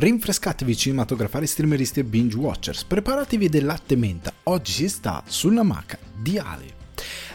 Rinfrescatevi 0.00 0.74
cinematografari, 0.74 1.46
streameristi 1.46 2.00
e 2.00 2.04
binge 2.04 2.34
watchers, 2.34 2.84
preparatevi 2.84 3.50
del 3.50 3.66
latte 3.66 3.96
menta, 3.96 4.32
oggi 4.44 4.72
si 4.72 4.88
sta 4.88 5.22
sulla 5.26 5.62
maca 5.62 5.98
di 6.16 6.38
Ale. 6.38 6.78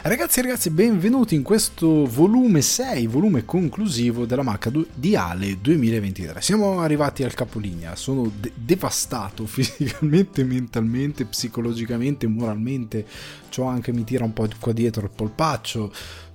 Ragazzi 0.02 0.38
e 0.38 0.42
ragazzi, 0.42 0.70
benvenuti 0.70 1.34
in 1.34 1.42
questo 1.42 2.06
volume 2.06 2.62
6, 2.62 3.06
volume 3.06 3.44
conclusivo 3.44 4.24
della 4.24 4.42
Maca 4.42 4.70
di 4.94 5.16
Ale 5.16 5.58
2023. 5.60 6.40
Siamo 6.40 6.80
arrivati 6.80 7.24
al 7.24 7.34
capolinea, 7.34 7.96
sono 7.96 8.30
de- 8.38 8.52
devastato 8.54 9.46
fisicamente, 9.50 10.44
mentalmente, 10.44 11.24
psicologicamente, 11.24 12.28
moralmente. 12.28 13.04
C'ho 13.50 13.64
anche, 13.64 13.92
mi 13.92 14.04
tira 14.04 14.24
un 14.24 14.32
po' 14.32 14.48
qua 14.60 14.72
dietro 14.72 15.04
il 15.04 15.10
polpaccio, 15.14 15.92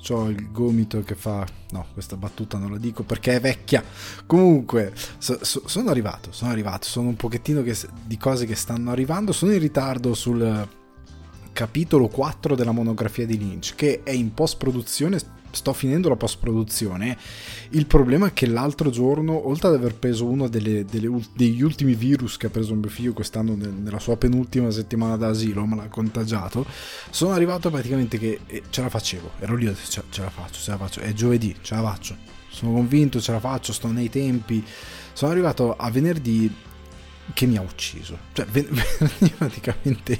ho 0.09 0.29
il 0.29 0.51
gomito 0.51 1.01
che 1.01 1.15
fa... 1.15 1.45
No, 1.71 1.85
questa 1.93 2.17
battuta 2.17 2.57
non 2.57 2.71
la 2.71 2.77
dico 2.77 3.03
perché 3.03 3.35
è 3.35 3.39
vecchia. 3.39 3.83
Comunque, 4.25 4.93
so, 5.17 5.37
so, 5.41 5.63
sono 5.65 5.89
arrivato, 5.89 6.31
sono 6.31 6.51
arrivato, 6.51 6.87
sono 6.87 7.09
un 7.09 7.15
pochettino 7.15 7.61
che, 7.61 7.77
di 8.05 8.17
cose 8.17 8.45
che 8.45 8.55
stanno 8.55 8.91
arrivando, 8.91 9.31
sono 9.31 9.53
in 9.53 9.59
ritardo 9.59 10.13
sul 10.13 10.67
capitolo 11.53 12.07
4 12.07 12.55
della 12.55 12.71
monografia 12.71 13.25
di 13.25 13.37
Lynch, 13.37 13.75
che 13.75 14.01
è 14.03 14.11
in 14.11 14.33
post 14.33 14.57
produzione, 14.57 15.19
sto 15.51 15.73
finendo 15.73 16.09
la 16.09 16.15
post 16.15 16.39
produzione. 16.39 17.17
Il 17.69 17.85
problema 17.85 18.27
è 18.27 18.33
che 18.33 18.47
l'altro 18.47 18.89
giorno, 18.89 19.47
oltre 19.47 19.67
ad 19.69 19.75
aver 19.75 19.95
preso 19.95 20.25
uno 20.25 20.47
delle, 20.47 20.85
delle, 20.85 21.09
degli 21.33 21.61
ultimi 21.61 21.93
virus 21.93 22.37
che 22.37 22.47
ha 22.47 22.49
preso 22.49 22.73
mio 22.75 22.89
figlio 22.89 23.13
quest'anno 23.13 23.55
nel, 23.55 23.73
nella 23.73 23.99
sua 23.99 24.17
penultima 24.17 24.71
settimana 24.71 25.17
d'asilo, 25.17 25.65
me 25.65 25.75
l'ha 25.75 25.87
contagiato, 25.87 26.65
sono 27.09 27.33
arrivato 27.33 27.69
praticamente 27.69 28.17
che 28.17 28.39
eh, 28.47 28.63
ce 28.69 28.81
la 28.81 28.89
facevo. 28.89 29.31
Ero 29.39 29.55
lì, 29.55 29.73
ce, 29.87 30.03
ce 30.09 30.21
la 30.21 30.29
faccio, 30.29 30.59
ce 30.59 30.71
la 30.71 30.77
faccio. 30.77 30.99
È 30.99 31.13
giovedì, 31.13 31.55
ce 31.61 31.75
la 31.75 31.81
faccio. 31.81 32.15
Sono 32.49 32.73
convinto, 32.73 33.21
ce 33.21 33.31
la 33.31 33.39
faccio, 33.39 33.73
sto 33.73 33.87
nei 33.87 34.09
tempi. 34.09 34.63
Sono 35.13 35.31
arrivato 35.31 35.75
a 35.75 35.89
venerdì 35.89 36.53
che 37.33 37.45
mi 37.45 37.57
ha 37.57 37.61
ucciso. 37.61 38.17
Cioè, 38.33 38.45
praticamente 39.37 40.19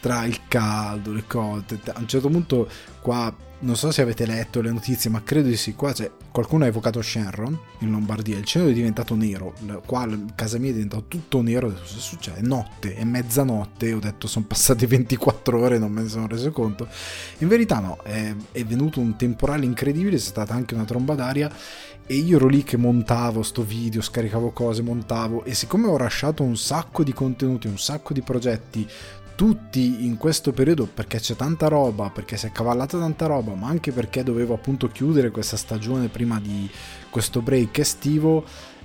tra 0.00 0.24
il 0.24 0.40
caldo, 0.48 1.12
le 1.12 1.24
cose. 1.26 1.80
A 1.92 1.98
un 1.98 2.08
certo 2.08 2.28
punto, 2.28 2.68
qua, 3.00 3.34
non 3.64 3.76
so 3.76 3.90
se 3.90 4.02
avete 4.02 4.26
letto 4.26 4.60
le 4.60 4.70
notizie, 4.70 5.08
ma 5.10 5.22
credo 5.22 5.48
di 5.48 5.56
sì. 5.56 5.74
Qua 5.74 5.92
c'è, 5.92 6.10
qualcuno 6.30 6.64
ha 6.64 6.66
evocato 6.66 7.00
Shenron 7.00 7.58
in 7.78 7.90
Lombardia. 7.90 8.36
Il 8.36 8.44
cielo 8.44 8.68
è 8.68 8.72
diventato 8.72 9.14
nero. 9.14 9.54
Qua, 9.86 10.06
casa 10.34 10.58
mia 10.58 10.70
è 10.70 10.74
diventato 10.74 11.06
tutto 11.08 11.40
nero. 11.40 11.68
Cosa 11.68 11.98
succede? 11.98 12.40
Notte, 12.42 12.94
è 12.94 13.04
mezzanotte. 13.04 13.92
Ho 13.92 13.98
detto, 13.98 14.26
sono 14.26 14.44
passate 14.46 14.86
24 14.86 15.58
ore, 15.58 15.78
non 15.78 15.90
me 15.90 16.02
ne 16.02 16.08
sono 16.08 16.26
reso 16.26 16.50
conto. 16.50 16.86
In 17.38 17.48
verità, 17.48 17.80
no, 17.80 17.98
è, 18.02 18.34
è 18.52 18.64
venuto 18.64 19.00
un 19.00 19.16
temporale 19.16 19.64
incredibile. 19.64 20.16
C'è 20.16 20.22
stata 20.22 20.52
anche 20.52 20.74
una 20.74 20.84
tromba 20.84 21.14
d'aria 21.14 21.50
e 22.06 22.16
io 22.16 22.36
ero 22.36 22.48
lì 22.48 22.62
che 22.64 22.76
montavo 22.76 23.42
sto 23.42 23.62
video, 23.62 24.02
scaricavo 24.02 24.50
cose, 24.50 24.82
montavo 24.82 25.42
e 25.44 25.54
siccome 25.54 25.88
ho 25.88 25.96
lasciato 25.96 26.42
un 26.42 26.56
sacco 26.56 27.02
di 27.02 27.14
contenuti, 27.14 27.66
un 27.66 27.78
sacco 27.78 28.12
di 28.12 28.20
progetti 28.20 28.86
tutti 29.34 30.04
in 30.04 30.16
questo 30.16 30.52
periodo 30.52 30.86
perché 30.86 31.18
c'è 31.18 31.36
tanta 31.36 31.68
roba, 31.68 32.10
perché 32.10 32.36
si 32.36 32.46
è 32.46 32.52
cavallata 32.52 32.98
tanta 32.98 33.26
roba, 33.26 33.54
ma 33.54 33.68
anche 33.68 33.92
perché 33.92 34.22
dovevo 34.22 34.54
appunto 34.54 34.88
chiudere 34.88 35.30
questa 35.30 35.56
stagione 35.56 36.08
prima 36.08 36.40
di 36.40 36.68
questo 37.10 37.40
break 37.40 37.78
estivo, 37.78 38.44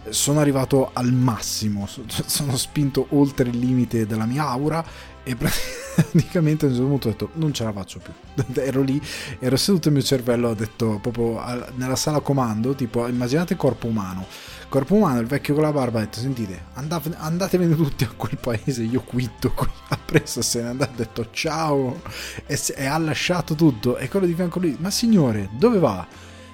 sono 0.09 0.39
arrivato 0.39 0.92
al 0.94 1.11
massimo, 1.11 1.88
sono 1.88 2.58
spinto 2.58 3.08
oltre 3.09 3.50
il 3.50 3.58
limite 3.58 4.05
della 4.05 4.25
mia 4.25 4.47
aura 4.47 4.83
e 5.23 5.36
praticamente 5.36 6.66
a 6.66 6.70
un 6.70 6.73
certo 6.73 6.88
punto 6.88 7.08
ho 7.08 7.11
detto 7.11 7.30
non 7.33 7.53
ce 7.53 7.64
la 7.64 7.72
faccio 7.72 8.00
più. 8.00 8.14
Ero 8.61 8.81
lì 8.81 9.00
ero 9.39 9.58
seduto 9.58 9.89
il 9.89 9.95
mio 9.95 10.03
cervello 10.03 10.50
ho 10.50 10.53
detto 10.53 11.00
proprio 11.02 11.42
nella 11.75 11.95
sala 11.95 12.22
comando 12.22 12.73
tipo 12.73 13.08
immaginate 13.08 13.55
corpo 13.55 13.88
umano 13.88 14.25
corpo 14.69 14.95
umano 14.95 15.19
il 15.19 15.25
vecchio 15.25 15.55
con 15.55 15.63
la 15.63 15.71
barba 15.71 15.97
ha 15.97 16.03
detto 16.03 16.19
sentite 16.19 16.65
andate, 16.75 17.11
andatevene 17.17 17.75
tutti 17.75 18.03
a 18.03 18.11
quel 18.15 18.37
paese 18.39 18.83
io 18.83 19.01
quitto 19.01 19.51
qui 19.51 19.67
ha 19.89 19.97
preso 19.97 20.41
se 20.41 20.61
n'è 20.61 20.69
andato 20.69 20.91
ha 20.91 20.95
detto 20.95 21.29
ciao 21.31 22.01
e, 22.45 22.55
se, 22.55 22.73
e 22.73 22.85
ha 22.85 22.97
lasciato 22.99 23.55
tutto 23.55 23.97
e 23.97 24.07
quello 24.07 24.27
di 24.27 24.33
fianco 24.33 24.59
lì 24.59 24.77
ma 24.79 24.89
signore 24.91 25.49
dove 25.58 25.79
va? 25.79 26.08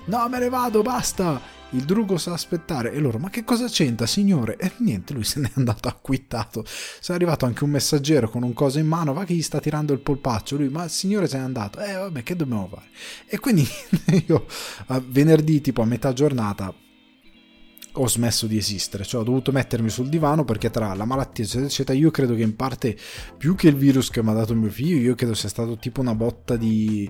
No 0.06 0.30
me 0.30 0.40
ne 0.40 0.50
vado 0.50 0.82
basta. 0.82 1.54
Il 1.72 1.84
drugo 1.84 2.18
sa 2.18 2.32
aspettare 2.32 2.94
e 2.94 3.00
loro 3.00 3.18
ma 3.18 3.30
che 3.30 3.44
cosa 3.44 3.68
c'entra 3.68 4.06
signore? 4.06 4.56
E 4.56 4.72
niente 4.78 5.14
lui 5.14 5.24
se 5.24 5.40
n'è 5.40 5.50
andato 5.56 5.88
acquittato. 5.88 6.64
Se 6.66 7.12
è 7.12 7.16
arrivato 7.16 7.46
anche 7.46 7.64
un 7.64 7.72
messaggero 7.72 8.30
con 8.30 8.44
un 8.44 8.54
coso 8.54 8.78
in 8.80 8.88
mano 8.88 9.14
va 9.14 9.26
che 9.26 9.34
gli 9.34 9.42
sta 9.42 9.60
tirando 9.60 9.92
il 9.92 10.00
polpaccio 10.00 10.58
lui 10.58 10.70
ma 10.70 10.84
il 10.84 10.92
signore 10.92 11.28
se 11.28 11.38
n'è 11.38 11.44
andato. 11.44 11.80
Eh 11.80 11.94
vabbè 11.94 12.24
che 12.24 12.36
dobbiamo 12.36 12.70
fare? 12.72 12.88
E 13.26 13.40
quindi 13.40 13.68
io 14.28 14.46
venerdì 15.08 15.60
tipo 15.60 15.82
a 15.82 15.86
metà 15.86 16.14
giornata 16.14 16.74
ho 17.96 18.08
smesso 18.08 18.48
di 18.48 18.58
esistere, 18.58 19.04
cioè 19.04 19.22
ho 19.22 19.24
dovuto 19.24 19.52
mettermi 19.52 19.90
sul 19.90 20.10
divano 20.10 20.44
perché 20.44 20.70
tra 20.70 20.94
la 20.94 21.06
malattia 21.06 21.44
eccetera 21.44 21.68
eccetera 21.68 21.98
io 21.98 22.12
credo 22.12 22.36
che 22.36 22.42
in 22.42 22.56
parte 22.56 22.98
più 23.38 23.56
che 23.56 23.68
il 23.68 23.76
virus 23.76 24.10
che 24.10 24.22
mi 24.22 24.30
ha 24.30 24.34
dato 24.34 24.54
mio 24.56 24.70
figlio 24.70 24.98
io 24.98 25.16
credo 25.16 25.34
sia 25.34 25.50
stato 25.50 25.78
tipo 25.78 26.02
una 26.02 26.16
botta 26.16 26.56
di 26.56 27.10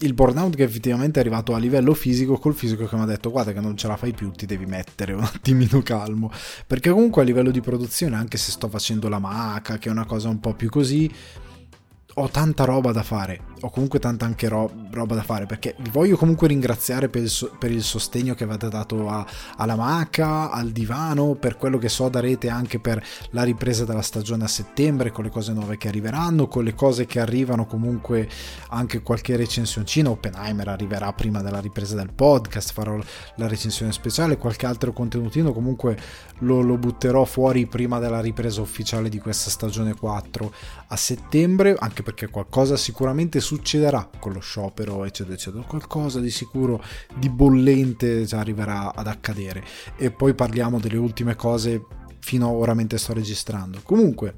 il 0.00 0.12
burnout 0.12 0.54
che 0.54 0.64
effettivamente 0.64 1.18
è 1.18 1.22
arrivato 1.22 1.54
a 1.54 1.58
livello 1.58 1.94
fisico 1.94 2.36
col 2.36 2.54
fisico 2.54 2.86
che 2.86 2.94
mi 2.96 3.02
ha 3.02 3.06
detto 3.06 3.30
guarda 3.30 3.52
che 3.52 3.60
non 3.60 3.76
ce 3.76 3.86
la 3.86 3.96
fai 3.96 4.12
più 4.12 4.30
ti 4.30 4.44
devi 4.44 4.66
mettere 4.66 5.12
un 5.14 5.22
attimino 5.22 5.80
calmo. 5.82 6.30
Perché 6.66 6.90
comunque 6.90 7.22
a 7.22 7.24
livello 7.24 7.50
di 7.50 7.60
produzione 7.60 8.16
anche 8.16 8.36
se 8.36 8.50
sto 8.50 8.68
facendo 8.68 9.08
la 9.08 9.18
maca 9.18 9.78
che 9.78 9.88
è 9.88 9.92
una 9.92 10.04
cosa 10.04 10.28
un 10.28 10.40
po' 10.40 10.54
più 10.54 10.68
così 10.68 11.10
ho 12.16 12.28
tanta 12.28 12.64
roba 12.64 12.92
da 12.92 13.02
fare, 13.02 13.40
ho 13.62 13.70
comunque 13.70 13.98
tanta 13.98 14.24
anche 14.24 14.48
ro- 14.48 14.70
roba 14.90 15.14
da 15.14 15.22
fare 15.22 15.46
perché 15.46 15.74
vi 15.78 15.90
voglio 15.90 16.16
comunque 16.16 16.48
ringraziare 16.48 17.08
per 17.08 17.22
il, 17.22 17.30
so- 17.30 17.54
per 17.58 17.70
il 17.70 17.82
sostegno 17.82 18.34
che 18.34 18.44
avete 18.44 18.68
dato 18.68 19.08
a- 19.08 19.24
alla 19.56 19.76
maca, 19.76 20.50
al 20.50 20.70
divano, 20.70 21.34
per 21.34 21.56
quello 21.56 21.78
che 21.78 21.88
so 21.88 22.08
darete 22.08 22.48
anche 22.48 22.78
per 22.80 23.02
la 23.30 23.42
ripresa 23.42 23.84
della 23.84 24.02
stagione 24.02 24.44
a 24.44 24.48
settembre, 24.48 25.12
con 25.12 25.24
le 25.24 25.30
cose 25.30 25.52
nuove 25.52 25.76
che 25.76 25.88
arriveranno, 25.88 26.48
con 26.48 26.64
le 26.64 26.74
cose 26.74 27.06
che 27.06 27.20
arrivano 27.20 27.66
comunque 27.66 28.28
anche 28.70 29.02
qualche 29.02 29.36
recensioncina, 29.36 30.10
Oppenheimer 30.10 30.68
arriverà 30.68 31.12
prima 31.12 31.40
della 31.40 31.60
ripresa 31.60 31.94
del 31.96 32.12
podcast, 32.12 32.72
farò 32.72 32.98
la 33.36 33.46
recensione 33.46 33.92
speciale, 33.92 34.38
qualche 34.38 34.66
altro 34.66 34.92
contenutino 34.92 35.52
comunque 35.52 35.96
lo, 36.38 36.60
lo 36.60 36.76
butterò 36.76 37.24
fuori 37.24 37.66
prima 37.66 37.98
della 37.98 38.20
ripresa 38.20 38.60
ufficiale 38.60 39.08
di 39.08 39.18
questa 39.18 39.50
stagione 39.50 39.94
4 39.94 40.52
a 40.88 40.96
settembre, 40.96 41.76
anche 41.78 42.02
perché 42.02 42.28
qualcosa 42.28 42.76
sicuramente 42.76 43.40
succederà 43.52 44.08
con 44.18 44.32
lo 44.32 44.40
sciopero, 44.40 45.04
eccetera, 45.04 45.34
eccetera. 45.34 45.62
Qualcosa 45.64 46.20
di 46.20 46.30
sicuro 46.30 46.82
di 47.14 47.28
bollente 47.28 48.26
arriverà 48.30 48.94
ad 48.94 49.06
accadere. 49.06 49.62
E 49.98 50.10
poi 50.10 50.32
parliamo 50.32 50.78
delle 50.78 50.96
ultime 50.96 51.36
cose 51.36 51.84
fino 52.20 52.46
a 52.46 52.50
ora 52.50 52.72
mentre 52.72 52.96
sto 52.96 53.12
registrando. 53.12 53.80
Comunque, 53.82 54.36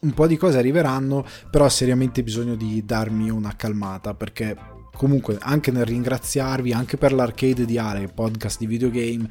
un 0.00 0.12
po' 0.12 0.28
di 0.28 0.36
cose 0.36 0.58
arriveranno, 0.58 1.26
però 1.50 1.68
seriamente 1.68 2.22
bisogno 2.22 2.54
di 2.54 2.84
darmi 2.84 3.30
una 3.30 3.56
calmata 3.56 4.14
perché 4.14 4.56
comunque 4.94 5.36
anche 5.40 5.72
nel 5.72 5.84
ringraziarvi, 5.84 6.72
anche 6.72 6.96
per 6.96 7.12
l'arcade 7.12 7.64
di 7.64 7.78
Ale, 7.78 8.06
podcast 8.06 8.60
di 8.60 8.66
videogame, 8.66 9.28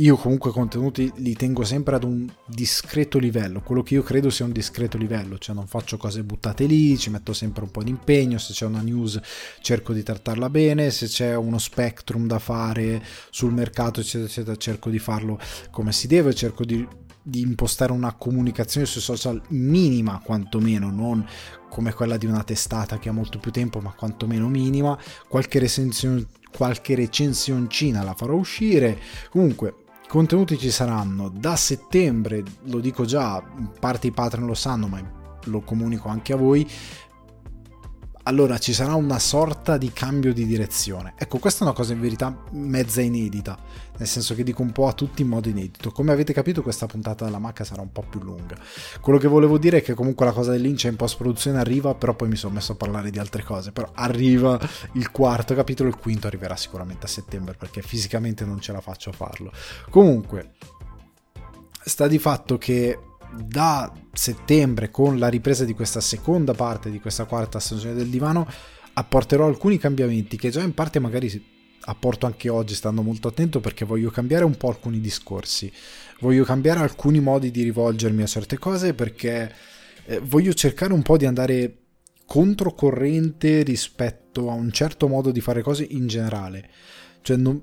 io 0.00 0.16
comunque 0.16 0.52
contenuti 0.52 1.10
li 1.16 1.34
tengo 1.34 1.64
sempre 1.64 1.96
ad 1.96 2.04
un 2.04 2.28
discreto 2.46 3.18
livello, 3.18 3.62
quello 3.62 3.82
che 3.82 3.94
io 3.94 4.02
credo 4.02 4.30
sia 4.30 4.44
un 4.44 4.52
discreto 4.52 4.96
livello, 4.96 5.38
cioè 5.38 5.56
non 5.56 5.66
faccio 5.66 5.96
cose 5.96 6.22
buttate 6.22 6.66
lì, 6.66 6.96
ci 6.96 7.10
metto 7.10 7.32
sempre 7.32 7.64
un 7.64 7.70
po' 7.72 7.82
di 7.82 7.90
impegno, 7.90 8.38
se 8.38 8.52
c'è 8.52 8.64
una 8.64 8.80
news 8.80 9.20
cerco 9.60 9.92
di 9.92 10.04
trattarla 10.04 10.48
bene, 10.50 10.90
se 10.92 11.06
c'è 11.06 11.34
uno 11.34 11.58
spectrum 11.58 12.28
da 12.28 12.38
fare 12.38 13.02
sul 13.30 13.52
mercato 13.52 13.98
eccetera 13.98 14.28
eccetera 14.28 14.56
cerco 14.56 14.88
di 14.88 15.00
farlo 15.00 15.38
come 15.70 15.90
si 15.90 16.06
deve, 16.06 16.32
cerco 16.32 16.64
di, 16.64 16.86
di 17.20 17.40
impostare 17.40 17.90
una 17.90 18.14
comunicazione 18.14 18.86
sui 18.86 19.00
social 19.00 19.42
minima 19.48 20.20
quantomeno, 20.24 20.92
non 20.92 21.26
come 21.68 21.92
quella 21.92 22.16
di 22.16 22.26
una 22.26 22.44
testata 22.44 22.98
che 22.98 23.08
ha 23.08 23.12
molto 23.12 23.40
più 23.40 23.50
tempo 23.50 23.80
ma 23.80 23.92
quantomeno 23.92 24.48
minima, 24.48 24.96
qualche 25.26 25.58
recensione 25.58 26.24
qualche 26.50 26.94
recensioncina 26.94 28.02
la 28.02 28.14
farò 28.14 28.34
uscire. 28.34 28.98
Comunque 29.28 29.74
Contenuti 30.08 30.56
ci 30.56 30.70
saranno 30.70 31.28
da 31.28 31.54
settembre, 31.54 32.42
lo 32.62 32.78
dico 32.78 33.04
già, 33.04 33.42
parte 33.78 34.06
i 34.06 34.10
patron 34.10 34.46
lo 34.46 34.54
sanno, 34.54 34.88
ma 34.88 34.98
lo 35.44 35.60
comunico 35.60 36.08
anche 36.08 36.32
a 36.32 36.36
voi. 36.36 36.66
Allora 38.28 38.58
ci 38.58 38.74
sarà 38.74 38.94
una 38.94 39.18
sorta 39.18 39.78
di 39.78 39.90
cambio 39.90 40.34
di 40.34 40.44
direzione. 40.44 41.14
Ecco, 41.16 41.38
questa 41.38 41.60
è 41.60 41.62
una 41.62 41.72
cosa 41.72 41.94
in 41.94 42.00
verità 42.00 42.44
mezza 42.50 43.00
inedita 43.00 43.58
nel 43.96 44.06
senso 44.06 44.34
che 44.34 44.42
dico 44.42 44.60
un 44.60 44.70
po' 44.70 44.86
a 44.86 44.92
tutti 44.92 45.22
in 45.22 45.28
modo 45.28 45.48
inedito. 45.48 45.90
Come 45.90 46.12
avete 46.12 46.34
capito 46.34 46.62
questa 46.62 46.84
puntata 46.84 47.24
della 47.24 47.38
Macca 47.38 47.64
sarà 47.64 47.80
un 47.80 47.90
po' 47.90 48.04
più 48.06 48.20
lunga. 48.20 48.54
Quello 49.00 49.18
che 49.18 49.28
volevo 49.28 49.56
dire 49.56 49.78
è 49.78 49.82
che 49.82 49.94
comunque 49.94 50.26
la 50.26 50.32
cosa 50.32 50.50
dell'Ince 50.50 50.88
in 50.88 50.96
post-produzione 50.96 51.58
arriva, 51.58 51.94
però 51.94 52.14
poi 52.14 52.28
mi 52.28 52.36
sono 52.36 52.52
messo 52.52 52.72
a 52.72 52.74
parlare 52.76 53.10
di 53.10 53.18
altre 53.18 53.42
cose, 53.42 53.72
però 53.72 53.90
arriva 53.94 54.60
il 54.92 55.10
quarto 55.10 55.54
capitolo, 55.54 55.88
il 55.88 55.96
quinto 55.96 56.26
arriverà 56.26 56.54
sicuramente 56.54 57.06
a 57.06 57.08
settembre 57.08 57.54
perché 57.54 57.80
fisicamente 57.80 58.44
non 58.44 58.60
ce 58.60 58.72
la 58.72 58.82
faccio 58.82 59.08
a 59.08 59.14
farlo. 59.14 59.50
Comunque, 59.88 60.52
sta 61.82 62.06
di 62.06 62.18
fatto 62.18 62.58
che 62.58 62.98
da 63.36 63.92
settembre 64.12 64.90
con 64.90 65.18
la 65.18 65.28
ripresa 65.28 65.64
di 65.64 65.74
questa 65.74 66.00
seconda 66.00 66.54
parte 66.54 66.90
di 66.90 67.00
questa 67.00 67.24
quarta 67.24 67.58
stagione 67.58 67.94
del 67.94 68.08
divano 68.08 68.46
apporterò 68.94 69.46
alcuni 69.46 69.78
cambiamenti 69.78 70.36
che 70.36 70.50
già 70.50 70.62
in 70.62 70.74
parte 70.74 70.98
magari 70.98 71.56
apporto 71.80 72.26
anche 72.26 72.48
oggi 72.48 72.74
stando 72.74 73.02
molto 73.02 73.28
attento 73.28 73.60
perché 73.60 73.84
voglio 73.84 74.10
cambiare 74.10 74.44
un 74.44 74.56
po' 74.56 74.68
alcuni 74.68 75.00
discorsi, 75.00 75.72
voglio 76.20 76.44
cambiare 76.44 76.80
alcuni 76.80 77.20
modi 77.20 77.50
di 77.50 77.62
rivolgermi 77.62 78.22
a 78.22 78.26
certe 78.26 78.58
cose 78.58 78.94
perché 78.94 79.52
eh, 80.06 80.20
voglio 80.20 80.52
cercare 80.52 80.92
un 80.92 81.02
po' 81.02 81.16
di 81.16 81.26
andare 81.26 81.76
controcorrente 82.26 83.62
rispetto 83.62 84.50
a 84.50 84.54
un 84.54 84.70
certo 84.70 85.08
modo 85.08 85.30
di 85.30 85.40
fare 85.40 85.62
cose 85.62 85.86
in 85.88 86.06
generale. 86.08 86.68
Cioè 87.22 87.36
non, 87.36 87.60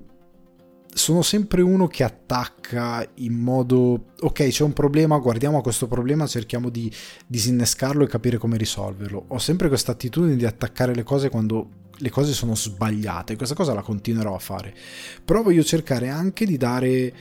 sono 0.96 1.20
sempre 1.20 1.60
uno 1.60 1.86
che 1.88 2.04
attacca 2.04 3.06
in 3.16 3.34
modo 3.34 4.12
ok 4.18 4.48
c'è 4.48 4.62
un 4.62 4.72
problema 4.72 5.18
guardiamo 5.18 5.60
questo 5.60 5.88
problema 5.88 6.26
cerchiamo 6.26 6.70
di 6.70 6.90
disinnescarlo 7.26 8.04
e 8.04 8.08
capire 8.08 8.38
come 8.38 8.56
risolverlo. 8.56 9.26
Ho 9.28 9.38
sempre 9.38 9.68
questa 9.68 9.92
attitudine 9.92 10.36
di 10.36 10.46
attaccare 10.46 10.94
le 10.94 11.02
cose 11.02 11.28
quando 11.28 11.84
le 11.98 12.08
cose 12.08 12.32
sono 12.32 12.54
sbagliate 12.54 13.36
questa 13.36 13.54
cosa 13.54 13.74
la 13.74 13.82
continuerò 13.82 14.34
a 14.34 14.38
fare. 14.38 14.74
Però 15.22 15.42
voglio 15.42 15.62
cercare 15.62 16.08
anche 16.08 16.46
di 16.46 16.56
dare 16.56 17.14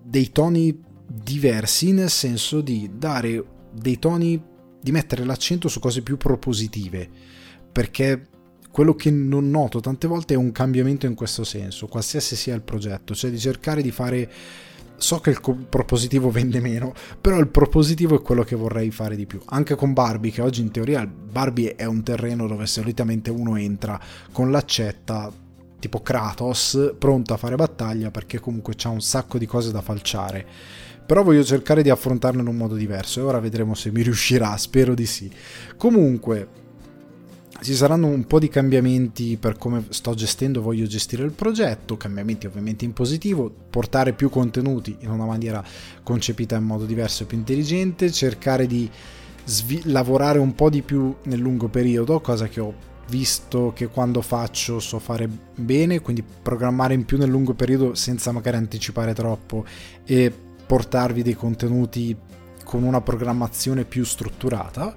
dei 0.00 0.30
toni 0.30 0.80
diversi 1.08 1.90
nel 1.90 2.10
senso 2.10 2.60
di 2.60 2.88
dare 2.94 3.44
dei 3.72 3.98
toni 3.98 4.40
di 4.80 4.92
mettere 4.92 5.24
l'accento 5.24 5.66
su 5.66 5.80
cose 5.80 6.02
più 6.02 6.16
propositive 6.16 7.08
perché 7.72 8.28
quello 8.70 8.94
che 8.94 9.10
non 9.10 9.50
noto 9.50 9.80
tante 9.80 10.06
volte 10.06 10.34
è 10.34 10.36
un 10.36 10.52
cambiamento 10.52 11.06
in 11.06 11.14
questo 11.14 11.44
senso, 11.44 11.86
qualsiasi 11.86 12.36
sia 12.36 12.54
il 12.54 12.62
progetto, 12.62 13.14
cioè 13.14 13.30
di 13.30 13.38
cercare 13.38 13.82
di 13.82 13.90
fare 13.90 14.30
so 15.00 15.18
che 15.18 15.30
il 15.30 15.40
propositivo 15.40 16.30
vende 16.30 16.60
meno, 16.60 16.92
però 17.20 17.38
il 17.38 17.48
propositivo 17.48 18.16
è 18.16 18.22
quello 18.22 18.42
che 18.42 18.54
vorrei 18.54 18.90
fare 18.90 19.16
di 19.16 19.26
più. 19.26 19.40
Anche 19.46 19.74
con 19.74 19.92
Barbie, 19.92 20.30
che 20.30 20.42
oggi 20.42 20.60
in 20.60 20.70
teoria 20.70 21.06
Barbie 21.06 21.74
è 21.74 21.86
un 21.86 22.02
terreno 22.02 22.46
dove 22.46 22.66
solitamente 22.66 23.30
uno 23.30 23.56
entra 23.56 23.98
con 24.30 24.50
l'accetta 24.50 25.32
tipo 25.78 26.02
Kratos, 26.02 26.94
pronto 26.98 27.32
a 27.32 27.38
fare 27.38 27.56
battaglia 27.56 28.10
perché 28.10 28.38
comunque 28.38 28.74
c'ha 28.76 28.90
un 28.90 29.00
sacco 29.00 29.38
di 29.38 29.46
cose 29.46 29.72
da 29.72 29.80
falciare. 29.80 30.46
Però 31.06 31.24
voglio 31.24 31.42
cercare 31.42 31.82
di 31.82 31.90
affrontarlo 31.90 32.40
in 32.40 32.46
un 32.46 32.56
modo 32.56 32.76
diverso 32.76 33.18
e 33.18 33.24
ora 33.24 33.40
vedremo 33.40 33.74
se 33.74 33.90
mi 33.90 34.02
riuscirà, 34.02 34.56
spero 34.56 34.94
di 34.94 35.06
sì. 35.06 35.28
Comunque, 35.76 36.59
ci 37.60 37.74
saranno 37.74 38.06
un 38.06 38.26
po' 38.26 38.38
di 38.38 38.48
cambiamenti 38.48 39.36
per 39.36 39.58
come 39.58 39.84
sto 39.90 40.14
gestendo, 40.14 40.62
voglio 40.62 40.86
gestire 40.86 41.24
il 41.24 41.32
progetto, 41.32 41.96
cambiamenti 41.96 42.46
ovviamente 42.46 42.84
in 42.84 42.92
positivo, 42.92 43.52
portare 43.70 44.12
più 44.12 44.30
contenuti 44.30 44.96
in 45.00 45.10
una 45.10 45.26
maniera 45.26 45.62
concepita 46.02 46.56
in 46.56 46.64
modo 46.64 46.86
diverso 46.86 47.22
e 47.22 47.26
più 47.26 47.36
intelligente, 47.36 48.10
cercare 48.10 48.66
di 48.66 48.90
svi- 49.44 49.82
lavorare 49.84 50.38
un 50.38 50.54
po' 50.54 50.70
di 50.70 50.82
più 50.82 51.14
nel 51.24 51.38
lungo 51.38 51.68
periodo, 51.68 52.20
cosa 52.20 52.48
che 52.48 52.60
ho 52.60 52.74
visto 53.08 53.72
che 53.74 53.88
quando 53.88 54.22
faccio 54.22 54.78
so 54.80 54.98
fare 54.98 55.28
bene, 55.54 56.00
quindi 56.00 56.22
programmare 56.22 56.94
in 56.94 57.04
più 57.04 57.18
nel 57.18 57.28
lungo 57.28 57.54
periodo 57.54 57.94
senza 57.94 58.32
magari 58.32 58.56
anticipare 58.56 59.12
troppo 59.12 59.64
e 60.04 60.32
portarvi 60.66 61.22
dei 61.22 61.34
contenuti 61.34 62.16
con 62.64 62.84
una 62.84 63.00
programmazione 63.00 63.84
più 63.84 64.04
strutturata 64.04 64.94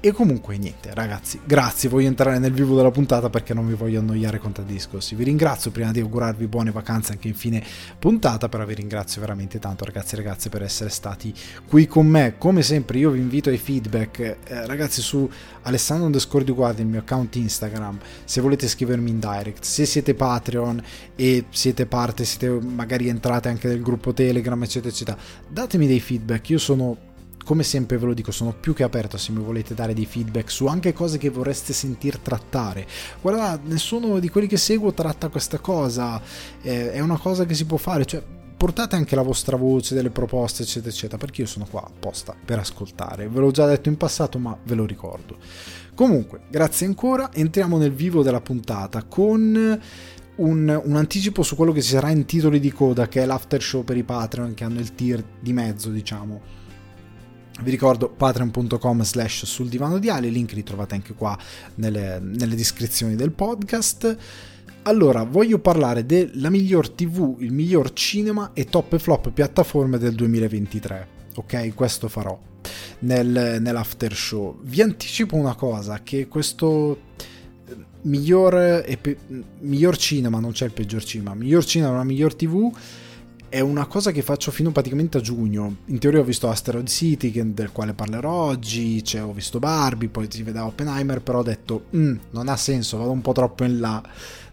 e 0.00 0.12
comunque 0.12 0.56
niente, 0.58 0.94
ragazzi, 0.94 1.40
grazie, 1.44 1.88
voglio 1.88 2.06
entrare 2.06 2.38
nel 2.38 2.52
vivo 2.52 2.76
della 2.76 2.92
puntata 2.92 3.30
perché 3.30 3.52
non 3.52 3.66
vi 3.66 3.74
voglio 3.74 3.98
annoiare 3.98 4.38
con 4.38 4.52
tanti 4.52 4.72
discorsi. 4.72 5.16
Vi 5.16 5.24
ringrazio 5.24 5.72
prima 5.72 5.90
di 5.90 5.98
augurarvi 5.98 6.46
buone 6.46 6.70
vacanze 6.70 7.12
anche 7.12 7.26
in 7.26 7.34
fine 7.34 7.64
puntata, 7.98 8.48
però 8.48 8.64
vi 8.64 8.74
ringrazio 8.74 9.20
veramente 9.20 9.58
tanto 9.58 9.84
ragazzi 9.84 10.14
e 10.14 10.18
ragazze 10.18 10.50
per 10.50 10.62
essere 10.62 10.90
stati 10.90 11.34
qui 11.66 11.88
con 11.88 12.06
me. 12.06 12.34
Come 12.38 12.62
sempre 12.62 12.98
io 12.98 13.10
vi 13.10 13.18
invito 13.18 13.50
ai 13.50 13.58
feedback, 13.58 14.18
eh, 14.20 14.36
ragazzi 14.66 15.02
su 15.02 15.28
Alessandro 15.62 16.06
underscore 16.06 16.44
di 16.44 16.52
Guardia, 16.52 16.84
il 16.84 16.90
mio 16.90 17.00
account 17.00 17.34
Instagram, 17.34 17.98
se 18.24 18.40
volete 18.40 18.68
scrivermi 18.68 19.10
in 19.10 19.18
direct, 19.18 19.64
se 19.64 19.84
siete 19.84 20.14
Patreon 20.14 20.80
e 21.16 21.46
siete 21.50 21.86
parte, 21.86 22.24
siete 22.24 22.48
magari 22.48 23.08
entrate 23.08 23.48
anche 23.48 23.66
nel 23.66 23.82
gruppo 23.82 24.12
Telegram, 24.12 24.62
eccetera, 24.62 24.92
eccetera, 24.92 25.18
datemi 25.48 25.88
dei 25.88 26.00
feedback, 26.00 26.50
io 26.50 26.58
sono 26.58 27.07
come 27.48 27.62
sempre 27.62 27.96
ve 27.96 28.04
lo 28.04 28.12
dico, 28.12 28.30
sono 28.30 28.52
più 28.52 28.74
che 28.74 28.82
aperto 28.82 29.16
se 29.16 29.32
mi 29.32 29.42
volete 29.42 29.72
dare 29.72 29.94
dei 29.94 30.04
feedback 30.04 30.50
su 30.50 30.66
anche 30.66 30.92
cose 30.92 31.16
che 31.16 31.30
vorreste 31.30 31.72
sentir 31.72 32.18
trattare. 32.18 32.86
Guarda, 33.22 33.58
nessuno 33.64 34.18
di 34.18 34.28
quelli 34.28 34.46
che 34.46 34.58
seguo 34.58 34.92
tratta 34.92 35.30
questa 35.30 35.58
cosa, 35.58 36.20
eh, 36.60 36.92
è 36.92 37.00
una 37.00 37.16
cosa 37.16 37.46
che 37.46 37.54
si 37.54 37.64
può 37.64 37.78
fare, 37.78 38.04
cioè 38.04 38.22
portate 38.54 38.96
anche 38.96 39.14
la 39.14 39.22
vostra 39.22 39.56
voce, 39.56 39.94
delle 39.94 40.10
proposte, 40.10 40.64
eccetera, 40.64 40.90
eccetera, 40.90 41.16
perché 41.16 41.40
io 41.40 41.46
sono 41.46 41.66
qua 41.70 41.82
apposta 41.86 42.36
per 42.44 42.58
ascoltare. 42.58 43.28
Ve 43.28 43.40
l'ho 43.40 43.50
già 43.50 43.64
detto 43.64 43.88
in 43.88 43.96
passato, 43.96 44.38
ma 44.38 44.54
ve 44.64 44.74
lo 44.74 44.84
ricordo. 44.84 45.38
Comunque, 45.94 46.40
grazie 46.50 46.84
ancora, 46.84 47.32
entriamo 47.32 47.78
nel 47.78 47.94
vivo 47.94 48.22
della 48.22 48.42
puntata 48.42 49.04
con 49.04 49.80
un, 50.36 50.82
un, 50.84 50.96
anticipo 50.96 51.42
su 51.42 51.56
quello 51.56 51.72
che 51.72 51.80
ci 51.80 51.92
sarà 51.92 52.10
in 52.10 52.26
titoli 52.26 52.60
di 52.60 52.70
coda, 52.70 53.08
che 53.08 53.22
è 53.22 53.24
l'after 53.24 53.62
show 53.62 53.84
per 53.84 53.96
i 53.96 54.04
Patreon 54.04 54.52
che 54.52 54.64
hanno 54.64 54.80
il 54.80 54.94
tier 54.94 55.24
di 55.40 55.54
mezzo, 55.54 55.88
diciamo 55.88 56.57
vi 57.60 57.70
ricordo 57.70 58.08
patreon.com 58.08 59.02
slash 59.02 59.44
sul 59.44 59.68
divano 59.68 59.98
di 59.98 60.08
Ali, 60.08 60.30
link 60.30 60.52
li 60.52 60.62
trovate 60.62 60.94
anche 60.94 61.14
qua 61.14 61.36
nelle, 61.76 62.20
nelle 62.20 62.54
descrizioni 62.54 63.16
del 63.16 63.32
podcast. 63.32 64.16
Allora, 64.82 65.24
voglio 65.24 65.58
parlare 65.58 66.06
della 66.06 66.50
miglior 66.50 66.88
TV, 66.90 67.36
il 67.40 67.52
miglior 67.52 67.92
cinema 67.92 68.52
e 68.54 68.64
top 68.66 68.94
e 68.94 68.98
flop 68.98 69.30
piattaforme 69.30 69.98
del 69.98 70.14
2023. 70.14 71.08
Ok, 71.34 71.74
questo 71.74 72.08
farò 72.08 72.38
nel, 73.00 73.58
nell'after 73.60 74.14
show. 74.14 74.58
Vi 74.62 74.80
anticipo 74.80 75.36
una 75.36 75.54
cosa, 75.54 76.02
che 76.02 76.26
questo 76.26 77.00
eh, 77.66 77.76
miglior, 78.02 78.84
pe- 79.00 79.18
miglior 79.60 79.96
cinema, 79.96 80.38
non 80.38 80.52
c'è 80.52 80.64
il 80.64 80.72
peggior 80.72 81.04
cinema, 81.04 81.34
miglior 81.34 81.64
cinema, 81.64 81.90
una 81.90 82.04
miglior 82.04 82.34
TV 82.34 82.72
è 83.48 83.60
una 83.60 83.86
cosa 83.86 84.10
che 84.10 84.22
faccio 84.22 84.50
fino 84.50 84.70
praticamente 84.70 85.18
a 85.18 85.20
giugno. 85.20 85.78
In 85.86 85.98
teoria 85.98 86.20
ho 86.20 86.24
visto 86.24 86.48
Asteroid 86.48 86.86
City, 86.88 87.30
del 87.52 87.72
quale 87.72 87.94
parlerò 87.94 88.30
oggi, 88.30 89.02
cioè 89.02 89.22
ho 89.22 89.32
visto 89.32 89.58
Barbie, 89.58 90.08
poi 90.08 90.26
si 90.30 90.42
vedeva 90.42 90.66
Oppenheimer, 90.66 91.22
però 91.22 91.38
ho 91.38 91.42
detto, 91.42 91.86
mm, 91.96 92.16
non 92.30 92.48
ha 92.48 92.56
senso, 92.56 92.98
vado 92.98 93.10
un 93.10 93.22
po' 93.22 93.32
troppo 93.32 93.64
in 93.64 93.80
là. 93.80 94.02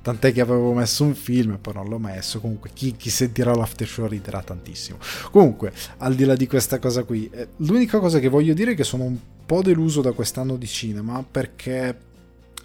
Tant'è 0.02 0.32
che 0.32 0.42
avevo 0.42 0.74
messo 0.74 1.04
un 1.04 1.16
film 1.16 1.54
e 1.54 1.58
poi 1.58 1.74
non 1.74 1.88
l'ho 1.88 1.98
messo. 1.98 2.40
Comunque, 2.40 2.70
chi, 2.74 2.96
chi 2.96 3.10
sentirà 3.10 3.54
l'after 3.56 3.88
show 3.88 4.08
riderà 4.08 4.42
tantissimo. 4.42 5.00
Comunque, 5.32 5.74
al 5.98 6.14
di 6.16 6.26
là 6.26 6.36
di 6.36 6.48
questa 6.48 6.80
cosa 6.80 7.04
qui, 7.04 7.30
eh, 7.34 7.50
l'unica 7.58 8.00
cosa 8.00 8.20
che 8.20 8.30
voglio 8.30 8.54
dire 8.54 8.74
è 8.74 8.76
che 8.76 8.84
sono 8.84 9.04
un 9.04 9.18
po' 9.46 9.62
deluso 9.62 10.02
da 10.02 10.12
quest'anno 10.12 10.58
di 10.58 10.68
cinema 10.68 11.24
perché 11.30 11.98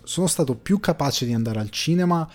sono 0.03 0.27
stato 0.27 0.55
più 0.55 0.81
capace 0.81 1.25
di 1.25 1.33
andare 1.33 1.61
al 1.61 1.71
cinema 1.71 2.29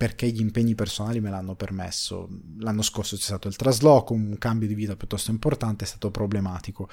perché 0.00 0.30
gli 0.30 0.40
impegni 0.40 0.74
personali 0.74 1.20
me 1.20 1.28
l'hanno 1.28 1.54
permesso. 1.54 2.26
L'anno 2.60 2.80
scorso 2.80 3.16
c'è 3.16 3.22
stato 3.22 3.48
il 3.48 3.56
trasloco, 3.56 4.14
un 4.14 4.38
cambio 4.38 4.66
di 4.66 4.72
vita 4.72 4.96
piuttosto 4.96 5.30
importante, 5.30 5.84
è 5.84 5.86
stato 5.86 6.10
problematico. 6.10 6.88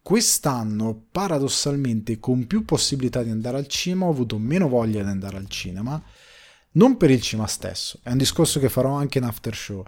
Quest'anno, 0.00 1.08
paradossalmente, 1.12 2.18
con 2.18 2.46
più 2.46 2.64
possibilità 2.64 3.22
di 3.22 3.28
andare 3.28 3.58
al 3.58 3.66
cinema, 3.66 4.06
ho 4.06 4.10
avuto 4.10 4.38
meno 4.38 4.66
voglia 4.66 5.02
di 5.02 5.10
andare 5.10 5.36
al 5.36 5.46
cinema, 5.46 6.02
non 6.72 6.96
per 6.96 7.10
il 7.10 7.20
cinema 7.20 7.46
stesso, 7.46 8.00
è 8.02 8.12
un 8.12 8.16
discorso 8.16 8.60
che 8.60 8.70
farò 8.70 8.94
anche 8.94 9.18
in 9.18 9.24
after 9.24 9.54
show, 9.54 9.84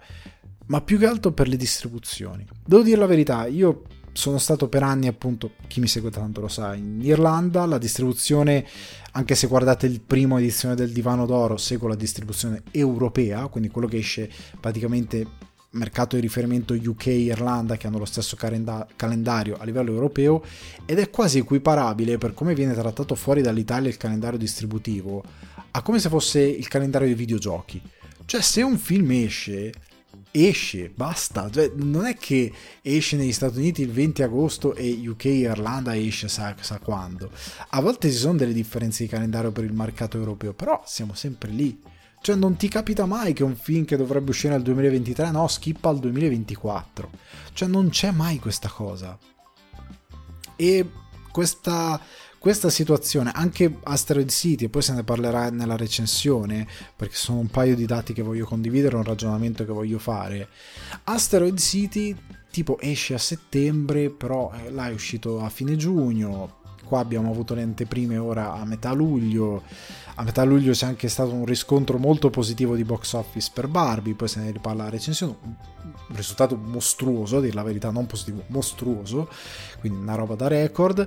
ma 0.67 0.83
più 0.83 0.99
che 0.99 1.07
altro 1.07 1.33
per 1.33 1.49
le 1.49 1.57
distribuzioni. 1.57 2.47
Devo 2.63 2.83
dire 2.83 2.99
la 2.99 3.07
verità, 3.07 3.47
io 3.47 3.85
sono 4.13 4.39
stato 4.39 4.69
per 4.69 4.83
anni, 4.83 5.07
appunto, 5.07 5.53
chi 5.67 5.81
mi 5.81 5.87
segue 5.87 6.11
tanto 6.11 6.41
lo 6.41 6.49
sa, 6.49 6.75
in 6.75 7.01
Irlanda, 7.03 7.67
la 7.67 7.79
distribuzione, 7.79 8.67
anche 9.13 9.35
se 9.35 9.47
guardate 9.47 9.87
il 9.87 10.01
primo 10.01 10.39
edizione 10.39 10.75
del 10.75 10.93
Divano 10.93 11.27
d'Oro, 11.27 11.57
seguo 11.57 11.89
la 11.89 11.95
distribuzione 11.95 12.63
europea, 12.71 13.47
quindi 13.47 13.71
quello 13.71 13.89
che 13.89 13.99
esce 13.99 14.31
praticamente 14.59 15.49
mercato 15.73 16.17
di 16.17 16.23
riferimento 16.23 16.75
UK-Irlanda 16.75 17.77
che 17.77 17.87
hanno 17.87 17.99
lo 17.99 18.05
stesso 18.05 18.35
calenda- 18.35 18.87
calendario 18.97 19.57
a 19.57 19.65
livello 19.65 19.93
europeo 19.93 20.43
ed 20.85 20.99
è 20.99 21.11
quasi 21.11 21.39
equiparabile 21.39 22.19
per 22.19 22.35
come 22.35 22.55
viene 22.55 22.75
trattato 22.75 23.15
fuori 23.15 23.41
dall'Italia 23.41 23.89
il 23.89 23.97
calendario 23.97 24.37
distributivo 24.37 25.23
a 25.71 25.83
come 25.83 26.01
se 26.01 26.09
fosse 26.09 26.41
il 26.41 26.67
calendario 26.67 27.07
dei 27.07 27.17
videogiochi. 27.17 27.81
Cioè 28.25 28.41
se 28.41 28.63
un 28.63 28.79
film 28.79 29.13
esce 29.13 29.73
esce, 30.31 30.91
basta. 30.95 31.51
Cioè, 31.51 31.73
non 31.77 32.07
è 32.07 32.17
che 32.17 32.53
esce 32.83 33.17
negli 33.17 33.33
Stati 33.33 33.59
Uniti 33.59 33.83
il 33.83 33.91
20 33.91 34.23
agosto 34.23 34.75
e 34.75 35.09
UK 35.09 35.25
e 35.27 35.39
Irlanda 35.39 35.97
esce 35.97 36.29
sa, 36.29 36.55
sa 36.61 36.79
quando. 36.79 37.31
A 37.71 37.81
volte 37.81 38.11
ci 38.11 38.17
sono 38.17 38.37
delle 38.37 38.53
differenze 38.53 39.05
di 39.05 39.09
calendario 39.09 39.53
per 39.53 39.65
il 39.65 39.73
mercato 39.73 40.17
europeo, 40.17 40.53
però 40.53 40.83
siamo 40.87 41.15
sempre 41.15 41.51
lì. 41.51 41.81
Cioè 42.23 42.37
non 42.37 42.57
ti 42.57 42.69
capita 42.69 43.07
mai 43.07 43.33
che 43.33 43.43
un 43.43 43.57
film 43.57 43.87
che 43.87 43.97
dovrebbe 43.97 44.31
uscire 44.31 44.53
nel 44.53 44.63
2023 44.63 45.31
no, 45.31 45.49
skippa 45.49 45.89
al 45.89 45.99
2024. 45.99 47.11
Cioè 47.53 47.69
non 47.69 47.89
c'è 47.89 48.11
mai 48.11 48.39
questa 48.39 48.69
cosa. 48.69 49.19
E 50.57 50.91
questa 51.33 51.99
questa 52.41 52.71
situazione, 52.71 53.31
anche 53.35 53.71
Asteroid 53.83 54.31
City, 54.31 54.65
e 54.65 54.69
poi 54.71 54.81
se 54.81 54.95
ne 54.95 55.05
parlerà 55.05 55.51
nella 55.51 55.77
recensione, 55.77 56.67
perché 56.97 57.15
sono 57.15 57.39
un 57.39 57.49
paio 57.49 57.77
di 57.77 57.85
dati 57.85 58.15
che 58.15 58.23
voglio 58.23 58.47
condividere, 58.47 58.97
un 58.97 59.05
ragionamento 59.05 59.63
che 59.67 59.73
voglio 59.73 59.99
fare. 59.99 60.49
Asteroid 61.05 61.59
City 61.59 62.17
tipo 62.51 62.79
esce 62.81 63.13
a 63.13 63.19
settembre, 63.19 64.09
però 64.09 64.51
eh, 64.55 64.71
là 64.71 64.89
è 64.89 64.93
uscito 64.93 65.43
a 65.43 65.51
fine 65.51 65.77
giugno, 65.77 66.61
qua 66.83 67.01
abbiamo 67.01 67.31
avuto 67.31 67.53
le 67.53 67.61
anteprime 67.61 68.17
ora 68.17 68.55
a 68.55 68.65
metà 68.65 68.93
luglio. 68.93 69.63
A 70.15 70.23
metà 70.23 70.43
luglio 70.43 70.73
c'è 70.73 70.87
anche 70.87 71.09
stato 71.09 71.35
un 71.35 71.45
riscontro 71.45 71.99
molto 71.99 72.31
positivo 72.31 72.75
di 72.75 72.85
box 72.85 73.13
office 73.13 73.51
per 73.53 73.69
Barbie, 73.69 74.15
poi 74.15 74.29
se 74.29 74.41
ne 74.41 74.51
riparla 74.51 74.85
la 74.85 74.91
recensione, 74.91 75.37
un 75.43 76.17
risultato 76.17 76.57
mostruoso, 76.57 77.37
a 77.37 77.41
dire 77.41 77.53
la 77.53 77.63
verità, 77.63 77.91
non 77.91 78.07
positivo, 78.07 78.45
mostruoso, 78.47 79.29
quindi 79.79 80.01
una 80.01 80.15
roba 80.15 80.37
da 80.37 80.49
record 80.49 81.07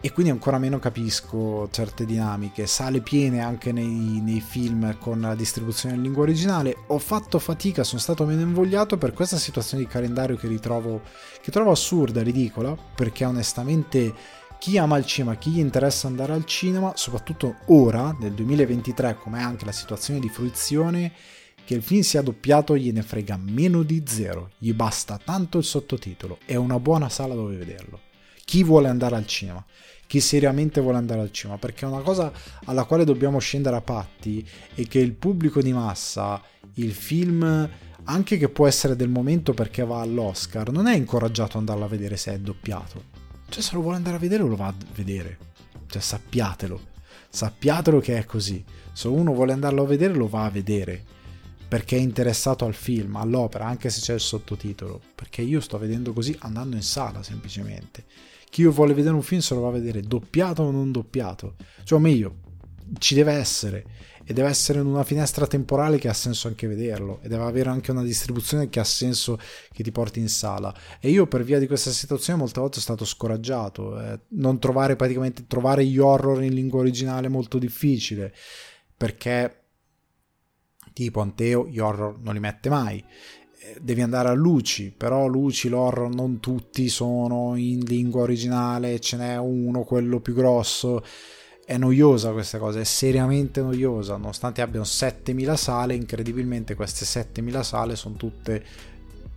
e 0.00 0.12
quindi 0.12 0.30
ancora 0.30 0.58
meno 0.58 0.78
capisco 0.78 1.68
certe 1.70 2.04
dinamiche. 2.04 2.66
Sale 2.66 3.00
piene 3.00 3.40
anche 3.40 3.72
nei, 3.72 4.20
nei, 4.20 4.40
film 4.40 4.98
con 4.98 5.20
la 5.20 5.34
distribuzione 5.34 5.94
in 5.94 6.02
lingua 6.02 6.22
originale. 6.22 6.76
Ho 6.88 6.98
fatto 6.98 7.38
fatica, 7.38 7.82
sono 7.82 8.00
stato 8.00 8.24
meno 8.24 8.42
invogliato 8.42 8.98
per 8.98 9.12
questa 9.12 9.38
situazione 9.38 9.84
di 9.84 9.88
calendario 9.88 10.36
che 10.36 10.48
ritrovo 10.48 11.02
che 11.40 11.50
trovo 11.50 11.70
assurda, 11.70 12.22
ridicola, 12.22 12.76
perché 12.94 13.24
onestamente 13.24 14.14
chi 14.58 14.78
ama 14.78 14.96
il 14.96 15.06
cinema, 15.06 15.36
chi 15.36 15.50
gli 15.50 15.58
interessa 15.58 16.06
andare 16.06 16.32
al 16.32 16.44
cinema, 16.44 16.92
soprattutto 16.94 17.56
ora, 17.66 18.14
nel 18.18 18.32
2023, 18.32 19.16
come 19.16 19.38
è 19.38 19.42
anche 19.42 19.64
la 19.64 19.72
situazione 19.72 20.20
di 20.20 20.28
fruizione, 20.28 21.12
che 21.64 21.74
il 21.74 21.82
film 21.82 22.02
sia 22.02 22.22
doppiato 22.22 22.76
gliene 22.76 23.02
frega 23.02 23.36
meno 23.36 23.82
di 23.82 24.04
zero, 24.06 24.50
gli 24.58 24.72
basta 24.72 25.18
tanto 25.22 25.58
il 25.58 25.64
sottotitolo, 25.64 26.38
è 26.46 26.54
una 26.54 26.78
buona 26.78 27.08
sala 27.08 27.34
dove 27.34 27.56
vederlo. 27.56 28.05
Chi 28.48 28.62
vuole 28.62 28.86
andare 28.86 29.16
al 29.16 29.26
cinema? 29.26 29.64
chi 30.06 30.20
seriamente 30.20 30.80
vuole 30.80 30.98
andare 30.98 31.20
al 31.20 31.32
cinema, 31.32 31.58
perché 31.58 31.84
una 31.84 32.00
cosa 32.00 32.30
alla 32.66 32.84
quale 32.84 33.04
dobbiamo 33.04 33.40
scendere 33.40 33.74
a 33.74 33.80
patti 33.80 34.48
è 34.72 34.86
che 34.86 35.00
il 35.00 35.14
pubblico 35.14 35.60
di 35.60 35.72
massa, 35.72 36.40
il 36.74 36.92
film, 36.94 37.68
anche 38.04 38.38
che 38.38 38.48
può 38.48 38.68
essere 38.68 38.94
del 38.94 39.08
momento 39.08 39.52
perché 39.52 39.84
va 39.84 40.00
all'Oscar, 40.00 40.70
non 40.70 40.86
è 40.86 40.94
incoraggiato 40.94 41.58
ad 41.58 41.66
andarlo 41.68 41.86
a 41.86 41.88
vedere 41.88 42.16
se 42.16 42.34
è 42.34 42.38
doppiato. 42.38 43.02
Cioè 43.48 43.60
se 43.60 43.74
lo 43.74 43.80
vuole 43.80 43.96
andare 43.96 44.14
a 44.14 44.20
vedere 44.20 44.44
lo 44.44 44.54
va 44.54 44.68
a 44.68 44.74
vedere. 44.94 45.38
Cioè 45.88 46.00
sappiatelo. 46.00 46.80
Sappiatelo 47.28 47.98
che 47.98 48.16
è 48.16 48.24
così. 48.24 48.64
Se 48.92 49.08
uno 49.08 49.34
vuole 49.34 49.54
andarlo 49.54 49.82
a 49.82 49.86
vedere 49.86 50.14
lo 50.14 50.28
va 50.28 50.44
a 50.44 50.50
vedere 50.50 51.02
perché 51.68 51.96
è 51.96 52.00
interessato 52.00 52.64
al 52.64 52.74
film, 52.74 53.16
all'opera, 53.16 53.66
anche 53.66 53.90
se 53.90 54.00
c'è 54.00 54.14
il 54.14 54.20
sottotitolo, 54.20 55.00
perché 55.16 55.42
io 55.42 55.58
sto 55.60 55.78
vedendo 55.78 56.12
così 56.12 56.36
andando 56.42 56.76
in 56.76 56.82
sala 56.82 57.24
semplicemente. 57.24 58.04
Chi 58.48 58.64
vuole 58.66 58.94
vedere 58.94 59.14
un 59.14 59.22
film 59.22 59.40
se 59.40 59.54
lo 59.54 59.60
va 59.60 59.68
a 59.68 59.72
vedere 59.72 60.00
doppiato 60.00 60.62
o 60.62 60.70
non 60.70 60.92
doppiato, 60.92 61.56
cioè 61.84 61.98
o 61.98 62.02
meglio, 62.02 62.36
ci 62.98 63.14
deve 63.14 63.32
essere. 63.32 63.84
E 64.28 64.32
deve 64.32 64.48
essere 64.48 64.80
in 64.80 64.86
una 64.86 65.04
finestra 65.04 65.46
temporale 65.46 65.98
che 65.98 66.08
ha 66.08 66.12
senso 66.12 66.48
anche 66.48 66.66
vederlo. 66.66 67.20
E 67.22 67.28
deve 67.28 67.44
avere 67.44 67.68
anche 67.68 67.92
una 67.92 68.02
distribuzione 68.02 68.68
che 68.68 68.80
ha 68.80 68.84
senso 68.84 69.38
che 69.72 69.84
ti 69.84 69.92
porti 69.92 70.18
in 70.18 70.28
sala. 70.28 70.74
E 71.00 71.10
io 71.10 71.28
per 71.28 71.44
via 71.44 71.60
di 71.60 71.68
questa 71.68 71.92
situazione 71.92 72.40
molte 72.40 72.58
volte 72.58 72.80
sono 72.80 72.96
stato 72.96 73.08
scoraggiato. 73.08 74.00
Eh, 74.00 74.20
non 74.30 74.58
trovare 74.58 74.96
praticamente 74.96 75.46
trovare 75.46 75.84
gli 75.84 75.98
horror 75.98 76.42
in 76.42 76.54
lingua 76.54 76.80
originale 76.80 77.28
è 77.28 77.30
molto 77.30 77.58
difficile. 77.58 78.34
Perché 78.96 79.62
tipo 80.92 81.20
Anteo 81.20 81.68
gli 81.68 81.78
horror 81.78 82.18
non 82.18 82.34
li 82.34 82.40
mette 82.40 82.68
mai 82.68 83.04
devi 83.80 84.02
andare 84.02 84.28
a 84.28 84.32
Luci, 84.32 84.92
però 84.96 85.26
Luci 85.26 85.68
l'horror 85.68 86.14
non 86.14 86.40
tutti 86.40 86.88
sono 86.88 87.56
in 87.56 87.84
lingua 87.84 88.22
originale, 88.22 89.00
ce 89.00 89.16
n'è 89.16 89.36
uno, 89.36 89.84
quello 89.84 90.20
più 90.20 90.34
grosso. 90.34 91.02
È 91.64 91.76
noiosa 91.76 92.30
questa 92.30 92.58
cosa, 92.58 92.78
è 92.78 92.84
seriamente 92.84 93.60
noiosa, 93.60 94.16
nonostante 94.16 94.62
abbiano 94.62 94.84
7000 94.84 95.56
sale, 95.56 95.94
incredibilmente 95.94 96.76
queste 96.76 97.04
7000 97.04 97.62
sale 97.64 97.96
sono 97.96 98.14
tutte 98.14 98.64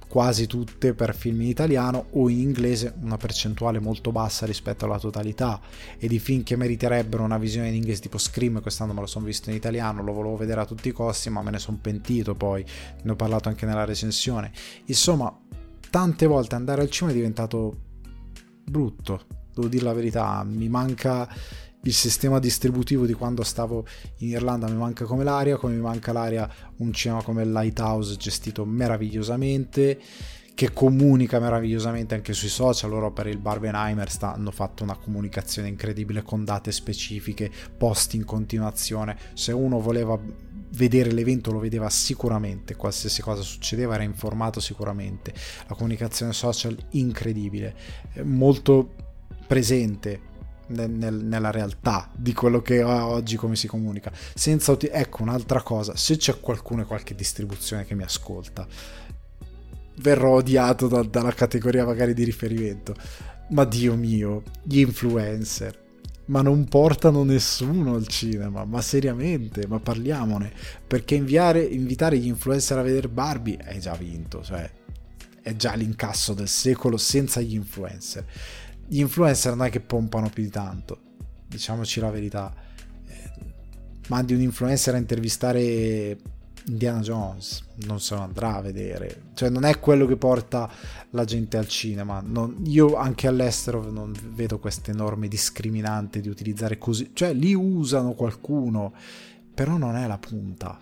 quasi 0.09 0.47
tutte 0.47 0.95
per 0.95 1.15
film 1.15 1.41
in 1.41 1.47
italiano 1.47 2.07
o 2.11 2.29
in 2.29 2.39
inglese 2.39 2.95
una 3.01 3.15
percentuale 3.15 3.79
molto 3.79 4.11
bassa 4.11 4.47
rispetto 4.47 4.85
alla 4.85 4.97
totalità. 4.97 5.61
E 5.97 6.07
di 6.07 6.17
film 6.17 6.41
che 6.43 6.55
meriterebbero 6.55 7.23
una 7.23 7.37
visione 7.37 7.69
in 7.69 7.75
inglese 7.75 8.01
tipo 8.01 8.17
Scream 8.17 8.59
quest'anno 8.61 8.93
me 8.93 9.01
lo 9.01 9.05
sono 9.05 9.25
visto 9.25 9.51
in 9.51 9.55
italiano 9.55 10.03
lo 10.03 10.11
volevo 10.11 10.35
vedere 10.35 10.61
a 10.61 10.65
tutti 10.65 10.87
i 10.89 10.91
costi 10.91 11.29
ma 11.29 11.43
me 11.43 11.51
ne 11.51 11.59
sono 11.59 11.77
pentito 11.79 12.33
poi. 12.33 12.65
Ne 13.03 13.11
ho 13.11 13.15
parlato 13.15 13.49
anche 13.49 13.67
nella 13.67 13.85
recensione. 13.85 14.51
Insomma 14.85 15.33
tante 15.91 16.25
volte 16.25 16.55
andare 16.55 16.81
al 16.81 16.89
cinema 16.89 17.13
è 17.13 17.17
diventato 17.17 17.77
brutto 18.63 19.37
devo 19.53 19.67
dire 19.67 19.83
la 19.83 19.93
verità. 19.93 20.43
Mi 20.43 20.69
manca 20.69 21.27
il 21.83 21.93
sistema 21.93 22.39
distributivo 22.39 23.05
di 23.05 23.13
quando 23.13 23.43
stavo 23.43 23.85
in 24.17 24.29
Irlanda 24.29 24.67
mi 24.67 24.75
manca 24.75 25.05
come 25.05 25.23
l'aria, 25.23 25.57
come 25.57 25.75
mi 25.75 25.81
manca 25.81 26.11
l'aria 26.11 26.49
un 26.77 26.91
cinema 26.91 27.23
come 27.23 27.45
Lighthouse 27.45 28.17
gestito 28.17 28.65
meravigliosamente, 28.65 29.99
che 30.53 30.73
comunica 30.73 31.39
meravigliosamente 31.39 32.15
anche 32.15 32.33
sui 32.33 32.49
social. 32.49 32.89
Loro 32.89 33.13
per 33.13 33.27
il 33.27 33.37
Barbenheimer 33.37 34.09
hanno 34.21 34.51
fatto 34.51 34.83
una 34.83 34.95
comunicazione 34.95 35.69
incredibile 35.69 36.21
con 36.21 36.43
date 36.43 36.73
specifiche, 36.73 37.49
post 37.77 38.13
in 38.15 38.25
continuazione. 38.25 39.17
Se 39.33 39.53
uno 39.53 39.79
voleva 39.79 40.19
vedere 40.71 41.11
l'evento 41.11 41.51
lo 41.51 41.59
vedeva 41.59 41.89
sicuramente, 41.89 42.75
qualsiasi 42.75 43.21
cosa 43.21 43.41
succedeva 43.41 43.93
era 43.93 44.03
informato 44.03 44.59
sicuramente. 44.59 45.33
La 45.67 45.75
comunicazione 45.75 46.33
social 46.33 46.77
incredibile, 46.91 47.73
molto 48.23 48.95
presente 49.47 50.27
nel, 50.69 50.89
nel, 50.89 51.13
nella 51.13 51.51
realtà 51.51 52.09
di 52.15 52.33
quello 52.33 52.61
che 52.61 52.83
oggi 52.83 53.35
come 53.35 53.55
si 53.55 53.67
comunica. 53.67 54.11
Senza 54.33 54.77
ecco 54.79 55.21
un'altra 55.21 55.61
cosa, 55.61 55.95
se 55.95 56.17
c'è 56.17 56.39
qualcuno 56.39 56.81
e 56.81 56.85
qualche 56.85 57.15
distribuzione 57.15 57.85
che 57.85 57.95
mi 57.95 58.03
ascolta, 58.03 58.67
verrò 59.97 60.35
odiato 60.35 60.87
da, 60.87 61.03
dalla 61.03 61.33
categoria 61.33 61.85
magari 61.85 62.13
di 62.13 62.23
riferimento. 62.23 62.95
Ma 63.49 63.65
Dio 63.65 63.95
mio, 63.95 64.43
gli 64.63 64.79
influencer. 64.79 65.87
Ma 66.25 66.43
non 66.43 66.65
portano 66.65 67.23
nessuno 67.23 67.95
al 67.95 68.05
cinema, 68.05 68.63
ma 68.63 68.81
seriamente, 68.81 69.65
ma 69.65 69.79
parliamone. 69.79 70.51
Perché 70.85 71.15
inviare, 71.15 71.63
invitare 71.63 72.19
gli 72.19 72.27
influencer 72.27 72.77
a 72.77 72.83
vedere 72.83 73.09
Barbie 73.09 73.57
è 73.57 73.79
già 73.79 73.95
vinto, 73.95 74.43
cioè 74.43 74.69
è 75.41 75.55
già 75.55 75.73
l'incasso 75.73 76.33
del 76.33 76.47
secolo 76.47 76.97
senza 76.97 77.41
gli 77.41 77.55
influencer 77.55 78.25
gli 78.89 78.99
influencer 79.01 79.55
non 79.55 79.67
è 79.67 79.69
che 79.69 79.81
pompano 79.81 80.29
più 80.29 80.41
di 80.41 80.49
tanto, 80.49 80.99
diciamoci 81.47 81.99
la 81.99 82.09
verità. 82.09 82.51
Eh, 83.05 83.31
mandi 84.07 84.33
un 84.33 84.41
influencer 84.41 84.95
a 84.95 84.97
intervistare 84.97 86.17
Indiana 86.65 86.99
Jones, 86.99 87.63
non 87.85 87.99
se 87.99 88.15
lo 88.15 88.21
andrà 88.21 88.55
a 88.55 88.61
vedere, 88.61 89.25
cioè 89.35 89.49
non 89.49 89.63
è 89.63 89.79
quello 89.79 90.07
che 90.07 90.17
porta 90.17 90.67
la 91.11 91.23
gente 91.23 91.57
al 91.57 91.67
cinema. 91.67 92.19
Non, 92.25 92.61
io 92.65 92.95
anche 92.95 93.27
all'estero 93.27 93.91
non 93.91 94.11
vedo 94.33 94.57
queste 94.57 94.91
norme 94.91 95.27
discriminanti 95.27 96.19
di 96.19 96.27
utilizzare 96.27 96.79
così, 96.79 97.11
cioè 97.13 97.31
li 97.33 97.53
usano 97.53 98.13
qualcuno, 98.13 98.93
però 99.53 99.77
non 99.77 99.95
è 99.97 100.07
la 100.07 100.17
punta. 100.17 100.79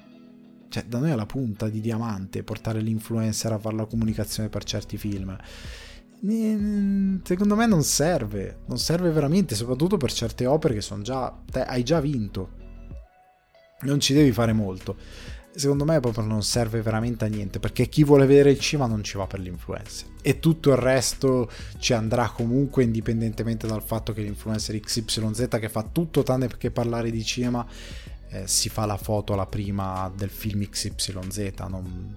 Cioè, 0.70 0.84
da 0.86 1.00
noi 1.00 1.12
è 1.12 1.16
la 1.16 1.26
punta 1.26 1.68
di 1.68 1.82
diamante 1.82 2.44
portare 2.44 2.80
l'influencer 2.80 3.52
a 3.52 3.58
fare 3.58 3.76
la 3.76 3.86
comunicazione 3.86 4.48
per 4.48 4.64
certi 4.64 4.98
film 4.98 5.38
secondo 6.20 7.56
me 7.56 7.68
non 7.68 7.84
serve, 7.84 8.60
non 8.66 8.80
serve 8.80 9.12
veramente, 9.12 9.56
soprattutto 9.56 9.98
per 9.98 10.12
certe 10.12 10.46
opere 10.46 10.74
che 10.74 10.82
sono 10.82 11.02
già, 11.04 11.36
te, 11.50 11.64
hai 11.64 11.84
già 11.84 12.00
vinto, 12.00 12.52
non 13.82 14.00
ci 14.00 14.14
devi 14.14 14.32
fare 14.32 14.54
molto. 14.54 14.96
Secondo 15.54 15.86
me 15.86 16.00
proprio 16.00 16.24
non 16.24 16.44
serve 16.44 16.84
veramente 16.84 17.26
a 17.26 17.28
niente 17.28 17.58
perché 17.58 17.90
chi 17.90 18.04
vuole 18.04 18.28
vedere 18.28 18.52
il 18.52 18.60
cinema 18.60 18.88
non 18.88 19.04
ci 19.04 19.18
va 19.18 19.26
per 19.26 19.40
l'influencer 19.40 20.08
e 20.22 20.38
tutto 20.38 20.70
il 20.70 20.78
resto 20.78 21.50
ci 21.80 21.94
andrà 21.94 22.30
comunque 22.30 22.84
indipendentemente 22.84 23.66
dal 23.66 23.82
fatto 23.82 24.14
che 24.14 24.22
l'influencer 24.22 24.80
XYZ 24.80 25.48
che 25.60 25.70
fa 25.70 25.82
tutto 25.82 26.22
tranne 26.22 26.48
che 26.60 26.70
parlare 26.70 27.10
di 27.10 27.24
cinema 27.24 27.66
eh, 28.30 28.46
si 28.46 28.70
fa 28.70 28.86
la 28.86 28.98
foto 28.98 29.34
la 29.34 29.48
prima 29.48 30.12
del 30.16 30.30
film 30.30 30.64
XYZ, 30.70 31.54
non, 31.70 32.14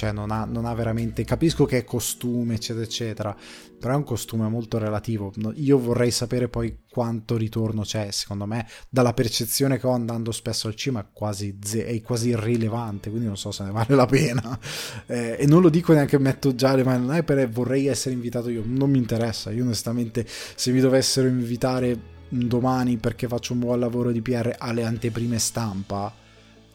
cioè 0.00 0.12
non 0.12 0.30
ha, 0.30 0.46
non 0.46 0.64
ha, 0.64 0.72
veramente 0.72 1.24
capisco 1.24 1.66
che 1.66 1.76
è 1.76 1.84
costume 1.84 2.54
eccetera 2.54 2.84
eccetera 2.84 3.36
però 3.78 3.92
è 3.92 3.96
un 3.96 4.04
costume 4.04 4.48
molto 4.48 4.78
relativo. 4.78 5.32
Io 5.56 5.78
vorrei 5.78 6.10
sapere 6.10 6.48
poi 6.48 6.80
quanto 6.90 7.36
ritorno 7.36 7.82
c'è 7.82 8.10
secondo 8.10 8.46
me 8.46 8.66
dalla 8.88 9.12
percezione 9.14 9.78
che 9.78 9.86
ho 9.86 9.92
andando 9.92 10.32
spesso 10.32 10.68
al 10.68 10.74
cinema 10.74 11.00
è 11.00 11.06
quasi, 11.12 11.58
è 11.58 12.00
quasi 12.02 12.30
irrilevante 12.30 13.08
quindi 13.08 13.26
non 13.26 13.38
so 13.38 13.50
se 13.52 13.64
ne 13.64 13.70
vale 13.70 13.94
la 13.94 14.06
pena. 14.06 14.58
Eh, 15.06 15.36
e 15.40 15.46
non 15.46 15.60
lo 15.60 15.70
dico 15.70 15.92
neanche 15.92 16.18
metto 16.18 16.54
già 16.54 16.74
le 16.74 16.84
mani 16.84 17.04
non 17.06 17.16
è 17.16 17.22
per 17.22 17.48
vorrei 17.48 17.86
essere 17.86 18.14
invitato 18.14 18.48
io 18.48 18.62
non 18.64 18.90
mi 18.90 18.98
interessa. 18.98 19.50
Io 19.50 19.64
onestamente 19.64 20.26
se 20.26 20.70
mi 20.72 20.80
dovessero 20.80 21.26
invitare 21.26 21.98
domani 22.28 22.96
perché 22.96 23.26
faccio 23.26 23.54
un 23.54 23.60
buon 23.60 23.80
lavoro 23.80 24.12
di 24.12 24.22
PR 24.22 24.54
alle 24.58 24.84
anteprime 24.84 25.38
stampa 25.38 26.19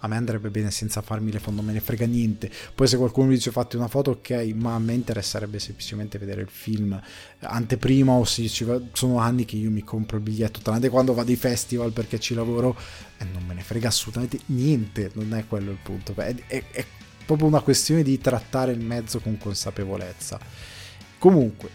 a 0.06 0.08
me 0.08 0.18
andrebbe 0.18 0.50
bene 0.50 0.70
senza 0.70 1.02
farmi 1.02 1.32
le 1.32 1.40
foto, 1.40 1.62
me 1.62 1.74
ne 1.74 1.80
frega 1.80 2.06
niente. 2.06 2.50
Poi 2.74 2.88
se 2.88 2.96
qualcuno 2.96 3.28
mi 3.28 3.34
dice 3.34 3.52
fatti 3.52 3.76
una 3.76 3.88
foto, 3.88 4.12
ok, 4.12 4.52
ma 4.56 4.76
a 4.76 4.80
me 4.80 4.94
interesserebbe 4.94 5.58
semplicemente 5.60 6.20
vedere 6.20 6.42
il 6.42 6.50
film 6.50 7.00
anteprima 7.40 8.14
o 8.14 8.24
se 8.24 8.48
ci 8.48 8.66
sono 8.94 9.18
anni 9.18 9.46
che 9.46 9.56
io 9.56 9.72
mi 9.72 9.84
compro 9.84 10.18
il 10.18 10.24
biglietto, 10.24 10.62
tranne 10.62 10.90
quando 10.90 11.14
vado 11.14 11.32
ai 11.32 11.38
festival 11.38 11.92
perché 11.92 12.20
ci 12.20 12.36
lavoro 12.36 12.78
e 13.18 13.26
non 13.26 13.44
me 13.46 13.56
ne 13.56 13.62
frega 13.62 13.88
assolutamente 13.88 14.40
niente, 14.48 15.10
non 15.14 15.34
è 15.34 15.46
quello 15.48 15.72
il 15.72 15.80
punto. 15.82 16.14
È, 16.16 16.36
è, 16.48 16.64
è 16.70 16.86
proprio 17.26 17.48
una 17.48 17.62
questione 17.62 18.04
di 18.04 18.20
trattare 18.20 18.72
il 18.72 18.82
mezzo 18.82 19.20
con 19.20 19.38
consapevolezza. 19.40 20.40
Comunque, 21.18 21.70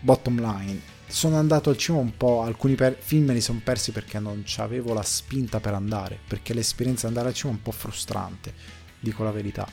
bottom 0.00 0.40
line, 0.40 0.80
sono 1.12 1.36
andato 1.36 1.68
al 1.68 1.76
cinema 1.76 2.02
un 2.02 2.16
po', 2.16 2.40
alcuni 2.42 2.74
per- 2.74 2.96
film 2.98 3.26
me 3.26 3.34
li 3.34 3.42
sono 3.42 3.60
persi 3.62 3.92
perché 3.92 4.18
non 4.18 4.42
avevo 4.56 4.94
la 4.94 5.02
spinta 5.02 5.60
per 5.60 5.74
andare, 5.74 6.18
perché 6.26 6.54
l'esperienza 6.54 7.02
di 7.02 7.08
andare 7.08 7.28
al 7.28 7.34
cinema 7.34 7.54
è 7.54 7.58
un 7.58 7.64
po' 7.64 7.76
frustrante, 7.76 8.54
dico 8.98 9.22
la 9.22 9.30
verità. 9.30 9.68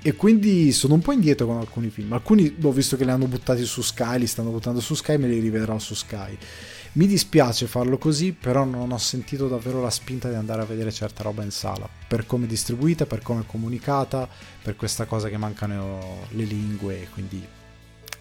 E 0.00 0.14
quindi 0.14 0.70
sono 0.70 0.94
un 0.94 1.00
po' 1.00 1.10
indietro 1.10 1.46
con 1.46 1.56
alcuni 1.56 1.90
film. 1.90 2.12
Alcuni 2.12 2.54
ho 2.62 2.70
visto 2.70 2.96
che 2.96 3.04
li 3.04 3.10
hanno 3.10 3.26
buttati 3.26 3.64
su 3.64 3.82
Sky, 3.82 4.20
li 4.20 4.28
stanno 4.28 4.50
buttando 4.50 4.78
su 4.78 4.94
Sky, 4.94 5.16
me 5.16 5.26
li 5.26 5.40
rivedrò 5.40 5.76
su 5.80 5.94
Sky. 5.94 6.38
Mi 6.92 7.08
dispiace 7.08 7.66
farlo 7.66 7.98
così, 7.98 8.32
però 8.32 8.62
non 8.62 8.92
ho 8.92 8.98
sentito 8.98 9.48
davvero 9.48 9.82
la 9.82 9.90
spinta 9.90 10.28
di 10.28 10.36
andare 10.36 10.62
a 10.62 10.66
vedere 10.66 10.92
certa 10.92 11.24
roba 11.24 11.42
in 11.42 11.50
sala, 11.50 11.88
per 12.06 12.26
come 12.26 12.44
è 12.44 12.48
distribuita, 12.48 13.06
per 13.06 13.22
come 13.22 13.40
è 13.40 13.44
comunicata, 13.44 14.28
per 14.62 14.76
questa 14.76 15.04
cosa 15.04 15.28
che 15.28 15.36
mancano 15.36 16.28
le 16.30 16.44
lingue, 16.44 17.08
quindi 17.12 17.44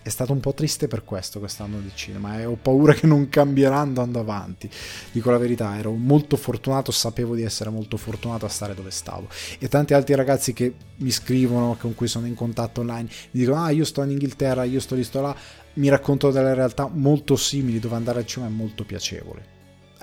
è 0.05 0.09
stato 0.09 0.33
un 0.33 0.39
po' 0.39 0.53
triste 0.53 0.88
per 0.88 1.03
questo 1.03 1.39
quest'anno 1.39 1.79
di 1.79 1.89
cinema 1.95 2.39
e 2.39 2.45
ho 2.45 2.55
paura 2.62 2.93
che 2.93 3.07
non 3.07 3.27
cambierà 3.27 3.77
andando 3.77 4.19
avanti. 4.19 4.69
Dico 5.12 5.31
la 5.31 5.39
verità, 5.39 5.75
ero 5.79 5.93
molto 5.93 6.38
fortunato, 6.38 6.91
sapevo 6.91 7.33
di 7.33 7.41
essere 7.41 7.71
molto 7.71 7.97
fortunato 7.97 8.45
a 8.45 8.50
stare 8.50 8.75
dove 8.75 8.91
stavo. 8.91 9.27
E 9.57 9.67
tanti 9.67 9.95
altri 9.95 10.13
ragazzi 10.13 10.53
che 10.53 10.75
mi 10.97 11.09
scrivono, 11.09 11.75
con 11.79 11.95
cui 11.95 12.07
sono 12.07 12.27
in 12.27 12.35
contatto 12.35 12.81
online, 12.81 13.09
mi 13.31 13.39
dicono 13.39 13.63
ah 13.63 13.71
io 13.71 13.83
sto 13.83 14.03
in 14.03 14.12
Inghilterra, 14.12 14.63
io 14.63 14.79
sto 14.79 14.93
lì, 14.93 15.03
sto 15.03 15.21
là, 15.21 15.35
mi 15.74 15.89
raccontano 15.89 16.31
delle 16.31 16.53
realtà 16.53 16.88
molto 16.88 17.35
simili 17.35 17.79
dove 17.79 17.95
andare 17.95 18.19
al 18.19 18.27
cinema 18.27 18.51
è 18.51 18.55
molto 18.55 18.83
piacevole. 18.83 19.54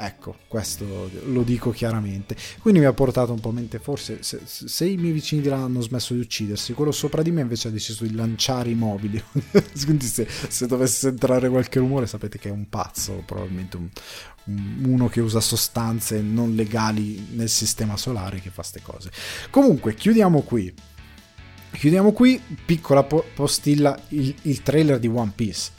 Ecco, 0.05 0.35
questo 0.49 1.09
lo 1.27 1.45
dico 1.45 1.71
chiaramente. 1.71 2.35
Quindi 2.61 2.81
mi 2.81 2.87
ha 2.87 2.93
portato 2.93 3.31
un 3.31 3.39
po' 3.39 3.51
a 3.51 3.53
mente, 3.53 3.79
forse 3.79 4.21
se, 4.25 4.41
se, 4.45 4.85
i 4.85 4.97
miei 4.97 5.13
vicini 5.13 5.43
di 5.43 5.49
là 5.49 5.59
hanno 5.59 5.81
smesso 5.81 6.13
di 6.13 6.19
uccidersi, 6.19 6.73
quello 6.73 6.91
sopra 6.91 7.23
di 7.23 7.31
me 7.31 7.43
invece 7.43 7.69
ha 7.69 7.71
deciso 7.71 8.03
di 8.05 8.13
lanciare 8.13 8.71
i 8.71 8.75
mobili. 8.75 9.23
Quindi 9.85 10.07
se, 10.07 10.27
se, 10.29 10.67
dovesse 10.67 11.07
entrare 11.07 11.49
qualche 11.49 11.79
rumore 11.79 12.09
sapete 12.09 12.41
che 12.41 12.49
è 12.49 12.51
un 12.51 12.69
pazzo, 12.69 13.23
probabilmente 13.25 13.77
un, 13.77 13.89
un, 14.47 14.85
uno 14.87 15.09
che 15.09 15.21
usa 15.21 15.39
sostanze 15.39 16.21
non 16.21 16.57
legali 16.57 17.29
nel 17.35 17.49
sistema 17.49 17.97
solare 17.97 18.41
che 18.41 18.51
fa 18.51 18.63
queste 18.63 18.83
cose. 18.83 19.13
Comunque, 19.51 19.95
chiudiamo 19.95 20.41
qui. 20.41 20.75
Chiudiamo 21.71 22.11
qui, 22.11 22.43
piccola 22.67 23.05
postilla, 23.05 23.97
il, 24.09 24.35
il 24.43 24.63
trailer 24.65 24.99
di 24.99 25.07
One 25.07 25.31
Piece. 25.33 25.71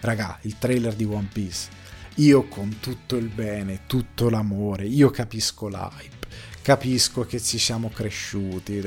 Raga, 0.00 0.38
il 0.42 0.56
trailer 0.56 0.94
di 0.94 1.04
One 1.04 1.28
Piece 1.30 1.75
io 2.16 2.44
con 2.48 2.78
tutto 2.80 3.16
il 3.16 3.28
bene, 3.28 3.82
tutto 3.86 4.30
l'amore, 4.30 4.86
io 4.86 5.10
capisco 5.10 5.68
l'hype, 5.68 6.26
capisco 6.62 7.26
che 7.26 7.40
ci 7.40 7.58
siamo 7.58 7.90
cresciuti, 7.90 8.80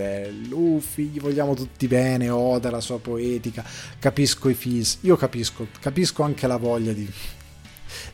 Luffy, 0.48 1.10
gli 1.10 1.20
vogliamo 1.20 1.54
tutti 1.54 1.88
bene, 1.88 2.30
Oda, 2.30 2.72
la 2.72 2.82
sua 2.82 3.00
poetica, 3.00 3.64
capisco 4.00 4.50
i 4.50 4.56
fizz, 4.56 4.98
io 5.02 5.16
capisco, 5.16 5.68
capisco 5.80 6.24
anche 6.24 6.48
la 6.48 6.58
voglia 6.58 6.92
di, 6.92 7.08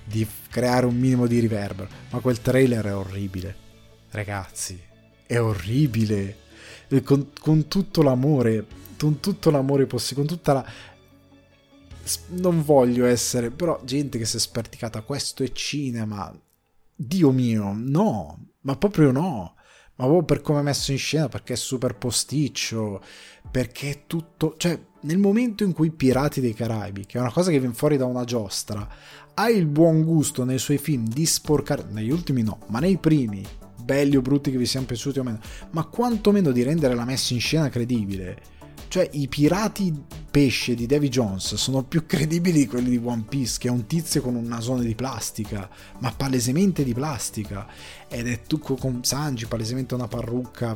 di 0.04 0.28
creare 0.50 0.86
un 0.86 0.98
minimo 0.98 1.28
di 1.28 1.40
riverbero, 1.40 1.88
ma 2.10 2.20
quel 2.20 2.42
trailer 2.42 2.86
è 2.86 2.96
orribile, 2.96 3.56
ragazzi, 4.12 4.78
è 5.26 5.40
orribile, 5.40 6.38
con, 7.04 7.30
con 7.40 7.70
tutto 7.70 8.02
l'amore, 8.02 8.66
con 8.98 9.22
tutto 9.22 9.50
l'amore 9.50 9.86
possibile, 9.86 10.28
con 10.28 10.36
tutta 10.36 10.54
la 10.54 10.66
non 12.30 12.64
voglio 12.64 13.06
essere, 13.06 13.52
però 13.52 13.80
gente 13.84 14.18
che 14.18 14.26
si 14.26 14.38
è 14.38 14.40
sperticata, 14.40 15.02
questo 15.02 15.44
è 15.44 15.52
cinema. 15.52 16.34
Dio 16.98 17.32
mio, 17.32 17.74
no, 17.76 18.48
ma 18.62 18.76
proprio 18.76 19.12
no. 19.12 19.54
Ma 19.98 20.06
proprio 20.06 20.24
per 20.24 20.42
come 20.42 20.60
è 20.60 20.64
messo 20.64 20.92
in 20.92 20.98
scena, 20.98 21.30
perché 21.30 21.54
è 21.54 21.58
super 21.58 21.96
posticcio, 21.96 23.02
perché 23.50 23.90
è 23.90 24.04
tutto... 24.08 24.56
Cioè, 24.58 24.78
nel 25.02 25.18
momento 25.18 25.64
in 25.64 25.72
cui 25.72 25.92
Pirati 25.92 26.42
dei 26.42 26.54
Caraibi, 26.54 27.06
che 27.06 27.18
è 27.18 27.22
una 27.22 27.32
cosa 27.32 27.52
che 27.52 27.60
viene 27.60 27.74
fuori 27.74 27.96
da 27.96 28.06
una 28.06 28.26
giostra, 28.26 28.88
ha 29.34 29.50
il 29.50 29.66
buon 29.68 30.04
gusto 30.04 30.44
nei 30.44 30.58
suoi 30.60 30.78
film 30.78 31.08
di 31.08 31.26
sporcare, 31.26 31.86
negli 31.90 32.10
ultimi 32.10 32.42
no, 32.42 32.60
ma 32.68 32.80
nei 32.80 32.98
primi, 32.98 33.46
belli 33.82 34.18
o 34.18 34.22
brutti 34.22 34.52
che 34.52 34.58
vi 34.58 34.66
siano 34.66 34.86
piaciuti 34.86 35.20
o 35.20 35.24
meno, 35.24 35.40
ma 35.72 35.86
quantomeno 35.86 36.52
di 36.52 36.64
rendere 36.64 36.96
la 36.96 37.06
messa 37.06 37.34
in 37.34 37.40
scena 37.40 37.70
credibile 37.70 38.54
cioè, 38.88 39.10
i 39.12 39.28
pirati 39.28 39.94
pesce 40.36 40.76
di 40.76 40.86
Davy 40.86 41.08
Jones 41.08 41.56
sono 41.56 41.84
più 41.84 42.06
credibili 42.06 42.60
di 42.60 42.68
quelli 42.68 42.90
di 42.90 43.02
One 43.02 43.24
Piece, 43.30 43.56
che 43.58 43.70
è 43.70 43.72
un 43.72 43.86
tizio 43.86 44.22
con 44.22 44.36
un 44.36 44.44
nasone 44.44 44.84
di 44.84 44.94
plastica, 44.94 45.70
ma 46.00 46.12
palesemente 46.12 46.84
di 46.84 46.94
plastica. 46.94 47.66
Ed 48.10 48.28
è 48.28 48.42
tutto 48.42 48.76
con 48.76 49.02
Sanji, 49.02 49.46
palesemente 49.46 49.94
una 49.94 50.10
parrucca. 50.10 50.76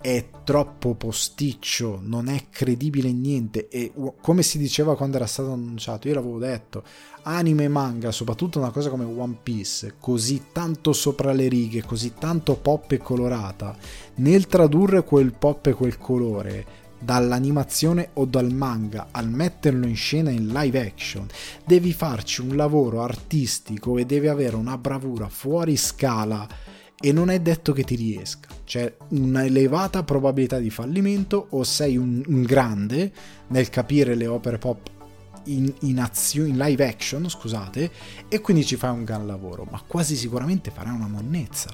È 0.00 0.28
troppo 0.42 0.94
posticcio, 0.94 2.00
non 2.02 2.26
è 2.26 2.46
credibile 2.50 3.12
niente. 3.12 3.68
E 3.68 3.92
come 4.20 4.42
si 4.42 4.58
diceva 4.58 4.96
quando 4.96 5.18
era 5.18 5.26
stato 5.26 5.52
annunciato, 5.52 6.08
io 6.08 6.14
l'avevo 6.14 6.40
detto, 6.40 6.82
anime 7.22 7.64
e 7.64 7.68
manga, 7.68 8.10
soprattutto 8.10 8.58
una 8.58 8.70
cosa 8.70 8.90
come 8.90 9.04
One 9.04 9.38
Piece, 9.40 9.94
così 10.00 10.46
tanto 10.50 10.92
sopra 10.92 11.32
le 11.32 11.46
righe, 11.46 11.84
così 11.84 12.14
tanto 12.18 12.56
pop 12.56 12.90
e 12.90 12.98
colorata, 12.98 13.76
nel 14.16 14.48
tradurre 14.48 15.04
quel 15.04 15.32
pop 15.32 15.64
e 15.66 15.74
quel 15.74 15.96
colore 15.96 16.82
dall'animazione 17.04 18.10
o 18.14 18.24
dal 18.24 18.52
manga 18.52 19.08
al 19.10 19.28
metterlo 19.28 19.86
in 19.86 19.96
scena 19.96 20.30
in 20.30 20.48
live 20.48 20.80
action, 20.80 21.26
devi 21.64 21.92
farci 21.92 22.40
un 22.40 22.56
lavoro 22.56 23.02
artistico 23.02 23.98
e 23.98 24.06
devi 24.06 24.28
avere 24.28 24.56
una 24.56 24.78
bravura 24.78 25.28
fuori 25.28 25.76
scala 25.76 26.48
e 26.98 27.12
non 27.12 27.28
è 27.28 27.40
detto 27.40 27.72
che 27.72 27.84
ti 27.84 27.96
riesca. 27.96 28.48
C'è 28.64 28.96
un'elevata 29.08 30.04
probabilità 30.04 30.58
di 30.58 30.70
fallimento 30.70 31.48
o 31.50 31.62
sei 31.62 31.96
un, 31.96 32.22
un 32.26 32.42
grande 32.42 33.12
nel 33.48 33.68
capire 33.68 34.14
le 34.14 34.26
opere 34.26 34.58
pop 34.58 34.90
in, 35.46 35.72
in, 35.80 36.00
azione, 36.00 36.48
in 36.48 36.56
live 36.56 36.86
action, 36.86 37.28
scusate, 37.28 37.90
e 38.28 38.40
quindi 38.40 38.64
ci 38.64 38.76
fai 38.76 38.90
un 38.90 39.04
gran 39.04 39.26
lavoro, 39.26 39.66
ma 39.70 39.82
quasi 39.86 40.16
sicuramente 40.16 40.70
farai 40.70 40.94
una 40.94 41.08
monnezza. 41.08 41.70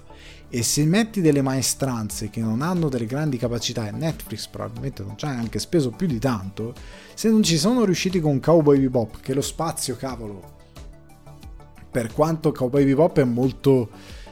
E 0.52 0.64
se 0.64 0.84
metti 0.84 1.20
delle 1.20 1.42
maestranze 1.42 2.28
che 2.28 2.40
non 2.40 2.60
hanno 2.60 2.88
delle 2.88 3.06
grandi 3.06 3.36
capacità 3.36 3.86
e 3.86 3.92
Netflix 3.92 4.48
probabilmente 4.48 5.04
non 5.04 5.16
ci 5.16 5.24
ha 5.24 5.30
neanche 5.30 5.60
speso 5.60 5.90
più 5.90 6.08
di 6.08 6.18
tanto, 6.18 6.74
se 7.14 7.30
non 7.30 7.44
ci 7.44 7.56
sono 7.56 7.84
riusciti 7.84 8.18
con 8.18 8.40
Cowboy 8.40 8.80
Bebop, 8.80 9.20
che 9.20 9.32
lo 9.32 9.42
spazio, 9.42 9.94
cavolo, 9.94 10.58
per 11.88 12.12
quanto 12.12 12.50
Cowboy 12.50 12.84
Bebop 12.84 13.20
è 13.20 13.24
molto... 13.24 13.90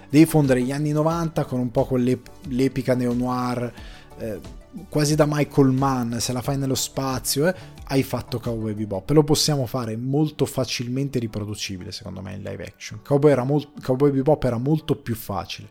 devi 0.09 0.27
fondere 0.27 0.61
gli 0.63 0.73
anni 0.73 0.91
90 0.91 1.45
con 1.45 1.61
un 1.61 1.71
po' 1.71 1.85
con 1.85 2.03
l'epica 2.03 2.95
neo-noir, 2.95 3.73
eh, 4.19 4.41
quasi 4.89 5.15
da 5.15 5.25
Michael 5.27 5.71
Mann, 5.71 6.17
se 6.17 6.33
la 6.33 6.43
fai 6.43 6.59
nello 6.59 6.75
spazio, 6.75 7.47
eh, 7.47 7.55
hai 7.87 8.03
fatto 8.03 8.41
Cowboy 8.41 8.75
Bebop. 8.75 9.09
Lo 9.11 9.23
possiamo 9.23 9.67
fare 9.67 9.97
molto 9.97 10.47
facilmente 10.47 11.21
riproducibile, 11.21 11.93
secondo 11.93 12.23
me, 12.23 12.35
in 12.35 12.43
live 12.43 12.65
action. 12.65 13.01
Cowboy, 13.05 13.31
era 13.31 13.45
molt- 13.45 13.81
Cowboy 13.83 14.11
Bebop 14.11 14.43
era 14.43 14.59
molto 14.59 14.97
più 14.97 15.15
facile. 15.15 15.69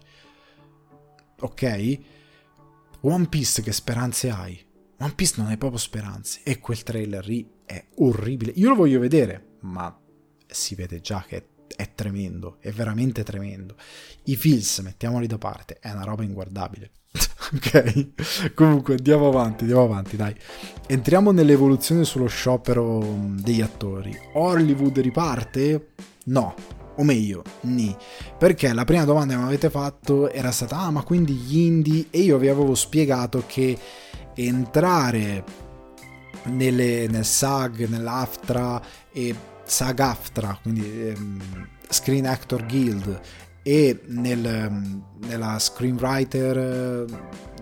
Ok? 1.39 1.99
One 3.01 3.27
Piece, 3.27 3.61
che 3.61 3.71
speranze 3.71 4.29
hai? 4.29 4.65
One 4.99 5.13
Piece 5.13 5.35
non 5.37 5.47
hai 5.47 5.57
proprio 5.57 5.79
speranze. 5.79 6.41
E 6.43 6.59
quel 6.59 6.83
trailer 6.83 7.25
lì 7.25 7.47
è 7.65 7.85
orribile. 7.97 8.51
Io 8.55 8.69
lo 8.69 8.75
voglio 8.75 8.99
vedere, 8.99 9.57
ma 9.61 9.95
si 10.47 10.75
vede 10.75 11.01
già 11.01 11.23
che 11.27 11.49
è 11.75 11.93
tremendo, 11.93 12.57
è 12.59 12.71
veramente 12.71 13.23
tremendo. 13.23 13.75
I 14.25 14.35
films, 14.35 14.79
mettiamoli 14.79 15.27
da 15.27 15.37
parte, 15.37 15.77
è 15.79 15.91
una 15.91 16.03
roba 16.03 16.23
inguardabile. 16.23 16.91
ok? 17.53 18.53
Comunque 18.53 18.95
andiamo 18.95 19.27
avanti, 19.27 19.61
andiamo 19.61 19.83
avanti, 19.83 20.15
dai. 20.15 20.35
Entriamo 20.87 21.31
nell'evoluzione 21.31 22.03
sullo 22.03 22.27
sciopero 22.27 23.01
mm, 23.01 23.37
degli 23.39 23.61
attori. 23.61 24.17
Hollywood 24.33 24.99
riparte? 24.99 25.93
No. 26.25 26.76
O 26.97 27.03
meglio, 27.03 27.43
ni. 27.61 27.95
Perché 28.37 28.73
la 28.73 28.83
prima 28.83 29.05
domanda 29.05 29.33
che 29.33 29.39
mi 29.39 29.45
avete 29.45 29.69
fatto 29.69 30.29
era 30.29 30.51
stata: 30.51 30.79
Ah, 30.79 30.91
ma 30.91 31.03
quindi 31.03 31.33
gli 31.33 31.59
indie? 31.59 32.07
E 32.09 32.19
io 32.19 32.37
vi 32.37 32.47
avevo 32.47 32.75
spiegato 32.75 33.43
che 33.47 33.77
entrare 34.35 35.43
nelle, 36.45 37.07
nel 37.07 37.25
SAG, 37.25 37.87
nell'AFTRA 37.87 38.81
e 39.11 39.35
SAG-AFTRA, 39.63 40.59
quindi 40.61 41.09
ehm, 41.09 41.67
Screen 41.89 42.25
Actor 42.25 42.65
Guild 42.65 43.19
e 43.67 43.99
nel, 44.05 45.03
nella 45.25 45.59
Screenwriter 45.59 47.05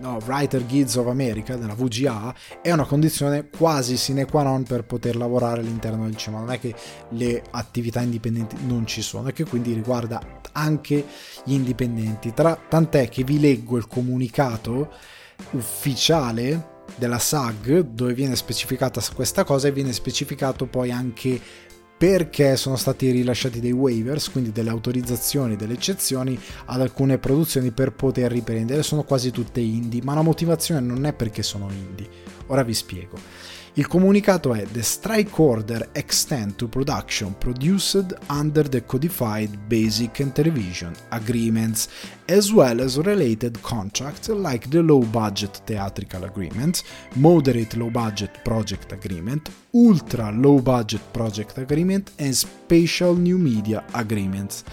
no, 0.01 0.19
Writer 0.23 0.63
Guilds 0.63 0.97
of 0.97 1.07
America, 1.07 1.55
nella 1.55 1.73
VGA, 1.73 2.31
è 2.61 2.71
una 2.71 2.85
condizione 2.85 3.49
quasi 3.49 3.97
sine 3.97 4.25
qua 4.25 4.43
non 4.43 4.61
per 4.61 4.83
poter 4.83 5.15
lavorare 5.15 5.61
all'interno 5.61 6.03
del 6.03 6.15
cinema. 6.15 6.43
Non 6.43 6.51
è 6.51 6.59
che 6.59 6.75
le 7.09 7.41
attività 7.49 8.01
indipendenti 8.01 8.55
non 8.67 8.85
ci 8.85 9.01
sono, 9.01 9.29
è 9.29 9.33
che 9.33 9.45
quindi 9.45 9.73
riguarda 9.73 10.21
anche 10.51 11.03
gli 11.43 11.53
indipendenti. 11.53 12.35
Tra, 12.35 12.55
tant'è 12.55 13.09
che 13.09 13.23
vi 13.23 13.39
leggo 13.39 13.75
il 13.75 13.87
comunicato 13.87 14.93
ufficiale 15.53 16.73
della 16.97 17.17
SAG 17.17 17.79
dove 17.79 18.13
viene 18.13 18.35
specificata 18.35 19.01
questa 19.15 19.43
cosa 19.43 19.67
e 19.67 19.71
viene 19.71 19.91
specificato 19.91 20.67
poi 20.67 20.91
anche 20.91 21.41
perché 22.05 22.55
sono 22.55 22.75
stati 22.75 23.09
rilasciati 23.09 23.59
dei 23.59 23.71
waivers, 23.71 24.29
quindi 24.29 24.51
delle 24.51 24.69
autorizzazioni, 24.69 25.55
delle 25.55 25.73
eccezioni 25.73 26.39
ad 26.65 26.79
alcune 26.79 27.17
produzioni 27.17 27.71
per 27.71 27.93
poter 27.93 28.31
riprendere. 28.31 28.83
Sono 28.83 29.01
quasi 29.01 29.31
tutte 29.31 29.59
indie, 29.59 30.03
ma 30.03 30.13
la 30.13 30.21
motivazione 30.21 30.81
non 30.81 31.07
è 31.07 31.13
perché 31.13 31.41
sono 31.41 31.67
indie. 31.71 32.07
Ora 32.45 32.61
vi 32.61 32.75
spiego. 32.75 33.17
Il 33.77 33.87
comunicato 33.87 34.53
è 34.53 34.65
The 34.65 34.81
strike 34.81 35.33
order 35.35 35.89
extend 35.91 36.55
to 36.55 36.69
production 36.69 37.35
produced 37.37 38.15
under 38.29 38.69
the 38.69 38.85
codified 38.85 39.57
basic 39.67 40.21
and 40.21 40.31
television 40.31 40.93
agreements 41.09 41.89
as 42.29 42.53
well 42.53 42.79
as 42.79 42.95
related 42.95 43.59
contracts 43.59 44.29
like 44.29 44.69
the 44.69 44.81
low 44.81 45.01
budget 45.01 45.61
theatrical 45.65 46.23
agreement, 46.23 46.83
moderate 47.15 47.75
low 47.75 47.89
budget 47.89 48.39
project 48.45 48.93
agreement, 48.93 49.49
ultra 49.73 50.31
low 50.31 50.61
budget 50.61 51.01
project 51.11 51.57
agreement 51.57 52.11
and 52.17 52.33
special 52.33 53.13
new 53.13 53.37
media 53.37 53.83
agreements. 53.93 54.63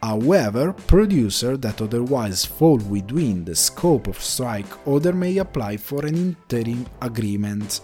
However, 0.00 0.72
producers 0.86 1.58
that 1.58 1.82
otherwise 1.82 2.46
fall 2.46 2.78
within 2.78 3.44
the 3.44 3.54
scope 3.54 4.06
of 4.06 4.18
strike 4.18 4.86
order 4.86 5.12
may 5.12 5.36
apply 5.36 5.76
for 5.76 6.06
an 6.06 6.16
interim 6.16 6.86
agreement. 7.02 7.82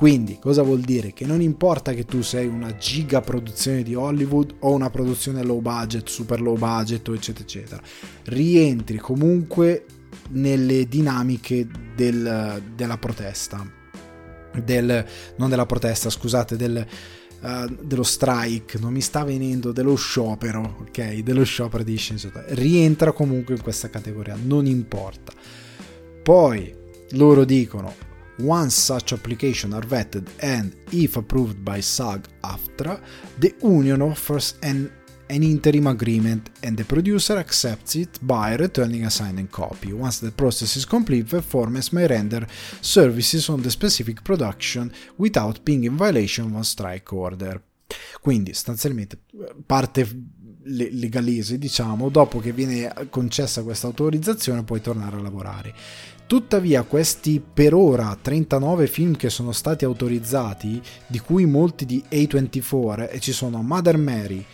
Quindi 0.00 0.38
cosa 0.40 0.62
vuol 0.62 0.80
dire? 0.80 1.12
Che 1.12 1.26
non 1.26 1.42
importa 1.42 1.92
che 1.92 2.06
tu 2.06 2.22
sei 2.22 2.46
una 2.46 2.74
giga 2.76 3.20
produzione 3.20 3.82
di 3.82 3.94
Hollywood 3.94 4.54
o 4.60 4.72
una 4.72 4.88
produzione 4.88 5.42
low 5.44 5.60
budget, 5.60 6.08
super 6.08 6.40
low 6.40 6.56
budget 6.56 7.06
eccetera 7.06 7.44
eccetera, 7.44 7.82
rientri 8.24 8.96
comunque 8.96 9.84
nelle 10.30 10.88
dinamiche 10.88 11.68
del, 11.94 12.62
della 12.74 12.96
protesta, 12.96 13.70
del, 14.64 15.04
non 15.36 15.50
della 15.50 15.66
protesta 15.66 16.08
scusate, 16.08 16.56
del, 16.56 16.86
uh, 17.42 17.76
dello 17.84 18.02
strike, 18.02 18.78
non 18.78 18.94
mi 18.94 19.02
sta 19.02 19.22
venendo 19.22 19.70
dello 19.70 19.96
sciopero, 19.96 20.78
ok? 20.80 21.18
Dello 21.18 21.44
sciopero 21.44 21.82
di 21.82 21.96
scienziatori, 21.96 22.46
rientra 22.54 23.12
comunque 23.12 23.54
in 23.54 23.60
questa 23.60 23.90
categoria, 23.90 24.34
non 24.42 24.64
importa. 24.64 25.34
Poi 26.22 26.74
loro 27.10 27.44
dicono 27.44 28.08
Once 28.40 28.74
such 28.74 29.12
applications 29.12 29.74
are 29.74 29.86
vetted 29.86 30.26
and, 30.40 30.74
if 30.92 31.16
approved 31.16 31.62
by 31.64 31.80
SAG-AFTRA, 31.80 33.00
the 33.38 33.54
union 33.62 34.02
offers 34.02 34.54
an, 34.62 34.90
an 35.28 35.42
interim 35.42 35.86
agreement 35.86 36.50
and 36.62 36.76
the 36.76 36.84
producer 36.84 37.36
accepts 37.36 37.94
it 37.96 38.18
by 38.22 38.54
returning 38.56 39.04
a 39.04 39.10
signed 39.10 39.50
copy. 39.50 39.92
Once 39.92 40.20
the 40.20 40.32
process 40.32 40.76
is 40.76 40.86
complete, 40.86 41.28
the 41.28 41.36
performance 41.36 41.92
may 41.92 42.06
render 42.06 42.46
services 42.80 43.48
on 43.48 43.60
the 43.62 43.70
specific 43.70 44.22
production 44.22 44.90
without 45.16 45.62
being 45.62 45.84
in 45.84 45.96
violation 45.96 46.46
of 46.46 46.60
a 46.60 46.64
strike 46.64 47.12
order. 47.12 47.62
Quindi, 48.20 48.52
sostanzialmente, 48.54 49.18
parte 49.66 50.06
legalese, 50.62 51.58
diciamo, 51.58 52.10
dopo 52.10 52.38
che 52.38 52.52
viene 52.52 53.08
concessa 53.08 53.62
questa 53.62 53.86
autorizzazione 53.86 54.62
puoi 54.62 54.80
tornare 54.80 55.16
a 55.16 55.20
lavorare. 55.20 55.74
Tuttavia 56.30 56.84
questi 56.84 57.42
per 57.42 57.74
ora 57.74 58.16
39 58.22 58.86
film 58.86 59.16
che 59.16 59.28
sono 59.28 59.50
stati 59.50 59.84
autorizzati, 59.84 60.80
di 61.08 61.18
cui 61.18 61.44
molti 61.44 61.84
di 61.84 62.00
A24, 62.08 63.10
e 63.10 63.18
ci 63.18 63.32
sono 63.32 63.62
Mother 63.62 63.96
Mary 63.96 64.46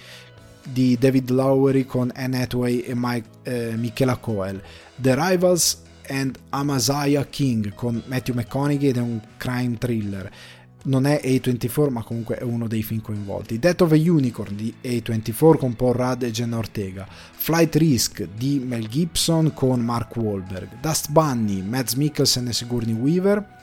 di 0.63 0.97
David 0.99 1.29
Lowery 1.29 1.85
con 1.85 2.11
Anne 2.15 2.45
Hathaway 2.45 2.79
e 2.79 2.95
Mike, 2.95 3.29
eh, 3.43 3.75
Michaela 3.77 4.17
Coel, 4.17 4.63
The 4.97 5.15
Rivals 5.15 5.83
and 6.09 6.39
Amaziah 6.49 7.27
King 7.27 7.75
con 7.75 8.03
Matthew 8.07 8.37
McConaughey 8.37 8.89
ed 8.89 8.97
è 8.97 9.01
un 9.01 9.21
crime 9.37 9.77
thriller, 9.77 10.31
non 10.87 11.07
è 11.07 11.21
A24 11.23 11.91
ma 11.91 12.03
comunque 12.03 12.37
è 12.37 12.43
uno 12.43 12.67
dei 12.67 12.83
film 12.83 13.01
coinvolti. 13.01 13.59
Death 13.59 13.83
of 13.83 13.93
a 13.93 13.95
Unicorn 13.95 14.57
di 14.57 14.73
A24 14.83 15.57
con 15.57 15.75
Paul 15.75 15.95
Rudd 15.95 16.23
e 16.23 16.31
Jenna 16.31 16.59
Ortega. 16.59 17.07
Flight 17.09 17.77
Risk 17.77 18.27
di 18.37 18.59
Mel 18.59 18.89
Gibson 18.89 19.53
con 19.53 19.81
Mark 19.81 20.17
Wahlberg. 20.17 20.81
Dust 20.81 21.11
Bunny, 21.11 21.63
Mads 21.63 21.95
Mikkelsen 21.95 22.49
e 22.49 22.53
Sigourney 22.53 22.95
Weaver. 22.95 23.56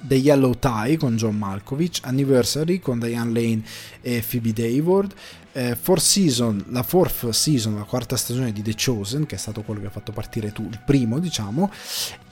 The 0.00 0.14
Yellow 0.14 0.54
Tie 0.58 0.96
con 0.96 1.16
John 1.16 1.36
Malkovich, 1.36 2.00
Anniversary 2.02 2.78
con 2.78 2.98
Diane 2.98 3.32
Lane 3.32 3.62
e 4.00 4.22
Phoebe 4.26 4.52
Dayward, 4.52 5.14
eh, 5.52 5.76
Four 5.80 6.00
Season, 6.00 6.64
la 6.68 6.82
fourth 6.82 7.30
season, 7.30 7.74
la 7.74 7.82
quarta 7.82 8.16
stagione 8.16 8.52
di 8.52 8.62
The 8.62 8.74
Chosen, 8.74 9.26
che 9.26 9.34
è 9.34 9.38
stato 9.38 9.62
quello 9.62 9.80
che 9.80 9.86
ha 9.86 9.90
fatto 9.90 10.12
partire 10.12 10.52
tu, 10.52 10.62
il 10.70 10.80
primo 10.84 11.18
diciamo, 11.18 11.70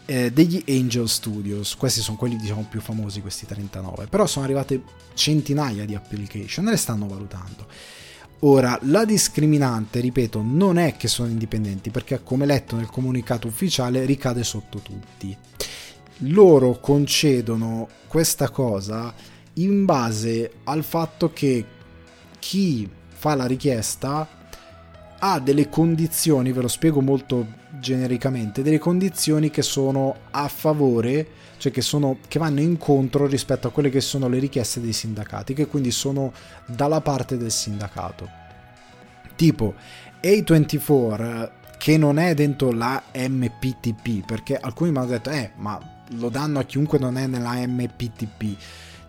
eh, 0.06 0.30
degli 0.32 0.62
Angel 0.68 1.08
Studios. 1.08 1.76
Questi 1.76 2.00
sono 2.00 2.16
quelli 2.16 2.36
diciamo 2.36 2.66
più 2.68 2.80
famosi, 2.80 3.20
questi 3.20 3.46
39. 3.46 4.06
Però 4.06 4.26
sono 4.26 4.44
arrivate 4.44 4.82
centinaia 5.14 5.84
di 5.84 5.94
application 5.94 6.68
e 6.68 6.70
le 6.70 6.76
stanno 6.76 7.06
valutando. 7.06 7.66
Ora, 8.40 8.78
la 8.82 9.04
discriminante, 9.06 10.00
ripeto, 10.00 10.42
non 10.42 10.76
è 10.76 10.96
che 10.96 11.08
sono 11.08 11.28
indipendenti, 11.28 11.90
perché 11.90 12.22
come 12.22 12.44
letto 12.44 12.76
nel 12.76 12.86
comunicato 12.86 13.46
ufficiale 13.46 14.04
ricade 14.04 14.44
sotto 14.44 14.78
tutti. 14.80 15.36
Loro 16.20 16.78
concedono 16.80 17.88
questa 18.06 18.48
cosa 18.48 19.12
in 19.54 19.84
base 19.84 20.50
al 20.64 20.82
fatto 20.82 21.32
che 21.32 21.64
chi 22.38 22.88
fa 23.08 23.34
la 23.34 23.46
richiesta 23.46 24.26
ha 25.18 25.40
delle 25.40 25.68
condizioni, 25.68 26.52
ve 26.52 26.62
lo 26.62 26.68
spiego 26.68 27.00
molto 27.00 27.46
genericamente, 27.80 28.62
delle 28.62 28.78
condizioni 28.78 29.50
che 29.50 29.62
sono 29.62 30.16
a 30.30 30.48
favore, 30.48 31.26
cioè 31.58 31.72
che, 31.72 31.80
sono, 31.80 32.18
che 32.28 32.38
vanno 32.38 32.60
incontro 32.60 33.26
rispetto 33.26 33.68
a 33.68 33.70
quelle 33.70 33.90
che 33.90 34.00
sono 34.00 34.28
le 34.28 34.38
richieste 34.38 34.80
dei 34.80 34.92
sindacati, 34.92 35.54
che 35.54 35.66
quindi 35.66 35.90
sono 35.90 36.32
dalla 36.66 37.00
parte 37.00 37.36
del 37.36 37.50
sindacato. 37.50 38.28
Tipo 39.34 39.74
A24 40.22 41.50
che 41.78 41.98
non 41.98 42.18
è 42.18 42.34
dentro 42.34 42.72
la 42.72 43.02
MPTP, 43.14 44.24
perché 44.24 44.56
alcuni 44.56 44.90
mi 44.90 44.98
hanno 44.98 45.06
detto, 45.06 45.30
eh, 45.30 45.52
ma 45.56 45.95
lo 46.18 46.28
danno 46.28 46.58
a 46.58 46.64
chiunque 46.64 46.98
non 46.98 47.16
è 47.16 47.26
nella 47.26 47.54
MPTP. 47.66 48.56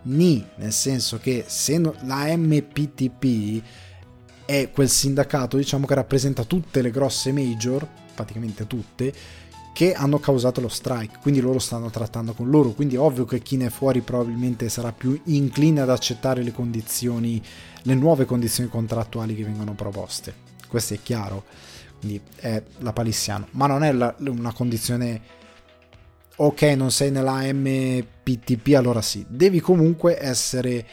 Ni, 0.03 0.45
nel 0.55 0.71
senso 0.71 1.19
che 1.19 1.43
se 1.47 1.77
no, 1.77 1.93
la 2.03 2.35
MPTP 2.35 3.61
è 4.45 4.71
quel 4.71 4.89
sindacato 4.89 5.57
diciamo 5.57 5.85
che 5.85 5.95
rappresenta 5.95 6.45
tutte 6.45 6.81
le 6.81 6.91
grosse 6.91 7.31
major, 7.33 7.85
praticamente 8.15 8.65
tutte, 8.65 9.13
che 9.77 9.93
hanno 9.93 10.17
causato 10.17 10.59
lo 10.59 10.69
strike, 10.69 11.19
quindi 11.21 11.39
loro 11.39 11.59
stanno 11.59 11.91
trattando 11.91 12.33
con 12.33 12.49
loro, 12.49 12.71
quindi 12.71 12.95
è 12.95 12.99
ovvio 12.99 13.25
che 13.25 13.41
chi 13.41 13.57
ne 13.57 13.67
è 13.67 13.69
fuori 13.69 14.01
probabilmente 14.01 14.69
sarà 14.69 14.91
più 14.91 15.21
incline 15.25 15.81
ad 15.81 15.91
accettare 15.91 16.41
le 16.41 16.51
condizioni, 16.51 17.39
le 17.83 17.93
nuove 17.93 18.25
condizioni 18.25 18.69
contrattuali 18.69 19.35
che 19.35 19.43
vengono 19.43 19.75
proposte. 19.75 20.33
Questo 20.67 20.95
è 20.95 20.99
chiaro, 21.03 21.43
quindi 21.99 22.19
è 22.37 22.63
la 22.79 22.91
palissiano, 22.91 23.49
ma 23.51 23.67
non 23.67 23.83
è 23.83 23.91
la, 23.91 24.15
una 24.17 24.51
condizione 24.51 25.21
ok, 26.37 26.61
non 26.75 26.91
sei 26.91 27.11
nella 27.11 27.41
MPTP, 27.51 28.73
allora 28.75 29.01
sì, 29.01 29.25
devi 29.27 29.59
comunque 29.59 30.21
essere 30.21 30.85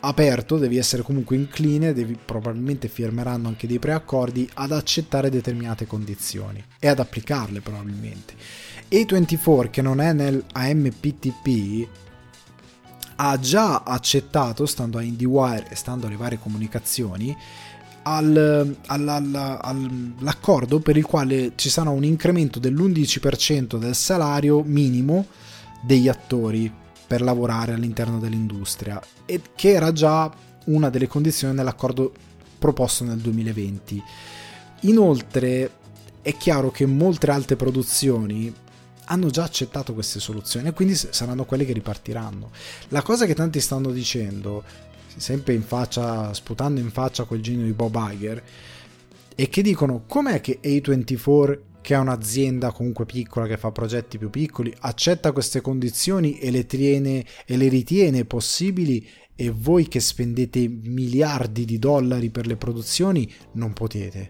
aperto, 0.00 0.58
devi 0.58 0.76
essere 0.76 1.02
comunque 1.02 1.36
incline, 1.36 1.92
devi, 1.92 2.16
probabilmente 2.22 2.88
firmeranno 2.88 3.48
anche 3.48 3.66
dei 3.66 3.78
preaccordi 3.78 4.48
ad 4.54 4.72
accettare 4.72 5.30
determinate 5.30 5.86
condizioni 5.86 6.62
e 6.78 6.88
ad 6.88 6.98
applicarle 6.98 7.60
probabilmente. 7.60 8.34
A24 8.90 9.70
che 9.70 9.82
non 9.82 10.00
è 10.00 10.12
nel 10.12 10.44
AMPTP 10.52 11.88
ha 13.16 13.38
già 13.38 13.82
accettato, 13.82 14.66
stando 14.66 14.98
a 14.98 15.02
IndieWire 15.02 15.70
e 15.70 15.74
stando 15.74 16.06
alle 16.06 16.16
varie 16.16 16.38
comunicazioni, 16.38 17.34
al, 18.08 18.76
al, 18.86 19.08
al, 19.08 19.60
all'accordo 20.20 20.78
per 20.78 20.96
il 20.96 21.04
quale 21.04 21.52
ci 21.56 21.68
sarà 21.68 21.90
un 21.90 22.04
incremento 22.04 22.60
dell'11% 22.60 23.78
del 23.78 23.96
salario 23.96 24.62
minimo 24.62 25.26
degli 25.82 26.08
attori 26.08 26.72
per 27.06 27.20
lavorare 27.20 27.72
all'interno 27.72 28.18
dell'industria 28.18 29.00
e 29.24 29.40
che 29.54 29.70
era 29.70 29.92
già 29.92 30.32
una 30.66 30.88
delle 30.88 31.08
condizioni 31.08 31.54
nell'accordo 31.54 32.12
proposto 32.58 33.04
nel 33.04 33.18
2020. 33.18 34.02
Inoltre 34.82 35.70
è 36.22 36.36
chiaro 36.36 36.70
che 36.70 36.86
molte 36.86 37.30
altre 37.30 37.56
produzioni 37.56 38.52
hanno 39.06 39.30
già 39.30 39.44
accettato 39.44 39.94
queste 39.94 40.20
soluzioni 40.20 40.68
e 40.68 40.72
quindi 40.72 40.94
saranno 40.94 41.44
quelle 41.44 41.64
che 41.64 41.72
ripartiranno. 41.72 42.50
La 42.88 43.02
cosa 43.02 43.26
che 43.26 43.34
tanti 43.34 43.60
stanno 43.60 43.90
dicendo, 43.90 44.64
sempre 45.16 45.54
in 45.54 45.62
faccia, 45.62 46.32
sputando 46.34 46.80
in 46.80 46.90
faccia 46.90 47.24
quel 47.24 47.42
genio 47.42 47.64
di 47.64 47.72
Bob 47.72 47.96
Iger, 48.10 48.42
è 49.34 49.48
che 49.48 49.62
dicono 49.62 50.04
com'è 50.06 50.40
che 50.40 50.60
A24 50.62 51.58
che 51.86 51.94
è 51.94 51.98
un'azienda 51.98 52.72
comunque 52.72 53.06
piccola 53.06 53.46
che 53.46 53.56
fa 53.56 53.70
progetti 53.70 54.18
più 54.18 54.28
piccoli, 54.28 54.74
accetta 54.80 55.30
queste 55.30 55.60
condizioni 55.60 56.36
e 56.40 56.50
le, 56.50 56.66
tiene, 56.66 57.24
e 57.46 57.56
le 57.56 57.68
ritiene 57.68 58.24
possibili 58.24 59.08
e 59.36 59.50
voi 59.50 59.86
che 59.86 60.00
spendete 60.00 60.66
miliardi 60.66 61.64
di 61.64 61.78
dollari 61.78 62.30
per 62.30 62.48
le 62.48 62.56
produzioni 62.56 63.32
non 63.52 63.72
potete. 63.72 64.28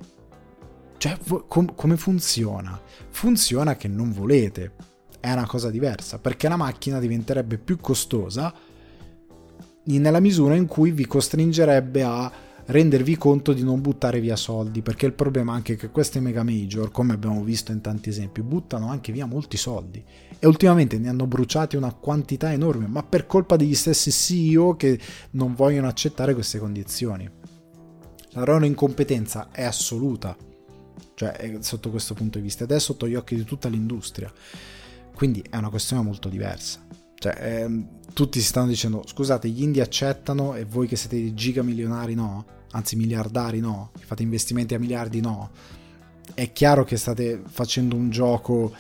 Cioè, 0.99 1.17
com- 1.49 1.75
come 1.75 1.97
funziona? 1.97 2.79
Funziona 3.09 3.77
che 3.77 3.89
non 3.89 4.13
volete. 4.13 4.73
È 5.19 5.33
una 5.33 5.47
cosa 5.47 5.71
diversa, 5.71 6.19
perché 6.19 6.49
la 6.49 6.57
macchina 6.57 6.99
diventerebbe 6.99 7.57
più 7.57 7.79
costosa 7.79 8.55
nella 9.87 10.21
misura 10.21 10.55
in 10.55 10.67
cui 10.67 10.91
vi 10.91 11.07
costringerebbe 11.07 12.03
a 12.03 12.33
rendervi 12.67 13.17
conto 13.17 13.53
di 13.53 13.63
non 13.63 13.81
buttare 13.81 14.21
via 14.21 14.37
soldi, 14.37 14.83
perché 14.83 15.07
il 15.07 15.13
problema 15.13 15.53
è 15.53 15.55
anche 15.57 15.77
che 15.77 15.91
queste 15.91 16.21
mega 16.21 16.43
major, 16.43 16.91
come 16.91 17.13
abbiamo 17.13 17.43
visto 17.43 17.73
in 17.73 17.81
tanti 17.81 18.09
esempi, 18.09 18.43
buttano 18.43 18.89
anche 18.89 19.13
via 19.13 19.27
molti 19.27 19.57
soldi 19.57 20.05
e 20.39 20.47
ultimamente 20.47 20.99
ne 20.99 21.09
hanno 21.09 21.27
bruciati 21.27 21.77
una 21.77 21.93
quantità 21.93 22.53
enorme, 22.53 22.87
ma 22.87 23.03
per 23.03 23.27
colpa 23.27 23.57
degli 23.57 23.75
stessi 23.75 24.11
CEO 24.11 24.77
che 24.77 24.99
non 25.33 25.55
vogliono 25.55 25.87
accettare 25.87 26.35
queste 26.35 26.59
condizioni. 26.59 27.31
La 28.31 28.45
loro 28.45 28.65
incompetenza 28.67 29.49
è 29.51 29.63
assoluta, 29.63 30.37
cioè 31.15 31.57
sotto 31.61 31.91
questo 31.91 32.15
punto 32.15 32.39
di 32.39 32.45
vista, 32.45 32.65
ed 32.65 32.73
è 32.73 32.79
sotto 32.79 33.09
gli 33.09 33.15
occhi 33.15 33.35
di 33.35 33.45
tutta 33.45 33.69
l'industria. 33.69 34.31
Quindi 35.15 35.43
è 35.49 35.57
una 35.57 35.71
questione 35.71 36.03
molto 36.03 36.29
diversa. 36.29 36.85
Cioè, 37.15 37.35
ehm, 37.39 37.96
tutti 38.17 38.41
si 38.41 38.47
stanno 38.47 38.69
dicendo, 38.69 39.03
scusate, 39.05 39.47
gli 39.47 39.63
indie 39.63 39.83
accettano 39.83 40.55
e 40.55 40.65
voi 40.65 40.87
che 40.87 40.97
siete 40.97 41.35
gigamilionari 41.35 42.15
no? 42.15 42.47
Anzi 42.71 42.97
miliardari 42.97 43.61
no? 43.61 43.91
Che 43.95 44.07
fate 44.07 44.23
investimenti 44.23 44.73
a 44.73 44.79
miliardi 44.79 45.21
no? 45.21 45.51
È 46.33 46.51
chiaro 46.51 46.83
che 46.83 46.97
state 46.97 47.43
facendo 47.47 47.95
un 47.95 48.09
gioco 48.09 48.75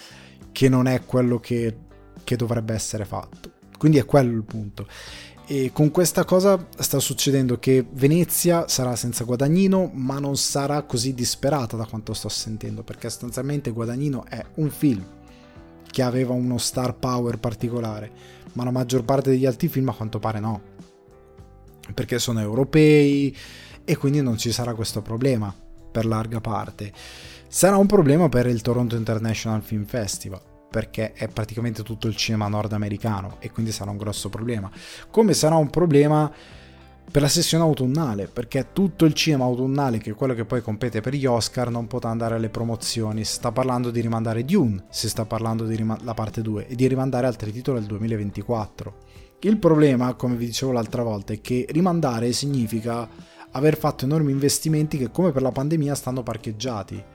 che 0.52 0.70
non 0.70 0.86
è 0.86 1.04
quello 1.04 1.38
che, 1.38 1.76
che 2.24 2.36
dovrebbe 2.36 2.72
essere 2.72 3.04
fatto. 3.04 3.52
Quindi 3.76 3.98
è 3.98 4.06
quello 4.06 4.34
il 4.34 4.42
punto. 4.42 4.88
E 5.46 5.70
con 5.70 5.90
questa 5.90 6.24
cosa 6.24 6.68
sta 6.78 6.98
succedendo 6.98 7.58
che 7.58 7.86
Venezia 7.92 8.68
sarà 8.68 8.96
senza 8.96 9.24
Guadagnino, 9.24 9.90
ma 9.92 10.18
non 10.18 10.38
sarà 10.38 10.80
così 10.84 11.12
disperata 11.12 11.76
da 11.76 11.84
quanto 11.84 12.14
sto 12.14 12.30
sentendo, 12.30 12.82
perché 12.82 13.10
sostanzialmente 13.10 13.70
Guadagnino 13.70 14.24
è 14.24 14.42
un 14.54 14.70
film 14.70 15.15
che 15.96 16.02
aveva 16.02 16.34
uno 16.34 16.58
star 16.58 16.94
power 16.96 17.38
particolare, 17.38 18.10
ma 18.52 18.64
la 18.64 18.70
maggior 18.70 19.02
parte 19.02 19.30
degli 19.30 19.46
altri 19.46 19.68
film 19.68 19.88
a 19.88 19.94
quanto 19.94 20.18
pare 20.18 20.40
no, 20.40 20.60
perché 21.94 22.18
sono 22.18 22.38
europei 22.38 23.34
e 23.82 23.96
quindi 23.96 24.20
non 24.20 24.36
ci 24.36 24.52
sarà 24.52 24.74
questo 24.74 25.00
problema 25.00 25.54
per 25.90 26.04
larga 26.04 26.38
parte. 26.42 26.92
Sarà 27.48 27.78
un 27.78 27.86
problema 27.86 28.28
per 28.28 28.44
il 28.44 28.60
Toronto 28.60 28.94
International 28.94 29.62
Film 29.62 29.86
Festival 29.86 30.42
perché 30.68 31.12
è 31.14 31.28
praticamente 31.28 31.82
tutto 31.82 32.08
il 32.08 32.16
cinema 32.16 32.46
nordamericano 32.46 33.36
e 33.38 33.50
quindi 33.50 33.72
sarà 33.72 33.90
un 33.90 33.96
grosso 33.96 34.28
problema. 34.28 34.70
Come 35.10 35.32
sarà 35.32 35.54
un 35.54 35.70
problema 35.70 36.30
per 37.10 37.22
la 37.22 37.28
sessione 37.28 37.64
autunnale, 37.64 38.26
perché 38.26 38.68
tutto 38.72 39.04
il 39.04 39.14
cinema 39.14 39.44
autunnale, 39.44 39.98
che 39.98 40.10
è 40.10 40.14
quello 40.14 40.34
che 40.34 40.44
poi 40.44 40.60
compete 40.60 41.00
per 41.00 41.14
gli 41.14 41.26
Oscar, 41.26 41.70
non 41.70 41.86
potrà 41.86 42.10
andare 42.10 42.34
alle 42.34 42.48
promozioni. 42.48 43.24
Si 43.24 43.34
sta 43.34 43.52
parlando 43.52 43.90
di 43.90 44.00
rimandare 44.00 44.44
Dune, 44.44 44.84
si 44.90 45.08
sta 45.08 45.24
parlando 45.24 45.64
di 45.64 45.76
rim- 45.76 46.02
la 46.02 46.14
parte 46.14 46.42
2 46.42 46.68
e 46.68 46.74
di 46.74 46.86
rimandare 46.86 47.26
altri 47.26 47.52
titoli 47.52 47.78
al 47.78 47.84
2024. 47.84 48.94
Il 49.40 49.58
problema, 49.58 50.14
come 50.14 50.36
vi 50.36 50.46
dicevo 50.46 50.72
l'altra 50.72 51.02
volta, 51.02 51.32
è 51.32 51.40
che 51.40 51.66
rimandare 51.70 52.32
significa 52.32 53.08
aver 53.52 53.78
fatto 53.78 54.04
enormi 54.04 54.32
investimenti 54.32 54.98
che 54.98 55.10
come 55.10 55.32
per 55.32 55.42
la 55.42 55.52
pandemia 55.52 55.94
stanno 55.94 56.22
parcheggiati 56.22 57.14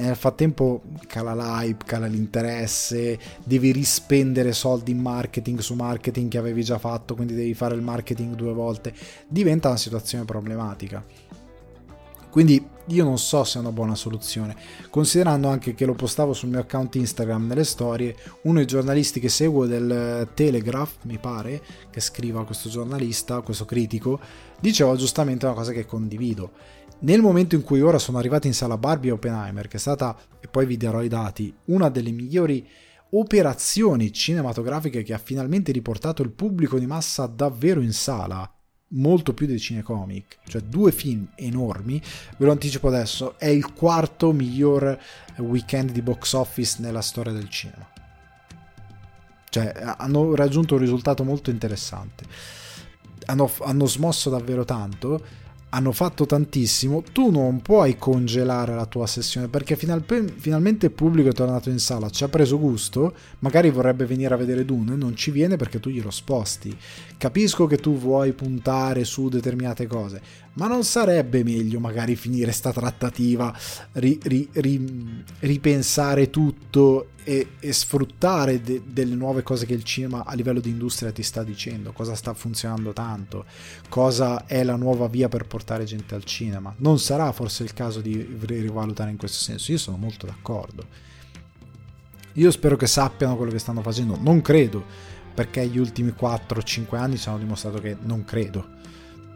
e 0.00 0.02
nel 0.04 0.14
frattempo 0.14 0.82
cala 1.08 1.34
l'hype, 1.34 1.84
cala 1.84 2.06
l'interesse, 2.06 3.18
devi 3.42 3.72
rispendere 3.72 4.52
soldi 4.52 4.92
in 4.92 5.00
marketing 5.00 5.58
su 5.58 5.74
marketing 5.74 6.30
che 6.30 6.38
avevi 6.38 6.62
già 6.62 6.78
fatto, 6.78 7.16
quindi 7.16 7.34
devi 7.34 7.52
fare 7.52 7.74
il 7.74 7.82
marketing 7.82 8.36
due 8.36 8.52
volte, 8.52 8.94
diventa 9.26 9.66
una 9.66 9.76
situazione 9.76 10.24
problematica. 10.24 11.04
Quindi 12.30 12.64
io 12.86 13.02
non 13.02 13.18
so 13.18 13.42
se 13.42 13.58
è 13.58 13.60
una 13.60 13.72
buona 13.72 13.96
soluzione, 13.96 14.54
considerando 14.88 15.48
anche 15.48 15.74
che 15.74 15.84
lo 15.84 15.94
postavo 15.94 16.32
sul 16.32 16.50
mio 16.50 16.60
account 16.60 16.94
Instagram 16.94 17.48
nelle 17.48 17.64
storie, 17.64 18.14
uno 18.42 18.58
dei 18.58 18.66
giornalisti 18.66 19.18
che 19.18 19.28
seguo 19.28 19.66
del 19.66 20.28
Telegraph, 20.32 20.98
mi 21.06 21.18
pare, 21.18 21.60
che 21.90 21.98
scriva 21.98 22.44
questo 22.44 22.68
giornalista, 22.68 23.40
questo 23.40 23.64
critico, 23.64 24.20
diceva 24.60 24.94
giustamente 24.94 25.44
una 25.44 25.56
cosa 25.56 25.72
che 25.72 25.86
condivido 25.86 26.52
nel 27.00 27.20
momento 27.20 27.54
in 27.54 27.62
cui 27.62 27.80
ora 27.80 27.98
sono 27.98 28.18
arrivati 28.18 28.48
in 28.48 28.54
sala 28.54 28.76
Barbie 28.76 29.10
e 29.10 29.12
Oppenheimer, 29.14 29.68
che 29.68 29.76
è 29.76 29.80
stata, 29.80 30.16
e 30.40 30.48
poi 30.48 30.66
vi 30.66 30.76
darò 30.76 31.02
i 31.02 31.08
dati, 31.08 31.54
una 31.66 31.88
delle 31.88 32.10
migliori 32.10 32.66
operazioni 33.10 34.12
cinematografiche 34.12 35.02
che 35.02 35.14
ha 35.14 35.18
finalmente 35.18 35.72
riportato 35.72 36.22
il 36.22 36.30
pubblico 36.30 36.78
di 36.78 36.86
massa 36.86 37.26
davvero 37.26 37.80
in 37.80 37.92
sala, 37.92 38.50
molto 38.92 39.34
più 39.34 39.46
dei 39.46 39.58
cinecomic, 39.58 40.38
cioè 40.48 40.62
due 40.62 40.92
film 40.92 41.28
enormi, 41.36 42.02
ve 42.36 42.44
lo 42.46 42.52
anticipo 42.52 42.88
adesso, 42.88 43.38
è 43.38 43.46
il 43.46 43.72
quarto 43.72 44.32
miglior 44.32 44.98
weekend 45.36 45.92
di 45.92 46.02
box 46.02 46.32
office 46.32 46.80
nella 46.80 47.02
storia 47.02 47.32
del 47.32 47.48
cinema. 47.48 47.88
Cioè 49.50 49.72
hanno 49.98 50.34
raggiunto 50.34 50.74
un 50.74 50.80
risultato 50.80 51.24
molto 51.24 51.50
interessante. 51.50 52.24
Hanno, 53.26 53.50
hanno 53.60 53.86
smosso 53.86 54.30
davvero 54.30 54.64
tanto 54.64 55.46
hanno 55.70 55.92
fatto 55.92 56.24
tantissimo, 56.24 57.02
tu 57.12 57.30
non 57.30 57.60
puoi 57.60 57.96
congelare 57.96 58.74
la 58.74 58.86
tua 58.86 59.06
sessione 59.06 59.48
perché 59.48 59.76
final- 59.76 60.04
finalmente 60.36 60.86
il 60.86 60.92
pubblico 60.92 61.28
è 61.28 61.32
tornato 61.32 61.68
in 61.68 61.78
sala, 61.78 62.08
ci 62.08 62.24
ha 62.24 62.28
preso 62.28 62.58
gusto, 62.58 63.14
magari 63.40 63.70
vorrebbe 63.70 64.06
venire 64.06 64.32
a 64.32 64.38
vedere 64.38 64.64
Dune, 64.64 64.96
non 64.96 65.14
ci 65.14 65.30
viene 65.30 65.56
perché 65.56 65.78
tu 65.78 65.90
glielo 65.90 66.10
sposti. 66.10 66.76
Capisco 67.18 67.66
che 67.66 67.76
tu 67.76 67.96
vuoi 67.98 68.32
puntare 68.32 69.04
su 69.04 69.28
determinate 69.28 69.86
cose, 69.86 70.22
ma 70.58 70.66
non 70.66 70.82
sarebbe 70.82 71.44
meglio 71.44 71.78
magari 71.78 72.16
finire 72.16 72.50
sta 72.50 72.72
trattativa, 72.72 73.56
ri- 73.92 74.18
ri- 74.22 74.48
ri- 74.54 75.24
ripensare 75.40 76.30
tutto 76.30 77.10
e, 77.22 77.50
e 77.60 77.72
sfruttare 77.72 78.60
de- 78.60 78.82
delle 78.84 79.14
nuove 79.14 79.44
cose 79.44 79.66
che 79.66 79.74
il 79.74 79.84
cinema 79.84 80.24
a 80.24 80.34
livello 80.34 80.58
di 80.58 80.68
industria 80.68 81.12
ti 81.12 81.22
sta 81.22 81.44
dicendo, 81.44 81.92
cosa 81.92 82.16
sta 82.16 82.34
funzionando 82.34 82.92
tanto, 82.92 83.44
cosa 83.88 84.46
è 84.46 84.64
la 84.64 84.74
nuova 84.74 85.06
via 85.06 85.28
per 85.28 85.46
portare 85.46 85.84
gente 85.84 86.16
al 86.16 86.24
cinema. 86.24 86.74
Non 86.78 86.98
sarà 86.98 87.30
forse 87.30 87.62
il 87.62 87.72
caso 87.72 88.00
di 88.00 88.36
rivalutare 88.46 89.10
in 89.10 89.16
questo 89.16 89.38
senso, 89.38 89.70
io 89.70 89.78
sono 89.78 89.96
molto 89.96 90.26
d'accordo. 90.26 90.86
Io 92.32 92.50
spero 92.50 92.76
che 92.76 92.86
sappiano 92.88 93.36
quello 93.36 93.52
che 93.52 93.58
stanno 93.60 93.82
facendo, 93.82 94.18
non 94.20 94.42
credo, 94.42 94.84
perché 95.34 95.64
gli 95.68 95.78
ultimi 95.78 96.12
4-5 96.18 96.96
anni 96.96 97.16
ci 97.16 97.28
hanno 97.28 97.38
dimostrato 97.38 97.78
che 97.78 97.96
non 98.00 98.24
credo 98.24 98.76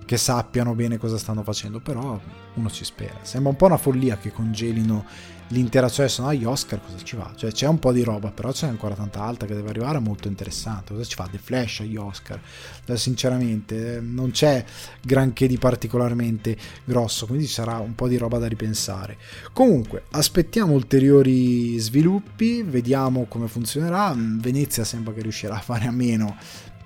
che 0.04 0.16
sappiano 0.16 0.74
bene 0.74 0.98
cosa 0.98 1.18
stanno 1.18 1.42
facendo, 1.42 1.80
però 1.80 2.20
uno 2.54 2.70
ci 2.70 2.84
spera. 2.84 3.18
Sembra 3.22 3.50
un 3.50 3.56
po' 3.56 3.66
una 3.66 3.76
follia 3.76 4.18
che 4.18 4.32
congelino 4.32 5.04
l'intera 5.52 5.88
cioè 5.88 6.08
sono 6.08 6.28
agli 6.28 6.44
Oscar 6.44 6.80
cosa 6.80 6.96
ci 7.02 7.16
fa? 7.16 7.32
Cioè 7.36 7.52
c'è 7.52 7.68
un 7.68 7.78
po' 7.78 7.92
di 7.92 8.02
roba, 8.02 8.30
però 8.30 8.50
c'è 8.50 8.66
ancora 8.66 8.94
tanta 8.94 9.22
alta 9.22 9.46
che 9.46 9.54
deve 9.54 9.68
arrivare, 9.68 9.98
molto 9.98 10.28
interessante. 10.28 10.92
Cosa 10.92 11.04
ci 11.04 11.14
fa? 11.14 11.28
The 11.30 11.38
Flash 11.38 11.80
agli 11.80 11.96
Oscar? 11.96 12.40
Cioè, 12.84 12.96
sinceramente 12.96 14.00
non 14.02 14.30
c'è 14.30 14.64
granché 15.00 15.46
di 15.46 15.58
particolarmente 15.58 16.56
grosso, 16.84 17.26
quindi 17.26 17.46
ci 17.46 17.52
sarà 17.52 17.78
un 17.78 17.94
po' 17.94 18.08
di 18.08 18.16
roba 18.16 18.38
da 18.38 18.48
ripensare. 18.48 19.18
Comunque, 19.52 20.04
aspettiamo 20.10 20.72
ulteriori 20.72 21.78
sviluppi, 21.78 22.62
vediamo 22.62 23.26
come 23.26 23.46
funzionerà. 23.46 24.14
Venezia 24.16 24.84
sembra 24.84 25.12
che 25.12 25.22
riuscirà 25.22 25.56
a 25.56 25.60
fare 25.60 25.86
a 25.86 25.92
meno 25.92 26.36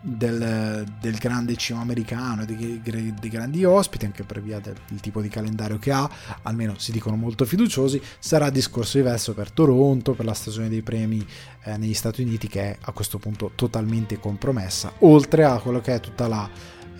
del, 0.09 0.87
del, 1.01 1.17
grande 1.17 1.57
cinema 1.57 1.83
americano 1.83 2.45
dei, 2.45 2.81
dei, 2.81 3.29
grandi 3.29 3.65
ospiti, 3.65 4.05
anche 4.05 4.23
per 4.23 4.41
via 4.41 4.61
del, 4.61 4.77
del, 4.89 5.01
tipo 5.01 5.21
di 5.21 5.29
calendario 5.29 5.79
che 5.81 5.91
ha, 5.91 6.09
almeno 6.43 6.79
si 6.79 6.93
dicono 6.93 7.17
molto 7.17 7.45
fiduciosi, 7.45 8.01
sarà 8.21 8.49
discorso 8.51 8.99
diverso 8.99 9.35
per 9.35 9.51
Toronto, 9.51 10.13
per 10.13 10.25
la 10.25 10.33
stagione 10.33 10.69
dei 10.69 10.83
premi 10.83 11.27
eh, 11.65 11.77
negli 11.77 11.95
Stati 11.95 12.23
Uniti 12.23 12.47
che 12.47 12.61
è 12.61 12.79
a 12.83 12.93
questo 12.93 13.19
punto 13.19 13.51
totalmente 13.57 14.21
compromessa, 14.21 14.93
oltre 15.01 15.45
a 15.45 15.59
quello 15.59 15.81
che 15.81 15.95
è 15.95 16.01
tutta 16.01 16.29
la, 16.29 16.49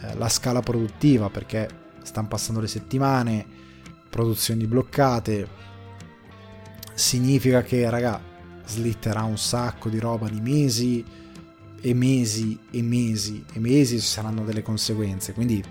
eh, 0.01 0.17
la 0.17 0.29
scala 0.29 0.61
produttiva, 0.61 1.31
perché 1.31 1.69
stanno 2.03 2.27
passando 2.27 2.61
le 2.61 2.69
settimane, 2.69 3.47
produzioni 4.11 4.67
bloccate, 4.67 5.49
significa 6.93 7.63
che, 7.63 7.89
raga, 7.89 8.21
slitterà 8.67 9.23
un 9.23 9.39
sacco 9.39 9.89
di 9.89 10.01
roba 10.01 10.29
di 10.29 10.41
mesi, 10.41 11.05
e 11.87 11.95
mesi 11.95 12.59
e 12.73 12.83
mesi 12.83 13.45
e 13.53 13.61
mesi 13.61 14.01
ci 14.01 14.07
saranno 14.07 14.43
delle 14.43 14.61
conseguenze, 14.61 15.33
quindi 15.33 15.63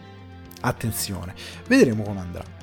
attenzione, 0.61 1.35
vedremo 1.67 2.03
come 2.03 2.19
andrà. 2.21 2.54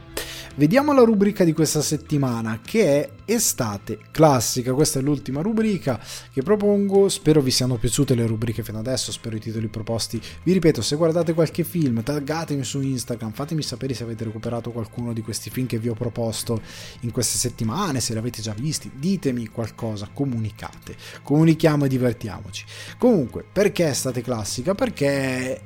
Vediamo 0.55 0.93
la 0.93 1.03
rubrica 1.03 1.45
di 1.45 1.55
questa 1.55 1.81
settimana 1.81 2.61
che 2.62 2.85
è 2.85 3.11
estate 3.25 3.99
classica. 4.11 4.75
Questa 4.75 4.99
è 4.99 5.03
l'ultima 5.03 5.41
rubrica 5.41 5.99
che 6.31 6.43
propongo. 6.43 7.09
Spero 7.09 7.41
vi 7.41 7.51
siano 7.51 7.77
piaciute 7.77 8.15
le 8.15 8.27
rubriche 8.27 8.62
fino 8.62 8.79
adesso. 8.79 9.12
Spero 9.12 9.37
i 9.37 9.41
titoli 9.41 9.69
proposti. 9.69 10.21
Vi 10.43 10.53
ripeto, 10.53 10.83
se 10.83 10.97
guardate 10.97 11.33
qualche 11.33 11.65
film, 11.65 12.03
taggatemi 12.03 12.65
su 12.65 12.83
Instagram. 12.83 13.33
Fatemi 13.33 13.62
sapere 13.62 13.95
se 13.95 14.03
avete 14.03 14.25
recuperato 14.25 14.73
qualcuno 14.73 15.15
di 15.15 15.23
questi 15.23 15.49
film 15.49 15.67
che 15.67 15.79
vi 15.79 15.88
ho 15.88 15.95
proposto 15.95 16.61
in 17.01 17.12
queste 17.12 17.38
settimane. 17.38 18.01
Se 18.01 18.12
li 18.12 18.19
avete 18.19 18.43
già 18.43 18.53
visti, 18.53 18.91
ditemi 18.95 19.47
qualcosa. 19.47 20.11
Comunicate. 20.12 20.97
Comunichiamo 21.23 21.87
e 21.87 21.88
divertiamoci. 21.88 22.67
Comunque, 22.99 23.43
perché 23.51 23.88
estate 23.88 24.21
classica? 24.21 24.75
Perché. 24.75 25.62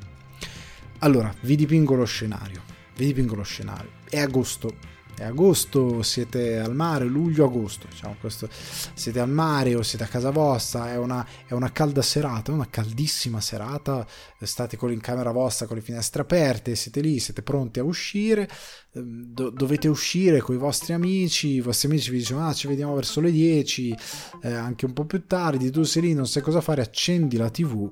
Allora, 1.01 1.35
vi 1.41 1.57
dipingo 1.57 1.97
lo 1.97 2.05
scenario 2.05 2.66
vi 2.97 3.07
dipingo 3.07 3.35
lo 3.35 3.43
scenario. 3.43 3.91
È 4.09 4.19
agosto, 4.19 4.75
è 5.17 5.25
agosto, 5.25 6.03
siete 6.03 6.59
al 6.59 6.75
mare, 6.75 7.07
luglio-agosto, 7.07 7.87
diciamo 7.89 8.17
questo, 8.21 8.49
siete 8.51 9.19
al 9.19 9.31
mare 9.31 9.75
o 9.75 9.83
siete 9.83 10.05
a 10.05 10.09
casa 10.09 10.31
vostra, 10.31 10.93
è 10.93 10.99
una, 10.99 11.27
è 11.47 11.55
una 11.55 11.73
calda 11.73 12.03
serata, 12.03 12.53
una 12.53 12.69
caldissima 12.69 13.41
serata, 13.41 14.07
state 14.41 14.77
con 14.77 14.93
in 14.93 15.01
camera 15.01 15.31
vostra 15.31 15.67
con 15.67 15.77
le 15.77 15.83
finestre 15.83 16.23
aperte, 16.23 16.77
siete 16.77 17.01
lì, 17.01 17.19
siete 17.19 17.43
pronti 17.43 17.79
a 17.79 17.85
uscire, 17.85 18.49
ehm, 18.93 19.25
do, 19.33 19.49
dovete 19.49 19.89
uscire 19.89 20.41
con 20.41 20.55
i 20.55 20.59
vostri 20.59 20.93
amici, 20.93 21.49
i 21.49 21.61
vostri 21.61 21.89
amici 21.89 22.11
vi 22.11 22.19
dicono 22.19 22.47
ah 22.47 22.53
ci 22.53 22.67
vediamo 22.67 22.95
verso 22.95 23.21
le 23.21 23.31
10, 23.31 23.97
eh, 24.43 24.53
anche 24.53 24.85
un 24.85 24.93
po' 24.93 25.07
più 25.07 25.27
tardi, 25.27 25.71
tu 25.71 25.83
sei 25.83 26.03
lì, 26.03 26.15
non 26.15 26.27
sai 26.27 26.43
cosa 26.43 26.61
fare, 26.61 26.83
accendi 26.83 27.39
la 27.39 27.49
tv 27.49 27.91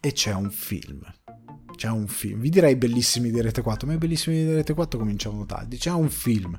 e 0.00 0.12
c'è 0.12 0.32
un 0.34 0.50
film 0.50 1.02
c'è 1.80 1.88
un 1.88 2.08
film, 2.08 2.40
vi 2.40 2.50
direi 2.50 2.76
bellissimi 2.76 3.30
di 3.30 3.40
Rete 3.40 3.62
4, 3.62 3.86
ma 3.86 3.94
i 3.94 3.96
bellissimi 3.96 4.44
di 4.44 4.52
Rete 4.52 4.74
4 4.74 4.98
cominciavano 4.98 5.46
tardi, 5.46 5.78
c'è 5.78 5.90
un 5.90 6.10
film, 6.10 6.58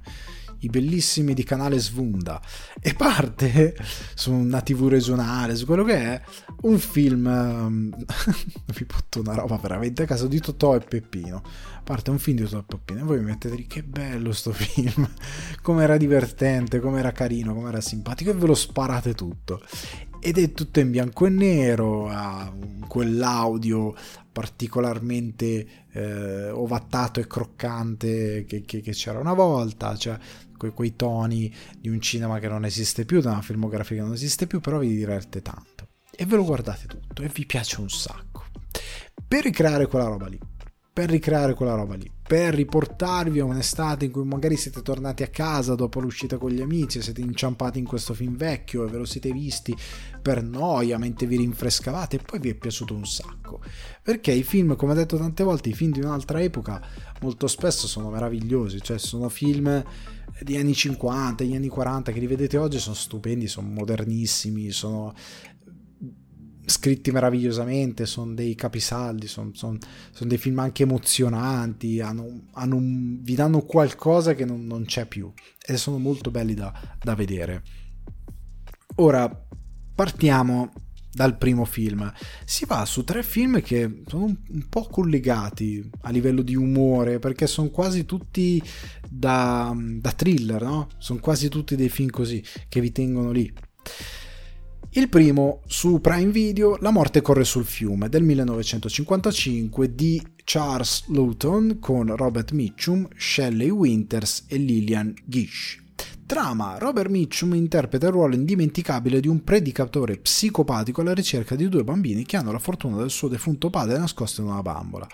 i 0.61 0.67
bellissimi 0.67 1.35
di 1.35 1.43
canale 1.43 1.77
Svunda, 1.77 2.41
e 2.79 2.95
parte 2.95 3.75
su 4.15 4.31
una 4.33 4.61
tv 4.61 4.87
regionale, 4.87 5.55
su 5.55 5.67
quello 5.67 5.83
che 5.83 5.95
è, 5.95 6.21
un 6.61 6.79
film, 6.79 7.27
um, 7.29 7.95
vi 8.73 8.85
butto 8.85 9.19
una 9.19 9.35
roba 9.35 9.57
veramente 9.57 10.01
a 10.01 10.05
caso 10.07 10.25
di 10.25 10.39
Totò 10.39 10.75
e 10.75 10.79
Peppino, 10.79 11.43
parte 11.83 12.11
un 12.11 12.19
film 12.19 12.37
di 12.37 12.43
e 12.43 12.63
Peppino, 12.65 12.99
e 12.99 13.03
voi 13.03 13.19
mi 13.19 13.25
mettete 13.25 13.55
lì, 13.55 13.67
che 13.67 13.83
bello 13.83 14.31
sto 14.31 14.51
film, 14.53 15.09
com'era 15.61 15.97
divertente, 15.97 16.79
com'era 16.79 17.11
carino, 17.11 17.53
com'era 17.53 17.81
simpatico, 17.81 18.31
e 18.31 18.33
ve 18.33 18.47
lo 18.47 18.55
sparate 18.55 19.13
tutto 19.13 19.61
ed 20.23 20.37
è 20.37 20.51
tutto 20.51 20.79
in 20.79 20.91
bianco 20.91 21.25
e 21.25 21.29
nero, 21.29 22.07
ha 22.07 22.53
quell'audio 22.87 23.95
particolarmente 24.31 25.67
eh, 25.91 26.49
ovattato 26.51 27.19
e 27.19 27.25
croccante 27.25 28.45
che, 28.45 28.61
che, 28.61 28.81
che, 28.81 28.91
c'era 28.91 29.17
una 29.17 29.33
volta, 29.33 29.97
cioè 29.97 30.17
que, 30.55 30.73
quei 30.73 30.95
toni 30.95 31.51
di 31.75 31.89
un 31.89 31.99
cinema 31.99 32.37
che 32.37 32.47
non 32.47 32.65
esiste 32.65 33.03
più, 33.03 33.19
da 33.19 33.31
una 33.31 33.41
filmografia 33.41 33.97
che 33.97 34.03
non 34.03 34.13
esiste 34.13 34.45
più, 34.45 34.59
però 34.59 34.77
vi 34.77 34.95
diverte 34.95 35.41
tanto. 35.41 35.87
E 36.11 36.25
ve 36.27 36.35
lo 36.35 36.43
guardate 36.43 36.85
tutto 36.85 37.23
e 37.23 37.31
vi 37.33 37.47
piace 37.47 37.81
un 37.81 37.89
sacco. 37.89 38.43
Per 39.27 39.43
ricreare 39.43 39.87
quella 39.87 40.05
roba 40.05 40.27
lì, 40.27 40.39
per 40.93 41.09
ricreare 41.09 41.53
quella 41.53 41.73
roba 41.73 41.95
lì, 41.95 42.11
per 42.21 42.53
riportarvi 42.53 43.39
a 43.39 43.45
un'estate 43.45 44.05
in 44.05 44.11
cui 44.11 44.25
magari 44.25 44.57
siete 44.57 44.81
tornati 44.81 45.23
a 45.23 45.27
casa 45.27 45.73
dopo 45.73 46.01
l'uscita 46.01 46.37
con 46.37 46.51
gli 46.51 46.61
amici, 46.61 47.01
siete 47.01 47.21
inciampati 47.21 47.79
in 47.79 47.85
questo 47.85 48.13
film 48.13 48.35
vecchio 48.35 48.85
e 48.85 48.89
ve 48.89 48.97
lo 48.97 49.05
siete 49.05 49.31
visti 49.31 49.73
per 50.21 50.43
noia 50.43 50.97
mentre 50.97 51.27
vi 51.27 51.37
rinfrescavate 51.37 52.17
e 52.17 52.19
poi 52.19 52.39
vi 52.39 52.49
è 52.49 52.55
piaciuto 52.55 52.93
un 52.93 53.05
sacco. 53.05 53.61
Perché 54.03 54.33
i 54.33 54.43
film, 54.43 54.75
come 54.75 54.91
ho 54.91 54.95
detto 54.95 55.17
tante 55.17 55.43
volte, 55.43 55.69
i 55.69 55.73
film 55.73 55.93
di 55.93 56.01
un'altra 56.01 56.41
epoca 56.41 56.85
molto 57.21 57.47
spesso 57.47 57.87
sono 57.87 58.09
meravigliosi, 58.09 58.81
cioè 58.81 58.97
sono 58.97 59.29
film 59.29 59.83
di 60.41 60.57
anni 60.57 60.73
50, 60.73 61.43
gli 61.43 61.55
anni 61.55 61.67
40 61.67 62.11
che 62.11 62.19
li 62.19 62.27
vedete 62.27 62.57
oggi 62.57 62.79
sono 62.79 62.95
stupendi, 62.95 63.47
sono 63.47 63.67
modernissimi, 63.67 64.71
sono 64.71 65.13
scritti 66.71 67.11
meravigliosamente, 67.11 68.05
sono 68.05 68.33
dei 68.33 68.55
capisaldi, 68.55 69.27
sono, 69.27 69.51
sono, 69.53 69.77
sono, 70.11 70.29
dei 70.29 70.39
film 70.39 70.59
anche 70.59 70.83
emozionanti, 70.83 71.99
hanno, 71.99 72.45
hanno 72.53 72.79
vi 72.81 73.35
danno 73.35 73.61
qualcosa 73.61 74.33
che 74.33 74.45
non, 74.45 74.65
non, 74.65 74.85
c'è 74.85 75.05
più 75.05 75.31
e 75.63 75.77
sono 75.77 75.99
molto 75.99 76.31
belli 76.31 76.55
da, 76.55 76.73
da 76.99 77.13
vedere. 77.13 77.63
Ora 78.95 79.29
partiamo 79.93 80.71
dal 81.11 81.37
primo 81.37 81.65
film. 81.65 82.11
Si 82.45 82.65
va 82.65 82.85
su 82.85 83.03
tre 83.03 83.21
film 83.21 83.61
che 83.61 84.03
sono 84.07 84.25
un 84.25 84.69
po' 84.69 84.87
collegati 84.87 85.87
a 86.01 86.09
livello 86.09 86.41
di 86.41 86.55
umore 86.55 87.19
perché 87.19 87.47
sono 87.47 87.69
quasi 87.69 88.05
tutti 88.05 88.61
da, 89.07 89.75
da 89.75 90.11
thriller, 90.11 90.61
no? 90.61 90.87
Sono 90.97 91.19
quasi 91.19 91.49
tutti 91.49 91.75
dei 91.75 91.89
film 91.89 92.09
così 92.09 92.43
che 92.69 92.79
vi 92.79 92.91
tengono 92.91 93.31
lì. 93.31 93.51
Il 94.93 95.07
primo 95.07 95.61
su 95.67 96.01
Prime 96.01 96.31
Video, 96.31 96.75
La 96.81 96.91
morte 96.91 97.21
corre 97.21 97.45
sul 97.45 97.63
fiume 97.63 98.09
del 98.09 98.23
1955 98.23 99.95
di 99.95 100.21
Charles 100.43 101.05
Luton 101.07 101.77
con 101.79 102.13
Robert 102.13 102.51
Mitchum, 102.51 103.07
Shelley 103.15 103.69
Winters 103.69 104.43
e 104.49 104.57
Lillian 104.57 105.13
Gish. 105.23 105.81
Trama: 106.25 106.77
Robert 106.77 107.09
Mitchum 107.09 107.53
interpreta 107.53 108.07
il 108.07 108.11
ruolo 108.11 108.35
indimenticabile 108.35 109.21
di 109.21 109.29
un 109.29 109.45
predicatore 109.45 110.17
psicopatico 110.17 110.99
alla 110.99 111.13
ricerca 111.13 111.55
di 111.55 111.69
due 111.69 111.85
bambini 111.85 112.25
che 112.25 112.35
hanno 112.35 112.51
la 112.51 112.59
fortuna 112.59 112.97
del 112.97 113.11
suo 113.11 113.29
defunto 113.29 113.69
padre 113.69 113.97
nascosto 113.97 114.41
in 114.41 114.47
una 114.47 114.61
bambola. 114.61 115.07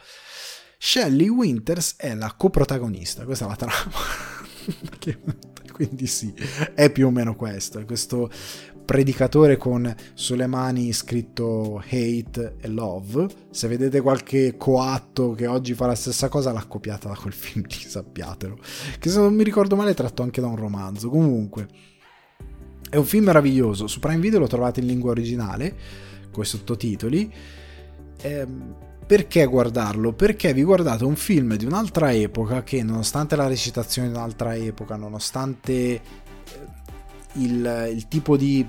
Shelley 0.79 1.27
Winters 1.27 1.97
è 1.97 2.15
la 2.15 2.33
coprotagonista, 2.35 3.25
questa 3.25 3.45
è 3.45 3.47
la 3.47 3.55
trama. 3.55 5.35
Quindi 5.71 6.07
sì, 6.07 6.33
è 6.73 6.91
più 6.91 7.05
o 7.05 7.11
meno 7.11 7.35
questo, 7.35 7.85
questo 7.85 8.31
predicatore 8.87 9.57
con 9.57 9.93
sulle 10.13 10.47
mani 10.47 10.93
scritto 10.93 11.83
hate 11.85 12.55
e 12.57 12.69
love. 12.69 13.27
Se 13.51 13.67
vedete 13.67 13.99
qualche 13.99 14.55
coatto 14.55 15.33
che 15.33 15.45
oggi 15.45 15.73
fa 15.73 15.87
la 15.87 15.95
stessa 15.95 16.29
cosa, 16.29 16.53
l'ha 16.53 16.63
copiata 16.65 17.09
da 17.09 17.15
quel 17.15 17.33
film 17.35 17.65
lì, 17.67 17.75
sappiatelo. 17.75 18.57
Che 18.97 19.09
se 19.09 19.19
non 19.19 19.35
mi 19.35 19.43
ricordo 19.43 19.75
male 19.75 19.91
è 19.91 19.93
tratto 19.93 20.23
anche 20.23 20.39
da 20.39 20.47
un 20.47 20.55
romanzo. 20.55 21.09
Comunque, 21.09 21.67
è 22.89 22.95
un 22.95 23.03
film 23.03 23.25
meraviglioso. 23.25 23.87
Su 23.87 23.99
Prime 23.99 24.21
Video 24.21 24.39
lo 24.39 24.47
trovate 24.47 24.79
in 24.79 24.85
lingua 24.85 25.11
originale, 25.11 25.75
con 26.31 26.43
i 26.43 26.47
sottotitoli. 26.47 27.33
Ehm, 28.21 28.75
perché 29.05 29.45
guardarlo? 29.45 30.13
Perché 30.13 30.53
vi 30.53 30.63
guardate 30.63 31.03
un 31.03 31.17
film 31.17 31.57
di 31.57 31.65
un'altra 31.65 32.13
epoca 32.13 32.63
che, 32.63 32.83
nonostante 32.83 33.35
la 33.35 33.47
recitazione 33.47 34.07
di 34.07 34.13
un'altra 34.13 34.55
epoca, 34.55 34.95
nonostante 34.95 35.71
eh, 35.73 36.01
il, 37.33 37.91
il 37.93 38.07
tipo 38.07 38.37
di 38.37 38.65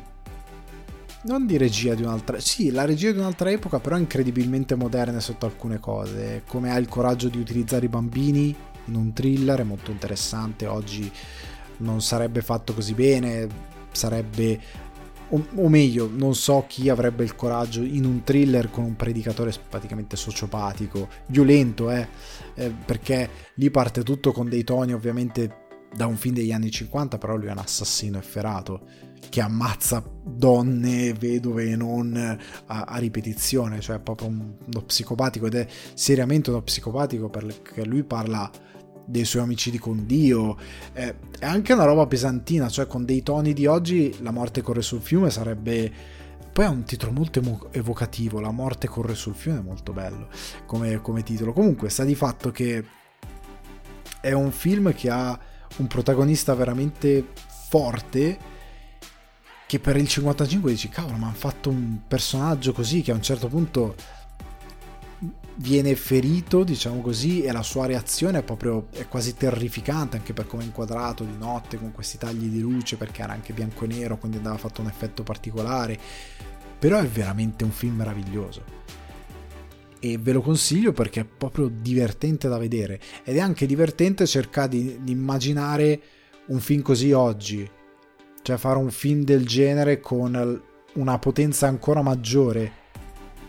non 1.23 1.47
di 1.47 1.57
regia 1.57 1.95
di 1.95 2.03
un'altra 2.03 2.39
sì 2.39 2.71
la 2.71 2.85
regia 2.85 3.11
di 3.11 3.19
un'altra 3.19 3.51
epoca 3.51 3.81
però 3.81 3.97
incredibilmente 3.97 4.75
moderna 4.77 5.21
sotto 5.21 5.47
alcune 5.47 5.81
cose. 5.81 6.43
Come 6.47 6.71
ha 6.71 6.77
il 6.79 6.89
coraggio 6.89 7.29
di 7.29 7.39
utilizzare 7.39 7.87
i 7.87 7.89
bambini 7.89 8.55
in 8.85 8.95
un 8.95 9.13
thriller 9.13 9.61
è 9.61 9.65
molto 9.65 9.91
interessante. 9.91 10.67
Oggi 10.67 11.11
non 11.79 12.01
sarebbe 12.03 12.41
fatto 12.43 12.73
così 12.75 12.95
bene 12.95 13.47
sarebbe 13.93 14.61
o, 15.31 15.47
o, 15.57 15.69
meglio 15.69 16.11
non 16.11 16.35
so 16.35 16.65
chi 16.67 16.89
avrebbe 16.89 17.23
il 17.23 17.35
coraggio 17.35 17.83
in 17.83 18.05
un 18.05 18.23
thriller 18.23 18.71
con 18.71 18.85
un 18.85 18.97
predicatore 18.97 19.53
praticamente 19.69 20.17
sociopatico 20.17 21.09
violento 21.27 21.91
eh, 21.91 22.09
eh 22.55 22.71
perché 22.71 23.29
lì 23.55 23.71
parte 23.71 24.03
tutto 24.03 24.33
con 24.33 24.49
dei 24.49 24.65
toni 24.65 24.95
ovviamente 24.95 25.67
da 25.95 26.07
un 26.07 26.17
film 26.17 26.35
degli 26.35 26.53
anni 26.53 26.71
50 26.71 27.19
però 27.19 27.37
lui 27.37 27.49
è 27.49 27.53
un 27.53 27.59
assassino 27.59 28.19
efferato 28.19 29.07
che 29.29 29.41
ammazza 29.41 30.03
donne, 30.25 31.13
vedove 31.13 31.71
e 31.71 31.77
non 31.77 32.15
a, 32.67 32.83
a, 32.83 32.97
ripetizione, 32.99 33.81
cioè 33.81 33.99
proprio 33.99 34.29
uno 34.29 34.83
psicopatico 34.87 35.47
ed 35.47 35.55
è 35.55 35.67
seriamente 35.95 36.51
uno 36.51 36.63
psicopatico 36.63 37.29
perché 37.29 37.85
lui 37.85 38.05
parla 38.05 38.51
dei 39.05 39.25
suoi 39.25 39.43
omicidi 39.43 39.79
con 39.79 40.07
Dio, 40.07 40.57
è 40.93 41.15
anche 41.41 41.73
una 41.73 41.85
roba 41.85 42.07
pesantina, 42.07 42.69
cioè 42.69 42.87
con 42.87 43.05
dei 43.05 43.23
toni 43.23 43.55
di 43.55 43.67
oggi 43.67 44.15
la 44.21 44.31
morte 44.31 44.63
corre 44.63 44.83
sul 44.83 45.01
fiume 45.01 45.31
sarebbe... 45.31 46.17
Poi 46.53 46.67
ha 46.67 46.71
un 46.71 46.83
titolo 46.83 47.13
molto 47.13 47.41
evocativo, 47.71 48.41
La 48.41 48.51
morte 48.51 48.89
corre 48.89 49.15
sul 49.15 49.35
fiume, 49.35 49.61
è 49.61 49.63
molto 49.63 49.93
bello 49.93 50.29
come, 50.67 51.01
come 51.01 51.23
titolo. 51.23 51.53
Comunque 51.53 51.89
sta 51.89 52.03
di 52.03 52.17
fatto 52.17 52.51
che 52.51 52.85
è 54.21 54.33
un 54.33 54.51
film 54.51 54.93
che 54.93 55.09
ha 55.09 55.39
un 55.77 55.87
protagonista 55.87 56.55
veramente 56.55 57.33
forte 57.69 58.57
che 59.67 59.79
per 59.79 59.97
il 59.97 60.09
55 60.09 60.71
dici 60.71 60.89
cavolo 60.89 61.17
ma 61.19 61.27
hanno 61.27 61.37
fatto 61.37 61.69
un 61.69 61.99
personaggio 62.09 62.73
così 62.73 63.03
che 63.03 63.11
a 63.11 63.15
un 63.15 63.23
certo 63.23 63.49
punto 63.49 63.95
viene 65.57 65.97
ferito 65.97 66.63
diciamo 66.63 67.01
così 67.01 67.43
e 67.43 67.53
la 67.53 67.63
sua 67.63 67.87
reazione 67.87 68.39
è 68.39 68.43
proprio 68.43 68.87
è 68.93 69.09
quasi 69.09 69.35
terrificante 69.35 70.17
anche 70.17 70.33
per 70.33 70.47
come 70.47 70.63
è 70.63 70.67
inquadrato 70.67 71.25
di 71.25 71.37
notte 71.37 71.79
con 71.79 71.93
questi 71.93 72.17
tagli 72.17 72.47
di 72.47 72.61
luce 72.61 72.97
perché 72.97 73.23
era 73.23 73.33
anche 73.33 73.53
bianco 73.53 73.85
e 73.85 73.89
nero 73.89 74.19
quindi 74.19 74.37
andava 74.37 74.57
fatto 74.57 74.81
un 74.81 74.87
effetto 74.87 75.23
particolare. 75.23 75.99
Però 76.79 76.97
è 76.99 77.07
veramente 77.07 77.65
un 77.65 77.73
film 77.73 77.97
meraviglioso 77.97 78.63
e 80.01 80.19
ve 80.19 80.33
lo 80.33 80.41
consiglio 80.41 80.93
perché 80.93 81.21
è 81.21 81.25
proprio 81.25 81.69
divertente 81.69 82.49
da 82.49 82.59
vedere. 82.59 83.01
Ed 83.25 83.37
è 83.37 83.41
anche 83.41 83.67
divertente 83.67 84.27
cercare 84.27 84.69
di, 84.69 84.99
di 85.03 85.13
immaginare 85.13 86.01
un 86.47 86.61
film 86.61 86.83
così 86.83 87.13
oggi. 87.13 87.69
Cioè 88.43 88.57
fare 88.57 88.79
un 88.79 88.91
film 88.91 89.25
del 89.25 89.47
genere 89.47 90.01
con 90.01 90.63
una 90.95 91.19
potenza 91.19 91.67
ancora 91.67 92.03
maggiore 92.03 92.87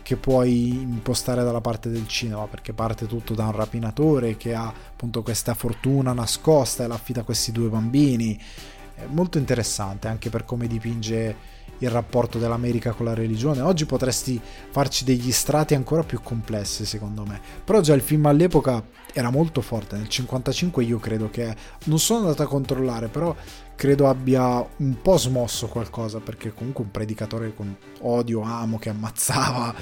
che 0.02 0.16
puoi 0.16 0.70
impostare 0.70 1.44
dalla 1.44 1.60
parte 1.60 1.88
del 1.88 2.08
cinema 2.08 2.46
perché 2.46 2.72
parte 2.72 3.06
tutto 3.06 3.34
da 3.34 3.44
un 3.44 3.52
rapinatore 3.52 4.36
che 4.36 4.54
ha 4.54 4.66
appunto 4.66 5.22
questa 5.22 5.54
fortuna 5.54 6.12
nascosta 6.12 6.82
e 6.82 6.88
l'affida 6.88 7.20
a 7.20 7.24
questi 7.24 7.52
due 7.52 7.68
bambini. 7.68 8.38
È 8.94 9.04
molto 9.08 9.38
interessante 9.38 10.08
anche 10.08 10.28
per 10.28 10.44
come 10.44 10.66
dipinge 10.66 11.36
il 11.80 11.90
rapporto 11.90 12.38
dell'America 12.38 12.92
con 12.92 13.06
la 13.06 13.14
religione. 13.14 13.60
Oggi 13.60 13.84
potresti 13.86 14.40
farci 14.70 15.04
degli 15.04 15.32
strati 15.32 15.74
ancora 15.74 16.02
più 16.02 16.20
complessi, 16.22 16.84
secondo 16.84 17.24
me. 17.24 17.40
Però 17.64 17.80
già 17.80 17.94
il 17.94 18.00
film 18.00 18.26
all'epoca 18.26 18.82
era 19.12 19.30
molto 19.30 19.60
forte. 19.60 19.96
Nel 19.96 20.08
55 20.08 20.84
io 20.84 20.98
credo 20.98 21.28
che 21.30 21.54
non 21.84 21.98
sono 21.98 22.20
andato 22.20 22.42
a 22.42 22.46
controllare, 22.46 23.08
però 23.08 23.34
credo 23.74 24.08
abbia 24.08 24.66
un 24.76 25.00
po' 25.00 25.16
smosso 25.16 25.68
qualcosa 25.68 26.20
perché 26.20 26.52
comunque 26.52 26.84
un 26.84 26.90
predicatore 26.90 27.54
con 27.54 27.76
odio, 28.00 28.42
amo 28.42 28.78
che 28.78 28.90
ammazzava, 28.90 29.74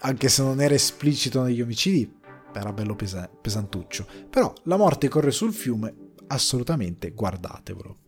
anche 0.00 0.28
se 0.28 0.42
non 0.42 0.60
era 0.60 0.74
esplicito 0.74 1.42
negli 1.42 1.62
omicidi, 1.62 2.12
era 2.52 2.72
bello 2.72 2.96
pesantuccio. 2.96 4.06
Però 4.28 4.52
La 4.64 4.76
morte 4.76 5.08
corre 5.08 5.30
sul 5.30 5.52
fiume, 5.52 5.94
assolutamente 6.26 7.10
guardatevelo. 7.10 7.98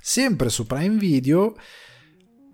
Sempre 0.00 0.48
su 0.50 0.66
Prime 0.66 0.96
Video 0.96 1.54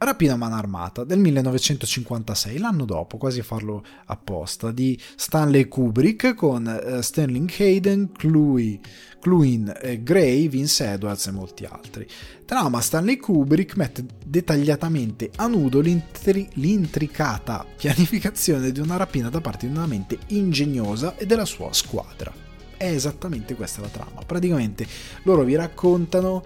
Rapina 0.05 0.33
a 0.33 0.37
mano 0.37 0.57
armata 0.57 1.05
del 1.05 1.21
1956, 1.21 2.59
l'anno 2.59 2.85
dopo, 2.85 3.19
quasi 3.19 3.39
a 3.39 3.45
farlo 3.45 3.85
apposta, 4.07 4.73
di 4.73 5.01
Stanley 5.15 5.69
Kubrick 5.69 6.35
con 6.35 6.67
uh, 6.67 7.01
Sterling 7.01 7.49
Hayden, 7.57 8.11
Chloe, 8.11 8.81
Chloe 9.21 9.63
eh, 9.81 10.03
Gray, 10.03 10.49
Vince 10.49 10.91
Edwards 10.91 11.29
e 11.29 11.31
molti 11.31 11.65
altri. 11.65 12.05
Trama 12.45 12.81
Stanley 12.81 13.17
Kubrick 13.17 13.77
mette 13.77 14.05
dettagliatamente 14.27 15.31
a 15.37 15.47
nudo 15.47 15.79
l'intri- 15.79 16.49
l'intricata 16.55 17.65
pianificazione 17.79 18.73
di 18.73 18.81
una 18.81 18.97
rapina 18.97 19.29
da 19.29 19.41
parte 19.41 19.69
di 19.69 19.73
una 19.73 19.87
mente 19.87 20.19
ingegnosa 20.29 21.17
e 21.17 21.27
della 21.27 21.45
sua 21.45 21.73
squadra. 21.73 22.33
È 22.77 22.87
esattamente 22.87 23.55
questa 23.55 23.81
la 23.81 23.87
trama. 23.87 24.23
Praticamente 24.27 24.85
loro 25.23 25.45
vi 25.45 25.55
raccontano 25.55 26.43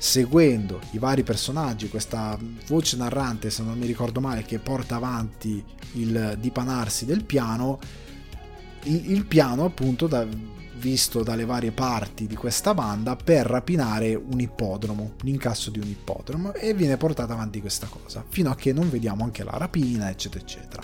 seguendo 0.00 0.80
i 0.92 0.98
vari 0.98 1.22
personaggi, 1.22 1.90
questa 1.90 2.38
voce 2.66 2.96
narrante, 2.96 3.50
se 3.50 3.62
non 3.62 3.78
mi 3.78 3.84
ricordo 3.84 4.18
male, 4.18 4.44
che 4.44 4.58
porta 4.58 4.96
avanti 4.96 5.62
il 5.92 6.38
dipanarsi 6.40 7.04
del 7.04 7.22
piano, 7.24 7.78
il, 8.84 9.10
il 9.10 9.26
piano 9.26 9.66
appunto 9.66 10.06
da, 10.06 10.26
visto 10.78 11.22
dalle 11.22 11.44
varie 11.44 11.72
parti 11.72 12.26
di 12.26 12.34
questa 12.34 12.72
banda 12.72 13.14
per 13.14 13.44
rapinare 13.44 14.14
un 14.14 14.40
ippodromo, 14.40 15.16
l'incasso 15.20 15.68
di 15.70 15.80
un 15.80 15.88
ippodromo 15.88 16.54
e 16.54 16.72
viene 16.72 16.96
portata 16.96 17.34
avanti 17.34 17.60
questa 17.60 17.86
cosa, 17.86 18.24
fino 18.26 18.50
a 18.50 18.56
che 18.56 18.72
non 18.72 18.88
vediamo 18.88 19.22
anche 19.24 19.44
la 19.44 19.58
rapina, 19.58 20.08
eccetera, 20.08 20.42
eccetera. 20.42 20.82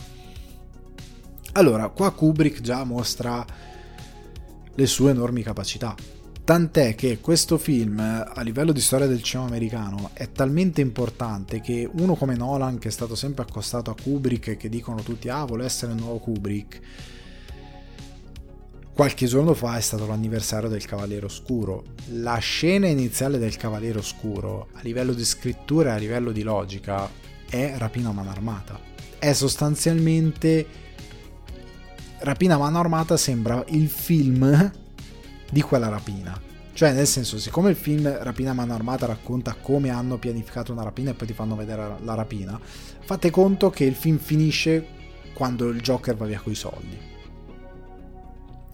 Allora, 1.53 1.89
qua 1.89 2.13
Kubrick 2.13 2.61
già 2.61 2.85
mostra 2.85 3.43
le 4.75 4.87
sue 4.87 5.11
enormi 5.13 5.43
capacità 5.43 5.95
Tant'è 6.47 6.95
che 6.95 7.19
questo 7.19 7.59
film, 7.59 7.99
a 7.99 8.41
livello 8.43 8.71
di 8.71 8.81
storia 8.81 9.09
del 9.09 9.21
cinema 9.21 9.49
americano, 9.49 10.11
è 10.13 10.31
talmente 10.31 10.81
importante 10.81 11.61
che 11.61 11.91
uno 11.95 12.15
come 12.15 12.37
Nolan, 12.37 12.79
che 12.79 12.87
è 12.87 12.93
stato 12.93 13.17
sempre 13.17 13.43
accostato 13.43 13.91
a 13.91 13.97
Kubrick 14.01 14.47
e 14.47 14.57
che 14.57 14.69
dicono 14.69 15.03
tutti, 15.03 15.29
ah, 15.29 15.45
vuole 15.45 15.65
essere 15.65 15.91
il 15.91 15.99
nuovo 15.99 16.21
Kubrick, 16.21 16.81
qualche 18.95 19.27
giorno 19.27 19.55
fa 19.55 19.77
è 19.77 19.81
stato 19.81 20.07
l'anniversario 20.07 20.69
del 20.69 20.87
Cavaliere 20.87 21.27
Oscuro. 21.27 21.83
La 22.11 22.37
scena 22.37 22.87
iniziale 22.87 23.39
del 23.39 23.57
Cavaliere 23.57 23.99
Oscuro, 23.99 24.69
a 24.75 24.83
livello 24.83 25.15
di 25.15 25.25
scrittura 25.25 25.91
e 25.91 25.95
a 25.95 25.99
livello 25.99 26.31
di 26.31 26.45
logica, 26.45 27.11
è 27.51 27.75
Rapina 27.77 28.11
a 28.11 28.13
mano 28.13 28.31
armata. 28.31 28.79
È 29.19 29.33
sostanzialmente... 29.33 30.65
Rapina 32.19 32.55
a 32.55 32.59
mano 32.59 32.79
armata 32.79 33.17
sembra 33.17 33.65
il 33.71 33.89
film 33.89 34.85
di 35.51 35.61
quella 35.63 35.89
rapina. 35.89 36.39
Cioè, 36.73 36.93
nel 36.93 37.07
senso, 37.07 37.39
siccome 37.39 37.71
il 37.71 37.77
film 37.77 38.07
Rapina 38.23 38.51
a 38.51 38.55
mano 38.55 38.75
armata 38.75 39.07
racconta 39.07 39.55
come 39.55 39.89
hanno 39.89 40.19
pianificato 40.19 40.73
una 40.73 40.83
rapina 40.83 41.13
e 41.13 41.15
poi 41.15 41.27
ti 41.27 41.33
fanno 41.33 41.57
vedere 41.57 41.97
la 42.03 42.15
rapina, 42.15 42.61
fate 42.61 43.31
conto 43.31 43.71
che 43.71 43.85
il 43.85 43.95
film 43.95 44.19
finisce 44.19 44.87
quando 45.33 45.69
il 45.69 45.81
Joker 45.81 46.17
va 46.17 46.27
via 46.27 46.39
coi 46.39 46.55
soldi. 46.55 46.99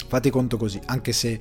Fate 0.09 0.31
conto 0.31 0.57
così, 0.57 0.81
anche 0.87 1.13
se 1.13 1.41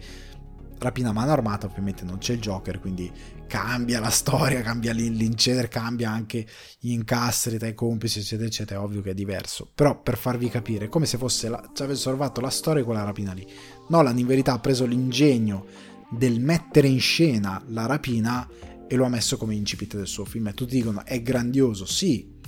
Rapina 0.82 1.10
a 1.10 1.14
mano 1.14 1.32
armata 1.32 1.68
ovviamente 1.68 2.04
non 2.04 2.18
c'è 2.18 2.34
il 2.34 2.40
Joker, 2.40 2.80
quindi 2.80 3.12
cambia 3.46 4.00
la 4.00 4.10
storia, 4.10 4.62
cambia 4.62 4.94
l'incedere, 4.94 5.68
cambia 5.68 6.10
anche 6.10 6.44
gli 6.80 6.90
incastri 6.90 7.60
tra 7.60 7.68
i 7.68 7.76
complici, 7.76 8.18
eccetera, 8.18 8.48
eccetera, 8.48 8.80
è 8.80 8.84
ovvio 8.84 9.04
che 9.04 9.12
è 9.12 9.14
diverso. 9.14 9.70
Però 9.76 10.02
per 10.02 10.18
farvi 10.18 10.50
capire, 10.50 10.88
come 10.88 11.06
se 11.06 11.20
fosse 11.20 11.50
la, 11.50 11.70
ci 11.72 11.84
avessero 11.84 12.16
fatto 12.16 12.42
la 12.42 12.50
storia 12.50 12.84
con 12.84 12.96
la 12.96 13.04
rapina 13.04 13.32
lì. 13.32 13.48
Nolan 13.92 14.18
in 14.18 14.26
verità 14.26 14.54
ha 14.54 14.60
preso 14.60 14.86
l'ingegno 14.86 15.66
del 16.10 16.40
mettere 16.40 16.88
in 16.88 17.02
scena 17.02 17.62
la 17.68 17.86
rapina 17.86 18.48
e 18.88 18.96
lo 18.96 19.04
ha 19.04 19.10
messo 19.10 19.36
come 19.36 19.54
incipit 19.54 19.98
del 19.98 20.08
suo 20.08 20.24
film. 20.24 20.48
E 20.48 20.54
tutti 20.54 20.76
dicono 20.76 21.06
è 21.06 21.22
grandioso, 21.22 21.86
sì, 21.86 22.40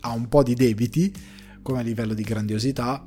ha 0.00 0.12
un 0.12 0.28
po' 0.28 0.42
di 0.42 0.54
debiti 0.54 1.14
come 1.62 1.84
livello 1.84 2.14
di 2.14 2.22
grandiosità, 2.24 3.06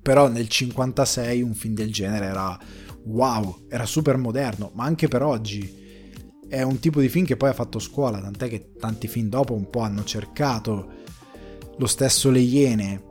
però 0.00 0.28
nel 0.28 0.48
56 0.48 1.42
un 1.42 1.54
film 1.54 1.74
del 1.74 1.92
genere 1.92 2.24
era 2.24 2.58
wow, 3.04 3.66
era 3.68 3.84
super 3.84 4.16
moderno, 4.16 4.70
ma 4.74 4.84
anche 4.84 5.08
per 5.08 5.22
oggi 5.22 5.80
è 6.48 6.62
un 6.62 6.78
tipo 6.78 7.02
di 7.02 7.10
film 7.10 7.26
che 7.26 7.36
poi 7.36 7.50
ha 7.50 7.54
fatto 7.54 7.78
scuola, 7.78 8.18
tant'è 8.18 8.48
che 8.48 8.72
tanti 8.78 9.08
film 9.08 9.28
dopo 9.28 9.52
un 9.52 9.68
po' 9.68 9.80
hanno 9.80 10.04
cercato 10.04 10.90
lo 11.76 11.86
stesso 11.86 12.30
Le 12.30 12.40
Iene. 12.40 13.10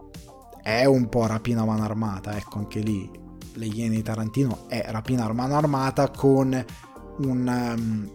È 0.64 0.86
un 0.86 1.10
po' 1.10 1.28
rapina 1.28 1.64
mano 1.64 1.84
armata, 1.84 2.36
ecco 2.38 2.58
anche 2.60 2.80
lì 2.80 3.21
le 3.54 3.66
Iene 3.66 3.96
di 3.96 4.02
Tarantino 4.02 4.66
è 4.68 4.86
rapina 4.90 5.26
a 5.26 5.34
mano 5.34 5.56
armata 5.56 6.10
con 6.10 6.66
un, 7.18 7.48
um, 7.48 8.12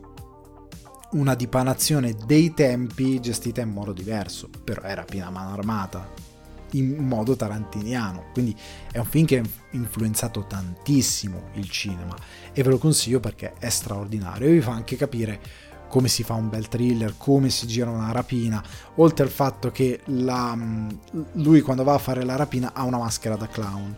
una 1.13 1.35
dipanazione 1.35 2.15
dei 2.27 2.55
tempi 2.55 3.21
gestita 3.21 3.61
in 3.61 3.71
modo 3.71 3.93
diverso, 3.93 4.49
però 4.65 4.83
è 4.83 4.95
rapina 4.95 5.27
a 5.27 5.31
mano 5.31 5.53
armata 5.53 6.25
in 6.73 6.97
modo 6.97 7.37
tarantiniano, 7.37 8.27
quindi 8.33 8.55
è 8.91 8.99
un 8.99 9.05
film 9.05 9.25
che 9.25 9.39
ha 9.39 9.43
influenzato 9.71 10.47
tantissimo 10.47 11.51
il 11.55 11.71
cinema 11.71 12.15
e 12.53 12.63
ve 12.63 12.71
lo 12.71 12.79
consiglio 12.79 13.21
perché 13.21 13.55
è 13.59 13.69
straordinario. 13.69 14.49
E 14.49 14.53
vi 14.53 14.61
fa 14.61 14.73
anche 14.73 14.97
capire 14.97 15.41
come 15.89 16.09
si 16.09 16.25
fa 16.25 16.35
un 16.35 16.49
bel 16.49 16.69
thriller, 16.69 17.15
come 17.17 17.49
si 17.49 17.67
gira 17.67 17.89
una 17.91 18.11
rapina, 18.11 18.63
oltre 18.97 19.25
al 19.25 19.31
fatto 19.31 19.71
che 19.71 20.01
la, 20.07 20.55
mm, 20.55 20.89
lui 21.35 21.61
quando 21.61 21.85
va 21.85 21.95
a 21.95 21.99
fare 21.99 22.25
la 22.25 22.37
rapina 22.37 22.73
ha 22.75 22.83
una 22.83 22.99
maschera 22.99 23.37
da 23.37 23.47
clown 23.47 23.97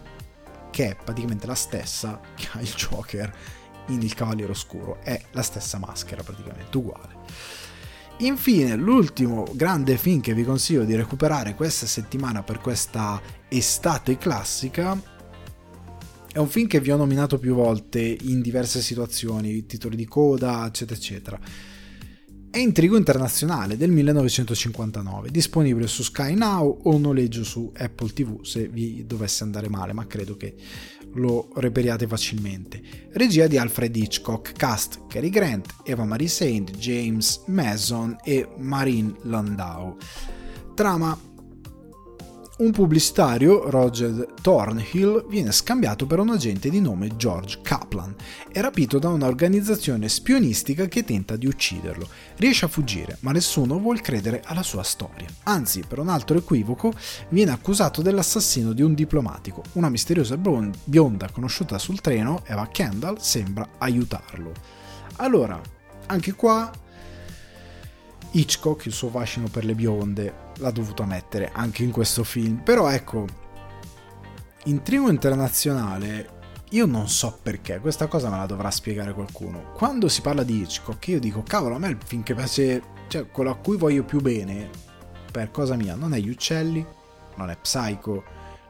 che 0.70 0.90
è 0.90 0.96
praticamente 0.96 1.46
la 1.46 1.54
stessa 1.54 2.20
che 2.34 2.48
ha 2.52 2.60
il 2.60 2.72
Joker 2.72 3.34
in 3.88 4.02
Il 4.02 4.14
Cavaliere 4.14 4.52
Oscuro, 4.52 5.00
è 5.02 5.20
la 5.32 5.42
stessa 5.42 5.78
maschera 5.78 6.22
praticamente, 6.22 6.76
uguale. 6.76 7.16
Infine, 8.18 8.74
l'ultimo 8.74 9.46
grande 9.52 9.96
film 9.96 10.20
che 10.20 10.34
vi 10.34 10.44
consiglio 10.44 10.84
di 10.84 10.96
recuperare 10.96 11.54
questa 11.54 11.86
settimana 11.86 12.42
per 12.42 12.58
questa 12.58 13.20
estate 13.48 14.18
classica 14.18 15.00
è 16.30 16.38
un 16.38 16.48
film 16.48 16.66
che 16.66 16.80
vi 16.80 16.90
ho 16.90 16.96
nominato 16.96 17.38
più 17.38 17.54
volte 17.54 18.00
in 18.00 18.42
diverse 18.42 18.82
situazioni, 18.82 19.66
titoli 19.66 19.96
di 19.96 20.06
coda, 20.06 20.66
eccetera, 20.66 20.98
eccetera 20.98 21.40
è 22.50 22.58
Intrigo 22.58 22.96
Internazionale 22.96 23.76
del 23.76 23.90
1959, 23.90 25.30
disponibile 25.30 25.86
su 25.86 26.02
Sky 26.02 26.34
Now 26.34 26.80
o 26.84 26.98
noleggio 26.98 27.44
su 27.44 27.70
Apple 27.76 28.12
TV 28.12 28.42
se 28.42 28.68
vi 28.68 29.04
dovesse 29.06 29.44
andare 29.44 29.68
male, 29.68 29.92
ma 29.92 30.06
credo 30.06 30.36
che 30.36 30.54
lo 31.14 31.50
reperiate 31.56 32.06
facilmente. 32.06 32.80
Regia 33.12 33.46
di 33.46 33.58
Alfred 33.58 33.94
Hitchcock, 33.94 34.52
cast 34.52 35.06
Cary 35.08 35.28
Grant, 35.28 35.74
Eva 35.84 36.04
Marie 36.04 36.28
Saint, 36.28 36.70
James 36.70 37.42
Mason 37.46 38.16
e 38.24 38.48
Marine 38.56 39.14
Landau. 39.22 39.96
Trama 40.74 41.27
un 42.58 42.72
pubblicitario, 42.72 43.70
Roger 43.70 44.34
Thornhill, 44.40 45.28
viene 45.28 45.52
scambiato 45.52 46.06
per 46.06 46.18
un 46.18 46.30
agente 46.30 46.70
di 46.70 46.80
nome 46.80 47.16
George 47.16 47.60
Kaplan 47.62 48.14
e 48.50 48.60
rapito 48.60 48.98
da 48.98 49.08
un'organizzazione 49.10 50.08
spionistica 50.08 50.86
che 50.86 51.04
tenta 51.04 51.36
di 51.36 51.46
ucciderlo. 51.46 52.08
Riesce 52.36 52.64
a 52.64 52.68
fuggire, 52.68 53.16
ma 53.20 53.30
nessuno 53.30 53.78
vuole 53.78 54.00
credere 54.00 54.42
alla 54.44 54.64
sua 54.64 54.82
storia. 54.82 55.26
Anzi, 55.44 55.84
per 55.86 56.00
un 56.00 56.08
altro 56.08 56.36
equivoco, 56.36 56.92
viene 57.28 57.52
accusato 57.52 58.02
dell'assassino 58.02 58.72
di 58.72 58.82
un 58.82 58.94
diplomatico. 58.94 59.62
Una 59.74 59.88
misteriosa 59.88 60.36
bionda 60.36 61.30
conosciuta 61.30 61.78
sul 61.78 62.00
treno, 62.00 62.42
Eva 62.44 62.66
Kendall, 62.66 63.18
sembra 63.18 63.68
aiutarlo. 63.78 64.52
Allora, 65.16 65.60
anche 66.06 66.32
qua 66.32 66.70
Hitchcock, 68.32 68.86
il 68.86 68.92
suo 68.92 69.08
fascino 69.10 69.46
per 69.48 69.64
le 69.64 69.74
bionde, 69.74 70.46
l'ha 70.58 70.70
dovuto 70.70 71.04
mettere 71.04 71.50
anche 71.52 71.82
in 71.82 71.90
questo 71.90 72.24
film. 72.24 72.56
Però 72.62 72.88
ecco, 72.88 73.26
Intrigo 74.64 75.08
internazionale, 75.08 76.36
io 76.70 76.86
non 76.86 77.08
so 77.08 77.38
perché, 77.42 77.80
questa 77.80 78.06
cosa 78.06 78.28
me 78.28 78.36
la 78.36 78.46
dovrà 78.46 78.70
spiegare 78.70 79.14
qualcuno. 79.14 79.72
Quando 79.74 80.08
si 80.08 80.20
parla 80.20 80.42
di 80.42 80.60
Hitchcock, 80.60 81.08
io 81.08 81.20
dico, 81.20 81.42
cavolo, 81.42 81.76
a 81.76 81.78
me 81.78 81.88
il 81.88 81.98
film 82.04 82.22
che 82.22 82.34
piace, 82.34 82.82
cioè 83.08 83.30
quello 83.30 83.50
a 83.50 83.56
cui 83.56 83.76
voglio 83.76 84.04
più 84.04 84.20
bene, 84.20 84.68
per 85.30 85.50
cosa 85.50 85.74
mia, 85.76 85.94
non 85.94 86.12
è 86.12 86.18
Gli 86.18 86.28
Uccelli, 86.28 86.84
non 87.36 87.50
è 87.50 87.56
Psycho, 87.56 88.24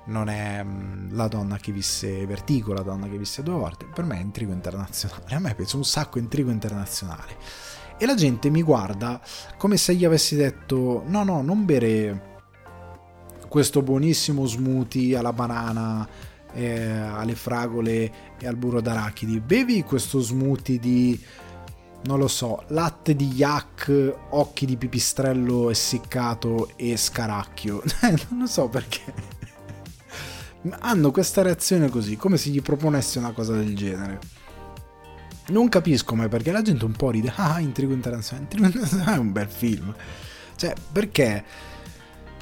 non 0.06 0.28
è 0.28 0.60
um, 0.60 1.08
La 1.12 1.28
donna 1.28 1.56
che 1.56 1.72
visse 1.72 2.26
Vertigo, 2.26 2.72
La 2.72 2.82
donna 2.82 3.08
che 3.08 3.18
visse 3.18 3.42
due 3.42 3.54
volte, 3.54 3.86
per 3.86 4.04
me 4.04 4.16
è 4.18 4.20
Intrigo 4.20 4.52
internazionale. 4.52 5.34
A 5.34 5.38
me 5.38 5.54
piace 5.54 5.76
un 5.76 5.84
sacco 5.84 6.18
Intrigo 6.18 6.50
internazionale 6.50 7.36
e 7.98 8.06
la 8.06 8.14
gente 8.14 8.48
mi 8.48 8.62
guarda 8.62 9.20
come 9.56 9.76
se 9.76 9.94
gli 9.94 10.04
avessi 10.04 10.36
detto 10.36 11.02
no 11.06 11.24
no 11.24 11.42
non 11.42 11.64
bere 11.64 12.36
questo 13.48 13.82
buonissimo 13.82 14.46
smoothie 14.46 15.16
alla 15.16 15.32
banana 15.32 16.08
eh, 16.52 16.90
alle 16.90 17.34
fragole 17.34 18.12
e 18.38 18.46
al 18.46 18.56
burro 18.56 18.80
d'arachidi 18.80 19.40
bevi 19.40 19.82
questo 19.82 20.20
smoothie 20.20 20.78
di 20.78 21.20
non 22.00 22.18
lo 22.18 22.28
so, 22.28 22.62
latte 22.68 23.16
di 23.16 23.32
yak, 23.34 24.14
occhi 24.30 24.66
di 24.66 24.76
pipistrello 24.76 25.68
essiccato 25.68 26.70
e 26.76 26.96
scaracchio. 26.96 27.82
non 28.30 28.40
lo 28.40 28.46
so 28.46 28.68
perché. 28.68 29.02
Hanno 30.80 31.10
questa 31.10 31.42
reazione 31.42 31.88
così, 31.88 32.16
come 32.16 32.36
se 32.36 32.50
gli 32.50 32.62
proponessi 32.62 33.18
una 33.18 33.32
cosa 33.32 33.54
del 33.54 33.74
genere. 33.74 34.20
Non 35.48 35.68
capisco 35.68 36.14
mai 36.14 36.28
perché 36.28 36.52
la 36.52 36.62
gente 36.62 36.84
un 36.84 36.92
po' 36.92 37.10
ride. 37.10 37.32
Ah, 37.36 37.60
Intrigo 37.60 37.92
Internazionale. 37.92 38.44
Intrigo 38.44 38.66
Internazionale 38.66 39.16
è 39.16 39.18
un 39.18 39.32
bel 39.32 39.48
film. 39.48 39.94
Cioè, 40.56 40.74
perché? 40.92 41.44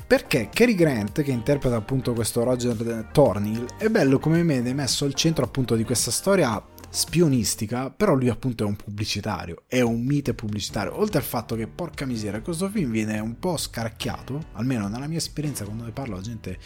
Perché 0.06 0.48
Cary 0.52 0.74
Grant, 0.74 1.22
che 1.22 1.30
interpreta 1.30 1.76
appunto 1.76 2.12
questo 2.12 2.44
Roger 2.44 3.08
Thornhill, 3.12 3.66
è 3.76 3.88
bello 3.88 4.18
come 4.18 4.42
viene 4.42 4.72
messo 4.72 5.04
al 5.04 5.14
centro 5.14 5.44
appunto 5.44 5.74
di 5.74 5.84
questa 5.84 6.10
storia 6.10 6.62
spionistica, 6.88 7.90
però 7.90 8.14
lui 8.14 8.28
appunto 8.28 8.64
è 8.64 8.66
un 8.66 8.76
pubblicitario, 8.76 9.64
è 9.66 9.80
un 9.80 10.04
mite 10.04 10.32
pubblicitario, 10.34 10.98
oltre 10.98 11.18
al 11.18 11.24
fatto 11.24 11.56
che 11.56 11.66
porca 11.66 12.06
miseria, 12.06 12.40
questo 12.40 12.70
film 12.70 12.90
viene 12.90 13.18
un 13.18 13.38
po' 13.38 13.56
scaracchiato, 13.56 14.46
almeno 14.52 14.86
nella 14.88 15.08
mia 15.08 15.18
esperienza 15.18 15.64
quando 15.64 15.84
ne 15.84 15.90
parlo 15.90 16.14
la 16.14 16.22
gente 16.22 16.58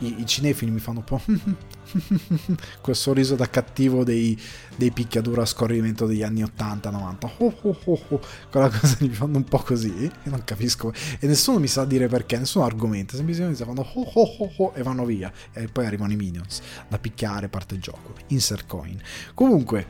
i, 0.00 0.20
i 0.20 0.26
cinefili 0.26 0.70
mi 0.70 0.78
fanno 0.78 0.98
un 0.98 1.04
po' 1.04 1.20
quel 2.80 2.96
sorriso 2.96 3.34
da 3.34 3.48
cattivo 3.48 4.04
dei, 4.04 4.38
dei 4.76 4.90
picchiaduro 4.90 5.42
a 5.42 5.46
scorrimento 5.46 6.06
degli 6.06 6.22
anni 6.22 6.42
80-90 6.42 7.30
oh, 7.38 7.54
oh, 7.62 7.78
oh, 7.84 8.00
oh. 8.08 8.20
quella 8.50 8.68
cosa 8.68 8.96
mi 9.00 9.08
fanno 9.08 9.36
un 9.38 9.44
po' 9.44 9.58
così 9.58 9.92
e 10.04 10.28
non 10.30 10.42
capisco. 10.44 10.92
E 11.18 11.26
nessuno 11.26 11.58
mi 11.58 11.68
sa 11.68 11.84
dire 11.84 12.08
perché 12.08 12.38
nessun 12.38 12.62
argomento 12.62 13.16
semplicemente 13.16 13.64
fanno 13.64 13.80
oh, 13.80 14.10
oh, 14.14 14.36
oh, 14.38 14.52
oh, 14.56 14.72
e 14.74 14.82
vanno 14.82 15.04
via. 15.04 15.32
E 15.52 15.68
poi 15.68 15.86
arrivano 15.86 16.12
i 16.12 16.16
minions 16.16 16.60
da 16.88 16.98
picchiare 16.98 17.48
parte 17.48 17.78
gioco 17.78 18.14
insert 18.28 18.66
coin. 18.66 19.00
Comunque 19.34 19.86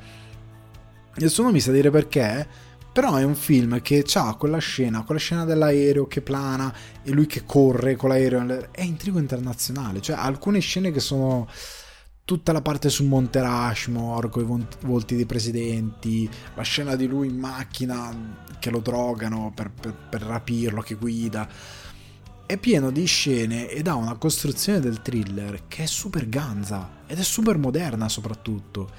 nessuno 1.16 1.50
mi 1.50 1.60
sa 1.60 1.72
dire 1.72 1.90
perché 1.90 2.68
però 2.92 3.14
è 3.14 3.22
un 3.22 3.36
film 3.36 3.80
che 3.82 4.04
ha 4.14 4.34
quella 4.34 4.58
scena, 4.58 5.04
quella 5.04 5.20
scena 5.20 5.44
dell'aereo 5.44 6.06
che 6.08 6.22
plana 6.22 6.74
e 7.02 7.12
lui 7.12 7.26
che 7.26 7.44
corre 7.44 7.94
con 7.94 8.08
l'aereo. 8.08 8.70
È 8.72 8.82
intrigo 8.82 9.18
internazionale. 9.18 10.00
Cioè, 10.00 10.16
alcune 10.16 10.58
scene 10.58 10.90
che 10.90 10.98
sono 10.98 11.48
tutta 12.24 12.52
la 12.52 12.62
parte 12.62 12.88
sul 12.88 13.06
Monte 13.06 13.40
Rushmore 13.40 14.28
con 14.28 14.60
i 14.60 14.86
volti 14.86 15.14
dei 15.14 15.26
presidenti, 15.26 16.28
la 16.54 16.62
scena 16.62 16.96
di 16.96 17.06
lui 17.06 17.28
in 17.28 17.38
macchina 17.38 18.46
che 18.58 18.70
lo 18.70 18.80
drogano 18.80 19.52
per, 19.54 19.70
per, 19.70 19.94
per 19.94 20.22
rapirlo, 20.22 20.80
che 20.80 20.94
guida. 20.94 21.48
È 22.44 22.56
pieno 22.56 22.90
di 22.90 23.04
scene 23.04 23.68
ed 23.68 23.86
ha 23.86 23.94
una 23.94 24.16
costruzione 24.16 24.80
del 24.80 25.00
thriller 25.00 25.68
che 25.68 25.84
è 25.84 25.86
super 25.86 26.28
ganza 26.28 27.02
ed 27.06 27.20
è 27.20 27.22
super 27.22 27.56
moderna 27.56 28.08
soprattutto. 28.08 28.90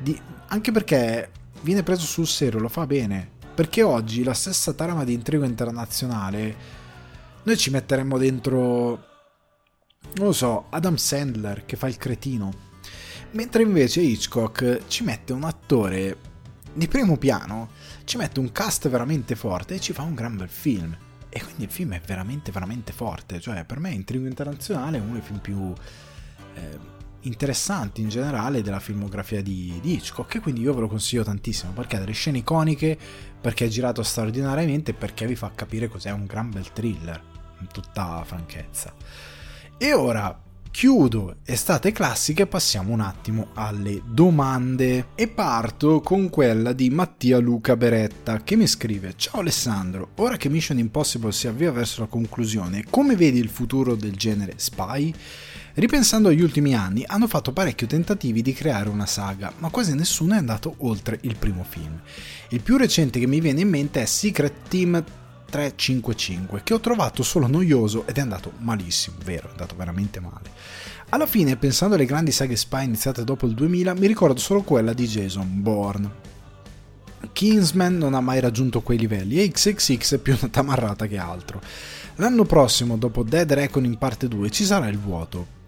Di, 0.00 0.20
anche 0.48 0.72
perché 0.72 1.30
viene 1.62 1.82
preso 1.82 2.04
sul 2.04 2.26
serio, 2.26 2.60
lo 2.60 2.68
fa 2.68 2.86
bene. 2.86 3.38
Perché 3.54 3.82
oggi 3.82 4.22
la 4.22 4.34
stessa 4.34 4.72
trama 4.72 5.04
di 5.04 5.12
intrigo 5.12 5.44
internazionale, 5.44 6.56
noi 7.42 7.56
ci 7.56 7.70
metteremmo 7.70 8.16
dentro, 8.16 8.58
non 10.14 10.26
lo 10.26 10.32
so, 10.32 10.66
Adam 10.70 10.96
Sandler 10.96 11.64
che 11.64 11.76
fa 11.76 11.88
il 11.88 11.96
cretino. 11.96 12.68
Mentre 13.32 13.62
invece 13.62 14.00
Hitchcock 14.00 14.86
ci 14.88 15.04
mette 15.04 15.32
un 15.32 15.44
attore 15.44 16.16
di 16.72 16.88
primo 16.88 17.16
piano, 17.16 17.70
ci 18.04 18.16
mette 18.16 18.40
un 18.40 18.50
cast 18.52 18.88
veramente 18.88 19.36
forte 19.36 19.74
e 19.74 19.80
ci 19.80 19.92
fa 19.92 20.02
un 20.02 20.14
gran 20.14 20.36
bel 20.36 20.48
film. 20.48 20.96
E 21.28 21.42
quindi 21.42 21.64
il 21.64 21.70
film 21.70 21.94
è 21.94 22.00
veramente, 22.04 22.50
veramente 22.50 22.92
forte. 22.92 23.40
Cioè, 23.40 23.64
per 23.64 23.78
me 23.78 23.90
Intrigo 23.90 24.26
Internazionale 24.26 24.98
è 24.98 25.00
uno 25.00 25.12
dei 25.12 25.22
film 25.22 25.38
più... 25.38 25.72
Eh, 26.54 26.98
interessanti 27.22 28.00
in 28.00 28.08
generale 28.08 28.62
della 28.62 28.80
filmografia 28.80 29.42
di, 29.42 29.78
di 29.80 29.94
Hitchcock 29.94 30.36
e 30.36 30.40
quindi 30.40 30.62
io 30.62 30.74
ve 30.74 30.80
lo 30.80 30.88
consiglio 30.88 31.22
tantissimo 31.22 31.72
perché 31.72 31.96
ha 31.96 32.00
delle 32.00 32.12
scene 32.12 32.38
iconiche, 32.38 32.98
perché 33.40 33.66
è 33.66 33.68
girato 33.68 34.02
straordinariamente 34.02 34.92
e 34.92 34.94
perché 34.94 35.26
vi 35.26 35.36
fa 35.36 35.50
capire 35.54 35.88
cos'è 35.88 36.10
un 36.10 36.26
gran 36.26 36.50
bel 36.50 36.72
thriller, 36.72 37.22
in 37.60 37.66
tutta 37.72 38.22
franchezza. 38.24 38.94
E 39.76 39.92
ora 39.92 40.48
chiudo 40.70 41.36
estate 41.44 41.90
classiche 41.90 42.42
e 42.42 42.46
passiamo 42.46 42.92
un 42.92 43.00
attimo 43.00 43.48
alle 43.54 44.02
domande 44.04 45.08
e 45.14 45.26
parto 45.26 46.00
con 46.00 46.30
quella 46.30 46.72
di 46.72 46.90
Mattia 46.90 47.38
Luca 47.38 47.76
Beretta 47.76 48.42
che 48.42 48.56
mi 48.56 48.66
scrive 48.66 49.14
Ciao 49.16 49.40
Alessandro, 49.40 50.10
ora 50.16 50.36
che 50.36 50.48
Mission 50.48 50.78
Impossible 50.78 51.32
si 51.32 51.48
avvia 51.48 51.72
verso 51.72 52.02
la 52.02 52.06
conclusione, 52.06 52.84
come 52.88 53.16
vedi 53.16 53.38
il 53.38 53.48
futuro 53.48 53.94
del 53.94 54.16
genere 54.16 54.54
spy? 54.56 55.14
Ripensando 55.74 56.28
agli 56.28 56.42
ultimi 56.42 56.74
anni, 56.74 57.04
hanno 57.06 57.28
fatto 57.28 57.52
parecchi 57.52 57.86
tentativi 57.86 58.42
di 58.42 58.52
creare 58.52 58.88
una 58.88 59.06
saga, 59.06 59.52
ma 59.58 59.70
quasi 59.70 59.94
nessuno 59.94 60.34
è 60.34 60.38
andato 60.38 60.74
oltre 60.78 61.18
il 61.22 61.36
primo 61.36 61.64
film. 61.68 62.00
Il 62.48 62.60
più 62.60 62.76
recente 62.76 63.20
che 63.20 63.28
mi 63.28 63.40
viene 63.40 63.60
in 63.60 63.68
mente 63.68 64.02
è 64.02 64.04
Secret 64.04 64.68
Team 64.68 65.02
355, 65.48 66.62
che 66.64 66.74
ho 66.74 66.80
trovato 66.80 67.22
solo 67.22 67.46
noioso 67.46 68.04
ed 68.06 68.18
è 68.18 68.20
andato 68.20 68.52
malissimo, 68.58 69.16
vero, 69.24 69.46
è 69.46 69.50
andato 69.52 69.76
veramente 69.76 70.18
male. 70.18 70.50
Alla 71.10 71.26
fine, 71.26 71.56
pensando 71.56 71.94
alle 71.94 72.04
grandi 72.04 72.32
saghe 72.32 72.56
spy 72.56 72.84
iniziate 72.84 73.22
dopo 73.22 73.46
il 73.46 73.54
2000, 73.54 73.94
mi 73.94 74.06
ricordo 74.08 74.40
solo 74.40 74.62
quella 74.62 74.92
di 74.92 75.06
Jason 75.06 75.62
Bourne. 75.62 76.28
Kingsman 77.32 77.96
non 77.96 78.14
ha 78.14 78.20
mai 78.20 78.40
raggiunto 78.40 78.80
quei 78.80 78.98
livelli 78.98 79.40
e 79.40 79.50
XXX 79.50 80.14
è 80.14 80.18
più 80.18 80.36
una 80.40 80.50
tamarrata 80.50 81.06
che 81.06 81.18
altro. 81.18 81.60
L'anno 82.16 82.44
prossimo, 82.44 82.96
dopo 82.96 83.22
Dead 83.22 83.52
Reckoning 83.52 83.98
parte 83.98 84.26
2, 84.26 84.50
ci 84.50 84.64
sarà 84.64 84.88
il 84.88 84.98
vuoto 84.98 85.58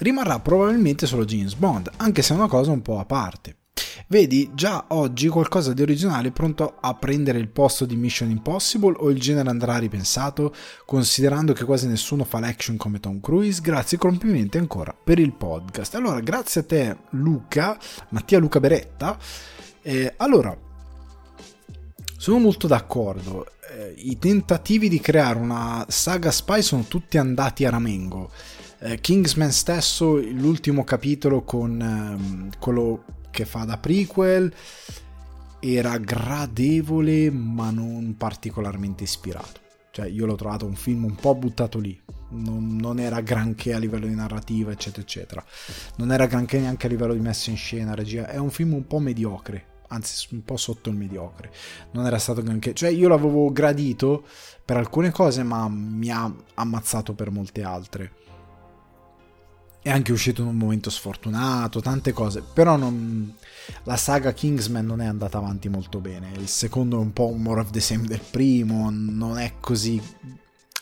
rimarrà 0.00 0.38
probabilmente 0.40 1.06
solo 1.06 1.24
James 1.24 1.54
Bond, 1.54 1.90
anche 1.96 2.22
se 2.22 2.34
è 2.34 2.36
una 2.36 2.48
cosa 2.48 2.70
un 2.70 2.82
po' 2.82 2.98
a 2.98 3.04
parte. 3.04 3.56
Vedi 4.08 4.50
già 4.54 4.86
oggi 4.88 5.28
qualcosa 5.28 5.72
di 5.72 5.82
originale 5.82 6.32
pronto 6.32 6.78
a 6.80 6.94
prendere 6.94 7.38
il 7.38 7.48
posto 7.48 7.86
di 7.86 7.96
Mission 7.96 8.30
Impossible 8.30 8.96
o 8.98 9.10
il 9.10 9.20
genere 9.20 9.48
andrà 9.48 9.78
ripensato, 9.78 10.52
considerando 10.84 11.52
che 11.52 11.64
quasi 11.64 11.86
nessuno 11.86 12.24
fa 12.24 12.40
l'action 12.40 12.76
come 12.76 12.98
Tom 12.98 13.20
Cruise? 13.20 13.60
Grazie 13.60 13.96
e 13.96 14.00
complimenti 14.00 14.58
ancora 14.58 14.92
per 14.92 15.18
il 15.18 15.32
podcast. 15.32 15.94
Allora, 15.94 16.20
grazie 16.20 16.62
a 16.62 16.64
te 16.64 16.96
Luca, 17.10 17.78
Mattia 18.08 18.38
Luca 18.38 18.58
Beretta. 18.58 19.16
Eh, 19.80 20.14
allora, 20.16 20.56
sono 22.16 22.38
molto 22.38 22.66
d'accordo. 22.66 23.46
Eh, 23.70 23.94
I 23.96 24.18
tentativi 24.18 24.88
di 24.88 24.98
creare 24.98 25.38
una 25.38 25.86
saga 25.88 26.32
spy 26.32 26.62
sono 26.62 26.84
tutti 26.88 27.16
andati 27.16 27.64
a 27.64 27.70
ramengo 27.70 28.30
eh, 28.80 29.00
Kingsman 29.00 29.52
stesso, 29.52 30.16
l'ultimo 30.16 30.84
capitolo 30.84 31.42
con 31.42 31.80
ehm, 31.80 32.50
quello 32.58 33.04
che 33.30 33.44
fa 33.44 33.64
da 33.64 33.76
prequel, 33.76 34.52
era 35.60 35.98
gradevole 35.98 37.30
ma 37.30 37.70
non 37.70 38.14
particolarmente 38.16 39.04
ispirato. 39.04 39.60
Cioè 39.92 40.06
io 40.06 40.24
l'ho 40.24 40.36
trovato 40.36 40.66
un 40.66 40.76
film 40.76 41.04
un 41.04 41.14
po' 41.14 41.34
buttato 41.34 41.78
lì, 41.78 42.00
non, 42.30 42.76
non, 42.76 43.00
era 43.00 43.20
granché 43.20 43.74
a 43.74 43.78
livello 43.78 44.06
di 44.06 44.14
narrativa, 44.14 44.70
eccetera, 44.70 45.02
eccetera. 45.02 45.44
Non 45.96 46.12
era 46.12 46.26
granché 46.26 46.58
neanche 46.58 46.86
a 46.86 46.90
livello 46.90 47.12
di 47.12 47.20
messa 47.20 47.50
in 47.50 47.56
scena, 47.56 47.94
regia. 47.94 48.28
È 48.28 48.36
un 48.36 48.50
film 48.50 48.72
un 48.72 48.86
po' 48.86 49.00
mediocre, 49.00 49.82
anzi 49.88 50.28
un 50.30 50.44
po' 50.44 50.56
sotto 50.56 50.90
il 50.90 50.96
mediocre. 50.96 51.50
Non 51.92 52.06
era 52.06 52.18
stato 52.18 52.40
granché... 52.40 52.72
Cioè 52.72 52.88
io 52.88 53.08
l'avevo 53.08 53.50
gradito 53.52 54.24
per 54.64 54.76
alcune 54.76 55.10
cose, 55.10 55.42
ma 55.42 55.68
mi 55.68 56.08
ha 56.10 56.32
ammazzato 56.54 57.12
per 57.12 57.32
molte 57.32 57.64
altre 57.64 58.12
è 59.82 59.90
anche 59.90 60.12
uscito 60.12 60.42
in 60.42 60.48
un 60.48 60.56
momento 60.56 60.90
sfortunato, 60.90 61.80
tante 61.80 62.12
cose, 62.12 62.42
però 62.42 62.76
non, 62.76 63.34
la 63.84 63.96
saga 63.96 64.32
Kingsman 64.32 64.84
non 64.84 65.00
è 65.00 65.06
andata 65.06 65.38
avanti 65.38 65.68
molto 65.68 66.00
bene. 66.00 66.30
Il 66.36 66.48
secondo 66.48 66.98
è 66.98 67.00
un 67.00 67.12
po' 67.12 67.30
more 67.30 67.60
of 67.60 67.70
the 67.70 67.80
same 67.80 68.06
del 68.06 68.20
primo, 68.20 68.90
non 68.90 69.38
è 69.38 69.54
così. 69.58 70.00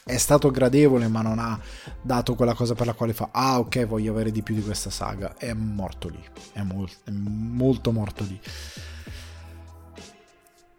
È 0.03 0.17
stato 0.17 0.51
gradevole, 0.51 1.07
ma 1.07 1.23
non 1.23 1.39
ha 1.39 1.61
dato 2.01 2.35
quella 2.35 2.55
cosa 2.55 2.75
per 2.75 2.87
la 2.87 2.95
quale 2.95 3.13
fa: 3.13 3.29
Ah, 3.31 3.59
ok, 3.61 3.87
voglio 3.87 4.11
avere 4.11 4.33
di 4.33 4.43
più 4.43 4.55
di 4.55 4.63
questa 4.63 4.91
saga. 4.91 5.37
È 5.37 5.53
morto 5.53 6.09
lì, 6.09 6.23
è, 6.53 6.63
mol- 6.63 6.91
è 7.05 7.11
molto 7.11 7.93
morto 7.93 8.25
lì. 8.25 8.41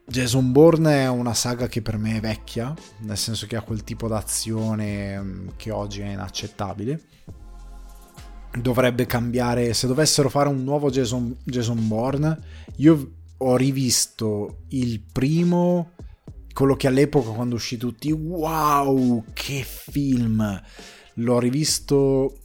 Jason 0.06 0.52
Bourne 0.52 1.04
è 1.04 1.08
una 1.08 1.36
saga 1.36 1.68
che 1.68 1.84
per 1.84 1.98
me 1.98 2.18
è 2.18 2.20
vecchia, 2.20 2.74
nel 3.02 3.18
senso 3.18 3.46
che 3.46 3.56
ha 3.56 3.62
quel 3.62 3.84
tipo 3.84 4.08
d'azione 4.08 5.22
mm, 5.22 5.48
che 5.56 5.70
oggi 5.70 6.02
è 6.02 6.08
inaccettabile 6.08 7.09
dovrebbe 8.58 9.06
cambiare. 9.06 9.74
Se 9.74 9.88
dovessero 9.88 10.30
fare 10.30 10.50
un 10.50 10.64
nuovo 10.64 10.90
Jason, 10.90 11.36
Jason 11.44 11.88
Bourne, 11.88 12.38
io 12.78 13.12
ho 13.38 13.56
rivisto 13.56 14.64
il 14.70 15.02
primo, 15.02 15.92
quello 16.54 16.76
che 16.76 16.88
all'epoca 16.88 17.32
quando 17.32 17.56
uscì 17.56 17.78
tutti, 17.78 18.12
wow, 18.12 19.24
che 19.34 19.66
film! 19.66 20.62
L'ho 21.16 21.40
rivisto 21.40 22.40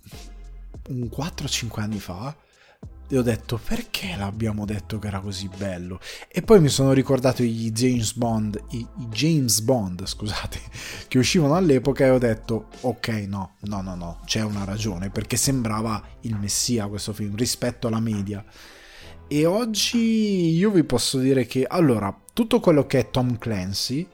un 0.89 1.09
4-5 1.15 1.81
anni 1.81 2.01
fa. 2.01 2.37
E 3.09 3.19
ho 3.19 3.23
detto 3.23 3.61
perché 3.63 4.15
l'abbiamo 4.17 4.65
detto 4.65 4.99
che 4.99 5.09
era 5.09 5.21
così 5.21 5.49
bello? 5.57 6.01
E 6.29 6.43
poi 6.43 6.61
mi 6.61 6.69
sono 6.69 6.93
ricordato 6.93 7.43
i 7.43 7.71
James 7.71 8.15
Bond 8.15 8.63
i, 8.71 8.79
i, 8.79 9.07
James 9.09 9.61
Bond 9.61 10.07
scusate 10.07 10.59
che 11.09 11.19
uscivano 11.19 11.55
all'epoca 11.55 12.05
e 12.05 12.11
ho 12.11 12.19
detto 12.19 12.69
ok 12.81 13.09
no 13.29 13.57
no 13.61 13.83
no 13.83 13.95
no 13.95 14.21
c'è 14.25 14.43
una 14.43 14.65
ragione 14.65 15.11
perché 15.11 15.37
sembrava 15.37 16.03
il 16.21 16.37
messia 16.37 16.87
questo 16.87 17.13
film 17.13 17.37
rispetto 17.37 17.87
alla 17.89 18.01
media. 18.01 18.45
E 19.27 19.47
oggi 19.47 20.55
io 20.55 20.71
vi 20.71 20.85
posso 20.85 21.19
dire 21.19 21.47
che 21.47 21.65
allora 21.67 22.15
tutto 22.33 22.61
quello 22.61 22.87
che 22.87 22.99
è 23.01 23.11
Tom 23.11 23.39
Clancy 23.39 24.07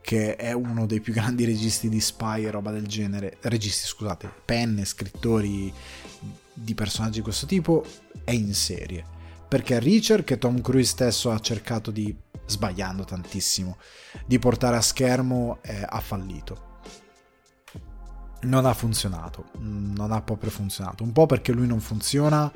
che 0.00 0.36
è 0.36 0.52
uno 0.52 0.86
dei 0.86 1.00
più 1.00 1.12
grandi 1.12 1.44
registi 1.44 1.88
di 1.88 2.00
spy 2.00 2.44
e 2.44 2.50
roba 2.52 2.70
del 2.70 2.86
genere 2.86 3.38
registi 3.40 3.88
scusate 3.88 4.32
penne 4.44 4.84
scrittori 4.84 5.72
di 6.56 6.74
personaggi 6.74 7.18
di 7.18 7.24
questo 7.24 7.46
tipo 7.46 7.84
è 8.24 8.32
in 8.32 8.54
serie. 8.54 9.04
Perché 9.46 9.78
Richard, 9.78 10.24
che 10.24 10.38
Tom 10.38 10.60
Cruise 10.60 10.90
stesso 10.90 11.30
ha 11.30 11.38
cercato 11.38 11.90
di, 11.90 12.14
sbagliando 12.46 13.04
tantissimo, 13.04 13.76
di 14.26 14.38
portare 14.38 14.76
a 14.76 14.80
schermo, 14.80 15.58
eh, 15.62 15.84
ha 15.86 16.00
fallito. 16.00 16.64
Non 18.42 18.64
ha 18.66 18.74
funzionato, 18.74 19.46
non 19.58 20.10
ha 20.12 20.22
proprio 20.22 20.50
funzionato. 20.50 21.04
Un 21.04 21.12
po' 21.12 21.26
perché 21.26 21.52
lui 21.52 21.66
non 21.66 21.80
funziona 21.80 22.50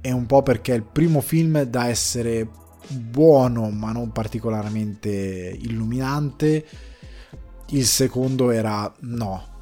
e 0.00 0.12
un 0.12 0.26
po' 0.26 0.42
perché 0.42 0.72
è 0.72 0.76
il 0.76 0.84
primo 0.84 1.20
film 1.20 1.62
da 1.62 1.86
essere 1.86 2.48
buono 2.88 3.70
ma 3.70 3.92
non 3.92 4.12
particolarmente 4.12 5.10
illuminante. 5.10 6.66
Il 7.68 7.86
secondo 7.86 8.50
era 8.50 8.92
no, 9.00 9.53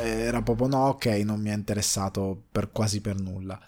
era 0.00 0.42
proprio 0.42 0.66
no, 0.66 0.88
ok, 0.88 1.06
non 1.24 1.40
mi 1.40 1.50
ha 1.50 1.54
interessato 1.54 2.44
per 2.50 2.70
quasi 2.70 3.00
per 3.00 3.20
nulla. 3.20 3.60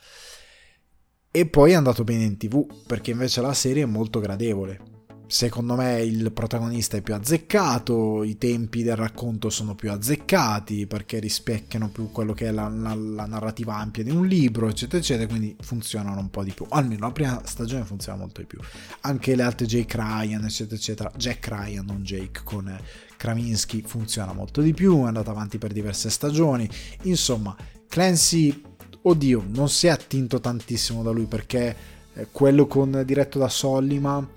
E 1.30 1.46
poi 1.46 1.72
è 1.72 1.74
andato 1.74 2.04
bene 2.04 2.24
in 2.24 2.36
tv, 2.36 2.66
perché 2.86 3.10
invece 3.10 3.40
la 3.40 3.54
serie 3.54 3.84
è 3.84 3.86
molto 3.86 4.20
gradevole. 4.20 4.90
Secondo 5.26 5.76
me 5.76 6.02
il 6.02 6.30
protagonista 6.30 6.98
è 6.98 7.00
più 7.00 7.14
azzeccato, 7.14 8.22
i 8.22 8.36
tempi 8.36 8.82
del 8.82 8.96
racconto 8.96 9.48
sono 9.48 9.74
più 9.74 9.90
azzeccati, 9.90 10.86
perché 10.86 11.20
rispecchiano 11.20 11.88
più 11.88 12.10
quello 12.10 12.34
che 12.34 12.48
è 12.48 12.50
la, 12.50 12.68
la, 12.68 12.94
la 12.94 13.24
narrativa 13.24 13.76
ampia 13.76 14.02
di 14.02 14.10
un 14.10 14.26
libro, 14.26 14.68
eccetera, 14.68 14.98
eccetera, 14.98 15.26
quindi 15.26 15.56
funzionano 15.58 16.20
un 16.20 16.28
po' 16.28 16.44
di 16.44 16.52
più. 16.52 16.66
Almeno 16.68 17.06
la 17.06 17.12
prima 17.12 17.40
stagione 17.46 17.86
funziona 17.86 18.18
molto 18.18 18.42
di 18.42 18.46
più. 18.46 18.58
Anche 19.00 19.34
le 19.34 19.42
altre 19.42 19.64
Jake 19.64 19.96
Ryan, 19.96 20.44
eccetera, 20.44 20.76
eccetera. 20.76 21.10
Jack 21.16 21.48
Ryan, 21.48 21.86
non 21.86 22.02
Jake, 22.02 22.42
con 22.44 22.78
Kraminski 23.22 23.84
funziona 23.86 24.32
molto 24.32 24.60
di 24.60 24.74
più, 24.74 25.04
è 25.04 25.06
andato 25.06 25.30
avanti 25.30 25.56
per 25.56 25.72
diverse 25.72 26.10
stagioni. 26.10 26.68
Insomma, 27.02 27.56
Clancy, 27.86 28.60
oddio, 29.02 29.44
non 29.46 29.68
si 29.68 29.86
è 29.86 29.90
attinto 29.90 30.40
tantissimo 30.40 31.04
da 31.04 31.12
lui 31.12 31.26
perché 31.26 31.76
eh, 32.14 32.26
quello 32.32 32.66
con, 32.66 33.04
diretto 33.06 33.38
da 33.38 33.48
Sollima 33.48 34.28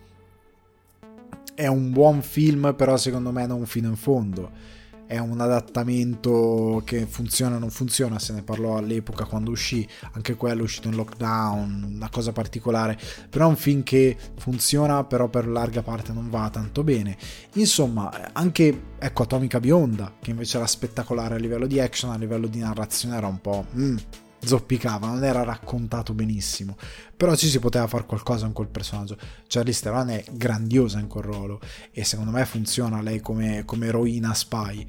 è 1.56 1.66
un 1.66 1.90
buon 1.90 2.22
film, 2.22 2.76
però 2.78 2.96
secondo 2.96 3.32
me 3.32 3.48
non 3.48 3.66
fino 3.66 3.88
in 3.88 3.96
fondo 3.96 4.52
è 5.08 5.18
un 5.18 5.40
adattamento 5.40 6.82
che 6.86 7.06
funziona 7.06 7.56
o 7.56 7.60
non 7.60 7.70
funziona, 7.70 8.20
se 8.20 8.34
ne 8.34 8.44
parlò 8.44 8.78
all'epoca 8.78 9.26
quando 9.26 9.52
uscì, 9.52 9.88
anche 10.14 10.36
quello 10.36 10.62
è 10.62 10.64
uscito 10.64 10.88
in 10.88 10.96
lockdown, 10.96 11.94
una 11.96 12.10
cosa 12.10 12.32
particolare, 12.32 12.98
però 13.30 13.46
è 13.46 13.50
un 13.50 13.56
film 13.56 13.84
che 13.84 14.18
funziona, 14.38 15.04
però 15.04 15.28
per 15.28 15.48
larga 15.48 15.82
parte 15.82 16.14
non 16.14 16.30
va 16.30 16.50
tanto 16.50 16.84
bene. 16.84 17.18
Insomma, 17.54 18.32
anche 18.34 18.94
ecco 18.98 19.24
Atomica 19.24 19.60
Bionda, 19.60 20.14
che 20.20 20.32
invece 20.32 20.58
era 20.58 20.68
spettacolare 20.68 21.36
a 21.36 21.38
livello 21.38 21.68
di 21.68 21.80
action, 21.80 22.12
a 22.12 22.18
livello 22.18 22.48
di 22.48 22.60
narrazione 22.60 23.16
era 23.16 23.28
un 23.28 23.40
po'... 23.40 23.66
Mm, 23.76 23.98
zoppicava, 24.46 25.08
non 25.08 25.24
era 25.24 25.44
raccontato 25.44 26.14
benissimo, 26.14 26.78
però 27.16 27.36
ci 27.36 27.48
si 27.48 27.60
poteva 27.60 27.88
fare 27.88 28.06
qualcosa 28.06 28.46
con 28.46 28.54
quel 28.54 28.68
personaggio. 28.68 29.18
Charlize 29.48 29.82
Theron 29.82 30.10
è 30.10 30.24
grandiosa 30.32 31.00
in 31.00 31.08
quel 31.08 31.24
ruolo 31.24 31.60
e 31.92 32.04
secondo 32.04 32.32
me 32.32 32.46
funziona 32.46 33.02
lei 33.02 33.20
come, 33.20 33.64
come 33.66 33.88
eroina 33.88 34.34
spy. 34.34 34.88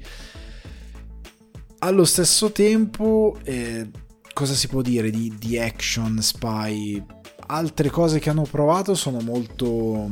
Allo 1.79 2.05
stesso 2.05 2.51
tempo, 2.51 3.37
eh, 3.43 3.89
cosa 4.33 4.53
si 4.53 4.67
può 4.67 4.81
dire 4.81 5.09
di, 5.09 5.33
di 5.37 5.59
action 5.59 6.21
spy? 6.21 7.03
Altre 7.49 7.89
cose 7.89 8.19
che 8.19 8.29
hanno 8.29 8.47
provato 8.49 8.93
sono 8.93 9.19
molto 9.21 10.09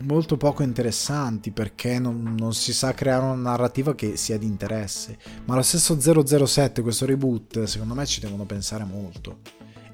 molto 0.00 0.36
poco 0.36 0.62
interessanti 0.62 1.50
perché 1.50 1.98
non, 1.98 2.34
non, 2.38 2.54
si 2.54 2.72
sa 2.72 2.94
creare 2.94 3.24
una 3.24 3.34
narrativa 3.34 3.94
che 3.94 4.16
sia 4.16 4.38
di 4.38 4.46
interesse. 4.46 5.18
Ma 5.44 5.54
lo 5.54 5.62
stesso 5.62 5.98
007, 5.98 6.82
questo 6.82 7.06
reboot, 7.06 7.64
secondo 7.64 7.94
me 7.94 8.06
ci 8.06 8.20
devono 8.20 8.44
pensare 8.44 8.84
molto. 8.84 9.38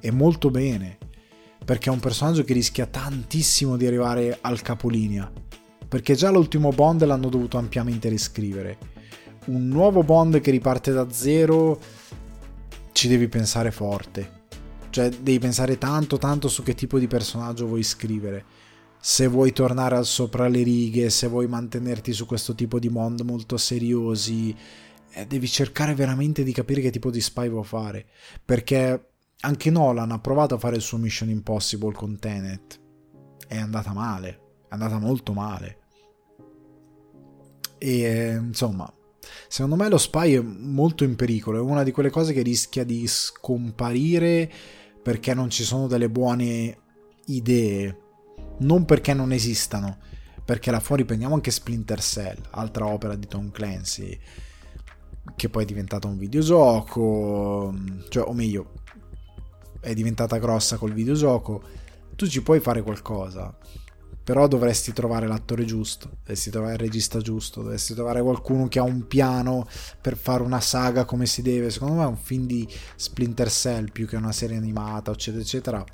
E 0.01 0.11
molto 0.11 0.51
bene. 0.51 0.99
Perché 1.65 1.89
è 1.89 1.93
un 1.93 2.01
personaggio 2.01 2.45
che 2.45 2.53
rischia 2.53 2.87
tantissimo 2.87 3.77
di 3.77 3.87
arrivare 3.87 4.39
al 4.41 4.61
capolinea. 4.61 5.31
Perché 5.89 6.15
già 6.15 6.31
l'ultimo 6.31 6.71
Bond 6.71 7.05
l'hanno 7.05 7.29
dovuto 7.29 7.57
ampiamente 7.57 8.09
riscrivere. 8.09 8.79
Un 9.47 9.69
nuovo 9.69 10.03
Bond 10.03 10.41
che 10.41 10.51
riparte 10.51 10.93
da 10.93 11.11
zero 11.11 11.79
ci 12.93 13.09
devi 13.09 13.29
pensare 13.29 13.71
forte. 13.71 14.43
Cioè 14.91 15.09
devi 15.09 15.39
pensare 15.39 15.79
tanto 15.79 16.19
tanto 16.19 16.49
su 16.49 16.63
che 16.63 16.75
tipo 16.75 16.99
di 16.99 17.07
personaggio 17.07 17.67
vuoi 17.67 17.83
scrivere 17.83 18.45
se 19.07 19.27
vuoi 19.27 19.53
tornare 19.53 19.97
al 19.97 20.07
sopra 20.07 20.49
le 20.49 20.63
righe, 20.63 21.11
se 21.11 21.27
vuoi 21.27 21.47
mantenerti 21.47 22.15
su 22.15 22.25
questo 22.25 22.55
tipo 22.55 22.79
di 22.79 22.89
mondo 22.89 23.23
molto 23.23 23.59
seriosi, 23.59 24.57
eh, 25.11 25.27
devi 25.27 25.47
cercare 25.47 25.95
veramente 25.95 26.43
di 26.43 26.53
capire 26.53 26.81
che 26.81 26.89
tipo 26.89 27.11
di 27.11 27.21
spy 27.21 27.51
vuoi 27.51 27.65
fare. 27.65 28.07
Perché 28.43 29.11
anche 29.41 29.71
Nolan 29.71 30.11
ha 30.11 30.21
provato 30.21 30.55
a 30.55 30.59
fare 30.59 30.77
il 30.77 30.81
suo 30.81 30.97
Mission 30.97 31.29
Impossible 31.29 31.93
con 31.93 32.19
Tenet. 32.19 32.81
È 33.47 33.59
andata 33.59 33.93
male, 33.93 34.29
è 34.63 34.69
andata 34.71 34.99
molto 34.99 35.35
male. 35.35 35.79
E 37.77 38.39
insomma, 38.41 38.91
secondo 39.49 39.77
me 39.77 39.91
lo 39.91 39.99
spy 39.99 40.33
è 40.33 40.41
molto 40.41 41.05
in 41.05 41.15
pericolo, 41.15 41.59
è 41.59 41.61
una 41.61 41.83
di 41.83 41.93
quelle 41.93 42.09
cose 42.09 42.33
che 42.33 42.41
rischia 42.41 42.85
di 42.85 43.07
scomparire 43.07 44.51
perché 45.03 45.35
non 45.35 45.51
ci 45.51 45.63
sono 45.63 45.89
delle 45.89 46.09
buone 46.09 46.79
idee 47.27 47.99
non 48.59 48.85
perché 48.85 49.15
non 49.15 49.33
esistano, 49.33 49.99
perché 50.45 50.71
là 50.71 50.81
fuori 50.81 51.05
prendiamo 51.05 51.35
anche 51.35 51.51
Splinter 51.51 52.01
Cell, 52.01 52.39
altra 52.51 52.87
opera 52.87 53.17
di 53.17 53.27
Tom 53.27 53.51
Clancy, 53.51 54.19
che 55.37 55.49
poi 55.49 55.63
è 55.63 55.67
diventata 55.67 56.07
un 56.07 56.19
videogioco, 56.19 57.75
cioè, 58.09 58.29
o 58.29 58.33
meglio, 58.33 58.73
è 59.81 59.95
diventata 59.95 60.39
grossa 60.39 60.77
col 60.77 60.93
videogioco, 60.93 61.63
tu 62.15 62.27
ci 62.27 62.43
puoi 62.43 62.61
fare 62.61 62.83
qualcosa, 62.83 63.57
però 64.23 64.47
dovresti 64.49 64.93
trovare 64.93 65.27
l'attore 65.27 65.65
giusto, 65.65 66.11
dovresti 66.21 66.51
trovare 66.51 66.75
il 66.75 66.79
regista 66.79 67.21
giusto, 67.21 67.63
dovresti 67.63 67.93
trovare 67.93 68.23
qualcuno 68.23 68.69
che 68.69 68.79
ha 68.79 68.83
un 68.83 69.07
piano 69.07 69.67
per 70.01 70.17
fare 70.17 70.43
una 70.43 70.61
saga 70.61 71.05
come 71.05 71.27
si 71.27 71.43
deve. 71.43 71.69
Secondo 71.69 71.97
me 71.97 72.05
è 72.05 72.07
un 72.07 72.17
film 72.17 72.47
di 72.47 72.67
Splinter 72.97 73.51
Cell 73.51 73.91
più 73.93 74.07
che 74.07 74.17
una 74.17 74.33
serie 74.33 74.57
animata, 74.57 75.11
eccetera, 75.11 75.43
eccetera 75.43 75.85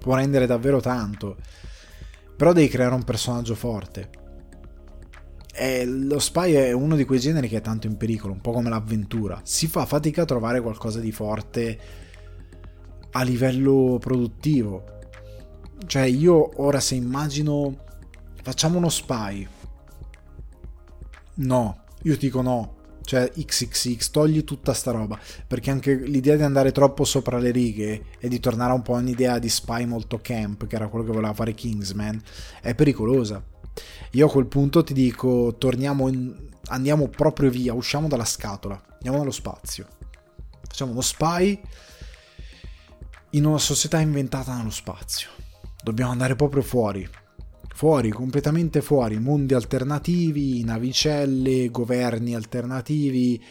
può 0.00 0.16
rendere 0.16 0.46
davvero 0.46 0.80
tanto. 0.80 1.36
Però 2.36 2.52
devi 2.52 2.68
creare 2.68 2.94
un 2.94 3.04
personaggio 3.04 3.54
forte. 3.54 4.10
E 5.52 5.84
lo 5.84 6.18
spy 6.18 6.52
è 6.52 6.72
uno 6.72 6.96
di 6.96 7.04
quei 7.04 7.20
generi 7.20 7.48
che 7.48 7.58
è 7.58 7.60
tanto 7.60 7.86
in 7.86 7.96
pericolo, 7.96 8.32
un 8.32 8.40
po' 8.40 8.52
come 8.52 8.70
l'avventura. 8.70 9.40
Si 9.44 9.66
fa 9.66 9.84
fatica 9.84 10.22
a 10.22 10.24
trovare 10.24 10.60
qualcosa 10.60 11.00
di 11.00 11.12
forte 11.12 11.78
a 13.12 13.22
livello 13.22 13.98
produttivo. 14.00 14.84
Cioè, 15.86 16.02
io 16.02 16.62
ora 16.62 16.80
se 16.80 16.94
immagino. 16.94 17.88
Facciamo 18.42 18.78
uno 18.78 18.88
spy. 18.88 19.46
No, 21.34 21.84
io 22.02 22.16
dico 22.16 22.40
no 22.40 22.78
cioè 23.10 23.28
XXX, 23.32 24.10
togli 24.12 24.44
tutta 24.44 24.72
sta 24.72 24.92
roba, 24.92 25.18
perché 25.44 25.72
anche 25.72 25.96
l'idea 25.96 26.36
di 26.36 26.44
andare 26.44 26.70
troppo 26.70 27.02
sopra 27.02 27.38
le 27.38 27.50
righe 27.50 28.04
e 28.20 28.28
di 28.28 28.38
tornare 28.38 28.72
un 28.72 28.82
po' 28.82 28.94
a 28.94 28.98
un'idea 28.98 29.40
di 29.40 29.48
spy 29.48 29.84
molto 29.84 30.20
camp, 30.22 30.68
che 30.68 30.76
era 30.76 30.86
quello 30.86 31.04
che 31.04 31.10
voleva 31.10 31.34
fare 31.34 31.52
Kingsman, 31.52 32.22
è 32.60 32.72
pericolosa. 32.76 33.42
Io 34.12 34.26
a 34.28 34.30
quel 34.30 34.46
punto 34.46 34.84
ti 34.84 34.92
dico, 34.92 35.56
torniamo 35.58 36.06
in, 36.06 36.32
andiamo 36.66 37.08
proprio 37.08 37.50
via, 37.50 37.74
usciamo 37.74 38.06
dalla 38.06 38.24
scatola, 38.24 38.80
andiamo 38.92 39.18
nello 39.18 39.32
spazio. 39.32 39.88
Facciamo 40.60 40.92
uno 40.92 41.00
spy 41.00 41.60
in 43.30 43.44
una 43.44 43.58
società 43.58 43.98
inventata 43.98 44.56
nello 44.56 44.70
spazio. 44.70 45.30
Dobbiamo 45.82 46.12
andare 46.12 46.36
proprio 46.36 46.62
fuori, 46.62 47.08
fuori, 47.80 48.10
completamente 48.10 48.82
fuori, 48.82 49.18
mondi 49.18 49.54
alternativi, 49.54 50.62
navicelle, 50.64 51.70
governi 51.70 52.34
alternativi, 52.34 53.42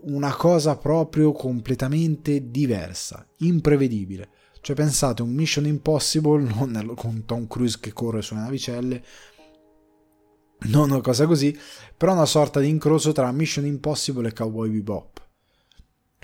una 0.00 0.34
cosa 0.34 0.76
proprio 0.76 1.30
completamente 1.30 2.50
diversa, 2.50 3.24
imprevedibile. 3.36 4.30
Cioè 4.60 4.74
pensate 4.74 5.22
un 5.22 5.32
Mission 5.32 5.64
Impossible 5.66 6.42
non 6.58 6.92
con 6.96 7.24
Tom 7.24 7.46
Cruise 7.46 7.78
che 7.78 7.92
corre 7.92 8.20
sulle 8.20 8.40
navicelle, 8.40 9.04
non 10.62 10.90
una 10.90 11.00
cosa 11.00 11.26
così, 11.26 11.56
però 11.96 12.14
una 12.14 12.26
sorta 12.26 12.58
di 12.58 12.68
incrocio 12.68 13.12
tra 13.12 13.30
Mission 13.30 13.64
Impossible 13.64 14.26
e 14.26 14.32
Cowboy 14.32 14.70
Bebop. 14.70 15.24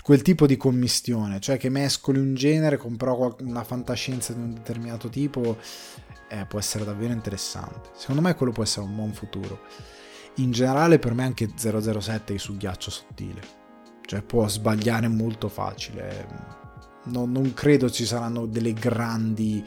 quel 0.03 0.21
tipo 0.21 0.45
di 0.45 0.57
commistione, 0.57 1.39
cioè 1.39 1.55
che 1.55 1.69
mescoli 1.69 2.19
un 2.19 2.35
genere 2.35 2.75
con 2.75 2.97
però 2.97 3.33
una 3.39 3.63
fantascienza 3.63 4.33
di 4.33 4.41
un 4.41 4.53
determinato 4.55 5.07
tipo, 5.07 5.57
eh, 6.29 6.45
può 6.45 6.59
essere 6.59 6.83
davvero 6.83 7.13
interessante. 7.13 7.89
Secondo 7.93 8.21
me 8.21 8.35
quello 8.35 8.51
può 8.51 8.63
essere 8.63 8.85
un 8.85 8.95
buon 8.95 9.13
futuro. 9.13 9.61
In 10.35 10.51
generale 10.51 10.99
per 10.99 11.13
me 11.13 11.23
anche 11.23 11.51
007 11.55 12.33
è 12.33 12.37
su 12.37 12.57
ghiaccio 12.57 12.91
sottile, 12.91 13.41
cioè 14.05 14.21
può 14.21 14.47
sbagliare 14.47 15.07
molto 15.07 15.47
facile. 15.47 16.53
Non, 17.05 17.31
non 17.31 17.53
credo 17.53 17.89
ci 17.89 18.05
saranno 18.05 18.45
delle 18.45 18.73
grandi 18.73 19.63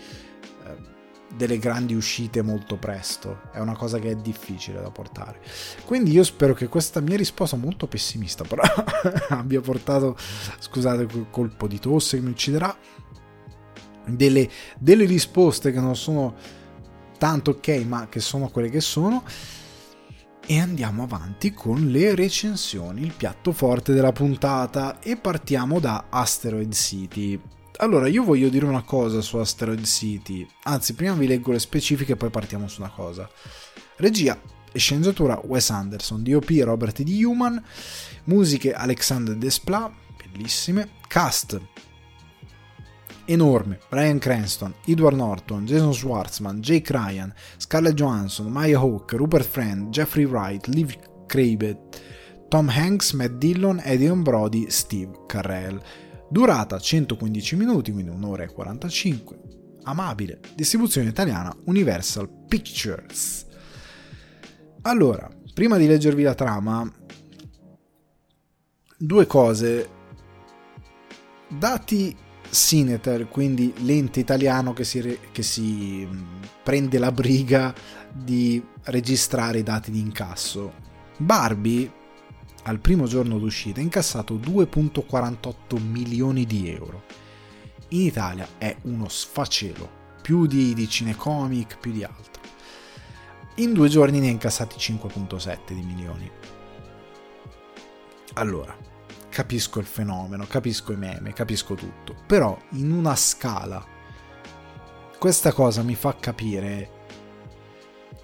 delle 1.34 1.59
grandi 1.59 1.94
uscite 1.94 2.42
molto 2.42 2.76
presto. 2.76 3.40
È 3.52 3.59
una 3.59 3.76
cosa 3.76 3.98
che 3.98 4.11
è 4.11 4.14
difficile 4.14 4.80
da 4.80 4.90
portare. 4.90 5.40
Quindi 5.84 6.11
io 6.11 6.24
spero 6.24 6.54
che 6.54 6.68
questa 6.68 7.00
mia 7.00 7.16
risposta 7.16 7.56
molto 7.56 7.86
pessimista 7.86 8.44
però 8.44 8.62
abbia 9.30 9.61
portato, 9.61 10.16
scusate, 10.59 11.06
quel 11.06 11.26
colpo 11.30 11.66
di 11.66 11.78
tosse 11.78 12.18
che 12.18 12.22
mi 12.22 12.30
ucciderà, 12.30 12.76
delle, 14.09 14.48
delle 14.78 15.04
risposte 15.04 15.72
che 15.72 15.80
non 15.80 15.96
sono 15.96 16.34
tanto 17.18 17.50
ok, 17.52 17.68
ma 17.86 18.09
che 18.09 18.20
sono 18.20 18.48
quelle 18.48 18.70
che 18.70 18.80
sono. 18.80 19.24
E 20.50 20.59
andiamo 20.59 21.02
avanti 21.02 21.52
con 21.52 21.88
le 21.88 22.14
recensioni, 22.14 23.02
il 23.02 23.12
piatto 23.14 23.52
forte 23.52 23.92
della 23.92 24.12
puntata. 24.12 24.98
E 25.00 25.16
partiamo 25.16 25.78
da 25.78 26.06
Asteroid 26.09 26.72
City. 26.72 27.38
Allora, 27.80 28.09
io 28.09 28.24
voglio 28.24 28.48
dire 28.48 28.64
una 28.64 28.82
cosa 28.82 29.20
su 29.20 29.36
Asteroid 29.36 29.84
City. 29.84 30.46
Anzi, 30.64 30.94
prima 30.94 31.12
vi 31.14 31.26
leggo 31.26 31.52
le 31.52 31.59
specifiche 31.59 32.12
e 32.12 32.16
poi 32.16 32.30
partiamo 32.30 32.66
su 32.66 32.80
una 32.80 32.90
cosa. 32.90 33.28
Regia 33.96 34.40
e 34.72 34.78
sceneggiatura 34.78 35.40
Wes 35.44 35.70
Anderson, 35.70 36.22
DOP 36.22 36.48
Robert 36.62 37.02
D. 37.02 37.22
Human, 37.22 37.62
musiche 38.24 38.72
Alexander 38.72 39.36
Desplat, 39.36 39.92
bellissime, 40.32 40.90
cast 41.06 41.61
enorme, 43.29 43.79
Brian 43.89 44.18
Cranston, 44.18 44.74
Edward 44.87 45.16
Norton, 45.16 45.64
Jason 45.64 45.93
Schwartzman, 45.93 46.61
Jake 46.61 46.93
Ryan, 46.93 47.33
Scarlett 47.57 47.95
Johansson, 47.95 48.51
Maya 48.51 48.79
Hawke, 48.79 49.16
Rupert 49.16 49.45
Friend, 49.45 49.91
Jeffrey 49.91 50.24
Wright, 50.24 50.66
Liv 50.66 50.95
Crabbett, 51.26 52.01
Tom 52.49 52.68
Hanks, 52.68 53.12
Matt 53.12 53.33
Dillon, 53.33 53.81
Adrian 53.85 54.22
Brody, 54.22 54.70
Steve 54.70 55.24
Carell. 55.26 55.81
Durata 56.31 56.79
115 56.79 57.57
minuti, 57.57 57.93
quindi 57.93 58.11
un'ora 58.11 58.45
e 58.45 58.49
45. 58.49 59.39
Amabile. 59.85 60.41
Distribuzione 60.55 61.09
italiana 61.09 61.55
Universal 61.64 62.29
Pictures. 62.49 63.47
Allora, 64.83 65.29
prima 65.53 65.76
di 65.76 65.87
leggervi 65.87 66.22
la 66.22 66.35
trama, 66.35 66.91
due 68.97 69.26
cose. 69.26 69.91
Dati 71.49 72.16
Cineter, 72.51 73.28
quindi 73.28 73.72
l'ente 73.78 74.20
italiano 74.20 74.72
che 74.72 74.84
si, 74.84 75.18
che 75.32 75.42
si 75.42 76.09
prende 76.62 76.99
la 76.99 77.12
briga 77.12 77.74
di 78.12 78.62
registrare 78.84 79.59
i 79.59 79.62
dati 79.62 79.90
di 79.90 80.01
incasso. 80.01 80.72
Barbie 81.18 81.92
al 82.64 82.80
primo 82.80 83.07
giorno 83.07 83.38
d'uscita 83.38 83.80
ha 83.80 83.82
incassato 83.82 84.34
2.48 84.36 85.80
milioni 85.80 86.44
di 86.44 86.68
euro. 86.70 87.05
In 87.88 88.03
Italia 88.03 88.46
è 88.59 88.76
uno 88.82 89.09
sfacelo, 89.09 89.88
più 90.20 90.46
di, 90.46 90.74
di 90.74 90.88
Cinecomic, 90.88 91.78
più 91.78 91.92
di 91.92 92.05
altro. 92.05 92.42
In 93.57 93.72
due 93.72 93.88
giorni 93.88 94.20
ne 94.20 94.28
ha 94.28 94.30
incassati 94.30 94.76
5.7 94.76 95.72
di 95.72 95.82
milioni. 95.82 96.30
Allora, 98.34 98.76
capisco 99.39 99.78
il 99.78 99.86
fenomeno, 99.86 100.47
capisco 100.49 100.93
i 100.93 100.97
meme, 100.97 101.32
capisco 101.32 101.74
tutto, 101.74 102.16
però 102.26 102.59
in 102.70 102.91
una 102.91 103.14
scala 103.14 103.86
questa 105.16 105.53
cosa 105.53 105.82
mi 105.84 105.95
fa 105.95 106.16
capire 106.18 106.91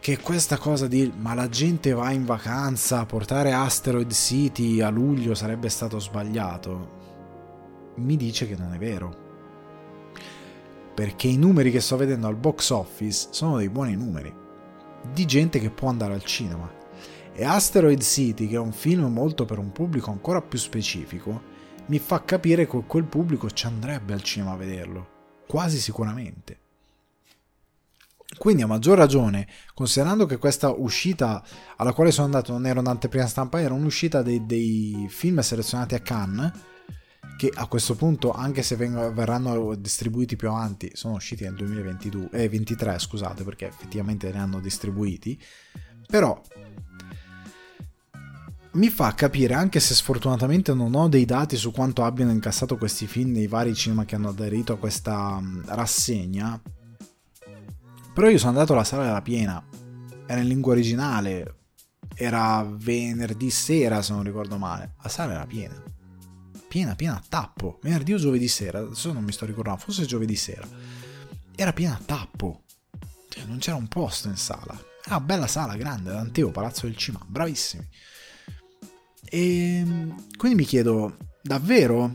che 0.00 0.18
questa 0.18 0.58
cosa 0.58 0.88
di 0.88 1.12
ma 1.16 1.34
la 1.34 1.48
gente 1.48 1.92
va 1.92 2.10
in 2.10 2.24
vacanza, 2.24 3.06
portare 3.06 3.52
Asteroid 3.52 4.10
City 4.10 4.80
a 4.80 4.88
luglio 4.88 5.36
sarebbe 5.36 5.68
stato 5.68 6.00
sbagliato, 6.00 7.92
mi 7.98 8.16
dice 8.16 8.48
che 8.48 8.56
non 8.56 8.74
è 8.74 8.78
vero. 8.78 9.22
Perché 10.96 11.28
i 11.28 11.36
numeri 11.36 11.70
che 11.70 11.80
sto 11.80 11.96
vedendo 11.96 12.26
al 12.26 12.34
box 12.34 12.70
office 12.70 13.28
sono 13.30 13.58
dei 13.58 13.68
buoni 13.68 13.94
numeri, 13.94 14.34
di 15.12 15.24
gente 15.26 15.60
che 15.60 15.70
può 15.70 15.90
andare 15.90 16.14
al 16.14 16.24
cinema. 16.24 16.68
E 17.36 17.44
Asteroid 17.44 18.00
City, 18.00 18.46
che 18.46 18.54
è 18.54 18.60
un 18.60 18.72
film 18.72 19.12
molto 19.12 19.44
per 19.44 19.58
un 19.58 19.72
pubblico 19.72 20.10
ancora 20.10 20.40
più 20.40 20.56
specifico, 20.56 21.42
mi 21.86 21.98
fa 21.98 22.22
capire 22.22 22.66
che 22.66 22.84
quel 22.86 23.04
pubblico 23.04 23.50
ci 23.50 23.66
andrebbe 23.66 24.12
al 24.12 24.22
cinema 24.22 24.52
a 24.52 24.56
vederlo, 24.56 25.08
quasi 25.48 25.80
sicuramente. 25.80 26.60
Quindi 28.38 28.62
a 28.62 28.66
maggior 28.68 28.96
ragione, 28.96 29.48
considerando 29.74 30.26
che 30.26 30.38
questa 30.38 30.70
uscita 30.70 31.44
alla 31.76 31.92
quale 31.92 32.12
sono 32.12 32.26
andato 32.26 32.52
non 32.52 32.66
era 32.66 32.78
un'anteprima 32.78 33.26
stampa, 33.26 33.60
era 33.60 33.74
un'uscita 33.74 34.22
dei, 34.22 34.46
dei 34.46 35.06
film 35.08 35.40
selezionati 35.40 35.94
a 35.96 36.00
Cannes, 36.00 36.52
che 37.36 37.50
a 37.52 37.66
questo 37.66 37.96
punto, 37.96 38.32
anche 38.32 38.62
se 38.62 38.76
veng- 38.76 39.12
verranno 39.12 39.74
distribuiti 39.74 40.36
più 40.36 40.48
avanti, 40.48 40.90
sono 40.94 41.14
usciti 41.14 41.42
nel 41.42 41.54
2022, 41.54 42.28
eh, 42.30 42.48
23, 42.48 42.98
scusate, 42.98 43.42
perché 43.42 43.66
effettivamente 43.66 44.30
ne 44.30 44.38
hanno 44.38 44.60
distribuiti, 44.60 45.40
però 46.06 46.40
mi 48.74 48.88
fa 48.88 49.14
capire, 49.14 49.54
anche 49.54 49.80
se 49.80 49.94
sfortunatamente 49.94 50.74
non 50.74 50.94
ho 50.94 51.08
dei 51.08 51.24
dati 51.24 51.56
su 51.56 51.70
quanto 51.70 52.04
abbiano 52.04 52.32
incassato 52.32 52.76
questi 52.76 53.06
film 53.06 53.32
nei 53.32 53.46
vari 53.46 53.74
cinema 53.74 54.04
che 54.04 54.14
hanno 54.14 54.30
aderito 54.30 54.72
a 54.72 54.78
questa 54.78 55.40
rassegna, 55.66 56.60
però 58.12 58.28
io 58.28 58.38
sono 58.38 58.50
andato 58.50 58.72
alla 58.72 58.84
sala 58.84 59.04
della 59.04 59.22
piena, 59.22 59.64
era 60.26 60.40
in 60.40 60.48
lingua 60.48 60.72
originale, 60.72 61.56
era 62.14 62.64
venerdì 62.68 63.50
sera 63.50 64.02
se 64.02 64.12
non 64.12 64.22
ricordo 64.22 64.56
male, 64.56 64.94
la 65.02 65.08
sala 65.08 65.34
era 65.34 65.46
piena. 65.46 65.82
Piena, 66.68 66.96
piena 66.96 67.14
a 67.14 67.22
tappo. 67.28 67.78
Venerdì 67.82 68.14
o 68.14 68.18
giovedì 68.18 68.48
sera, 68.48 68.80
adesso 68.80 69.12
non 69.12 69.22
mi 69.22 69.30
sto 69.30 69.46
ricordando, 69.46 69.80
forse 69.80 70.06
giovedì 70.06 70.34
sera. 70.34 70.66
Era 71.54 71.72
piena 71.72 71.94
a 71.94 72.00
tappo. 72.04 72.64
Cioè, 73.28 73.44
non 73.44 73.58
c'era 73.58 73.76
un 73.76 73.86
posto 73.86 74.26
in 74.26 74.36
sala. 74.36 74.72
Era 75.04 75.16
una 75.16 75.20
bella 75.20 75.46
sala, 75.46 75.76
grande, 75.76 76.10
Danteo, 76.10 76.50
Palazzo 76.50 76.86
del 76.86 76.96
Cima, 76.96 77.20
bravissimi. 77.24 77.88
E 79.34 79.78
ehm, 79.78 80.14
quindi 80.36 80.58
mi 80.58 80.64
chiedo, 80.64 81.16
davvero 81.42 82.08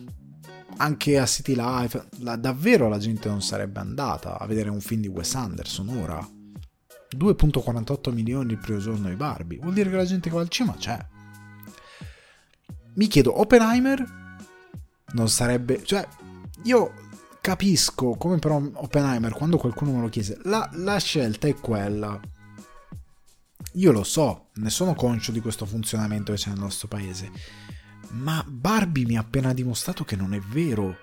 anche 0.78 1.20
a 1.20 1.26
City 1.26 1.54
Life, 1.54 2.08
la, 2.20 2.38
davvero 2.38 2.88
la 2.88 2.98
gente 2.98 3.28
non 3.28 3.42
sarebbe 3.42 3.82
andata 3.82 4.40
a 4.40 4.46
vedere 4.46 4.70
un 4.70 4.80
film 4.80 5.02
di 5.02 5.10
Wes 5.10 5.36
Anderson 5.36 5.90
ora. 5.90 6.26
2.48 7.18 8.14
milioni 8.14 8.54
il 8.54 8.60
primo 8.60 8.80
giorno 8.80 9.10
di 9.10 9.16
Barbie, 9.16 9.60
vuol 9.60 9.74
dire 9.74 9.90
che 9.90 9.98
la 9.98 10.06
gente 10.06 10.30
che 10.30 10.36
va 10.36 10.42
al 10.42 10.48
cinema 10.48 10.78
c'è. 10.78 10.98
Mi 12.94 13.08
chiedo, 13.08 13.38
Oppenheimer 13.38 14.02
non 15.12 15.28
sarebbe... 15.28 15.84
cioè, 15.84 16.08
io 16.64 16.94
capisco 17.42 18.12
come 18.12 18.40
però 18.40 18.62
Oppenheimer, 18.76 19.34
quando 19.34 19.58
qualcuno 19.58 19.92
me 19.92 20.00
lo 20.00 20.08
chiese, 20.08 20.40
la, 20.44 20.70
la 20.76 20.98
scelta 21.00 21.50
è 21.50 21.56
quella. 21.56 22.18
Io 23.74 23.92
lo 23.92 24.04
so, 24.04 24.50
ne 24.56 24.70
sono 24.70 24.96
conscio 24.96 25.32
di 25.32 25.40
questo 25.40 25.66
funzionamento 25.66 26.32
che 26.32 26.38
c'è 26.38 26.50
nel 26.50 26.60
nostro 26.60 26.88
paese 26.88 27.32
ma 28.12 28.44
Barbie 28.48 29.06
mi 29.06 29.18
ha 29.18 29.22
appena 29.22 29.54
dimostrato 29.54 30.04
che 30.04 30.16
non 30.16 30.34
è 30.34 30.40
vero. 30.40 30.98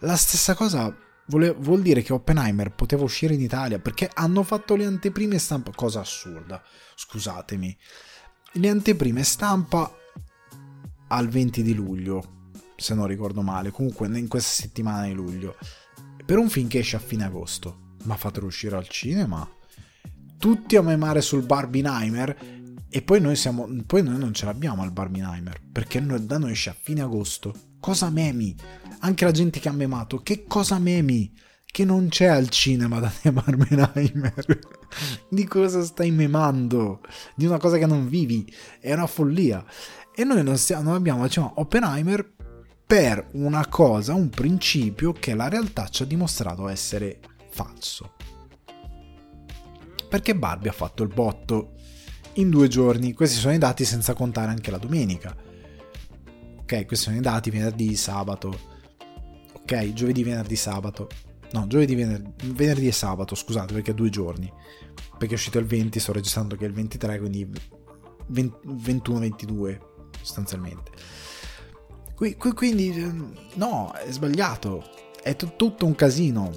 La 0.00 0.16
stessa 0.16 0.54
cosa 0.54 0.94
vuole, 1.26 1.52
vuol 1.52 1.82
dire 1.82 2.02
che 2.02 2.12
Oppenheimer 2.12 2.72
poteva 2.72 3.02
uscire 3.02 3.34
in 3.34 3.40
Italia 3.40 3.78
perché 3.78 4.10
hanno 4.12 4.42
fatto 4.42 4.76
le 4.76 4.84
anteprime 4.86 5.38
stampa, 5.38 5.72
cosa 5.74 6.00
assurda, 6.00 6.62
scusatemi. 6.94 7.76
Le 8.52 8.68
anteprime 8.68 9.22
stampa 9.22 9.92
al 11.08 11.28
20 11.28 11.62
di 11.62 11.74
luglio, 11.74 12.50
se 12.76 12.94
non 12.94 13.06
ricordo 13.06 13.42
male, 13.42 13.70
comunque 13.70 14.06
in 14.06 14.28
questa 14.28 14.62
settimana 14.62 15.06
di 15.06 15.12
luglio, 15.12 15.56
per 16.24 16.38
un 16.38 16.48
film 16.48 16.68
che 16.68 16.78
esce 16.78 16.96
a 16.96 17.00
fine 17.00 17.24
agosto. 17.24 17.82
Ma 18.04 18.16
fatelo 18.16 18.46
uscire 18.46 18.76
al 18.76 18.88
cinema. 18.88 19.48
Tutti 20.44 20.76
a 20.76 20.82
memare 20.82 21.22
sul 21.22 21.46
Barbieheimer 21.46 22.36
e 22.90 23.00
poi 23.00 23.18
noi, 23.18 23.34
siamo, 23.34 23.66
poi 23.86 24.02
noi 24.02 24.18
non 24.18 24.34
ce 24.34 24.44
l'abbiamo 24.44 24.82
al 24.82 24.92
Barbenheimer, 24.92 25.58
perché 25.72 26.04
da 26.04 26.36
noi 26.36 26.50
esce 26.50 26.68
a 26.68 26.76
fine 26.78 27.00
agosto. 27.00 27.54
Cosa 27.80 28.10
memi? 28.10 28.54
Anche 28.98 29.24
la 29.24 29.30
gente 29.30 29.58
che 29.58 29.70
ha 29.70 29.72
memato, 29.72 30.18
che 30.18 30.44
cosa 30.46 30.78
memi? 30.78 31.32
Che 31.64 31.86
non 31.86 32.08
c'è 32.08 32.26
al 32.26 32.50
cinema 32.50 33.00
da 33.00 33.10
Barbenheimer. 33.32 34.58
Di 35.30 35.46
cosa 35.46 35.82
stai 35.82 36.10
memando? 36.10 37.00
Di 37.34 37.46
una 37.46 37.56
cosa 37.56 37.78
che 37.78 37.86
non 37.86 38.06
vivi. 38.06 38.44
È 38.78 38.92
una 38.92 39.06
follia. 39.06 39.64
E 40.14 40.24
noi 40.24 40.42
non, 40.42 40.58
stiamo, 40.58 40.82
non 40.82 40.94
abbiamo 40.94 41.22
diciamo, 41.22 41.54
Oppenheimer 41.56 42.34
per 42.86 43.28
una 43.32 43.66
cosa, 43.66 44.12
un 44.12 44.28
principio 44.28 45.14
che 45.14 45.34
la 45.34 45.48
realtà 45.48 45.88
ci 45.88 46.02
ha 46.02 46.06
dimostrato 46.06 46.68
essere 46.68 47.20
falso. 47.48 48.13
Perché 50.14 50.36
Barbie 50.36 50.70
ha 50.70 50.72
fatto 50.72 51.02
il 51.02 51.08
botto 51.12 51.72
in 52.34 52.48
due 52.48 52.68
giorni. 52.68 53.12
Questi 53.14 53.36
sono 53.36 53.52
i 53.52 53.58
dati 53.58 53.84
senza 53.84 54.14
contare 54.14 54.52
anche 54.52 54.70
la 54.70 54.78
domenica. 54.78 55.36
Ok, 56.60 56.86
questi 56.86 57.06
sono 57.06 57.16
i 57.16 57.20
dati 57.20 57.50
venerdì, 57.50 57.96
sabato. 57.96 58.56
Ok, 59.54 59.92
giovedì, 59.92 60.22
venerdì, 60.22 60.54
sabato. 60.54 61.08
No, 61.50 61.66
giovedì, 61.66 61.96
venerdì, 61.96 62.52
venerdì 62.52 62.86
e 62.86 62.92
sabato, 62.92 63.34
scusate, 63.34 63.72
perché 63.74 63.90
è 63.90 63.94
due 63.94 64.08
giorni. 64.08 64.48
Perché 65.18 65.34
è 65.34 65.36
uscito 65.36 65.58
il 65.58 65.66
20, 65.66 65.98
sto 65.98 66.12
registrando 66.12 66.54
che 66.54 66.64
è 66.64 66.68
il 66.68 66.74
23, 66.74 67.18
quindi 67.18 67.50
21-22 68.32 69.78
sostanzialmente. 70.20 70.92
Quindi 72.14 73.32
no, 73.54 73.90
è 73.90 74.12
sbagliato, 74.12 74.88
è 75.20 75.34
t- 75.34 75.56
tutto 75.56 75.86
un 75.86 75.96
casino. 75.96 76.52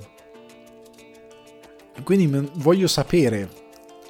Quindi 2.04 2.50
voglio 2.56 2.88
sapere, 2.88 3.50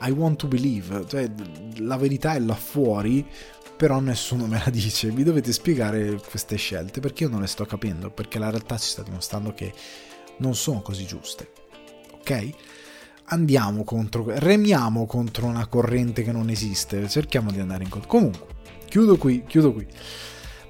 I 0.02 0.12
want 0.12 0.38
to 0.38 0.48
believe, 0.48 1.06
cioè 1.08 1.30
la 1.78 1.98
verità 1.98 2.36
è 2.36 2.40
là 2.40 2.54
fuori, 2.54 3.26
però 3.76 4.00
nessuno 4.00 4.46
me 4.48 4.62
la 4.64 4.70
dice. 4.70 5.10
Vi 5.12 5.24
dovete 5.24 5.52
spiegare 5.52 6.20
queste 6.30 6.56
scelte 6.56 7.00
perché 7.00 7.24
io 7.24 7.30
non 7.30 7.42
le 7.42 7.48
sto 7.48 7.66
capendo, 7.66 8.10
perché 8.10 8.40
la 8.40 8.50
realtà 8.50 8.78
ci 8.78 8.90
sta 8.90 9.04
dimostrando 9.04 9.54
che 9.54 9.74
non 10.38 10.56
sono 10.56 10.82
così 10.82 11.06
giuste. 11.06 11.52
Ok? 12.14 12.50
Andiamo 13.30 13.84
contro, 13.84 14.26
remiamo 14.28 15.06
contro 15.06 15.48
una 15.48 15.68
corrente 15.68 16.24
che 16.24 16.32
non 16.32 16.50
esiste, 16.50 17.08
cerchiamo 17.10 17.52
di 17.52 17.60
andare 17.60 17.84
incontro. 17.84 18.10
Comunque, 18.10 18.46
chiudo 18.88 19.18
qui, 19.18 19.44
chiudo 19.46 19.74
qui. 19.74 19.86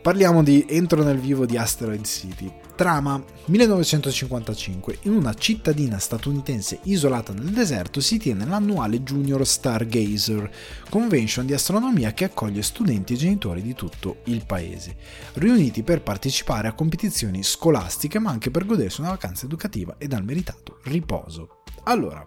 Parliamo 0.08 0.42
di 0.42 0.66
Entro 0.70 1.04
nel 1.04 1.20
vivo 1.20 1.46
di 1.46 1.58
Asteroid 1.58 2.06
City. 2.06 2.50
Trama 2.78 3.22
1955. 3.48 5.00
In 5.02 5.12
una 5.12 5.34
cittadina 5.34 6.00
statunitense 6.00 6.80
isolata 6.84 7.34
nel 7.34 7.50
deserto 7.50 8.00
si 8.00 8.18
tiene 8.18 8.46
l'annuale 8.46 9.04
Junior 9.04 9.46
Stargazer, 9.46 10.50
convention 10.90 11.46
di 11.46 11.54
astronomia 11.54 12.14
che 12.14 12.24
accoglie 12.24 12.62
studenti 12.62 13.16
e 13.16 13.18
genitori 13.18 13.62
di 13.62 13.74
tutto 13.74 14.20
il 14.28 14.46
paese, 14.46 14.96
riuniti 15.34 15.84
per 15.84 16.02
partecipare 16.02 16.70
a 16.70 16.74
competizioni 16.74 17.44
scolastiche 17.44 18.18
ma 18.18 18.32
anche 18.32 18.50
per 18.50 18.66
godersi 18.66 19.02
una 19.02 19.10
vacanza 19.10 19.44
educativa 19.44 19.96
e 19.98 20.08
dal 20.08 20.24
meritato 20.24 20.80
riposo. 20.86 21.64
Allora, 21.84 22.26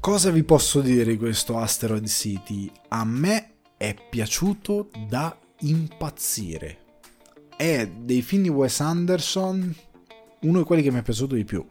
cosa 0.00 0.30
vi 0.30 0.42
posso 0.42 0.80
dire 0.80 1.04
di 1.04 1.18
questo 1.18 1.58
Asteroid 1.58 2.06
City? 2.06 2.72
A 2.88 3.04
me 3.04 3.51
è 3.82 3.96
piaciuto 3.96 4.90
da 5.08 5.36
impazzire. 5.62 6.78
È 7.56 7.84
dei 7.88 8.22
film 8.22 8.42
di 8.44 8.48
Wes 8.48 8.78
Anderson 8.78 9.74
uno 10.42 10.58
di 10.58 10.64
quelli 10.64 10.82
che 10.82 10.92
mi 10.92 11.00
è 11.00 11.02
piaciuto 11.02 11.34
di 11.34 11.44
più. 11.44 11.66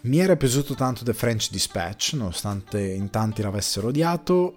Mi 0.00 0.18
era 0.18 0.34
piaciuto 0.34 0.74
tanto 0.74 1.04
The 1.04 1.14
French 1.14 1.50
Dispatch, 1.52 2.14
nonostante 2.14 2.82
in 2.84 3.08
tanti 3.10 3.40
l'avessero 3.40 3.86
odiato, 3.88 4.56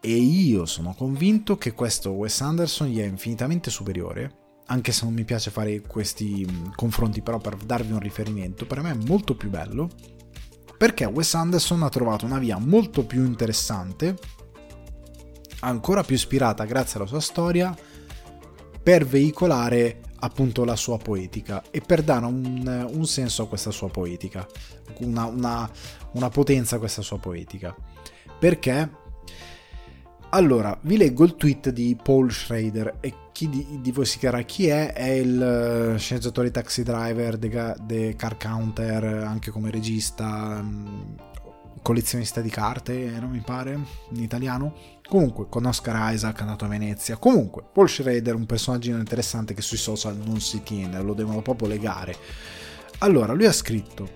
e 0.00 0.14
io 0.14 0.64
sono 0.64 0.94
convinto 0.94 1.58
che 1.58 1.72
questo 1.72 2.12
Wes 2.12 2.40
Anderson 2.40 2.88
gli 2.88 3.00
è 3.00 3.04
infinitamente 3.04 3.70
superiore, 3.70 4.60
anche 4.68 4.90
se 4.90 5.04
non 5.04 5.12
mi 5.12 5.24
piace 5.24 5.50
fare 5.50 5.82
questi 5.82 6.70
confronti, 6.74 7.20
però 7.20 7.36
per 7.36 7.56
darvi 7.56 7.92
un 7.92 8.00
riferimento, 8.00 8.64
per 8.64 8.80
me 8.80 8.92
è 8.92 9.06
molto 9.06 9.34
più 9.34 9.50
bello, 9.50 9.90
perché 10.78 11.04
Wes 11.04 11.34
Anderson 11.34 11.82
ha 11.82 11.90
trovato 11.90 12.24
una 12.24 12.38
via 12.38 12.56
molto 12.56 13.04
più 13.04 13.22
interessante 13.22 14.16
ancora 15.60 16.02
più 16.02 16.14
ispirata 16.14 16.64
grazie 16.64 16.98
alla 16.98 17.08
sua 17.08 17.20
storia 17.20 17.76
per 18.82 19.06
veicolare 19.06 20.00
appunto 20.20 20.64
la 20.64 20.76
sua 20.76 20.98
poetica 20.98 21.62
e 21.70 21.80
per 21.80 22.02
dare 22.02 22.26
un, 22.26 22.88
un 22.92 23.06
senso 23.06 23.42
a 23.42 23.48
questa 23.48 23.70
sua 23.70 23.88
poetica, 23.88 24.46
una, 24.98 25.24
una, 25.24 25.70
una, 26.12 26.28
potenza 26.28 26.76
a 26.76 26.78
questa 26.78 27.02
sua 27.02 27.18
poetica. 27.18 27.74
Perché? 28.38 28.98
Allora, 30.30 30.78
vi 30.82 30.96
leggo 30.96 31.24
il 31.24 31.36
tweet 31.36 31.70
di 31.70 31.96
Paul 32.00 32.30
Schrader 32.30 32.98
e 33.00 33.14
chi 33.32 33.48
di, 33.48 33.78
di 33.80 33.90
voi 33.90 34.06
si 34.06 34.18
chiederà 34.18 34.42
chi 34.42 34.68
è? 34.68 34.92
È 34.92 35.08
il 35.08 35.94
sceneggiatore 35.98 36.50
taxi 36.50 36.82
driver, 36.82 37.38
The 37.38 38.14
Car 38.16 38.36
Counter, 38.36 39.04
anche 39.04 39.50
come 39.50 39.70
regista, 39.70 40.64
collezionista 41.82 42.40
di 42.40 42.50
carte, 42.50 42.94
non 43.18 43.30
mi 43.30 43.42
pare, 43.44 43.78
in 44.12 44.22
italiano. 44.22 44.99
Comunque, 45.10 45.46
con 45.48 45.66
Oscar 45.66 46.14
Isaac, 46.14 46.40
andato 46.40 46.64
a 46.64 46.68
Venezia. 46.68 47.16
Comunque, 47.16 47.64
Paul 47.72 47.88
Schrader, 47.88 48.36
un 48.36 48.46
personaggio 48.46 48.92
interessante 48.92 49.54
che 49.54 49.60
sui 49.60 49.76
social 49.76 50.16
non 50.16 50.40
si 50.40 50.62
tiene, 50.62 51.02
lo 51.02 51.14
devono 51.14 51.42
proprio 51.42 51.66
legare. 51.66 52.16
Allora, 52.98 53.32
lui 53.32 53.46
ha 53.46 53.52
scritto 53.52 54.08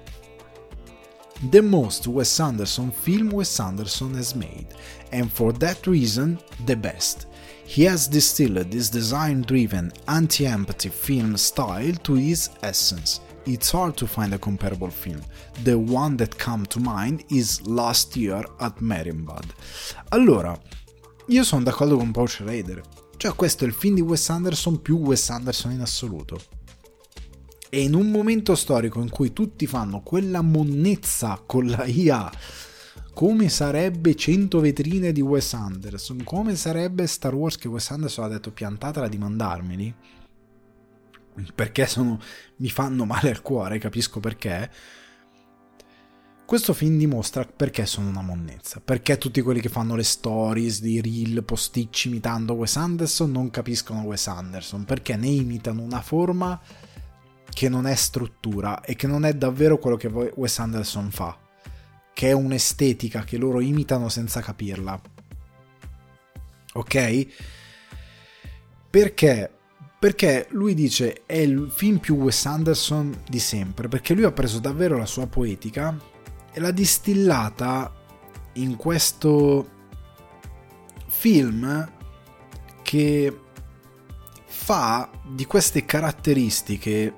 The 1.51 1.61
most 1.61 2.07
Wes 2.07 2.39
Anderson 2.39 2.93
film 2.93 3.33
Wes 3.33 3.59
Anderson 3.59 4.15
has 4.15 4.35
made, 4.35 4.69
and 5.11 5.29
for 5.29 5.53
that 5.57 5.85
reason, 5.87 6.39
the 6.65 6.77
best. 6.77 7.27
He 7.67 7.89
has 7.89 8.07
distilled 8.07 8.69
this 8.69 8.89
design 8.89 9.41
driven, 9.41 9.91
anti 10.05 10.47
empathy 10.47 10.91
film 10.91 11.35
style 11.35 11.97
to 12.03 12.15
his 12.15 12.51
essence 12.61 13.21
it's 13.47 13.71
hard 13.71 13.97
to 13.97 14.07
find 14.07 14.33
a 14.33 14.39
comparable 14.39 14.91
film. 14.91 15.21
The 15.65 15.79
one 15.79 16.17
that 16.17 16.39
come 16.39 16.65
to 16.67 16.81
mind 16.81 17.25
is 17.31 17.61
Last 17.67 18.17
Year 18.17 18.43
at 18.61 18.77
Marienbad. 18.81 19.51
Allora, 20.13 20.59
io 21.29 21.43
sono 21.43 21.63
d'accordo 21.63 21.97
con 21.97 22.11
Paul 22.11 22.29
Schrader. 22.29 22.83
Cioè, 23.17 23.35
questo 23.35 23.65
è 23.65 23.67
il 23.67 23.73
film 23.73 23.95
di 23.95 24.01
Wes 24.01 24.29
Anderson 24.29 24.83
più 24.83 24.99
Wes 24.99 25.31
Anderson 25.31 25.73
in 25.73 25.81
assoluto. 25.81 26.41
E 27.71 27.81
in 27.81 27.95
un 27.95 28.11
momento 28.11 28.55
storico 28.55 29.01
in 29.01 29.09
cui 29.09 29.33
tutti 29.33 29.67
fanno 29.67 30.01
quella 30.01 30.43
monnezza 30.43 31.43
con 31.45 31.67
la 31.67 31.85
IA, 31.87 32.31
come 33.13 33.49
sarebbe 33.49 34.15
100 34.15 34.61
vetrine 34.61 35.13
di 35.13 35.21
Wes 35.21 35.55
Anderson, 35.55 36.23
come 36.25 36.55
sarebbe 36.57 37.07
Star 37.07 37.35
Wars 37.35 37.57
che 37.57 37.69
Wes 37.69 37.91
Anderson 37.91 38.25
ha 38.25 38.29
detto 38.29 38.53
piantatela 38.53 39.09
di 39.09 39.19
mandarmeli, 39.19 39.95
perché 41.55 41.87
sono, 41.87 42.21
mi 42.57 42.69
fanno 42.69 43.05
male 43.05 43.31
al 43.31 43.43
cuore, 43.43 43.79
capisco 43.79 44.21
perché. 44.21 44.71
Questo 46.47 46.75
film 46.75 46.99
dimostra 46.99 47.47
perché 47.47 47.87
sono 47.87 48.11
una 48.11 48.21
monnezza, 48.21 48.79
perché 48.79 49.17
tutti 49.17 49.41
quelli 49.41 49.61
che 49.61 49.71
fanno 49.71 49.97
le 49.97 50.03
stories 50.03 50.83
di 50.83 51.01
reel, 51.01 51.43
posticci 51.43 52.09
imitando 52.09 52.53
Wes 52.53 52.77
Anderson 52.77 53.33
non 53.33 53.49
capiscono 53.49 54.03
Wes 54.03 54.27
Anderson, 54.27 54.85
perché 54.85 55.17
ne 55.17 55.29
imitano 55.29 55.81
una 55.81 56.03
forma 56.03 56.61
che 57.49 57.69
non 57.71 57.87
è 57.87 57.95
struttura 57.95 58.83
e 58.83 58.95
che 58.95 59.07
non 59.07 59.25
è 59.25 59.33
davvero 59.33 59.79
quello 59.79 59.97
che 59.97 60.09
Wes 60.09 60.59
Anderson 60.59 61.11
fa, 61.11 61.39
che 62.13 62.29
è 62.29 62.33
un'estetica 62.33 63.25
che 63.25 63.39
loro 63.39 63.61
imitano 63.61 64.11
senza 64.11 64.43
capirla. 64.43 65.01
Ok? 66.75 67.27
Perché 68.91 69.51
perché 69.99 70.49
lui 70.51 70.75
dice 70.75 71.23
è 71.25 71.39
il 71.39 71.71
film 71.75 71.97
più 71.97 72.17
Wes 72.17 72.45
Anderson 72.45 73.23
di 73.27 73.39
sempre, 73.39 73.89
perché 73.89 74.13
lui 74.13 74.25
ha 74.25 74.33
preso 74.33 74.59
davvero 74.59 74.99
la 74.99 75.07
sua 75.07 75.27
poetica 75.27 76.13
e 76.55 76.61
l'ha 76.61 76.71
distillata 76.71 77.93
in 78.55 78.77
questo 78.77 79.69
film 81.07 81.93
che 82.83 83.41
fa 84.47 85.11
di 85.27 85.45
queste 85.47 85.85
caratteristiche 85.85 87.15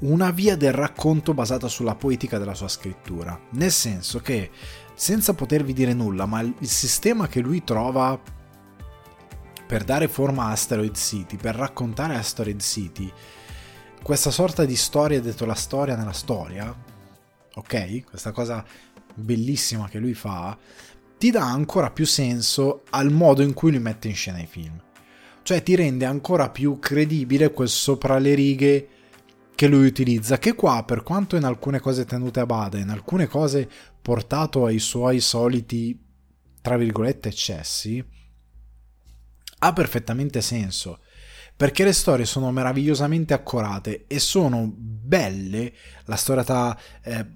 una 0.00 0.30
via 0.30 0.56
del 0.56 0.72
racconto 0.72 1.34
basata 1.34 1.68
sulla 1.68 1.94
poetica 1.94 2.38
della 2.38 2.54
sua 2.54 2.68
scrittura, 2.68 3.38
nel 3.50 3.70
senso 3.70 4.20
che 4.20 4.50
senza 4.94 5.34
potervi 5.34 5.74
dire 5.74 5.92
nulla, 5.92 6.26
ma 6.26 6.40
il 6.40 6.56
sistema 6.68 7.28
che 7.28 7.40
lui 7.40 7.62
trova 7.62 8.18
per 9.66 9.84
dare 9.84 10.08
forma 10.08 10.46
a 10.46 10.50
Asteroid 10.52 10.96
City, 10.96 11.36
per 11.36 11.54
raccontare 11.54 12.16
Asteroid 12.16 12.60
City, 12.60 13.12
questa 14.02 14.30
sorta 14.30 14.64
di 14.64 14.76
storia 14.76 15.20
dietro 15.20 15.46
la 15.46 15.54
storia 15.54 15.94
nella 15.94 16.12
storia, 16.12 16.74
ok? 17.54 18.04
Questa 18.04 18.32
cosa 18.32 18.64
bellissima 19.14 19.88
che 19.88 19.98
lui 19.98 20.14
fa, 20.14 20.56
ti 21.18 21.30
dà 21.30 21.44
ancora 21.44 21.90
più 21.90 22.06
senso 22.06 22.82
al 22.90 23.10
modo 23.10 23.42
in 23.42 23.52
cui 23.52 23.70
lui 23.70 23.80
mette 23.80 24.08
in 24.08 24.14
scena 24.14 24.40
i 24.40 24.46
film. 24.46 24.80
Cioè 25.42 25.62
ti 25.62 25.74
rende 25.74 26.04
ancora 26.04 26.50
più 26.50 26.78
credibile 26.78 27.52
quel 27.52 27.68
sopra 27.68 28.18
le 28.18 28.34
righe 28.34 28.88
che 29.54 29.66
lui 29.66 29.86
utilizza, 29.86 30.38
che 30.38 30.54
qua 30.54 30.84
per 30.84 31.02
quanto 31.02 31.36
in 31.36 31.44
alcune 31.44 31.78
cose 31.78 32.04
tenute 32.04 32.40
a 32.40 32.46
bada, 32.46 32.78
in 32.78 32.88
alcune 32.88 33.26
cose 33.26 33.68
portato 34.00 34.64
ai 34.64 34.78
suoi 34.78 35.20
soliti, 35.20 36.00
tra 36.60 36.76
virgolette, 36.76 37.28
eccessi, 37.28 38.04
ha 39.58 39.72
perfettamente 39.72 40.40
senso 40.40 41.00
perché 41.54 41.84
le 41.84 41.92
storie 41.92 42.24
sono 42.24 42.50
meravigliosamente 42.50 43.34
accorate 43.34 44.06
e 44.08 44.18
sono 44.18 44.68
belle. 44.74 45.72
La 46.06 46.16
storia 46.16 46.42
tra 46.42 46.76
eh, 47.02 47.26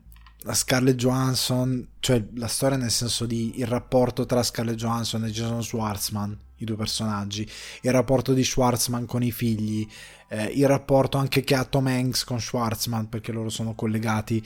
Scarlett 0.55 0.97
Johansson, 0.97 1.89
cioè 2.01 2.25
la 2.35 2.47
storia 2.47 2.77
nel 2.77 2.91
senso 2.91 3.27
di 3.27 3.59
il 3.59 3.67
rapporto 3.67 4.27
tra 4.27 4.43
Scarlett 4.43 4.77
Johansson 4.77 5.25
e 5.25 5.31
Jason 5.31 5.63
Schwartzman, 5.63 6.39
i 6.57 6.65
due 6.65 6.77
personaggi, 6.77 7.49
il 7.83 7.93
rapporto 7.93 8.33
di 8.33 8.45
Schwartzman 8.45 9.07
con 9.07 9.23
i 9.23 9.33
figli, 9.33 9.87
eh, 10.29 10.45
il 10.47 10.67
rapporto 10.67 11.19
anche 11.19 11.43
che 11.43 11.55
ha 11.55 11.65
Tom 11.65 11.87
Hanks 11.87 12.25
con 12.25 12.41
Schwartzman 12.41 13.09
perché 13.09 13.33
loro 13.33 13.49
sono 13.49 13.75
collegati. 13.75 14.45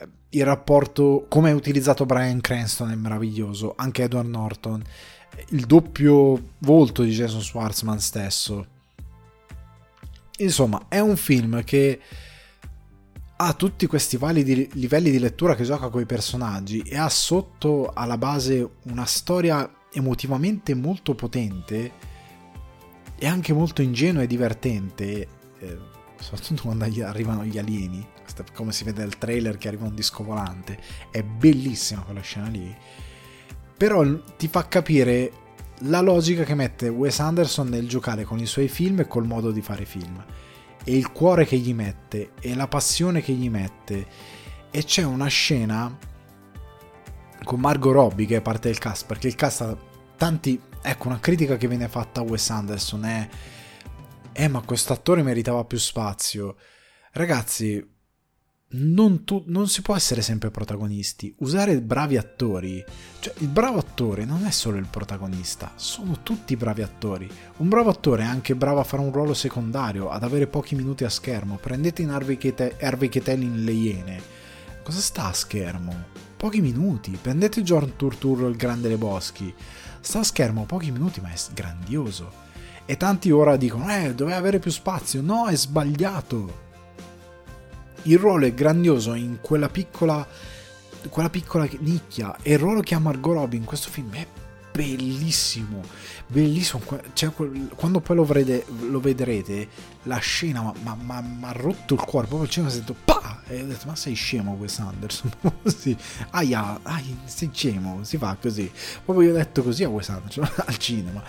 Eh, 0.00 0.08
il 0.30 0.44
rapporto 0.44 1.26
come 1.28 1.50
è 1.50 1.54
utilizzato 1.54 2.06
Brian 2.06 2.40
Cranston 2.40 2.90
è 2.90 2.94
meraviglioso, 2.94 3.74
anche 3.76 4.04
Edward 4.04 4.28
Norton 4.28 4.84
il 5.48 5.66
doppio 5.66 6.52
volto 6.58 7.02
di 7.02 7.10
Jason 7.10 7.40
Schwartzman 7.40 8.00
stesso. 8.00 8.66
Insomma, 10.38 10.86
è 10.88 11.00
un 11.00 11.16
film 11.16 11.62
che 11.64 12.00
ha 13.42 13.54
tutti 13.54 13.86
questi 13.86 14.18
validi 14.18 14.68
livelli 14.74 15.10
di 15.10 15.18
lettura 15.18 15.54
che 15.54 15.64
gioca 15.64 15.88
con 15.88 16.02
i 16.02 16.06
personaggi 16.06 16.80
e 16.80 16.98
ha 16.98 17.08
sotto 17.08 17.90
alla 17.94 18.18
base 18.18 18.68
una 18.82 19.06
storia 19.06 19.86
emotivamente 19.90 20.74
molto 20.74 21.14
potente 21.14 21.92
e 23.16 23.26
anche 23.26 23.54
molto 23.54 23.80
ingenua 23.80 24.22
e 24.22 24.26
divertente, 24.26 25.26
eh, 25.58 25.78
soprattutto 26.18 26.64
quando 26.64 26.84
arrivano 26.84 27.42
gli 27.46 27.56
alieni, 27.56 28.06
come 28.52 28.72
si 28.72 28.84
vede 28.84 29.00
nel 29.00 29.16
trailer 29.16 29.56
che 29.56 29.68
arriva 29.68 29.86
un 29.86 29.94
disco 29.94 30.22
volante, 30.22 30.78
è 31.10 31.22
bellissima 31.22 32.02
quella 32.02 32.20
scena 32.20 32.48
lì, 32.48 32.76
però 33.74 34.04
ti 34.36 34.48
fa 34.48 34.68
capire 34.68 35.32
la 35.84 36.02
logica 36.02 36.44
che 36.44 36.54
mette 36.54 36.88
Wes 36.88 37.18
Anderson 37.20 37.68
nel 37.68 37.88
giocare 37.88 38.24
con 38.24 38.38
i 38.38 38.44
suoi 38.44 38.68
film 38.68 39.00
e 39.00 39.06
col 39.06 39.24
modo 39.24 39.50
di 39.50 39.62
fare 39.62 39.86
film 39.86 40.22
e 40.84 40.96
il 40.96 41.12
cuore 41.12 41.44
che 41.44 41.56
gli 41.56 41.74
mette 41.74 42.32
e 42.40 42.54
la 42.54 42.68
passione 42.68 43.22
che 43.22 43.32
gli 43.32 43.50
mette. 43.50 44.06
E 44.70 44.84
c'è 44.84 45.02
una 45.02 45.26
scena 45.26 45.96
con 47.44 47.60
Margot 47.60 47.92
Robbie 47.92 48.26
che 48.26 48.36
è 48.36 48.40
parte 48.42 48.68
del 48.68 48.78
cast 48.78 49.06
perché 49.06 49.26
il 49.26 49.34
cast 49.34 49.60
ha 49.62 49.76
tanti 50.16 50.60
ecco 50.82 51.08
una 51.08 51.18
critica 51.18 51.56
che 51.56 51.68
viene 51.68 51.88
fatta 51.88 52.20
a 52.20 52.24
Wes 52.24 52.50
Anderson 52.50 53.04
è 53.04 53.28
eh 54.32 54.48
ma 54.48 54.60
questo 54.60 54.92
attore 54.92 55.22
meritava 55.22 55.64
più 55.64 55.78
spazio 55.78 56.56
ragazzi 57.12 57.89
non, 58.72 59.24
tu, 59.24 59.42
non, 59.46 59.66
si 59.66 59.82
può 59.82 59.96
essere 59.96 60.22
sempre 60.22 60.50
protagonisti. 60.50 61.34
Usare 61.38 61.80
bravi 61.80 62.16
attori. 62.16 62.84
Cioè, 63.18 63.34
il 63.38 63.48
bravo 63.48 63.78
attore 63.78 64.24
non 64.24 64.44
è 64.46 64.50
solo 64.50 64.76
il 64.76 64.86
protagonista, 64.88 65.72
sono 65.74 66.20
tutti 66.22 66.56
bravi 66.56 66.82
attori. 66.82 67.28
Un 67.56 67.68
bravo 67.68 67.90
attore 67.90 68.22
è 68.22 68.26
anche 68.26 68.54
bravo 68.54 68.78
a 68.78 68.84
fare 68.84 69.02
un 69.02 69.10
ruolo 69.10 69.34
secondario, 69.34 70.10
ad 70.10 70.22
avere 70.22 70.46
pochi 70.46 70.76
minuti 70.76 71.02
a 71.04 71.08
schermo. 71.08 71.56
Prendete 71.56 72.02
in 72.02 72.10
Harvey 72.10 72.36
Keitel 72.36 73.42
in 73.42 73.64
Le 73.64 73.72
Iene. 73.72 74.22
Cosa 74.84 75.00
sta 75.00 75.24
a 75.26 75.32
schermo? 75.32 76.04
Pochi 76.36 76.60
minuti. 76.60 77.18
Prendete 77.20 77.62
John 77.62 77.96
Turturro, 77.96 78.46
il 78.46 78.56
grande 78.56 78.88
Le 78.88 78.96
Boschi. 78.96 79.52
Sta 80.00 80.20
a 80.20 80.24
schermo 80.24 80.64
pochi 80.64 80.92
minuti, 80.92 81.20
ma 81.20 81.30
è 81.30 81.36
grandioso. 81.52 82.48
E 82.86 82.96
tanti 82.96 83.32
ora 83.32 83.56
dicono, 83.56 83.92
eh, 83.92 84.14
doveva 84.14 84.36
avere 84.36 84.60
più 84.60 84.70
spazio. 84.70 85.20
No, 85.22 85.46
è 85.46 85.56
sbagliato 85.56 86.68
il 88.02 88.18
ruolo 88.18 88.46
è 88.46 88.54
grandioso 88.54 89.14
in 89.14 89.38
quella 89.40 89.68
piccola 89.68 90.26
quella 91.08 91.30
piccola 91.30 91.66
nicchia. 91.78 92.36
E 92.42 92.52
il 92.52 92.58
ruolo 92.58 92.80
che 92.80 92.94
ha 92.94 92.98
Margot 92.98 93.34
Robbie 93.34 93.58
in 93.58 93.64
questo 93.64 93.88
film 93.88 94.12
è 94.12 94.26
bellissimo 94.72 95.82
bellissimo. 96.30 96.82
Cioè, 97.12 97.32
quando 97.74 98.00
poi 98.00 98.16
lo, 98.16 98.24
vrede, 98.24 98.64
lo, 98.88 99.00
vedrete 99.00 99.68
la 100.04 100.18
scena 100.18 100.72
mi 100.82 101.44
ha 101.44 101.52
rotto 101.52 101.94
il 101.94 102.00
cuore. 102.00 102.26
Proprio 102.26 102.44
il 102.44 102.50
cinema 102.50 102.72
è 102.72 102.76
detto 102.76 102.94
pa! 103.04 103.42
E 103.48 103.62
ho 103.62 103.66
detto 103.66 103.86
ma 103.86 103.96
sei 103.96 104.14
scemo 104.14 104.52
Wes 104.52 104.78
Anderson? 104.78 105.30
Sì. 105.64 105.96
aia, 106.30 106.78
aia 106.82 107.16
sei 107.24 107.50
scemo. 107.52 108.02
Si 108.04 108.16
fa 108.16 108.36
così. 108.40 108.70
Proprio 109.04 109.28
io 109.28 109.34
ho 109.34 109.36
detto 109.36 109.62
così 109.62 109.84
a 109.84 109.88
Wes 109.88 110.08
Anderson 110.08 110.48
al 110.66 110.78
cinema. 110.78 111.22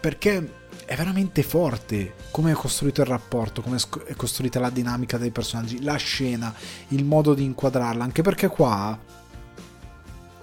Perché 0.00 0.64
è 0.86 0.94
veramente 0.94 1.42
forte 1.42 2.14
come 2.30 2.52
è 2.52 2.54
costruito 2.54 3.00
il 3.00 3.08
rapporto, 3.08 3.60
come 3.60 3.76
è 4.06 4.14
costruita 4.14 4.60
la 4.60 4.70
dinamica 4.70 5.18
dei 5.18 5.32
personaggi, 5.32 5.82
la 5.82 5.96
scena, 5.96 6.54
il 6.88 7.04
modo 7.04 7.34
di 7.34 7.42
inquadrarla, 7.42 8.04
anche 8.04 8.22
perché 8.22 8.46
qua, 8.46 8.96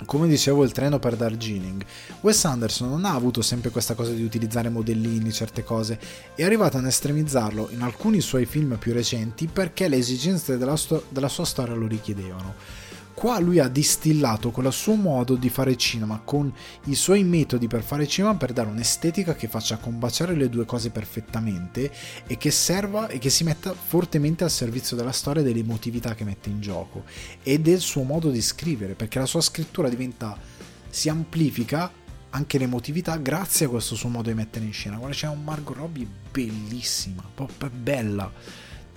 come 0.06 0.28
dicevo, 0.28 0.66
il 0.66 0.74
treno 0.74 1.00
per 1.00 1.16
Darjeeling, 1.16 1.86
Wes 2.20 2.44
Anderson 2.44 2.90
non 2.90 3.06
ha 3.06 3.14
avuto 3.14 3.42
sempre 3.42 3.70
questa 3.70 3.94
cosa 3.94 4.12
di 4.12 4.22
utilizzare 4.22 4.68
modellini, 4.68 5.32
certe 5.32 5.64
cose, 5.64 5.98
è 6.36 6.44
arrivato 6.44 6.76
ad 6.76 6.86
estremizzarlo 6.86 7.70
in 7.72 7.82
alcuni 7.82 8.20
suoi 8.20 8.46
film 8.46 8.76
più 8.78 8.92
recenti 8.92 9.48
perché 9.48 9.88
le 9.88 9.96
esigenze 9.96 10.58
della, 10.58 10.76
sto- 10.76 11.06
della 11.08 11.30
sua 11.30 11.46
storia 11.46 11.74
lo 11.74 11.88
richiedevano 11.88 12.82
Qua 13.14 13.40
lui 13.40 13.60
ha 13.60 13.68
distillato 13.68 14.52
con 14.52 14.66
il 14.66 14.74
suo 14.74 14.96
modo 14.96 15.36
di 15.36 15.50
fare 15.50 15.78
cinema, 15.78 16.22
con 16.24 16.52
i 16.86 16.96
suoi 16.96 17.24
metodi 17.24 17.68
per 17.68 17.84
fare 17.84 18.08
cinema 18.08 18.36
per 18.36 18.54
dare 18.54 18.70
un'estetica 18.70 19.36
che 19.36 19.48
faccia 19.48 19.78
combaciare 19.78 20.36
le 20.36 20.50
due 20.50 20.66
cose 20.66 20.90
perfettamente 20.90 21.92
e 22.26 22.38
che 22.38 22.52
serva 22.52 23.08
e 23.08 23.20
che 23.20 23.30
si 23.30 23.44
metta 23.44 23.74
fortemente 23.74 24.44
al 24.44 24.52
servizio 24.52 24.96
della 24.96 25.12
storia 25.12 25.42
e 25.42 25.46
dell'emotività 25.46 26.16
che 26.16 26.24
mette 26.24 26.50
in 26.50 26.60
gioco 26.60 27.04
e 27.44 27.60
del 27.60 27.80
suo 27.80 28.04
modo 28.04 28.30
di 28.30 28.42
scrivere, 28.42 28.94
perché 28.96 29.20
la 29.20 29.26
sua 29.26 29.42
scrittura 29.42 29.90
diventa 29.90 30.38
si 30.90 31.10
amplifica 31.10 31.92
anche 32.32 32.58
l'emotività 32.58 33.16
grazie 33.18 33.68
a 33.68 33.70
questo 33.70 33.96
suo 33.96 34.10
modo 34.10 34.30
di 34.30 34.36
mettere 34.36 34.66
in 34.66 34.74
scena. 34.74 34.98
Guarda, 34.98 35.16
c'è 35.16 35.28
un 35.28 35.44
Margot 35.44 35.76
Robbie 35.76 36.08
bellissima, 36.32 37.24
proprio 37.34 37.70
bella 37.70 38.32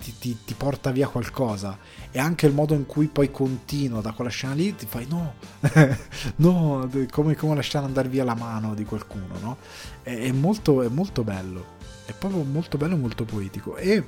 ti, 0.01 0.13
ti, 0.17 0.37
ti, 0.45 0.53
porta 0.53 0.91
via 0.91 1.07
qualcosa. 1.07 1.77
E 2.11 2.19
anche 2.19 2.45
il 2.45 2.53
modo 2.53 2.73
in 2.73 2.85
cui 2.85 3.07
poi 3.07 3.31
continua 3.31 4.01
da 4.01 4.11
quella 4.11 4.29
scena 4.29 4.53
lì 4.53 4.75
ti 4.75 4.85
fai 4.87 5.05
no 5.07 5.33
no 6.37 6.89
come, 7.11 7.35
come 7.35 7.55
lasciare 7.55 7.85
andare 7.85 8.07
via 8.07 8.23
la 8.23 8.35
mano 8.35 8.73
di 8.73 8.85
qualcuno 8.85 9.37
no? 9.41 9.57
È, 10.01 10.15
è, 10.15 10.31
molto, 10.31 10.81
è 10.81 10.87
molto 10.89 11.23
bello. 11.23 11.75
È 12.05 12.13
proprio 12.13 12.43
molto 12.43 12.77
bello 12.77 12.95
e 12.95 12.97
molto 12.97 13.25
poetico. 13.25 13.75
E 13.75 14.03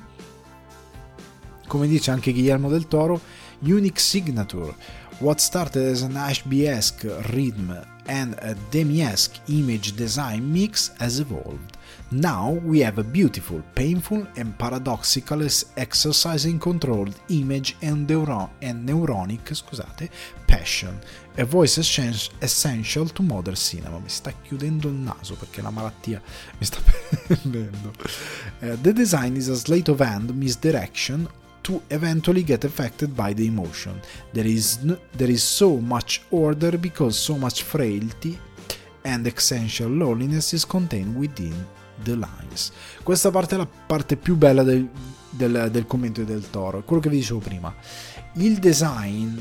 come 1.66 1.86
dice 1.86 2.10
anche 2.10 2.32
Guillermo 2.32 2.68
del 2.68 2.88
Toro 2.88 3.20
unique 3.60 4.00
signature. 4.00 4.74
What 5.18 5.38
started 5.38 5.86
as 5.86 6.02
an 6.02 6.16
Ashby-esque 6.16 7.04
rhythm 7.32 7.70
and 8.06 8.34
a 8.40 8.56
Demi-esque 8.70 9.40
image 9.46 9.94
design 9.94 10.50
mix 10.50 10.90
has 10.98 11.18
evolved 11.18 11.76
Now 12.12 12.58
we 12.64 12.80
have 12.80 12.98
a 12.98 13.04
beautiful, 13.04 13.62
painful, 13.72 14.26
and 14.36 14.56
paradoxical 14.58 15.46
exercising 15.76 16.58
controlled 16.58 17.14
image 17.28 17.76
and, 17.82 18.04
neuro- 18.08 18.50
and 18.60 18.84
neuronic 18.84 19.54
scusate, 19.54 20.10
passion, 20.44 20.98
a 21.38 21.44
voice 21.44 21.78
essential 21.78 23.06
to 23.10 23.22
modern 23.22 23.54
cinema. 23.54 24.00
Mi 24.00 24.08
sta 24.08 24.32
chiudendo 24.42 24.88
il 24.88 24.94
naso 24.94 25.36
perché 25.36 25.62
la 25.62 25.70
malattia 25.70 26.20
mi 26.58 26.64
sta 26.64 26.80
prendendo. 27.28 27.92
Uh, 28.58 28.76
the 28.80 28.92
design 28.92 29.36
is 29.36 29.46
a 29.46 29.54
sleight 29.54 29.86
of 29.88 30.00
hand 30.00 30.34
misdirection 30.34 31.28
to 31.60 31.80
eventually 31.90 32.42
get 32.42 32.64
affected 32.64 33.14
by 33.14 33.32
the 33.32 33.46
emotion. 33.46 34.00
There 34.32 34.48
is, 34.48 34.78
n- 34.82 34.98
there 35.16 35.30
is 35.30 35.44
so 35.44 35.76
much 35.76 36.22
order 36.30 36.76
because 36.76 37.16
so 37.16 37.36
much 37.38 37.62
frailty 37.62 38.36
and 39.04 39.24
essential 39.28 39.88
loneliness 39.88 40.52
is 40.52 40.64
contained 40.64 41.16
within 41.16 41.54
The 42.02 42.14
Lines. 42.14 42.72
Questa 43.02 43.30
parte 43.30 43.54
è 43.54 43.58
la 43.58 43.66
parte 43.66 44.16
più 44.16 44.36
bella 44.36 44.62
del, 44.62 44.88
del, 45.30 45.68
del 45.70 45.86
commento 45.86 46.22
del 46.22 46.48
toro, 46.50 46.82
quello 46.84 47.02
che 47.02 47.08
vi 47.08 47.16
dicevo 47.16 47.40
prima. 47.40 47.74
Il 48.34 48.58
design 48.58 49.38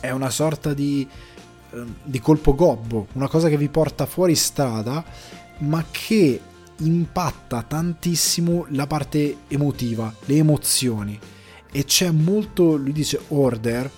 è 0.00 0.10
una 0.10 0.30
sorta 0.30 0.74
di, 0.74 1.08
ehm, 1.70 1.94
di 2.02 2.20
colpo 2.20 2.54
gobbo, 2.54 3.08
una 3.12 3.28
cosa 3.28 3.48
che 3.48 3.56
vi 3.56 3.68
porta 3.68 4.06
fuori 4.06 4.34
strada, 4.34 5.04
ma 5.58 5.84
che 5.90 6.40
impatta 6.78 7.62
tantissimo 7.62 8.66
la 8.70 8.86
parte 8.86 9.38
emotiva, 9.48 10.12
le 10.24 10.36
emozioni. 10.36 11.18
E 11.70 11.84
c'è 11.84 12.10
molto, 12.10 12.76
lui 12.76 12.92
dice 12.92 13.20
order, 13.28 13.90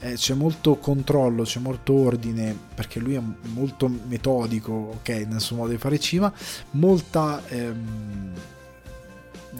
eh, 0.00 0.14
c'è 0.14 0.34
molto 0.34 0.76
controllo, 0.76 1.42
c'è 1.42 1.58
molto 1.58 1.92
ordine, 1.92 2.56
perché 2.74 3.00
lui 3.00 3.14
è 3.14 3.22
molto 3.52 3.88
metodico, 3.88 4.72
ok, 4.72 5.08
nel 5.28 5.40
suo 5.40 5.56
modo 5.56 5.70
di 5.70 5.78
fare 5.78 5.98
cinema, 5.98 6.32
molta 6.72 7.42
ehm, 7.48 8.32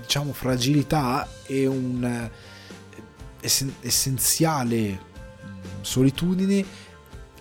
diciamo 0.01 0.33
fragilità 0.33 1.27
e 1.45 1.67
un 1.67 2.05
eh, 2.05 2.31
essen- 3.41 3.75
essenziale 3.81 4.91
mm, 4.91 5.81
solitudine 5.81 6.65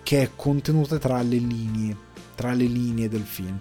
che 0.01 0.21
è 0.21 0.29
contenuta 0.35 0.97
tra 0.97 1.21
le 1.21 1.37
linee, 1.37 1.95
tra 2.33 2.53
le 2.53 2.65
linee 2.65 3.09
del 3.09 3.25
film. 3.25 3.59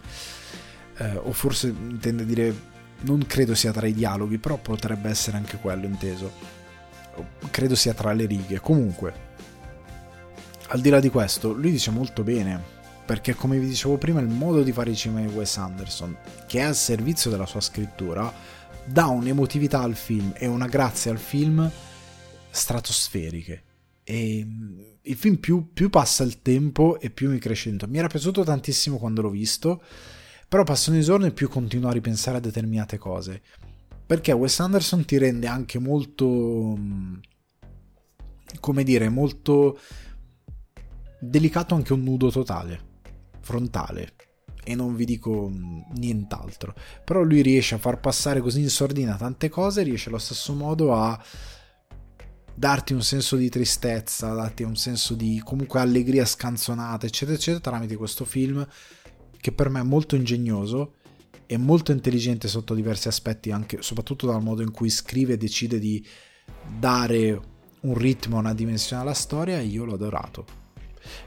Eh, 0.99 1.17
o 1.17 1.33
forse 1.33 1.69
intende 1.69 2.25
dire 2.25 2.75
non 3.01 3.27
credo 3.27 3.55
sia 3.55 3.73
tra 3.73 3.87
i 3.87 3.93
dialoghi, 3.93 4.39
però 4.39 4.57
potrebbe 4.57 5.11
essere 5.11 5.37
anche 5.37 5.59
quello 5.59 5.85
inteso. 5.85 6.33
Credo 7.51 7.75
sia 7.75 7.95
tra 7.95 8.13
le 8.13 8.27
righe. 8.27 8.61
Comunque, 8.61 9.26
al 10.69 10.81
di 10.81 10.89
là 10.89 11.01
di 11.01 11.11
questo, 11.11 11.53
lui 11.53 11.71
dice 11.71 11.91
molto 11.91 12.23
bene, 12.23 12.61
perché 13.05 13.35
come 13.35 13.59
vi 13.59 13.69
dicevo 13.69 13.99
prima 13.99 14.21
il 14.21 14.27
modo 14.27 14.63
di 14.63 14.73
fare 14.73 14.91
i 14.91 14.97
cinema 14.97 15.27
di 15.27 15.33
Wes 15.33 15.57
Anderson, 15.59 16.17
che 16.47 16.59
è 16.59 16.63
al 16.63 16.75
servizio 16.75 17.31
della 17.31 17.47
sua 17.47 17.61
scrittura, 17.61 18.33
dà 18.85 19.07
un'emotività 19.07 19.81
al 19.81 19.95
film 19.95 20.33
e 20.37 20.47
una 20.47 20.67
grazia 20.67 21.13
al 21.13 21.19
film 21.19 21.71
stratosferiche. 22.51 23.63
E 24.03 24.45
mm, 24.45 24.79
il 25.03 25.17
film 25.17 25.37
più, 25.37 25.73
più 25.73 25.89
passa 25.89 26.25
il 26.25 26.43
tempo 26.43 26.99
e 26.99 27.11
più 27.11 27.31
mi 27.31 27.39
cresce. 27.39 27.77
Mi 27.87 27.99
era 27.99 28.09
piaciuto 28.09 28.43
tantissimo 28.43 28.99
quando 28.99 29.23
l'ho 29.23 29.31
visto, 29.31 29.83
però 30.49 30.65
passano 30.65 30.99
i 30.99 31.03
giorni 31.03 31.27
e 31.27 31.33
più 31.33 31.49
continuo 31.49 31.91
a 31.91 31.93
ripensare 31.93 32.39
a 32.39 32.41
determinate 32.41 32.99
cose. 32.99 33.43
Perché 34.05 34.33
Wes 34.33 34.59
Anderson 34.59 35.05
ti 35.05 35.17
rende 35.19 35.47
anche 35.47 35.79
molto... 35.79 36.75
Mm, 36.77 37.15
come 38.61 38.85
dire, 38.85 39.09
molto 39.09 39.79
delicato 41.21 41.75
anche 41.75 41.93
un 41.93 42.03
nudo 42.03 42.31
totale. 42.31 42.95
frontale 43.41 44.15
e 44.69 44.75
non 44.75 44.97
vi 44.97 45.05
dico 45.05 45.49
mm, 45.49 45.81
nient'altro. 45.95 46.75
Però 47.05 47.23
lui 47.23 47.41
riesce 47.41 47.77
a 47.77 47.79
far 47.79 48.01
passare 48.01 48.41
così 48.41 48.61
in 48.61 48.69
sordina 48.69 49.15
tante 49.15 49.49
cose, 49.49 49.85
riesce 49.85 50.09
allo 50.09 50.19
stesso 50.19 50.53
modo 50.55 50.93
a 50.93 51.23
darti 52.53 52.93
un 52.93 53.03
senso 53.03 53.37
di 53.37 53.49
tristezza, 53.49 54.33
darti 54.33 54.65
un 54.65 54.75
senso 54.75 55.15
di 55.15 55.41
comunque 55.45 55.79
allegria 55.79 56.25
scanzonata, 56.25 57.07
eccetera, 57.07 57.37
eccetera, 57.37 57.61
tramite 57.61 57.95
questo 57.95 58.25
film 58.25 58.67
che 59.39 59.53
per 59.53 59.69
me 59.69 59.81
è 59.81 59.85
molto 59.85 60.17
ingegnoso 60.17 60.95
e 61.47 61.57
molto 61.57 61.93
intelligente 61.93 62.49
sotto 62.49 62.75
diversi 62.75 63.07
aspetti, 63.07 63.53
anche 63.53 63.83
soprattutto 63.83 64.27
dal 64.27 64.43
modo 64.43 64.63
in 64.63 64.73
cui 64.73 64.91
scrive 64.91 65.35
e 65.35 65.37
decide 65.37 65.79
di 65.79 66.05
dare 66.77 67.41
un 67.83 67.95
ritmo, 67.95 68.39
una 68.39 68.55
dimensione 68.55 69.03
alla 69.03 69.15
storia, 69.15 69.61
io 69.61 69.85
l'ho 69.85 69.95
adorato. 69.95 70.66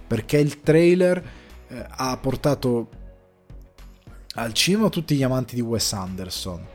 Perché 0.08 0.38
il 0.38 0.62
trailer 0.62 1.18
eh, 1.68 1.86
ha 1.88 2.18
portato 2.18 2.90
al 4.36 4.54
cinema 4.54 4.90
tutti 4.90 5.16
gli 5.16 5.24
amanti 5.24 5.56
di 5.56 5.62
Wes 5.62 5.92
Anderson, 5.94 6.66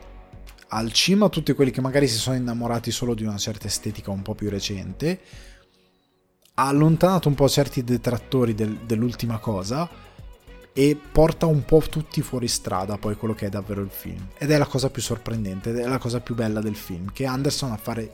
al 0.69 0.91
cinema 0.91 1.29
tutti 1.29 1.53
quelli 1.53 1.71
che 1.71 1.81
magari 1.81 2.07
si 2.07 2.17
sono 2.17 2.35
innamorati 2.35 2.91
solo 2.91 3.13
di 3.13 3.23
una 3.23 3.37
certa 3.37 3.67
estetica 3.67 4.11
un 4.11 4.21
po' 4.21 4.35
più 4.35 4.49
recente, 4.49 5.19
ha 6.55 6.67
allontanato 6.67 7.27
un 7.27 7.35
po' 7.35 7.49
certi 7.49 7.83
detrattori 7.83 8.53
del, 8.53 8.79
dell'ultima 8.85 9.39
cosa 9.39 9.89
e 10.77 10.99
porta 11.11 11.45
un 11.45 11.63
po' 11.63 11.81
tutti 11.89 12.21
fuori 12.21 12.49
strada 12.49 12.97
poi 12.97 13.15
quello 13.15 13.33
che 13.33 13.45
è 13.45 13.49
davvero 13.49 13.81
il 13.81 13.89
film. 13.89 14.27
Ed 14.37 14.51
è 14.51 14.57
la 14.57 14.65
cosa 14.65 14.89
più 14.89 15.01
sorprendente, 15.01 15.69
ed 15.69 15.77
è 15.77 15.87
la 15.87 15.97
cosa 15.97 16.19
più 16.19 16.35
bella 16.35 16.59
del 16.59 16.75
film, 16.75 17.11
che 17.11 17.25
Anderson 17.25 17.71
a 17.71 17.77
fare 17.77 18.13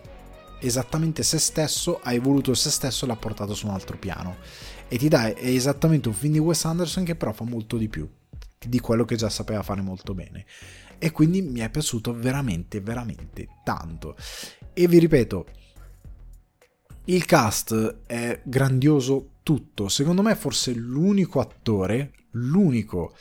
esattamente 0.59 1.23
se 1.23 1.39
stesso, 1.39 1.99
ha 2.01 2.13
evoluto 2.13 2.53
se 2.53 2.69
stesso 2.69 3.05
e 3.05 3.07
l'ha 3.07 3.15
portato 3.15 3.55
su 3.55 3.65
un 3.65 3.73
altro 3.73 3.97
piano. 3.97 4.37
E 4.93 4.97
ti 4.97 5.07
dà 5.07 5.33
esattamente 5.37 6.09
un 6.09 6.13
film 6.13 6.33
di 6.33 6.39
Wes 6.39 6.65
Anderson 6.65 7.05
che 7.05 7.15
però 7.15 7.31
fa 7.31 7.45
molto 7.45 7.77
di 7.77 7.87
più 7.87 8.05
di 8.67 8.79
quello 8.81 9.05
che 9.05 9.15
già 9.15 9.29
sapeva 9.29 9.63
fare 9.63 9.79
molto 9.79 10.13
bene. 10.13 10.45
E 10.97 11.11
quindi 11.11 11.41
mi 11.41 11.61
è 11.61 11.69
piaciuto 11.69 12.13
veramente, 12.13 12.81
veramente 12.81 13.47
tanto. 13.63 14.17
E 14.73 14.87
vi 14.89 14.99
ripeto, 14.99 15.45
il 17.05 17.25
cast 17.25 18.01
è 18.05 18.41
grandioso 18.43 19.35
tutto. 19.43 19.87
Secondo 19.87 20.21
me 20.21 20.35
forse 20.35 20.73
l'unico 20.73 21.39
attore, 21.39 22.11
l'unico 22.31 23.15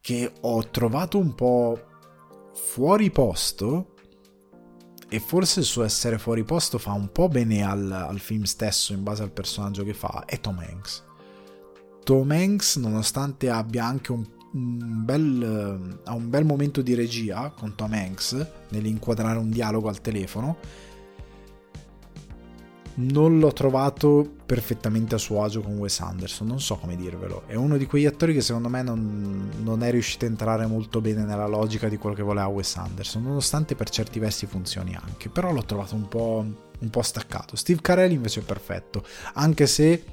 che 0.00 0.32
ho 0.40 0.68
trovato 0.70 1.18
un 1.18 1.34
po' 1.34 1.86
fuori 2.54 3.10
posto 3.10 3.91
e 5.12 5.20
forse 5.20 5.60
il 5.60 5.66
suo 5.66 5.84
essere 5.84 6.16
fuori 6.16 6.42
posto 6.42 6.78
fa 6.78 6.92
un 6.92 7.12
po' 7.12 7.28
bene 7.28 7.62
al, 7.62 7.92
al 7.92 8.18
film 8.18 8.44
stesso 8.44 8.94
in 8.94 9.02
base 9.02 9.22
al 9.22 9.30
personaggio 9.30 9.84
che 9.84 9.92
fa, 9.92 10.24
è 10.24 10.40
Tom 10.40 10.58
Hanks. 10.58 11.02
Tom 12.02 12.30
Hanks, 12.30 12.76
nonostante 12.76 13.50
abbia 13.50 13.84
anche 13.84 14.10
un, 14.10 14.26
un, 14.54 15.04
bel, 15.04 16.00
uh, 16.06 16.14
un 16.14 16.30
bel 16.30 16.46
momento 16.46 16.80
di 16.80 16.94
regia 16.94 17.52
con 17.54 17.74
Tom 17.74 17.92
Hanks 17.92 18.46
nell'inquadrare 18.70 19.38
un 19.38 19.50
dialogo 19.50 19.90
al 19.90 20.00
telefono, 20.00 20.56
non 22.94 23.38
l'ho 23.38 23.52
trovato 23.52 24.34
perfettamente 24.44 25.14
a 25.14 25.18
suo 25.18 25.42
agio 25.42 25.62
con 25.62 25.78
Wes 25.78 26.00
Anderson, 26.00 26.46
non 26.46 26.60
so 26.60 26.76
come 26.76 26.96
dirvelo. 26.96 27.44
È 27.46 27.54
uno 27.54 27.76
di 27.76 27.86
quegli 27.86 28.06
attori 28.06 28.34
che 28.34 28.42
secondo 28.42 28.68
me 28.68 28.82
non, 28.82 29.50
non, 29.62 29.82
è 29.82 29.90
riuscito 29.90 30.24
a 30.24 30.28
entrare 30.28 30.66
molto 30.66 31.00
bene 31.00 31.24
nella 31.24 31.46
logica 31.46 31.88
di 31.88 31.96
quello 31.96 32.14
che 32.14 32.22
voleva 32.22 32.46
Wes 32.46 32.76
Anderson, 32.76 33.22
nonostante 33.22 33.74
per 33.74 33.88
certi 33.88 34.18
versi 34.18 34.46
funzioni 34.46 34.94
anche, 34.94 35.28
però 35.30 35.52
l'ho 35.52 35.64
trovato 35.64 35.94
un 35.94 36.08
po', 36.08 36.44
un 36.78 36.90
po 36.90 37.02
staccato. 37.02 37.56
Steve 37.56 37.80
Carell 37.80 38.12
invece 38.12 38.40
è 38.40 38.44
perfetto, 38.44 39.04
anche 39.34 39.66
se 39.66 40.04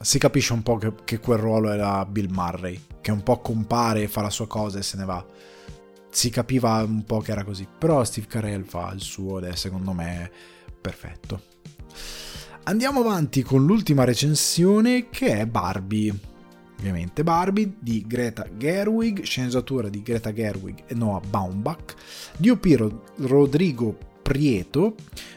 si 0.00 0.18
capisce 0.18 0.52
un 0.52 0.62
po' 0.62 0.78
che, 0.78 0.92
che, 1.04 1.20
quel 1.20 1.38
ruolo 1.38 1.70
era 1.70 2.04
Bill 2.06 2.30
Murray, 2.30 2.80
che 3.00 3.12
un 3.12 3.22
po' 3.22 3.40
compare, 3.40 4.08
fa 4.08 4.22
la 4.22 4.30
sua 4.30 4.46
cosa 4.46 4.78
e 4.78 4.82
se 4.82 4.96
ne 4.96 5.04
va. 5.04 5.24
Si 6.12 6.28
capiva 6.30 6.82
un 6.82 7.04
po' 7.04 7.20
che 7.20 7.30
era 7.30 7.44
così, 7.44 7.68
però 7.78 8.02
Steve 8.02 8.26
Carell 8.26 8.64
fa 8.64 8.90
il 8.92 9.00
suo 9.00 9.38
ed 9.38 9.44
è 9.44 9.54
secondo 9.54 9.92
me 9.92 10.58
perfetto. 10.80 11.42
Andiamo 12.64 13.00
avanti 13.00 13.42
con 13.42 13.64
l'ultima 13.64 14.04
recensione 14.04 15.08
che 15.08 15.38
è 15.38 15.46
Barbie. 15.46 16.28
Ovviamente 16.78 17.22
Barbie 17.22 17.74
di 17.78 18.04
Greta 18.06 18.46
Gerwig, 18.56 19.22
sceneggiatura 19.22 19.88
di 19.88 20.02
Greta 20.02 20.32
Gerwig 20.32 20.84
e 20.86 20.94
Noah 20.94 21.20
Baumbach, 21.20 21.94
DOP 22.36 22.92
Rodrigo 23.16 23.98
Prieto, 24.22 24.94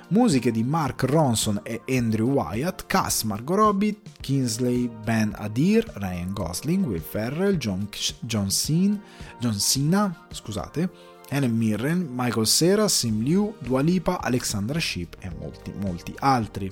musiche 0.10 0.52
di 0.52 0.64
Mark 0.64 1.04
Ronson 1.04 1.60
e 1.64 1.82
Andrew 1.88 2.30
Wyatt, 2.30 2.86
cast 2.86 3.24
Margot 3.24 3.58
Robbie, 3.58 4.00
Kingsley 4.22 4.88
Ben 4.88 5.34
Adir, 5.36 5.84
Ryan 5.96 6.32
Gosling, 6.32 6.86
Will 6.86 7.02
Ferrell, 7.02 7.58
John, 7.58 7.89
John, 8.20 8.50
Cena, 8.50 9.02
John 9.39 9.58
Cena, 9.58 10.28
scusate, 10.30 10.89
Helen 11.34 11.56
Mirren, 11.58 12.10
Michael 12.12 12.46
Cera, 12.46 12.88
Sim 12.88 13.24
Liu, 13.24 13.56
Dua 13.60 13.82
Lipa, 13.82 14.22
Alexandra 14.22 14.80
Sheep 14.80 15.16
e 15.20 15.32
molti, 15.40 15.74
molti 15.76 16.14
altri. 16.20 16.72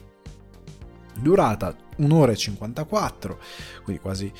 Durata 1.20 1.76
1 1.97 2.16
ora 2.16 2.32
e 2.32 2.38
54, 2.38 3.39
quindi 3.84 4.01
quasi 4.01 4.32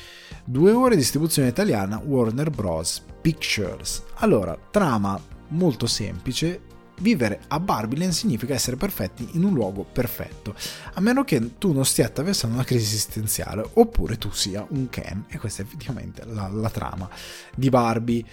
2 0.44 0.70
ore, 0.70 0.96
distribuzione 0.96 1.48
italiana 1.48 1.98
Warner 1.98 2.50
Bros. 2.50 3.02
Pictures. 3.20 4.04
Allora, 4.14 4.56
trama 4.70 5.20
molto 5.48 5.86
semplice, 5.86 6.70
Vivere 7.00 7.40
a 7.48 7.58
Barbiland 7.58 8.12
significa 8.12 8.54
essere 8.54 8.76
perfetti 8.76 9.30
in 9.32 9.42
un 9.42 9.54
luogo 9.54 9.82
perfetto, 9.82 10.54
a 10.92 11.00
meno 11.00 11.24
che 11.24 11.58
tu 11.58 11.72
non 11.72 11.84
stia 11.84 12.06
attraversando 12.06 12.54
una 12.54 12.64
crisi 12.64 12.84
esistenziale, 12.84 13.68
oppure 13.74 14.18
tu 14.18 14.30
sia 14.30 14.64
un 14.68 14.88
Ken, 14.88 15.24
e 15.28 15.38
questa 15.38 15.62
è 15.62 15.64
effettivamente 15.64 16.24
la, 16.26 16.48
la 16.48 16.70
trama 16.70 17.08
di 17.56 17.68
Barbie. 17.70 18.24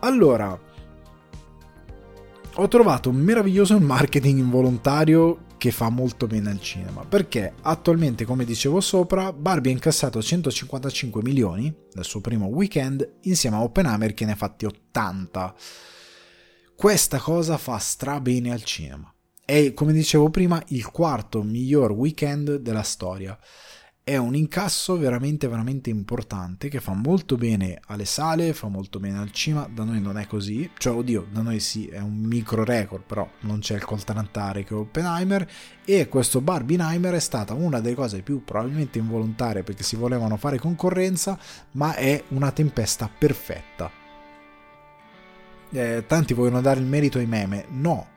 Allora, 0.00 0.58
ho 2.56 2.68
trovato 2.68 3.10
meraviglioso 3.10 3.74
il 3.74 3.82
marketing 3.82 4.38
involontario 4.38 5.46
che 5.58 5.70
fa 5.70 5.88
molto 5.88 6.26
bene 6.26 6.50
al 6.50 6.60
cinema, 6.60 7.04
perché 7.04 7.54
attualmente, 7.62 8.24
come 8.24 8.44
dicevo 8.44 8.80
sopra, 8.80 9.32
Barbie 9.32 9.72
ha 9.72 9.74
incassato 9.74 10.22
155 10.22 11.22
milioni 11.22 11.74
nel 11.94 12.04
suo 12.04 12.20
primo 12.20 12.46
weekend, 12.46 13.16
insieme 13.22 13.56
a 13.56 13.62
Oppenheimer 13.62 14.14
che 14.14 14.24
ne 14.24 14.32
ha 14.32 14.36
fatti 14.36 14.66
80 14.66 15.54
questa 16.76 17.18
cosa 17.18 17.56
fa 17.56 17.78
stra 17.78 18.20
bene 18.20 18.52
al 18.52 18.64
cinema. 18.64 19.12
È, 19.44 19.72
come 19.74 19.92
dicevo 19.92 20.28
prima, 20.30 20.62
il 20.68 20.90
quarto 20.90 21.42
miglior 21.42 21.92
weekend 21.92 22.56
della 22.56 22.82
storia. 22.82 23.38
È 24.06 24.18
un 24.18 24.34
incasso 24.34 24.98
veramente, 24.98 25.48
veramente 25.48 25.88
importante 25.88 26.68
che 26.68 26.78
fa 26.78 26.92
molto 26.92 27.36
bene 27.36 27.80
alle 27.86 28.04
sale, 28.04 28.52
fa 28.52 28.68
molto 28.68 29.00
bene 29.00 29.18
al 29.18 29.32
cinema. 29.32 29.66
Da 29.72 29.82
noi 29.82 29.98
non 30.00 30.18
è 30.18 30.26
così, 30.26 30.70
cioè, 30.76 30.94
oddio, 30.94 31.26
da 31.32 31.40
noi 31.40 31.58
sì, 31.58 31.86
è 31.86 32.00
un 32.00 32.12
micro 32.12 32.64
record, 32.64 33.02
però 33.06 33.26
non 33.40 33.60
c'è 33.60 33.76
il 33.76 33.84
coltarantare 33.84 34.62
che 34.62 34.74
Oppenheimer. 34.74 35.50
E 35.86 36.06
questo 36.08 36.42
Barbieheimer 36.42 37.14
è 37.14 37.18
stata 37.18 37.54
una 37.54 37.80
delle 37.80 37.94
cose 37.94 38.20
più 38.20 38.44
probabilmente 38.44 38.98
involontarie 38.98 39.62
perché 39.62 39.82
si 39.82 39.96
volevano 39.96 40.36
fare 40.36 40.58
concorrenza, 40.58 41.38
ma 41.72 41.94
è 41.94 42.22
una 42.28 42.52
tempesta 42.52 43.08
perfetta 43.08 44.02
eh, 45.74 46.04
tanti 46.06 46.34
vogliono 46.34 46.60
dare 46.60 46.80
il 46.80 46.86
merito 46.86 47.18
ai 47.18 47.26
meme. 47.26 47.66
No, 47.70 48.08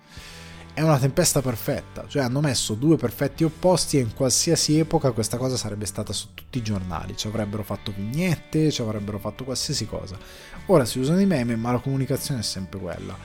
è 0.77 0.83
una 0.83 0.99
tempesta 0.99 1.41
perfetta, 1.41 2.05
cioè 2.07 2.21
hanno 2.21 2.39
messo 2.39 2.75
due 2.75 2.97
perfetti 2.97 3.43
opposti 3.43 3.97
e 3.97 4.01
in 4.01 4.13
qualsiasi 4.13 4.77
epoca 4.77 5.09
questa 5.09 5.37
cosa 5.37 5.57
sarebbe 5.57 5.87
stata 5.87 6.13
su 6.13 6.35
tutti 6.35 6.59
i 6.59 6.61
giornali, 6.61 7.17
ci 7.17 7.25
avrebbero 7.25 7.63
fatto 7.63 7.91
vignette, 7.91 8.69
ci 8.69 8.83
avrebbero 8.83 9.17
fatto 9.17 9.43
qualsiasi 9.43 9.87
cosa. 9.87 10.15
Ora 10.67 10.85
si 10.85 10.99
usano 10.99 11.19
i 11.19 11.25
meme, 11.25 11.55
ma 11.55 11.71
la 11.71 11.79
comunicazione 11.79 12.41
è 12.41 12.43
sempre 12.43 12.77
quella. 12.77 13.17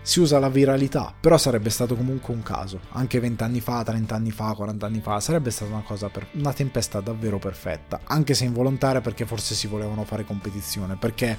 Si 0.00 0.18
usa 0.18 0.38
la 0.38 0.48
viralità, 0.48 1.12
però 1.20 1.36
sarebbe 1.36 1.68
stato 1.68 1.94
comunque 1.94 2.32
un 2.32 2.42
caso, 2.42 2.80
anche 2.92 3.20
20 3.20 3.42
anni 3.42 3.60
fa, 3.60 3.82
30 3.82 4.14
anni 4.14 4.30
fa, 4.30 4.54
40 4.54 4.86
anni 4.86 5.00
fa, 5.02 5.20
sarebbe 5.20 5.50
stata 5.50 5.72
una 5.72 5.82
cosa 5.82 6.08
per 6.08 6.28
una 6.32 6.54
tempesta 6.54 7.00
davvero 7.00 7.38
perfetta, 7.38 8.00
anche 8.04 8.32
se 8.32 8.46
involontaria 8.46 9.02
perché 9.02 9.26
forse 9.26 9.54
si 9.54 9.66
volevano 9.66 10.04
fare 10.04 10.24
competizione, 10.24 10.96
perché 10.96 11.36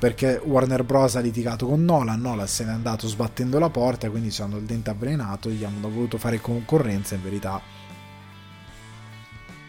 perché 0.00 0.40
Warner 0.42 0.82
Bros. 0.82 1.14
ha 1.16 1.20
litigato 1.20 1.66
con 1.66 1.84
Nolan, 1.84 2.22
Nolan 2.22 2.48
se 2.48 2.64
n'è 2.64 2.70
andato 2.70 3.06
sbattendo 3.06 3.58
la 3.58 3.68
porta, 3.68 4.08
quindi 4.08 4.32
ci 4.32 4.40
hanno 4.40 4.56
il 4.56 4.64
dente 4.64 4.88
avvelenato, 4.88 5.50
gli 5.50 5.62
hanno 5.62 5.90
voluto 5.90 6.16
fare 6.16 6.40
concorrenza, 6.40 7.14
in 7.14 7.22
verità 7.22 7.60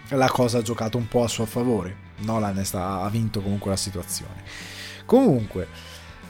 la 0.07 0.29
cosa 0.29 0.59
ha 0.59 0.61
giocato 0.61 0.97
un 0.97 1.09
po' 1.09 1.23
a 1.23 1.27
suo 1.27 1.45
favore, 1.45 1.95
Nolan 2.19 2.63
sta, 2.63 3.01
ha 3.01 3.09
vinto 3.09 3.41
comunque 3.41 3.71
la 3.71 3.75
situazione. 3.75 4.43
Comunque, 5.05 5.67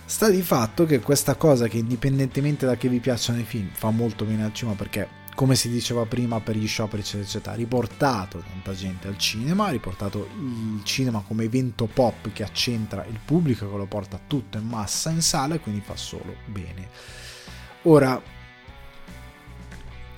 sta 0.04 0.30
di 0.30 0.42
fatto 0.42 0.88
che 0.88 1.00
questa 1.00 1.36
cosa 1.36 1.68
che 1.68 1.78
indipendentemente 1.78 2.66
da 2.66 2.76
che 2.78 2.90
vi 2.90 3.00
piacciono 3.00 3.40
i 3.40 3.44
film 3.44 3.70
fa 3.72 3.92
molto 3.92 4.26
bene 4.26 4.46
al 4.46 4.54
cinema 4.54 4.76
perché 4.76 5.08
come 5.36 5.56
si 5.56 5.70
diceva 5.70 6.06
prima 6.06 6.40
per 6.40 6.56
gli 6.56 6.68
scioperi 6.68 7.02
eccetera 7.02 7.24
eccetera, 7.24 7.52
ha 7.54 7.58
riportato 7.58 8.40
tanta 8.40 8.74
gente 8.74 9.08
al 9.08 9.18
cinema, 9.18 9.68
ha 9.68 9.72
riportato 9.72 10.30
il 10.38 10.82
cinema 10.84 11.24
come 11.26 11.46
evento 11.46 11.86
pop 11.86 12.32
che 12.34 12.44
accentra 12.44 13.06
il 13.06 13.20
pubblico, 13.24 13.70
che 13.70 13.78
lo 13.78 13.86
porta 13.86 14.20
tutto 14.28 14.58
in 14.58 14.68
massa 14.68 15.10
in 15.10 15.22
sala 15.22 15.56
e 15.56 15.60
quindi 15.60 15.82
fa 15.82 15.96
solo 15.96 16.36
bene. 16.46 16.90
Ora, 17.84 18.22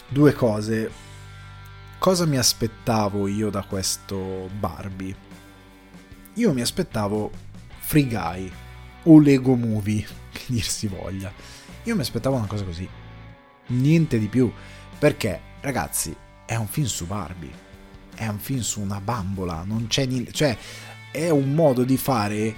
due 0.07 0.33
cose. 0.33 0.91
cosa 1.97 2.25
mi 2.25 2.37
aspettavo 2.37 3.27
io 3.27 3.49
da 3.49 3.63
questo 3.63 4.49
Barbie? 4.59 5.15
Io 6.33 6.51
mi 6.51 6.61
aspettavo 6.61 7.31
Free 7.79 8.07
Guy 8.07 8.51
o 9.03 9.19
Lego 9.19 9.55
Movie, 9.55 10.05
che 10.31 10.43
dir 10.47 10.63
si 10.63 10.87
voglia. 10.87 11.31
Io 11.83 11.95
mi 11.95 12.01
aspettavo 12.01 12.35
una 12.35 12.47
cosa 12.47 12.63
così. 12.63 12.87
Niente 13.67 14.19
di 14.19 14.27
più. 14.27 14.51
Perché, 15.03 15.37
ragazzi, 15.59 16.15
è 16.45 16.55
un 16.55 16.67
film 16.67 16.87
su 16.87 17.05
Barbie. 17.05 17.51
È 18.15 18.25
un 18.25 18.39
film 18.39 18.61
su 18.61 18.79
una 18.79 19.01
bambola. 19.01 19.65
Non 19.65 19.87
c'è 19.87 20.05
niente. 20.05 20.31
Cioè, 20.31 20.57
è 21.11 21.27
un 21.27 21.53
modo 21.53 21.83
di 21.83 21.97
fare 21.97 22.55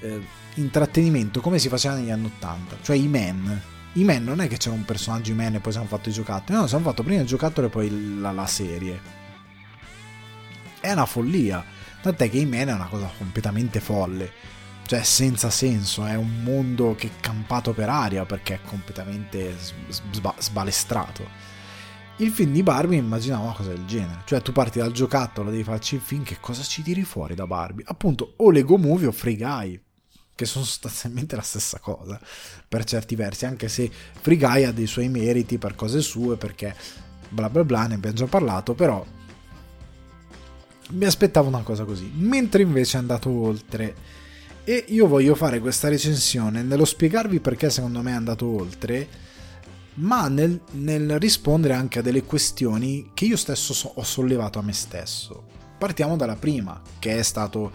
eh, 0.00 0.26
intrattenimento 0.54 1.40
come 1.40 1.60
si 1.60 1.68
faceva 1.68 1.94
negli 1.94 2.10
anni 2.10 2.26
80. 2.26 2.78
Cioè, 2.82 2.96
i 2.96 3.06
men. 3.06 3.60
I 3.92 4.02
men 4.02 4.24
non 4.24 4.40
è 4.40 4.48
che 4.48 4.56
c'era 4.56 4.74
un 4.74 4.84
personaggio 4.84 5.30
i 5.30 5.36
men 5.36 5.54
e 5.54 5.60
poi 5.60 5.70
si 5.70 5.78
hanno 5.78 5.86
fatto 5.86 6.08
i 6.08 6.12
giocattoli. 6.12 6.58
No, 6.58 6.66
si 6.66 6.74
hanno 6.74 6.82
fatto 6.82 7.04
prima 7.04 7.20
il 7.20 7.26
giocattolo 7.28 7.68
e 7.68 7.70
poi 7.70 8.18
la, 8.18 8.32
la 8.32 8.46
serie. 8.48 9.00
È 10.80 10.90
una 10.90 11.06
follia. 11.06 11.64
Tant'è 12.02 12.28
che 12.30 12.38
i 12.38 12.46
men 12.46 12.66
è 12.66 12.72
una 12.72 12.88
cosa 12.88 13.08
completamente 13.16 13.78
folle 13.78 14.32
cioè 14.86 15.02
senza 15.02 15.48
senso, 15.48 16.04
è 16.04 16.14
un 16.14 16.42
mondo 16.42 16.94
che 16.94 17.06
è 17.06 17.20
campato 17.20 17.72
per 17.72 17.88
aria 17.88 18.26
perché 18.26 18.54
è 18.54 18.60
completamente 18.62 19.56
sba- 19.88 20.34
sbalestrato. 20.38 21.43
Il 22.18 22.30
film 22.30 22.52
di 22.52 22.62
Barbie 22.62 22.98
immaginavo 22.98 23.44
una 23.44 23.54
cosa 23.54 23.70
del 23.70 23.84
genere, 23.86 24.22
cioè 24.24 24.40
tu 24.40 24.52
parti 24.52 24.78
dal 24.78 24.92
giocattolo, 24.92 25.50
devi 25.50 25.64
farci 25.64 25.96
il 25.96 26.00
film, 26.00 26.22
che 26.22 26.36
cosa 26.38 26.62
ci 26.62 26.82
tiri 26.82 27.02
fuori 27.02 27.34
da 27.34 27.44
Barbie? 27.44 27.84
Appunto, 27.88 28.34
o 28.36 28.52
Lego 28.52 28.78
Movie 28.78 29.08
o 29.08 29.12
Free 29.12 29.36
Guy, 29.36 29.80
che 30.32 30.44
sono 30.44 30.62
sostanzialmente 30.64 31.34
la 31.34 31.42
stessa 31.42 31.80
cosa, 31.80 32.20
per 32.68 32.84
certi 32.84 33.16
versi, 33.16 33.46
anche 33.46 33.68
se 33.68 33.90
Free 34.20 34.36
Guy 34.36 34.62
ha 34.62 34.70
dei 34.70 34.86
suoi 34.86 35.08
meriti 35.08 35.58
per 35.58 35.74
cose 35.74 36.00
sue, 36.00 36.36
perché 36.36 36.76
bla 37.30 37.50
bla 37.50 37.64
bla, 37.64 37.88
ne 37.88 37.94
abbiamo 37.94 38.14
già 38.14 38.26
parlato, 38.26 38.74
però 38.74 39.04
mi 40.90 41.04
aspettavo 41.04 41.48
una 41.48 41.62
cosa 41.62 41.84
così, 41.84 42.12
mentre 42.14 42.62
invece 42.62 42.96
è 42.96 43.00
andato 43.00 43.28
oltre 43.28 44.22
e 44.62 44.84
io 44.88 45.06
voglio 45.06 45.34
fare 45.34 45.60
questa 45.60 45.88
recensione 45.88 46.62
nello 46.62 46.86
spiegarvi 46.86 47.40
perché 47.40 47.68
secondo 47.68 48.00
me 48.00 48.12
è 48.12 48.14
andato 48.14 48.46
oltre, 48.46 49.06
ma 49.94 50.28
nel, 50.28 50.60
nel 50.72 51.18
rispondere 51.18 51.74
anche 51.74 52.00
a 52.00 52.02
delle 52.02 52.24
questioni 52.24 53.10
che 53.14 53.26
io 53.26 53.36
stesso 53.36 53.72
so, 53.72 53.92
ho 53.94 54.02
sollevato 54.02 54.58
a 54.58 54.62
me 54.62 54.72
stesso. 54.72 55.44
Partiamo 55.78 56.16
dalla 56.16 56.36
prima, 56.36 56.80
che 56.98 57.18
è 57.18 57.22
stato 57.22 57.72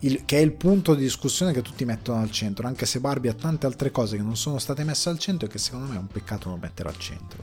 il, 0.00 0.24
che 0.24 0.38
è 0.38 0.40
il 0.40 0.52
punto 0.52 0.94
di 0.94 1.02
discussione 1.02 1.52
che 1.52 1.62
tutti 1.62 1.84
mettono 1.84 2.20
al 2.20 2.30
centro, 2.30 2.66
anche 2.66 2.86
se 2.86 3.00
Barbie 3.00 3.30
ha 3.30 3.34
tante 3.34 3.66
altre 3.66 3.90
cose 3.90 4.16
che 4.16 4.22
non 4.22 4.36
sono 4.36 4.58
state 4.58 4.84
messe 4.84 5.08
al 5.08 5.18
centro 5.18 5.48
e 5.48 5.50
che 5.50 5.58
secondo 5.58 5.86
me 5.86 5.96
è 5.96 5.98
un 5.98 6.06
peccato 6.06 6.48
non 6.48 6.58
mettere 6.60 6.88
al 6.88 6.98
centro. 6.98 7.42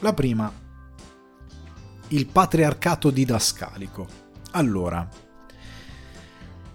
La 0.00 0.14
prima, 0.14 0.50
il 2.08 2.26
patriarcato 2.26 3.10
didascalico. 3.10 4.06
Allora, 4.52 5.06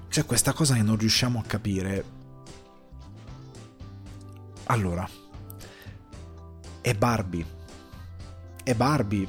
c'è 0.10 0.26
questa 0.26 0.54
cosa 0.54 0.76
che 0.76 0.84
non 0.84 0.98
riusciamo 0.98 1.40
a 1.40 1.44
capire. 1.44 2.06
Allora, 4.66 5.08
è 6.84 6.94
Barbie. 6.94 7.46
È 8.62 8.76
Barbie, 8.76 9.26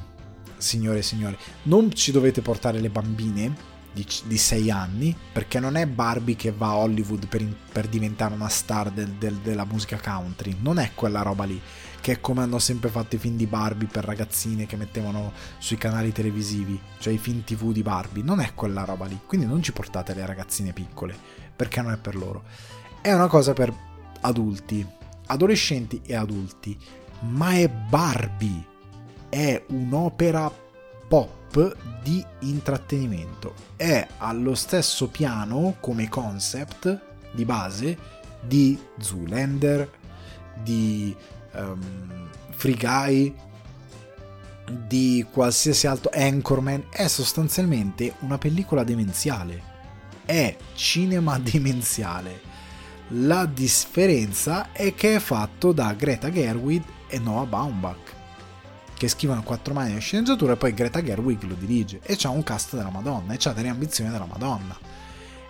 signore 0.57 0.99
e 0.99 1.03
signori. 1.03 1.37
Non 1.63 1.93
ci 1.93 2.11
dovete 2.11 2.41
portare 2.41 2.81
le 2.81 2.89
bambine 2.89 3.55
di, 3.93 4.05
di 4.25 4.37
6 4.37 4.69
anni, 4.69 5.15
perché 5.31 5.61
non 5.61 5.77
è 5.77 5.87
Barbie 5.87 6.35
che 6.35 6.51
va 6.51 6.67
a 6.67 6.77
Hollywood 6.77 7.27
per, 7.27 7.47
per 7.71 7.87
diventare 7.87 8.33
una 8.33 8.49
star 8.49 8.91
del, 8.91 9.11
del, 9.13 9.35
della 9.35 9.63
musica 9.63 9.97
country. 9.97 10.57
Non 10.59 10.79
è 10.79 10.91
quella 10.93 11.21
roba 11.21 11.45
lì 11.45 11.61
che 12.01 12.11
è 12.11 12.21
come 12.21 12.41
hanno 12.41 12.59
sempre 12.59 12.89
fatto 12.89 13.15
i 13.15 13.17
film 13.17 13.35
di 13.35 13.47
Barbie 13.47 13.87
per 13.87 14.03
ragazzine 14.03 14.67
che 14.67 14.75
mettevano 14.75 15.31
sui 15.57 15.77
canali 15.77 16.11
televisivi, 16.11 16.79
cioè 16.99 17.13
i 17.13 17.17
film 17.17 17.43
TV 17.43 17.71
di 17.71 17.81
Barbie, 17.81 18.21
non 18.21 18.41
è 18.41 18.53
quella 18.53 18.83
roba 18.83 19.07
lì, 19.07 19.19
quindi 19.25 19.47
non 19.47 19.63
ci 19.63 19.71
portate 19.71 20.13
le 20.13 20.23
ragazzine 20.23 20.71
piccole, 20.71 21.17
perché 21.55 21.81
non 21.81 21.93
è 21.93 21.97
per 21.97 22.15
loro. 22.15 22.43
È 23.01 23.11
una 23.11 23.25
cosa 23.25 23.53
per 23.53 23.73
adulti, 24.21 24.85
adolescenti 25.27 26.01
e 26.05 26.13
adulti, 26.13 26.77
ma 27.19 27.53
è 27.53 27.69
Barbie, 27.69 28.65
è 29.29 29.63
un'opera 29.69 30.51
pop 31.07 31.75
di 32.03 32.23
intrattenimento, 32.41 33.53
è 33.75 34.05
allo 34.17 34.55
stesso 34.55 35.07
piano 35.07 35.77
come 35.79 36.09
concept 36.09 37.13
di 37.31 37.45
base 37.45 37.97
di 38.41 38.77
Zoolander, 38.99 39.89
di 40.61 41.15
um, 41.53 42.29
Free 42.51 42.75
Guy, 42.75 43.33
di 44.87 45.25
qualsiasi 45.31 45.87
altro 45.87 46.11
Anchorman, 46.13 46.85
è 46.89 47.07
sostanzialmente 47.07 48.15
una 48.19 48.37
pellicola 48.37 48.83
demenziale. 48.83 49.73
È 50.25 50.55
cinema 50.73 51.37
demenziale. 51.39 52.53
La 53.09 53.45
differenza 53.45 54.71
è 54.71 54.95
che 54.95 55.15
è 55.15 55.19
fatto 55.19 55.71
da 55.71 55.93
Greta 55.93 56.31
Gerwig 56.31 56.83
e 57.15 57.19
Noah 57.19 57.45
Baumbach, 57.45 58.13
che 58.93 59.07
scrivono 59.07 59.41
quattro 59.41 59.73
mani 59.73 59.93
di 59.93 59.99
sceneggiatura 60.01 60.53
e 60.53 60.57
poi 60.57 60.73
Greta 60.73 61.01
Gerwig 61.01 61.43
lo 61.43 61.55
dirige 61.55 62.01
e 62.03 62.15
c'ha 62.17 62.29
un 62.29 62.43
cast 62.43 62.75
della 62.75 62.89
Madonna 62.89 63.33
e 63.33 63.37
c'ha 63.37 63.53
delle 63.53 63.69
ambizioni 63.69 64.11
della 64.11 64.25
Madonna. 64.25 64.77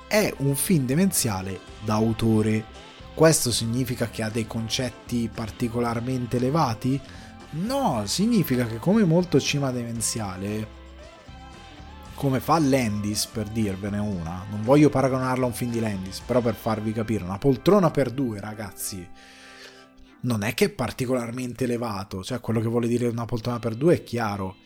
È 0.08 0.32
un 0.38 0.56
film 0.56 0.86
demenziale 0.86 1.60
d'autore 1.84 2.84
questo 3.16 3.50
significa 3.52 4.10
che 4.10 4.24
ha 4.24 4.30
dei 4.30 4.46
concetti 4.46 5.30
particolarmente 5.34 6.36
elevati? 6.36 7.00
No, 7.52 8.04
significa 8.06 8.68
che 8.68 8.78
come 8.78 9.06
molto 9.06 9.40
cinema 9.40 9.72
demenziale, 9.72 10.68
come 12.14 12.42
fa 12.42 12.60
Landis 12.60 13.26
per 13.26 13.48
dirvene 13.48 14.00
una, 14.00 14.46
non 14.50 14.62
voglio 14.64 14.90
paragonarla 14.90 15.46
a 15.46 15.48
un 15.48 15.54
film 15.54 15.72
di 15.72 15.80
Landis, 15.80 16.20
però 16.20 16.42
per 16.42 16.56
farvi 16.56 16.92
capire, 16.92 17.24
una 17.24 17.38
poltrona 17.38 17.90
per 17.90 18.12
due 18.12 18.42
ragazzi, 18.42 19.08
non 20.26 20.44
è 20.44 20.54
che 20.54 20.66
è 20.66 20.70
particolarmente 20.70 21.64
elevato, 21.64 22.24
cioè 22.24 22.40
quello 22.40 22.60
che 22.60 22.68
vuole 22.68 22.88
dire 22.88 23.08
una 23.08 23.26
poltrona 23.26 23.60
per 23.60 23.76
due 23.76 23.96
è 23.96 24.04
chiaro. 24.04 24.58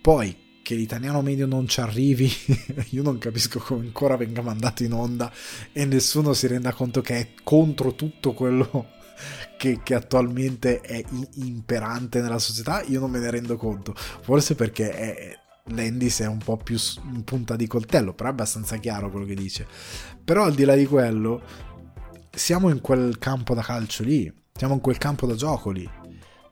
Poi 0.00 0.36
che 0.62 0.74
l'italiano 0.74 1.22
medio 1.22 1.46
non 1.46 1.68
ci 1.68 1.80
arrivi, 1.80 2.30
io 2.90 3.02
non 3.02 3.18
capisco 3.18 3.58
come 3.58 3.84
ancora 3.84 4.16
venga 4.16 4.42
mandato 4.42 4.82
in 4.84 4.92
onda 4.92 5.30
e 5.72 5.84
nessuno 5.84 6.32
si 6.32 6.46
renda 6.46 6.72
conto 6.72 7.00
che 7.00 7.18
è 7.18 7.28
contro 7.42 7.94
tutto 7.94 8.32
quello 8.32 8.86
che, 9.58 9.80
che 9.82 9.94
attualmente 9.94 10.80
è 10.80 11.02
imperante 11.34 12.20
nella 12.20 12.38
società, 12.38 12.82
io 12.82 13.00
non 13.00 13.10
me 13.10 13.18
ne 13.18 13.30
rendo 13.30 13.56
conto, 13.56 13.94
forse 13.94 14.54
perché 14.54 14.90
è, 14.90 15.38
Landis 15.66 16.20
è 16.20 16.26
un 16.26 16.38
po' 16.38 16.56
più 16.56 16.76
in 17.12 17.24
punta 17.24 17.56
di 17.56 17.66
coltello, 17.66 18.14
però 18.14 18.30
è 18.30 18.32
abbastanza 18.32 18.76
chiaro 18.78 19.10
quello 19.10 19.26
che 19.26 19.34
dice. 19.34 19.66
Però 20.24 20.44
al 20.44 20.54
di 20.54 20.64
là 20.64 20.74
di 20.74 20.86
quello, 20.86 21.42
siamo 22.30 22.70
in 22.70 22.80
quel 22.80 23.18
campo 23.18 23.54
da 23.54 23.62
calcio 23.62 24.02
lì, 24.04 24.32
siamo 24.54 24.74
in 24.74 24.80
quel 24.80 24.98
campo 24.98 25.26
da 25.26 25.34
gioco 25.34 25.70
lì. 25.70 25.88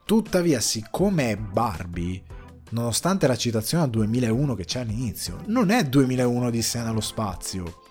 Tuttavia, 0.04 0.60
siccome 0.60 1.30
è 1.30 1.36
Barbie, 1.36 2.22
nonostante 2.70 3.26
la 3.26 3.36
citazione 3.36 3.84
al 3.84 3.90
2001 3.90 4.54
che 4.54 4.64
c'è 4.64 4.80
all'inizio, 4.80 5.40
non 5.46 5.70
è 5.70 5.84
2001 5.84 6.50
di 6.50 6.62
sé 6.62 6.82
nello 6.82 7.00
spazio. 7.00 7.82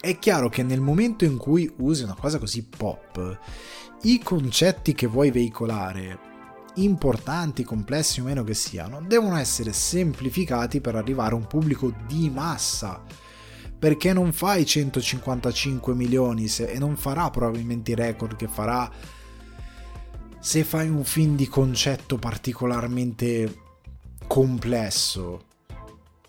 È 0.00 0.18
chiaro 0.18 0.48
che 0.48 0.62
nel 0.62 0.80
momento 0.80 1.24
in 1.24 1.36
cui 1.36 1.72
usi 1.78 2.02
una 2.02 2.16
cosa 2.18 2.38
così 2.38 2.64
pop, 2.64 3.38
i 4.02 4.20
concetti 4.20 4.94
che 4.94 5.06
vuoi 5.06 5.30
veicolare, 5.30 6.18
importanti, 6.76 7.64
complessi 7.64 8.20
o 8.20 8.24
meno 8.24 8.42
che 8.42 8.54
siano, 8.54 9.02
devono 9.06 9.36
essere 9.36 9.72
semplificati 9.72 10.80
per 10.80 10.96
arrivare 10.96 11.34
a 11.34 11.36
un 11.36 11.46
pubblico 11.46 11.92
di 12.06 12.30
massa. 12.30 13.02
Perché 13.82 14.12
non 14.12 14.32
fai 14.32 14.64
155 14.64 15.92
milioni 15.92 16.46
se, 16.46 16.66
e 16.66 16.78
non 16.78 16.94
farà 16.96 17.28
probabilmente 17.30 17.90
i 17.90 17.94
record 17.96 18.36
che 18.36 18.46
farà 18.46 18.88
se 20.38 20.62
fai 20.62 20.88
un 20.88 21.02
film 21.02 21.34
di 21.34 21.48
concetto 21.48 22.16
particolarmente 22.16 23.58
complesso, 24.28 25.46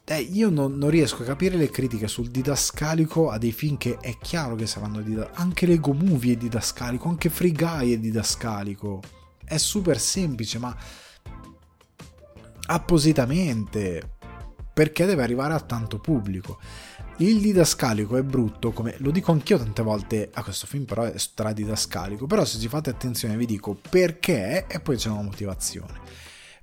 eh, 0.03 0.19
io 0.19 0.49
non, 0.49 0.79
non, 0.79 0.89
riesco 0.89 1.21
a 1.21 1.25
capire 1.25 1.55
le 1.55 1.69
critiche 1.69 2.07
sul 2.07 2.29
didascalico 2.29 3.29
a 3.29 3.37
dei 3.37 3.51
film 3.51 3.77
che 3.77 3.99
è 3.99 4.17
chiaro 4.17 4.55
che 4.55 4.65
saranno 4.65 5.01
didascalico. 5.01 5.39
Anche 5.39 5.67
Lego 5.67 5.93
Movie 5.93 6.33
è 6.33 6.37
didascalico, 6.37 7.07
anche 7.07 7.29
Free 7.29 7.51
Guy 7.51 7.93
è 7.93 7.99
didascalico. 7.99 8.99
È 9.45 9.57
super 9.57 9.99
semplice, 9.99 10.57
ma 10.57 10.75
appositamente 12.65 14.13
perché 14.73 15.05
deve 15.05 15.23
arrivare 15.23 15.53
a 15.53 15.59
tanto 15.59 15.99
pubblico. 15.99 16.59
Il 17.17 17.39
didascalico 17.39 18.17
è 18.17 18.23
brutto, 18.23 18.71
come 18.71 18.95
lo 18.97 19.11
dico 19.11 19.31
anch'io 19.31 19.59
tante 19.59 19.83
volte 19.83 20.31
a 20.33 20.43
questo 20.43 20.65
film, 20.65 20.85
però 20.85 21.03
è 21.03 21.17
stradidascalico. 21.17 22.25
Però 22.25 22.43
se 22.43 22.57
ci 22.59 22.67
fate 22.67 22.89
attenzione 22.89 23.37
vi 23.37 23.45
dico 23.45 23.77
perché 23.89 24.65
e 24.67 24.79
poi 24.79 24.97
c'è 24.97 25.09
una 25.09 25.21
motivazione. 25.21 26.01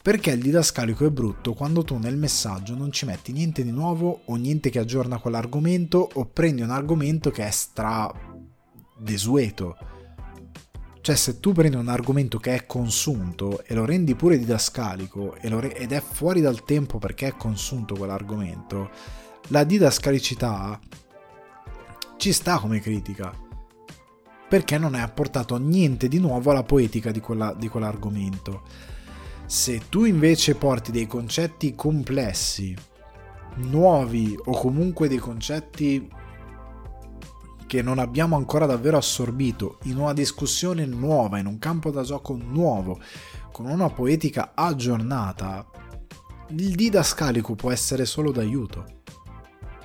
Perché 0.02 0.30
il 0.30 0.40
didascalico 0.40 1.04
è 1.04 1.10
brutto 1.10 1.52
quando 1.52 1.84
tu 1.84 1.98
nel 1.98 2.16
messaggio 2.16 2.74
non 2.74 2.90
ci 2.90 3.04
metti 3.04 3.32
niente 3.32 3.62
di 3.62 3.70
nuovo 3.70 4.22
o 4.24 4.36
niente 4.36 4.70
che 4.70 4.78
aggiorna 4.78 5.18
quell'argomento 5.18 6.08
o 6.14 6.24
prendi 6.24 6.62
un 6.62 6.70
argomento 6.70 7.30
che 7.30 7.46
è 7.46 7.50
stra 7.50 8.10
desueto. 8.96 9.76
Cioè 11.10 11.18
se 11.18 11.40
tu 11.40 11.50
prendi 11.50 11.76
un 11.76 11.88
argomento 11.88 12.38
che 12.38 12.54
è 12.54 12.66
consunto 12.66 13.64
e 13.64 13.74
lo 13.74 13.84
rendi 13.84 14.14
pure 14.14 14.38
didascalico 14.38 15.34
re- 15.40 15.74
ed 15.74 15.90
è 15.90 16.00
fuori 16.00 16.40
dal 16.40 16.62
tempo 16.62 16.98
perché 16.98 17.26
è 17.26 17.36
consunto 17.36 17.96
quell'argomento, 17.96 18.90
la 19.48 19.64
didascalicità 19.64 20.78
ci 22.16 22.32
sta 22.32 22.60
come 22.60 22.78
critica. 22.78 23.34
Perché 24.48 24.78
non 24.78 24.94
è 24.94 25.00
apportato 25.00 25.56
niente 25.56 26.06
di 26.06 26.20
nuovo 26.20 26.52
alla 26.52 26.62
poetica 26.62 27.10
di, 27.10 27.18
quella, 27.18 27.54
di 27.54 27.66
quell'argomento. 27.66 28.62
Se 29.46 29.88
tu 29.88 30.04
invece 30.04 30.54
porti 30.54 30.92
dei 30.92 31.08
concetti 31.08 31.74
complessi, 31.74 32.72
nuovi 33.56 34.38
o 34.44 34.52
comunque 34.52 35.08
dei 35.08 35.18
concetti 35.18 36.08
che 37.70 37.82
non 37.82 38.00
abbiamo 38.00 38.34
ancora 38.34 38.66
davvero 38.66 38.96
assorbito 38.96 39.78
in 39.84 39.96
una 39.96 40.12
discussione 40.12 40.84
nuova, 40.86 41.38
in 41.38 41.46
un 41.46 41.60
campo 41.60 41.92
da 41.92 42.02
gioco 42.02 42.34
nuovo, 42.36 42.98
con 43.52 43.66
una 43.66 43.88
poetica 43.88 44.54
aggiornata, 44.56 45.64
il 46.48 46.74
didascalico 46.74 47.54
può 47.54 47.70
essere 47.70 48.06
solo 48.06 48.32
d'aiuto. 48.32 49.02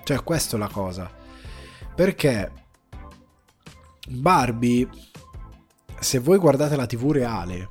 Cioè, 0.03 0.23
questa 0.23 0.55
è 0.55 0.59
la 0.59 0.67
cosa. 0.67 1.11
Perché 1.93 2.51
Barbie, 4.07 4.89
se 5.99 6.17
voi 6.17 6.39
guardate 6.39 6.75
la 6.75 6.87
TV 6.87 7.11
reale, 7.11 7.69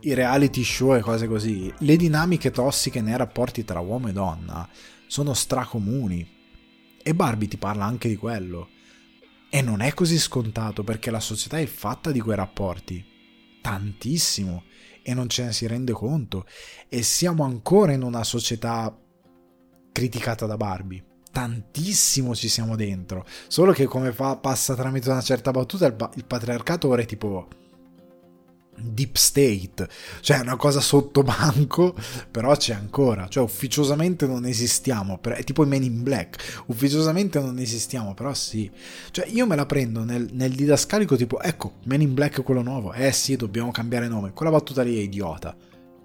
i 0.00 0.14
reality 0.14 0.64
show 0.64 0.94
e 0.94 1.00
cose 1.00 1.28
così, 1.28 1.70
le 1.80 1.96
dinamiche 1.96 2.50
tossiche 2.50 3.02
nei 3.02 3.18
rapporti 3.18 3.62
tra 3.62 3.80
uomo 3.80 4.08
e 4.08 4.12
donna 4.12 4.66
sono 5.06 5.34
stracomuni 5.34 6.33
e 7.04 7.14
Barbie 7.14 7.48
ti 7.48 7.58
parla 7.58 7.84
anche 7.84 8.08
di 8.08 8.16
quello. 8.16 8.70
E 9.50 9.60
non 9.60 9.82
è 9.82 9.92
così 9.92 10.18
scontato 10.18 10.82
perché 10.82 11.10
la 11.10 11.20
società 11.20 11.58
è 11.58 11.66
fatta 11.66 12.10
di 12.10 12.18
quei 12.18 12.34
rapporti. 12.34 13.04
Tantissimo. 13.60 14.64
E 15.02 15.12
non 15.12 15.28
ce 15.28 15.44
ne 15.44 15.52
si 15.52 15.66
rende 15.66 15.92
conto. 15.92 16.46
E 16.88 17.02
siamo 17.02 17.44
ancora 17.44 17.92
in 17.92 18.02
una 18.02 18.24
società 18.24 18.98
criticata 19.92 20.46
da 20.46 20.56
Barbie. 20.56 21.04
Tantissimo 21.30 22.34
ci 22.34 22.48
siamo 22.48 22.74
dentro. 22.74 23.26
Solo 23.46 23.72
che 23.72 23.84
come 23.84 24.12
fa, 24.12 24.36
passa 24.38 24.74
tramite 24.74 25.10
una 25.10 25.20
certa 25.20 25.50
battuta 25.50 25.86
il, 25.86 26.10
il 26.14 26.24
patriarcato 26.24 26.88
ora 26.88 27.02
è 27.02 27.06
tipo 27.06 27.48
deep 28.76 29.16
state, 29.16 29.88
cioè 30.20 30.40
una 30.40 30.56
cosa 30.56 30.80
sotto 30.80 31.22
banco, 31.22 31.94
però 32.30 32.54
c'è 32.56 32.74
ancora, 32.74 33.28
cioè 33.28 33.42
ufficiosamente 33.42 34.26
non 34.26 34.46
esistiamo, 34.46 35.20
è 35.22 35.44
tipo 35.44 35.64
i 35.64 35.66
Men 35.66 35.82
in 35.82 36.02
Black, 36.02 36.64
ufficiosamente 36.66 37.40
non 37.40 37.58
esistiamo, 37.58 38.14
però 38.14 38.32
sì, 38.34 38.70
cioè 39.10 39.26
io 39.28 39.46
me 39.46 39.56
la 39.56 39.66
prendo 39.66 40.04
nel, 40.04 40.28
nel 40.32 40.52
didascalico 40.52 41.16
tipo, 41.16 41.40
ecco, 41.40 41.74
Men 41.84 42.00
in 42.00 42.14
Black 42.14 42.40
è 42.40 42.42
quello 42.42 42.62
nuovo, 42.62 42.92
eh 42.92 43.12
sì, 43.12 43.36
dobbiamo 43.36 43.70
cambiare 43.70 44.08
nome, 44.08 44.32
quella 44.32 44.52
battuta 44.52 44.82
lì 44.82 44.98
è 44.98 45.02
idiota, 45.02 45.56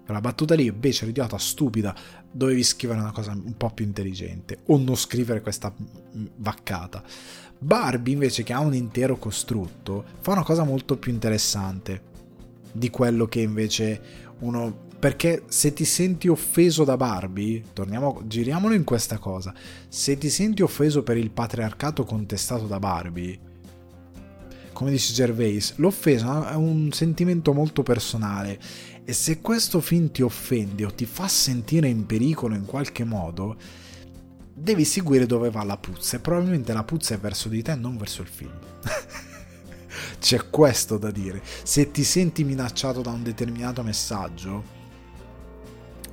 quella 0.06 0.22
battuta 0.22 0.56
lì 0.56 0.66
invece 0.66 1.06
è 1.06 1.10
idiota, 1.10 1.38
stupida, 1.38 1.96
dovevi 2.32 2.64
scrivere 2.64 3.00
una 3.00 3.12
cosa 3.12 3.32
un 3.32 3.56
po' 3.56 3.70
più 3.70 3.86
intelligente, 3.86 4.60
o 4.68 4.78
non 4.78 4.96
scrivere 4.96 5.42
questa 5.42 5.74
vaccata. 6.38 7.04
Barbie 7.62 8.14
invece 8.14 8.44
che 8.44 8.54
ha 8.54 8.60
un 8.60 8.74
intero 8.74 9.18
costrutto, 9.18 10.06
fa 10.22 10.32
una 10.32 10.44
cosa 10.44 10.64
molto 10.64 10.98
più 10.98 11.12
interessante 11.12 12.08
di 12.72 12.90
quello 12.90 13.28
che 13.28 13.42
invece 13.42 14.02
uno 14.40 14.88
perché 15.00 15.44
se 15.48 15.72
ti 15.72 15.86
senti 15.86 16.28
offeso 16.28 16.84
da 16.84 16.98
Barbie, 16.98 17.64
torniamo, 17.72 18.22
giriamolo 18.28 18.74
in 18.74 18.84
questa 18.84 19.18
cosa, 19.18 19.54
se 19.88 20.18
ti 20.18 20.30
senti 20.30 20.62
offeso 20.62 21.04
per 21.04 21.16
il 21.16 21.32
patriarcato 21.32 22.04
contestato 22.04 22.66
da 22.66 22.80
Barbie, 22.80 23.40
come 24.74 24.92
dice 24.92 25.14
Gervais, 25.14 25.76
l'offesa 25.78 26.52
è 26.52 26.56
un 26.56 26.92
sentimento 26.92 27.54
molto 27.54 27.82
personale 27.82 28.60
e 29.06 29.14
se 29.14 29.40
questo 29.40 29.80
film 29.80 30.12
ti 30.12 30.22
offende 30.22 30.86
o 30.86 30.94
ti 30.94 31.06
fa 31.06 31.28
sentire 31.30 31.88
in 31.88 32.06
pericolo 32.06 32.56
in 32.56 32.66
qualche 32.66 33.06
modo, 33.06 33.58
devi 34.54 34.84
seguire 34.84 35.26
dove 35.26 35.50
va 35.50 35.64
la 35.64 35.78
puzza 35.78 36.18
e 36.18 36.20
probabilmente 36.20 36.74
la 36.74 36.84
puzza 36.84 37.16
è 37.16 37.20
verso 37.20 37.48
di 37.48 37.62
te, 37.62 37.76
non 37.76 37.98
verso 37.98 38.22
il 38.22 38.28
film. 38.28 38.52
C'è 40.20 40.50
questo 40.50 40.98
da 40.98 41.12
dire. 41.12 41.42
Se 41.64 41.92
ti 41.92 42.04
senti 42.04 42.44
minacciato 42.44 43.02
da 43.02 43.12
un 43.12 43.24
determinato 43.24 43.84
messaggio, 43.84 44.78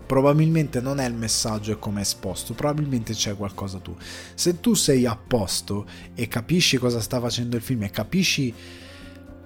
probabilmente 0.06 0.80
non 0.80 1.00
è 1.00 1.06
il 1.06 1.14
messaggio 1.14 1.72
e 1.72 1.78
come 1.78 1.98
è 1.98 2.02
esposto, 2.02 2.54
probabilmente 2.54 3.12
c'è 3.12 3.36
qualcosa 3.36 3.78
tu. 3.78 3.94
Se 4.34 4.60
tu 4.60 4.74
sei 4.74 5.04
a 5.04 5.16
posto 5.16 5.86
e 6.14 6.28
capisci 6.28 6.78
cosa 6.78 7.00
sta 7.00 7.20
facendo 7.20 7.56
il 7.56 7.62
film 7.62 7.82
e 7.82 7.90
capisci 7.90 8.54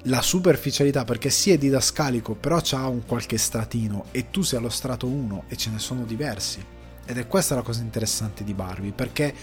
la 0.04 0.22
superficialità 0.22 1.04
perché 1.04 1.28
sì 1.28 1.50
è 1.50 1.58
didascalico 1.58 2.34
però 2.34 2.60
c'ha 2.62 2.86
un 2.86 3.04
qualche 3.04 3.36
stratino 3.36 4.06
e 4.12 4.30
tu 4.30 4.40
sei 4.40 4.58
allo 4.58 4.70
strato 4.70 5.06
1 5.06 5.44
e 5.48 5.56
ce 5.56 5.68
ne 5.68 5.78
sono 5.78 6.04
diversi 6.04 6.64
ed 7.04 7.18
è 7.18 7.26
questa 7.26 7.54
la 7.54 7.60
cosa 7.60 7.82
interessante 7.82 8.42
di 8.42 8.54
Barbie 8.54 8.92
perché 8.92 9.34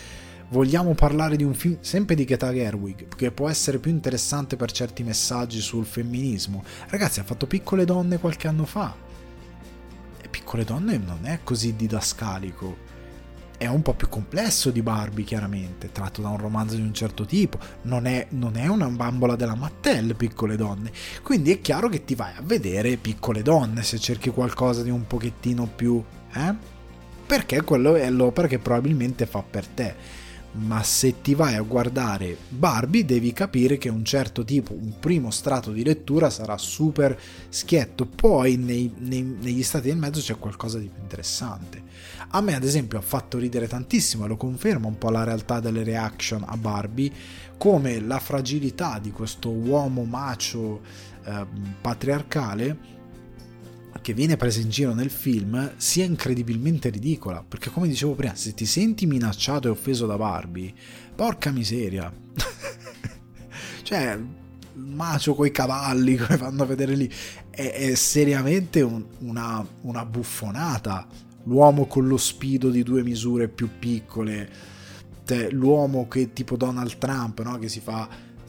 vogliamo 0.50 0.94
parlare 0.94 1.36
di 1.36 1.44
un 1.44 1.54
film 1.54 1.78
sempre 1.82 2.16
di 2.16 2.24
Greta 2.24 2.54
Gerwig 2.54 3.08
che 3.16 3.32
può 3.32 3.50
essere 3.50 3.80
più 3.80 3.92
interessante 3.92 4.56
per 4.56 4.72
certi 4.72 5.04
messaggi 5.04 5.60
sul 5.60 5.86
femminismo. 5.86 6.64
Ragazzi 6.88 7.20
ha 7.20 7.24
fatto 7.24 7.48
Piccole 7.48 7.86
Donne 7.86 8.20
qualche 8.20 8.48
anno 8.48 8.66
fa. 8.66 8.96
E 10.22 10.28
Piccole 10.30 10.64
Donne 10.64 10.98
non 10.98 11.26
è 11.26 11.40
così 11.44 11.76
didascalico. 11.76 12.86
È 13.58 13.66
un 13.66 13.82
po' 13.82 13.96
più 13.96 14.08
complesso 14.08 14.70
di 14.70 14.84
Barbie 14.84 15.26
chiaramente 15.26 15.92
tratto 15.92 16.22
da 16.22 16.30
un 16.30 16.38
romanzo 16.38 16.76
di 16.76 16.82
un 16.82 16.94
certo 16.94 17.26
tipo. 17.26 17.58
Non 17.84 18.06
è, 18.06 18.28
non 18.30 18.56
è 18.56 18.68
una 18.68 18.88
bambola 18.88 19.36
della 19.36 19.56
Mattel 19.56 20.16
Piccole 20.16 20.56
Donne. 20.56 20.92
Quindi 21.24 21.52
è 21.52 21.60
chiaro 21.60 21.90
che 21.90 22.06
ti 22.06 22.14
vai 22.14 22.34
a 22.36 22.42
vedere 22.44 22.98
Piccole 22.98 23.42
Donne 23.42 23.82
se 23.82 23.98
cerchi 23.98 24.30
qualcosa 24.30 24.84
di 24.84 24.92
un 24.92 25.08
pochettino 25.08 25.68
più 25.76 26.04
eh? 26.34 26.76
perché 27.26 27.62
quello 27.64 27.96
è 27.96 28.10
l'opera 28.10 28.48
che 28.48 28.60
probabilmente 28.60 29.26
fa 29.26 29.44
per 29.44 29.68
te 29.68 29.96
ma 30.58 30.82
se 30.84 31.22
ti 31.22 31.36
vai 31.36 31.56
a 31.56 31.62
guardare 31.62 32.36
Barbie 32.50 33.06
devi 33.06 33.32
capire 33.32 33.78
che 33.78 33.90
un 33.90 34.04
certo 34.04 34.44
tipo, 34.44 34.74
un 34.74 34.94
primo 35.00 35.30
strato 35.30 35.72
di 35.72 35.84
lettura 35.84 36.30
sarà 36.30 36.58
super 36.58 37.18
schietto, 37.50 38.06
poi 38.06 38.58
nei, 38.58 38.92
nei, 38.98 39.22
negli 39.22 39.64
stati 39.64 39.88
del 39.88 39.98
mezzo 39.98 40.20
c'è 40.20 40.38
qualcosa 40.38 40.80
di 40.80 40.88
più 40.88 41.02
interessante. 41.02 41.84
A 42.30 42.42
me 42.42 42.56
ad 42.56 42.64
esempio 42.64 42.98
ha 42.98 43.02
fatto 43.02 43.38
ridere 43.38 43.68
tantissimo 43.68 44.26
e 44.26 44.28
lo 44.28 44.38
conferma 44.38 44.88
un 44.88 44.98
po' 44.98 45.10
la 45.10 45.24
realtà 45.24 45.60
delle 45.60 45.84
reaction 45.84 46.44
a 46.46 46.58
Barbie, 46.58 47.12
come 47.58 48.00
la 48.00 48.20
fragilità 48.20 49.00
di 49.00 49.12
questo 49.12 49.50
uomo 49.50 50.04
macio 50.04 50.82
eh, 51.24 51.46
patriarcale 51.80 52.96
che 54.08 54.14
viene 54.14 54.38
presa 54.38 54.62
in 54.62 54.70
giro 54.70 54.94
nel 54.94 55.10
film 55.10 55.74
sia 55.76 56.06
incredibilmente 56.06 56.88
ridicola. 56.88 57.44
Perché, 57.46 57.70
come 57.70 57.90
dicevo 57.90 58.14
prima, 58.16 58.36
se 58.36 58.54
ti 58.54 58.66
senti 58.66 59.06
minacciato 59.06 59.68
e 59.68 59.72
offeso 59.72 60.06
da 60.06 60.16
Barbie, 60.16 60.74
porca 61.14 61.52
miseria. 61.52 62.10
cioè, 63.84 64.18
macio 64.76 65.36
coi 65.36 65.52
cavalli, 65.52 66.16
come 66.24 66.38
fanno 66.38 66.64
a 66.64 66.66
vedere 66.66 66.96
lì, 66.96 67.12
è, 67.50 67.70
è 67.70 67.96
seriamente 67.96 68.80
un, 68.80 69.04
una, 69.20 69.68
una 69.82 70.06
buffonata. 70.06 71.06
L'uomo 71.44 71.86
con 71.86 72.08
lo 72.08 72.16
spido 72.16 72.70
di 72.70 72.84
due 72.84 73.04
misure 73.04 73.50
più 73.50 73.68
piccole, 73.78 74.50
l'uomo 75.50 76.08
che 76.08 76.32
tipo 76.32 76.56
Donald 76.56 76.98
Trump, 76.98 77.42
no? 77.42 77.60
che 77.60 77.68
si 77.68 77.82
fa 77.82 78.08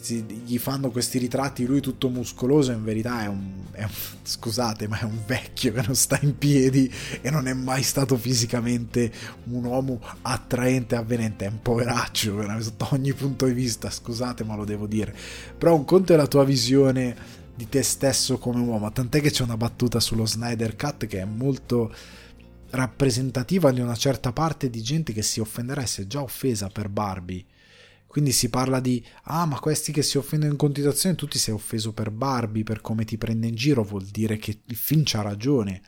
si, 0.08 0.24
gli 0.46 0.56
fanno 0.56 0.90
questi 0.90 1.18
ritratti 1.18 1.66
lui 1.66 1.80
tutto 1.80 2.08
muscoloso 2.08 2.72
in 2.72 2.82
verità 2.82 3.24
è 3.24 3.26
un, 3.26 3.64
è 3.72 3.82
un, 3.82 3.90
scusate 4.22 4.88
ma 4.88 4.98
è 4.98 5.04
un 5.04 5.20
vecchio 5.26 5.72
che 5.72 5.82
non 5.82 5.94
sta 5.94 6.18
in 6.22 6.38
piedi 6.38 6.90
e 7.20 7.30
non 7.30 7.46
è 7.46 7.52
mai 7.52 7.82
stato 7.82 8.16
fisicamente 8.16 9.12
un 9.44 9.64
uomo 9.64 10.00
attraente 10.22 10.94
e 10.94 10.98
avvenente 10.98 11.44
è 11.44 11.48
un 11.48 11.60
poveraccio 11.60 12.42
sotto 12.60 12.88
ogni 12.92 13.12
punto 13.12 13.44
di 13.44 13.52
vista 13.52 13.90
scusate 13.90 14.44
ma 14.44 14.56
lo 14.56 14.64
devo 14.64 14.86
dire. 14.86 15.14
Però 15.58 15.74
un 15.74 15.84
conto 15.84 16.14
è 16.14 16.16
la 16.16 16.26
tua 16.26 16.44
visione 16.44 17.14
di 17.54 17.68
te 17.68 17.82
stesso 17.82 18.38
come 18.38 18.60
uomo 18.60 18.90
tant'è 18.90 19.20
che 19.20 19.30
c'è 19.30 19.42
una 19.42 19.56
battuta 19.58 20.00
sullo 20.00 20.24
Snyder 20.24 20.74
Cut 20.76 21.06
che 21.06 21.20
è 21.20 21.24
molto 21.26 21.92
rappresentativa 22.70 23.70
di 23.72 23.80
una 23.80 23.96
certa 23.96 24.32
parte 24.32 24.70
di 24.70 24.80
gente 24.80 25.12
che 25.12 25.22
si 25.22 25.40
offenderà 25.40 25.82
e 25.82 25.86
si 25.86 26.02
è 26.02 26.06
già 26.06 26.22
offesa 26.22 26.68
per 26.68 26.88
Barbie 26.88 27.44
quindi 28.08 28.32
si 28.32 28.48
parla 28.48 28.80
di, 28.80 29.04
ah 29.24 29.44
ma 29.44 29.60
questi 29.60 29.92
che 29.92 30.02
si 30.02 30.16
offendono 30.16 30.50
in 30.50 30.58
continuazione, 30.58 31.14
tu 31.14 31.28
ti 31.28 31.38
sei 31.38 31.52
offeso 31.52 31.92
per 31.92 32.10
Barbie, 32.10 32.64
per 32.64 32.80
come 32.80 33.04
ti 33.04 33.18
prende 33.18 33.46
in 33.46 33.54
giro, 33.54 33.84
vuol 33.84 34.06
dire 34.06 34.38
che 34.38 34.62
il 34.64 34.76
film 34.76 35.02
c'ha 35.04 35.20
ragione. 35.20 35.82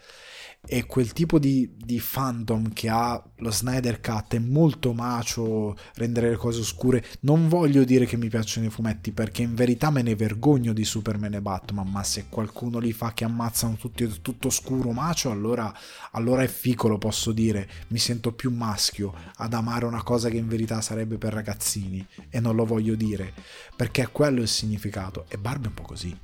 E 0.66 0.84
quel 0.86 1.12
tipo 1.12 1.38
di, 1.38 1.74
di 1.74 1.98
fandom 1.98 2.72
che 2.72 2.88
ha 2.88 3.22
lo 3.36 3.50
Snyder 3.50 4.00
Cut 4.00 4.34
è 4.34 4.38
molto 4.38 4.92
macio, 4.92 5.76
rendere 5.94 6.30
le 6.30 6.36
cose 6.36 6.60
oscure. 6.60 7.04
Non 7.20 7.48
voglio 7.48 7.82
dire 7.84 8.04
che 8.04 8.16
mi 8.16 8.28
piacciono 8.28 8.66
i 8.66 8.70
fumetti 8.70 9.12
perché 9.12 9.42
in 9.42 9.54
verità 9.54 9.90
me 9.90 10.02
ne 10.02 10.14
vergogno 10.14 10.72
di 10.72 10.84
Superman 10.84 11.34
e 11.34 11.40
Batman, 11.40 11.88
ma 11.88 12.04
se 12.04 12.26
qualcuno 12.28 12.78
li 12.78 12.92
fa 12.92 13.12
che 13.14 13.24
ammazzano 13.24 13.76
tutti 13.76 14.20
tutto 14.20 14.50
scuro 14.50 14.92
macio, 14.92 15.30
allora, 15.30 15.72
allora 16.12 16.42
è 16.42 16.48
fico, 16.48 16.88
lo 16.88 16.98
posso 16.98 17.32
dire. 17.32 17.68
Mi 17.88 17.98
sento 17.98 18.32
più 18.32 18.50
maschio 18.50 19.14
ad 19.36 19.54
amare 19.54 19.86
una 19.86 20.02
cosa 20.02 20.28
che 20.28 20.36
in 20.36 20.46
verità 20.48 20.80
sarebbe 20.82 21.16
per 21.16 21.32
ragazzini 21.32 22.06
e 22.28 22.38
non 22.38 22.54
lo 22.54 22.64
voglio 22.64 22.94
dire 22.94 23.32
perché 23.74 24.02
è 24.02 24.12
quello 24.12 24.42
il 24.42 24.48
significato 24.48 25.24
e 25.28 25.38
Barbie 25.38 25.66
è 25.66 25.68
un 25.68 25.74
po' 25.74 25.82
così. 25.82 26.16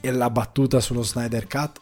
E 0.00 0.10
la 0.10 0.30
battuta 0.30 0.80
sullo 0.80 1.02
Snyder 1.02 1.46
Cut 1.46 1.78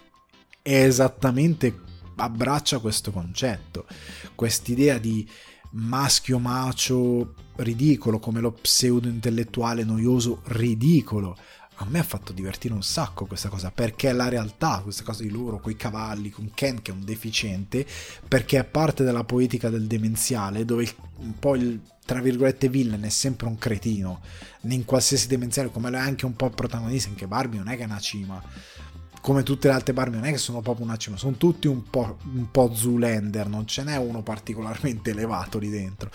è 0.63 0.85
esattamente 0.85 1.89
abbraccia 2.17 2.79
questo 2.79 3.11
concetto, 3.11 3.87
quest'idea 4.35 4.99
di 4.99 5.29
maschio 5.73 6.39
macio 6.39 7.35
ridicolo, 7.57 8.19
come 8.19 8.41
lo 8.41 8.53
pseudo 8.53 9.09
intellettuale 9.09 9.85
noioso 9.85 10.43
ridicolo. 10.47 11.37
A 11.77 11.87
me 11.89 12.01
ha 12.01 12.05
fatto 12.05 12.35
divertire 12.35 12.75
un 12.75 12.83
sacco 12.83 13.25
questa 13.25 13.49
cosa, 13.49 13.71
perché 13.71 14.11
è 14.11 14.13
la 14.13 14.29
realtà, 14.29 14.81
questa 14.83 15.03
cosa 15.03 15.23
di 15.23 15.31
loro, 15.31 15.61
coi 15.61 15.77
cavalli, 15.77 16.29
con 16.29 16.51
Ken 16.53 16.83
che 16.83 16.91
è 16.91 16.95
un 16.95 17.05
deficiente, 17.05 17.87
perché 18.29 18.59
è 18.59 18.65
parte 18.65 19.03
della 19.03 19.25
poetica 19.25 19.71
del 19.71 19.87
demenziale, 19.87 20.67
dove 20.67 20.87
un 21.19 21.39
po' 21.39 21.55
il 21.55 21.81
tra 22.11 22.21
virgolette 22.21 22.69
villain 22.69 23.03
è 23.03 23.09
sempre 23.09 23.47
un 23.47 23.57
cretino, 23.57 24.21
in 24.63 24.85
qualsiasi 24.85 25.29
demenziale, 25.29 25.71
come 25.71 25.91
lo 25.91 25.97
è 25.97 26.01
anche 26.01 26.27
un 26.27 26.35
po' 26.35 26.47
il 26.47 26.55
protagonista, 26.55 27.09
anche 27.09 27.29
Barbie 27.29 27.61
non 27.61 27.69
è 27.69 27.77
che 27.77 27.83
è 27.83 27.87
una 27.87 28.01
cima 28.01 28.43
come 29.21 29.43
tutte 29.43 29.69
le 29.69 29.75
altre 29.75 29.93
Barbie 29.93 30.19
non 30.19 30.29
è 30.29 30.33
che 30.33 30.39
sono 30.39 30.61
proprio 30.61 30.85
una 30.85 30.97
cima, 30.97 31.17
sono 31.17 31.37
tutti 31.37 31.67
un 31.67 31.83
po', 31.89 32.19
un 32.33 32.51
po' 32.51 32.75
Zoolander, 32.75 33.49
non 33.49 33.67
ce 33.67 33.83
n'è 33.83 33.97
uno 33.97 34.23
particolarmente 34.23 35.11
elevato 35.13 35.59
lì 35.59 35.69
dentro, 35.69 36.11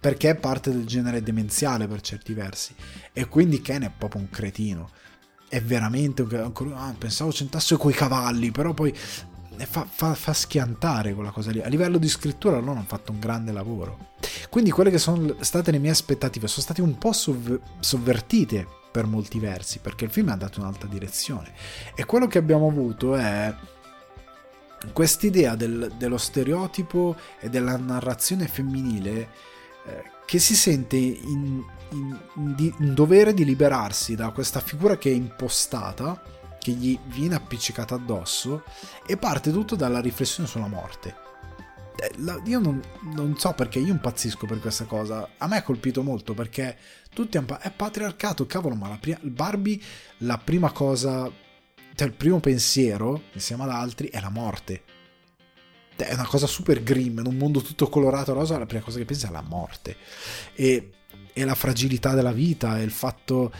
perché 0.00 0.30
è 0.30 0.34
parte 0.36 0.70
del 0.70 0.86
genere 0.86 1.22
demenziale 1.22 1.86
per 1.86 2.00
certi 2.00 2.32
versi, 2.32 2.74
e 3.12 3.26
quindi 3.26 3.60
Ken 3.60 3.82
è 3.82 3.92
proprio 3.96 4.22
un 4.22 4.30
cretino, 4.30 4.90
è 5.48 5.60
veramente 5.60 6.22
un 6.22 6.72
ah, 6.74 6.94
pensavo 6.96 7.30
c'entrasse 7.30 7.76
coi 7.76 7.92
cavalli, 7.92 8.50
però 8.50 8.72
poi 8.72 8.92
fa, 9.64 9.86
fa, 9.88 10.14
fa, 10.14 10.32
schiantare 10.32 11.14
quella 11.14 11.30
cosa 11.30 11.50
lì. 11.50 11.62
A 11.62 11.68
livello 11.68 11.98
di 11.98 12.08
scrittura 12.08 12.58
loro 12.58 12.72
hanno 12.72 12.84
fatto 12.86 13.12
un 13.12 13.20
grande 13.20 13.52
lavoro. 13.52 14.14
Quindi 14.50 14.70
quelle 14.70 14.90
che 14.90 14.98
sono 14.98 15.36
state 15.40 15.70
le 15.70 15.78
mie 15.78 15.90
aspettative 15.90 16.48
sono 16.48 16.62
state 16.62 16.82
un 16.82 16.98
po' 16.98 17.12
sovvertite 17.12 18.66
per 18.96 19.04
molti 19.04 19.38
versi, 19.38 19.80
perché 19.80 20.06
il 20.06 20.10
film 20.10 20.30
ha 20.30 20.36
dato 20.36 20.60
un'altra 20.60 20.88
direzione. 20.88 21.52
E 21.94 22.06
quello 22.06 22.26
che 22.26 22.38
abbiamo 22.38 22.66
avuto 22.66 23.14
è 23.14 23.54
quest'idea 24.94 25.54
del, 25.54 25.92
dello 25.98 26.16
stereotipo 26.16 27.14
e 27.38 27.50
della 27.50 27.76
narrazione 27.76 28.48
femminile 28.48 29.28
eh, 29.84 30.02
che 30.24 30.38
si 30.38 30.56
sente 30.56 30.96
in, 30.96 31.62
in, 31.90 32.18
in, 32.36 32.74
in, 32.78 32.94
dovere 32.94 33.34
di 33.34 33.44
liberarsi 33.44 34.14
da 34.14 34.30
questa 34.30 34.60
figura 34.60 34.96
che 34.96 35.10
è 35.10 35.14
impostata, 35.14 36.22
che 36.58 36.72
gli 36.72 36.98
viene 37.08 37.34
appiccicata 37.34 37.96
addosso, 37.96 38.62
e 39.06 39.18
parte 39.18 39.52
tutto 39.52 39.76
dalla 39.76 40.00
riflessione 40.00 40.48
sulla 40.48 40.68
morte. 40.68 41.24
Eh, 41.96 42.14
io 42.44 42.60
non, 42.60 42.80
non, 43.14 43.36
so 43.36 43.52
perché 43.52 43.78
io 43.78 43.92
impazzisco 43.92 44.46
per 44.46 44.58
questa 44.58 44.84
cosa. 44.84 45.28
A 45.36 45.46
me 45.48 45.58
ha 45.58 45.62
colpito 45.62 46.02
molto 46.02 46.32
perché 46.32 46.78
tutti 47.16 47.38
hanno. 47.38 47.58
È 47.58 47.70
patriarcato, 47.70 48.44
cavolo, 48.44 48.74
ma 48.74 48.88
la 48.88 48.98
prima, 49.00 49.18
Barbie, 49.22 49.80
la 50.18 50.36
prima 50.36 50.70
cosa. 50.70 51.30
Cioè, 51.94 52.06
il 52.06 52.12
primo 52.12 52.40
pensiero, 52.40 53.22
insieme 53.32 53.62
ad 53.62 53.70
altri, 53.70 54.08
è 54.08 54.20
la 54.20 54.28
morte. 54.28 54.82
È 55.96 56.12
una 56.12 56.26
cosa 56.26 56.46
super 56.46 56.82
grim, 56.82 57.20
in 57.20 57.26
un 57.26 57.36
mondo 57.38 57.62
tutto 57.62 57.88
colorato 57.88 58.34
rosa, 58.34 58.58
la 58.58 58.66
prima 58.66 58.82
cosa 58.82 58.98
che 58.98 59.06
pensi 59.06 59.24
è 59.24 59.30
la 59.30 59.40
morte. 59.40 59.96
E, 60.54 60.90
e 61.32 61.44
la 61.46 61.54
fragilità 61.54 62.12
della 62.12 62.32
vita, 62.32 62.78
e 62.78 62.82
il 62.82 62.90
fatto. 62.90 63.50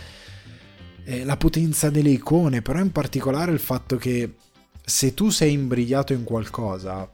E 1.03 1.25
la 1.25 1.37
potenza 1.39 1.89
delle 1.89 2.11
icone, 2.11 2.61
però 2.61 2.81
in 2.81 2.93
particolare 2.93 3.53
il 3.53 3.61
fatto 3.61 3.97
che 3.97 4.35
se 4.85 5.15
tu 5.15 5.31
sei 5.31 5.53
imbrigliato 5.53 6.13
in 6.13 6.25
qualcosa, 6.25 7.11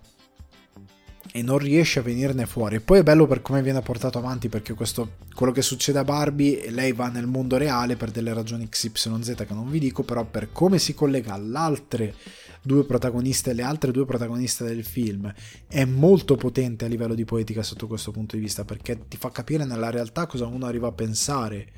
e 1.34 1.40
non 1.42 1.56
riesce 1.56 1.98
a 1.98 2.02
venirne 2.02 2.44
fuori. 2.44 2.78
Poi 2.80 2.98
è 2.98 3.02
bello 3.02 3.26
per 3.26 3.40
come 3.40 3.62
viene 3.62 3.80
portato 3.80 4.18
avanti 4.18 4.50
perché 4.50 4.74
questo, 4.74 5.16
quello 5.34 5.50
che 5.50 5.62
succede 5.62 5.98
a 5.98 6.04
Barbie, 6.04 6.70
lei 6.70 6.92
va 6.92 7.08
nel 7.08 7.26
mondo 7.26 7.56
reale 7.56 7.96
per 7.96 8.10
delle 8.10 8.34
ragioni 8.34 8.68
XYZ 8.68 9.34
che 9.46 9.54
non 9.54 9.70
vi 9.70 9.78
dico, 9.78 10.02
però 10.02 10.26
per 10.26 10.52
come 10.52 10.78
si 10.78 10.92
collega 10.92 11.32
alle 11.32 11.56
altre 11.56 12.14
due 12.60 12.84
protagoniste, 12.84 13.54
le 13.54 13.62
altre 13.62 13.90
due 13.92 14.04
protagoniste 14.04 14.64
del 14.64 14.84
film, 14.84 15.32
è 15.66 15.86
molto 15.86 16.36
potente 16.36 16.84
a 16.84 16.88
livello 16.88 17.14
di 17.14 17.24
poetica 17.24 17.62
sotto 17.62 17.86
questo 17.86 18.10
punto 18.10 18.36
di 18.36 18.42
vista 18.42 18.66
perché 18.66 19.08
ti 19.08 19.16
fa 19.16 19.30
capire 19.30 19.64
nella 19.64 19.90
realtà 19.90 20.26
cosa 20.26 20.46
uno 20.46 20.66
arriva 20.66 20.88
a 20.88 20.92
pensare. 20.92 21.72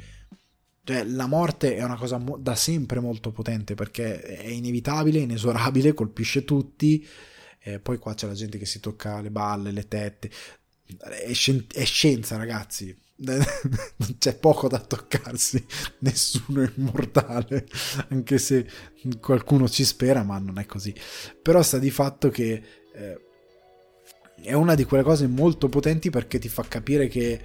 Cioè, 0.83 1.05
la 1.05 1.27
morte 1.27 1.77
è 1.77 1.83
una 1.85 1.97
cosa 1.97 2.19
mo- 2.19 2.37
da 2.37 2.57
sempre 2.57 2.99
molto 2.99 3.31
potente 3.31 3.75
perché 3.75 4.21
è 4.21 4.49
inevitabile, 4.49 5.21
inesorabile, 5.21 5.95
colpisce 5.95 6.45
tutti 6.45 7.07
eh, 7.67 7.79
poi 7.79 7.97
qua 7.99 8.13
c'è 8.13 8.27
la 8.27 8.35
gente 8.35 8.59
che 8.59 8.67
si 8.67 8.79
tocca 8.79 9.23
le 9.23 9.31
balle, 9.31 9.73
le 9.73 9.89
tette. 9.89 10.31
È, 10.99 11.33
scien- 11.33 11.67
è 11.73 11.85
scienza, 11.85 12.37
ragazzi. 12.37 12.95
c'è 14.19 14.37
poco 14.37 14.69
da 14.69 14.81
toccarsi, 14.81 15.65
nessuno 16.01 16.63
è 16.63 16.71
immortale, 16.77 17.67
anche 18.11 18.39
se 18.39 18.69
qualcuno 19.19 19.67
ci 19.67 19.85
spera, 19.85 20.23
ma 20.23 20.39
non 20.39 20.59
è 20.59 20.67
così. 20.67 20.95
Però 21.41 21.63
sta 21.63 21.79
di 21.79 21.91
fatto 21.91 22.29
che 22.29 22.63
eh, 22.93 23.21
è 24.43 24.53
una 24.53 24.75
di 24.75 24.85
quelle 24.85 25.03
cose 25.03 25.27
molto 25.27 25.71
potenti 25.71 26.11
perché 26.11 26.39
ti 26.39 26.51
fa 26.51 26.65
capire 26.69 27.09
che 27.09 27.41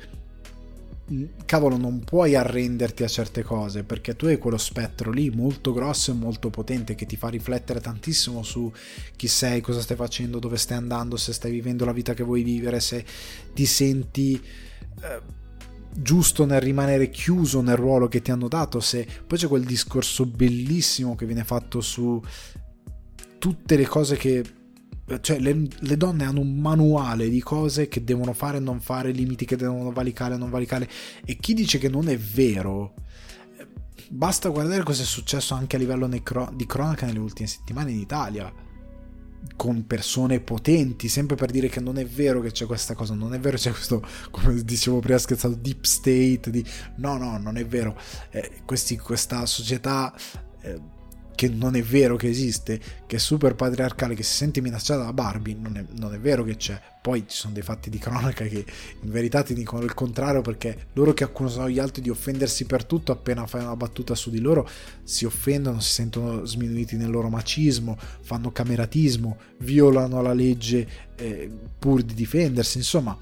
cavolo, 1.46 1.78
non 1.78 2.04
puoi 2.04 2.36
arrenderti 2.36 3.04
a 3.04 3.08
certe 3.08 3.42
cose 3.44 3.84
perché 3.84 4.16
tu 4.16 4.26
hai 4.26 4.38
quello 4.38 4.58
spettro 4.58 5.12
lì 5.12 5.30
molto 5.30 5.74
grosso 5.74 6.12
e 6.12 6.16
molto 6.16 6.50
potente 6.50 6.96
che 6.96 7.06
ti 7.06 7.16
fa 7.16 7.30
riflettere 7.30 7.80
tantissimo 7.80 8.44
su 8.44 8.72
chi 9.16 9.28
sei, 9.28 9.62
cosa 9.62 9.82
stai 9.82 9.98
facendo, 9.98 10.40
dove 10.40 10.58
stai 10.58 10.78
andando, 10.78 11.18
se 11.18 11.34
stai 11.34 11.52
vivendo 11.52 11.86
la 11.86 11.94
vita 11.94 12.14
che 12.14 12.24
vuoi 12.24 12.44
vivere, 12.44 12.80
se 12.80 13.04
ti 13.54 13.66
senti 13.66 14.40
eh, 15.02 15.22
giusto 15.92 16.46
nel 16.46 16.62
rimanere 16.62 17.10
chiuso 17.10 17.62
nel 17.62 17.76
ruolo 17.76 18.08
che 18.08 18.22
ti 18.22 18.32
hanno 18.32 18.48
dato, 18.48 18.80
se 18.80 19.08
poi 19.26 19.38
c'è 19.38 19.48
quel 19.48 19.66
discorso 19.66 20.26
bellissimo 20.26 21.16
che 21.16 21.26
viene 21.26 21.44
fatto 21.44 21.82
su 21.82 22.22
tutte 23.40 23.76
le 23.76 23.88
cose 23.88 24.16
che 24.18 24.44
cioè 25.22 25.40
le, 25.40 25.68
le, 25.80 25.98
donne 25.98 26.24
hanno 26.24 26.42
un 26.42 26.60
manuale 26.60 27.30
di 27.30 27.42
cose 27.42 27.88
che 27.88 28.04
devono 28.04 28.34
fare 28.34 28.58
e 28.58 28.60
non 28.60 28.80
fare, 28.80 29.12
limiti 29.12 29.46
che 29.46 29.56
devono 29.56 29.92
valicare 29.92 30.36
e 30.36 30.38
non 30.38 30.50
valicare. 30.50 30.88
E 31.26 31.38
chi 31.38 31.54
dice 31.54 31.78
che 31.78 31.90
non 31.90 32.08
è 32.08 32.18
vero, 32.18 32.94
basta 34.10 34.50
guardare 34.50 34.84
cosa 34.84 35.04
è 35.04 35.06
successo 35.06 35.54
anche 35.54 35.76
a 35.76 35.80
livello 35.80 36.08
necro- 36.08 36.52
di 36.54 36.66
cronaca 36.66 37.06
nelle 37.06 37.20
ultime 37.20 37.48
settimane 37.48 37.92
in 37.92 38.00
Italia. 38.00 38.52
Con 39.56 39.88
persone 39.88 40.42
potenti, 40.42 41.08
sempre 41.08 41.36
per 41.36 41.50
dire 41.50 41.70
che 41.70 41.80
non 41.80 41.98
è 41.98 42.06
vero 42.06 42.42
che 42.42 42.52
c'è 42.52 42.66
questa 42.66 42.94
cosa, 42.94 43.14
non 43.14 43.34
è 43.34 43.40
vero 43.40 43.58
c'è 43.58 43.72
questo, 43.72 44.06
come 44.32 44.62
dicevo 44.64 45.00
prima, 45.00 45.18
scherzato, 45.18 45.56
deep 45.56 45.86
state. 45.86 46.50
Di... 46.50 46.64
No, 46.98 47.18
no, 47.18 47.38
non 47.38 47.58
è 47.58 47.66
vero. 47.66 47.98
Eh, 48.32 48.62
questi, 48.66 48.98
questa 48.98 49.46
società. 49.46 50.14
Eh, 50.62 50.98
che 51.40 51.48
non 51.48 51.78
è 51.78 51.82
vero 51.82 52.18
che 52.18 52.28
esiste, 52.28 52.82
che 53.08 53.16
è 53.16 53.18
super 53.18 53.56
patriarcale, 53.56 54.14
che 54.14 54.24
si 54.24 54.34
sente 54.34 54.60
minacciata 54.60 55.04
da 55.04 55.14
Barbie, 55.14 55.56
non 55.58 55.78
è, 55.78 55.86
non 55.98 56.14
è, 56.14 56.20
vero 56.20 56.44
che 56.44 56.58
c'è. 56.58 56.78
Poi 57.02 57.24
ci 57.30 57.38
sono 57.38 57.54
dei 57.54 57.64
fatti 57.64 57.90
di 57.90 57.98
cronaca 57.98 58.44
che 58.44 58.66
in 59.02 59.10
verità 59.10 59.42
ti 59.42 59.54
dicono 59.54 59.86
il 59.86 59.94
contrario 59.94 60.42
perché 60.42 60.88
loro 60.96 61.14
che 61.14 61.24
accusano 61.24 61.70
gli 61.70 61.80
altri 61.80 62.02
di 62.02 62.10
offendersi 62.10 62.66
per 62.66 62.84
tutto, 62.84 63.14
appena 63.14 63.48
fai 63.48 63.62
una 63.62 63.78
battuta 63.78 64.16
su 64.16 64.30
di 64.30 64.42
loro, 64.42 64.68
si 65.02 65.24
offendono, 65.24 65.80
si 65.80 65.92
sentono 65.92 66.44
sminuiti 66.44 66.98
nel 66.98 67.10
loro 67.10 67.30
macismo, 67.30 67.98
fanno 68.20 68.52
cameratismo, 68.52 69.38
violano 69.60 70.22
la 70.22 70.34
legge 70.34 70.90
eh, 71.16 71.50
pur 71.80 72.02
di 72.02 72.16
difendersi, 72.16 72.80
insomma, 72.80 73.18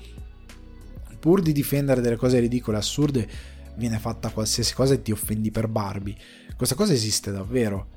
pur 1.20 1.44
di 1.44 1.52
difendere 1.52 2.02
delle 2.02 2.16
cose 2.16 2.40
ridicole, 2.40 2.78
assurde, 2.78 3.30
viene 3.76 4.00
fatta 4.00 4.32
qualsiasi 4.32 4.74
cosa 4.74 4.96
e 4.96 5.04
ti 5.04 5.12
offendi 5.12 5.52
per 5.52 5.68
Barbie. 5.68 6.18
Questa 6.56 6.74
cosa 6.74 6.94
esiste 6.94 7.32
davvero 7.32 7.97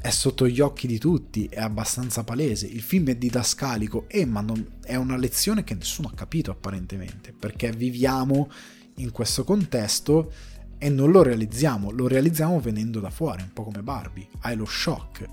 è 0.00 0.08
sotto 0.08 0.48
gli 0.48 0.60
occhi 0.60 0.86
di 0.86 0.98
tutti, 0.98 1.46
è 1.46 1.60
abbastanza 1.60 2.24
palese. 2.24 2.66
Il 2.66 2.80
film 2.80 3.08
è 3.08 3.16
didascalico, 3.16 4.06
e 4.08 4.24
ma 4.24 4.40
non, 4.40 4.78
è 4.82 4.94
una 4.96 5.16
lezione 5.16 5.62
che 5.62 5.74
nessuno 5.74 6.08
ha 6.08 6.14
capito 6.14 6.50
apparentemente, 6.50 7.32
perché 7.38 7.70
viviamo 7.70 8.50
in 8.96 9.10
questo 9.10 9.44
contesto 9.44 10.32
e 10.78 10.88
non 10.88 11.10
lo 11.10 11.22
realizziamo, 11.22 11.90
lo 11.90 12.08
realizziamo 12.08 12.58
venendo 12.60 13.00
da 13.00 13.10
fuori, 13.10 13.42
un 13.42 13.52
po' 13.52 13.64
come 13.64 13.82
Barbie, 13.82 14.28
hai 14.40 14.56
lo 14.56 14.64
shock. 14.64 15.26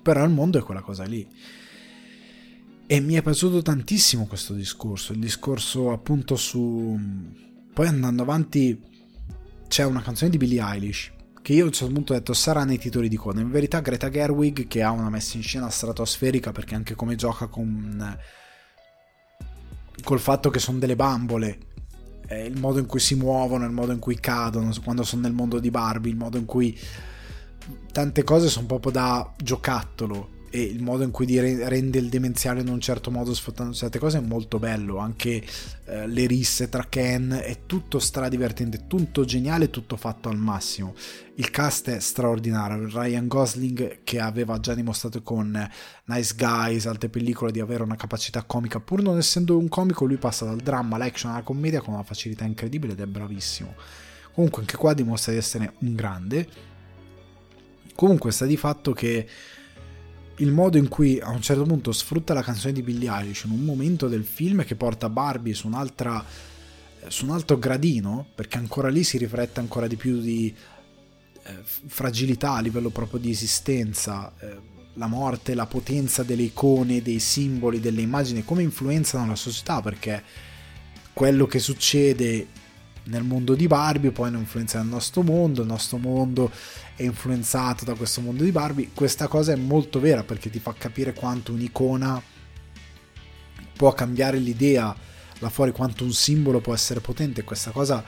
Però 0.00 0.24
il 0.24 0.30
mondo 0.30 0.58
è 0.58 0.62
quella 0.62 0.80
cosa 0.82 1.04
lì. 1.04 1.26
E 2.86 3.00
mi 3.00 3.14
è 3.14 3.22
piaciuto 3.22 3.60
tantissimo 3.60 4.26
questo 4.26 4.54
discorso, 4.54 5.12
il 5.12 5.18
discorso 5.18 5.92
appunto 5.92 6.36
su... 6.36 6.98
Poi 7.74 7.86
andando 7.86 8.22
avanti 8.22 8.80
c'è 9.68 9.84
una 9.84 10.00
canzone 10.00 10.30
di 10.30 10.36
Billie 10.36 10.62
Eilish 10.62 11.13
che 11.44 11.52
io 11.52 11.64
a 11.64 11.66
un 11.66 11.72
certo 11.72 11.92
punto 11.92 12.14
ho 12.14 12.16
detto 12.16 12.32
sarà 12.32 12.64
nei 12.64 12.78
titoli 12.78 13.06
di 13.06 13.16
coda. 13.16 13.38
In 13.38 13.50
verità 13.50 13.80
Greta 13.80 14.08
Gerwig 14.08 14.66
che 14.66 14.82
ha 14.82 14.90
una 14.90 15.10
messa 15.10 15.36
in 15.36 15.42
scena 15.42 15.68
stratosferica 15.68 16.52
perché 16.52 16.74
anche 16.74 16.94
come 16.94 17.16
gioca 17.16 17.48
con 17.48 18.18
col 20.02 20.20
fatto 20.20 20.48
che 20.48 20.58
sono 20.58 20.78
delle 20.78 20.96
bambole 20.96 21.58
eh, 22.28 22.46
il 22.46 22.58
modo 22.58 22.78
in 22.78 22.86
cui 22.86 22.98
si 22.98 23.14
muovono, 23.14 23.66
il 23.66 23.72
modo 23.72 23.92
in 23.92 23.98
cui 23.98 24.18
cadono, 24.18 24.72
quando 24.82 25.02
sono 25.02 25.20
nel 25.20 25.34
mondo 25.34 25.58
di 25.58 25.70
Barbie, 25.70 26.12
il 26.12 26.16
modo 26.16 26.38
in 26.38 26.46
cui 26.46 26.78
tante 27.92 28.24
cose 28.24 28.48
sono 28.48 28.64
proprio 28.64 28.92
da 28.92 29.30
giocattolo 29.36 30.30
e 30.54 30.62
il 30.62 30.80
modo 30.80 31.02
in 31.02 31.10
cui 31.10 31.26
rende 31.36 31.98
il 31.98 32.08
demenziale 32.08 32.60
in 32.60 32.68
un 32.68 32.78
certo 32.78 33.10
modo 33.10 33.34
sfruttando 33.34 33.74
certe 33.74 33.98
cose 33.98 34.18
è 34.18 34.20
molto 34.20 34.60
bello 34.60 34.98
anche 34.98 35.42
eh, 35.84 36.06
le 36.06 36.26
risse 36.26 36.68
tra 36.68 36.86
Ken 36.88 37.40
è 37.42 37.62
tutto 37.66 37.98
stradivertente 37.98 38.86
tutto 38.86 39.24
geniale 39.24 39.68
tutto 39.68 39.96
fatto 39.96 40.28
al 40.28 40.36
massimo. 40.36 40.94
Il 41.34 41.50
cast 41.50 41.90
è 41.90 41.98
straordinario 41.98 42.88
Ryan 42.88 43.26
Gosling 43.26 44.04
che 44.04 44.20
aveva 44.20 44.60
già 44.60 44.74
dimostrato 44.74 45.22
con 45.24 45.68
Nice 46.04 46.34
Guys 46.36 46.86
altre 46.86 47.08
pellicole 47.08 47.50
di 47.50 47.58
avere 47.58 47.82
una 47.82 47.96
capacità 47.96 48.44
comica 48.44 48.78
pur 48.78 49.02
non 49.02 49.18
essendo 49.18 49.58
un 49.58 49.66
comico 49.66 50.04
lui 50.04 50.18
passa 50.18 50.44
dal 50.44 50.58
dramma 50.58 50.94
all'action 50.94 51.32
alla 51.32 51.42
commedia 51.42 51.80
con 51.80 51.94
una 51.94 52.04
facilità 52.04 52.44
incredibile 52.44 52.92
ed 52.92 53.00
è 53.00 53.06
bravissimo. 53.06 53.74
Comunque 54.32 54.60
anche 54.60 54.76
qua 54.76 54.94
dimostra 54.94 55.32
di 55.32 55.38
essere 55.38 55.72
un 55.80 55.96
grande. 55.96 56.48
Comunque 57.96 58.30
sta 58.30 58.46
di 58.46 58.56
fatto 58.56 58.92
che 58.92 59.26
il 60.38 60.50
modo 60.50 60.78
in 60.78 60.88
cui 60.88 61.20
a 61.20 61.30
un 61.30 61.40
certo 61.40 61.62
punto 61.62 61.92
sfrutta 61.92 62.34
la 62.34 62.42
canzone 62.42 62.72
di 62.72 62.82
Billie 62.82 63.10
Eilish 63.10 63.44
in 63.44 63.52
un 63.52 63.64
momento 63.64 64.08
del 64.08 64.24
film 64.24 64.64
che 64.64 64.74
porta 64.74 65.08
Barbie 65.08 65.54
su, 65.54 65.70
su 67.08 67.24
un 67.24 67.30
altro 67.30 67.58
gradino, 67.58 68.26
perché 68.34 68.58
ancora 68.58 68.88
lì 68.88 69.04
si 69.04 69.18
riflette 69.18 69.60
ancora 69.60 69.86
di 69.86 69.96
più 69.96 70.20
di 70.20 70.54
eh, 71.46 71.62
fragilità 71.64 72.54
a 72.54 72.60
livello 72.60 72.90
proprio 72.90 73.20
di 73.20 73.30
esistenza, 73.30 74.32
eh, 74.40 74.72
la 74.94 75.06
morte, 75.06 75.54
la 75.54 75.66
potenza 75.66 76.22
delle 76.22 76.42
icone, 76.42 77.02
dei 77.02 77.18
simboli, 77.18 77.80
delle 77.80 78.00
immagini, 78.00 78.44
come 78.44 78.62
influenzano 78.62 79.26
la 79.26 79.36
società, 79.36 79.80
perché 79.80 80.22
quello 81.12 81.46
che 81.46 81.58
succede 81.58 82.48
nel 83.04 83.22
mondo 83.22 83.54
di 83.54 83.66
Barbie 83.66 84.12
poi 84.12 84.30
non 84.30 84.40
influenza 84.40 84.80
il 84.80 84.86
nostro 84.86 85.22
mondo, 85.22 85.60
il 85.60 85.66
nostro 85.66 85.98
mondo 85.98 86.50
è 86.96 87.02
influenzato 87.02 87.84
da 87.84 87.94
questo 87.94 88.20
mondo 88.20 88.44
di 88.44 88.52
Barbie, 88.52 88.90
questa 88.94 89.26
cosa 89.28 89.52
è 89.52 89.56
molto 89.56 90.00
vera 90.00 90.22
perché 90.22 90.50
ti 90.50 90.60
fa 90.60 90.74
capire 90.74 91.12
quanto 91.12 91.52
un'icona 91.52 92.22
può 93.76 93.92
cambiare 93.92 94.38
l'idea 94.38 94.94
là 95.40 95.48
fuori, 95.48 95.72
quanto 95.72 96.04
un 96.04 96.12
simbolo 96.12 96.60
può 96.60 96.74
essere 96.74 97.00
potente. 97.00 97.42
Questa 97.44 97.70
cosa 97.70 98.04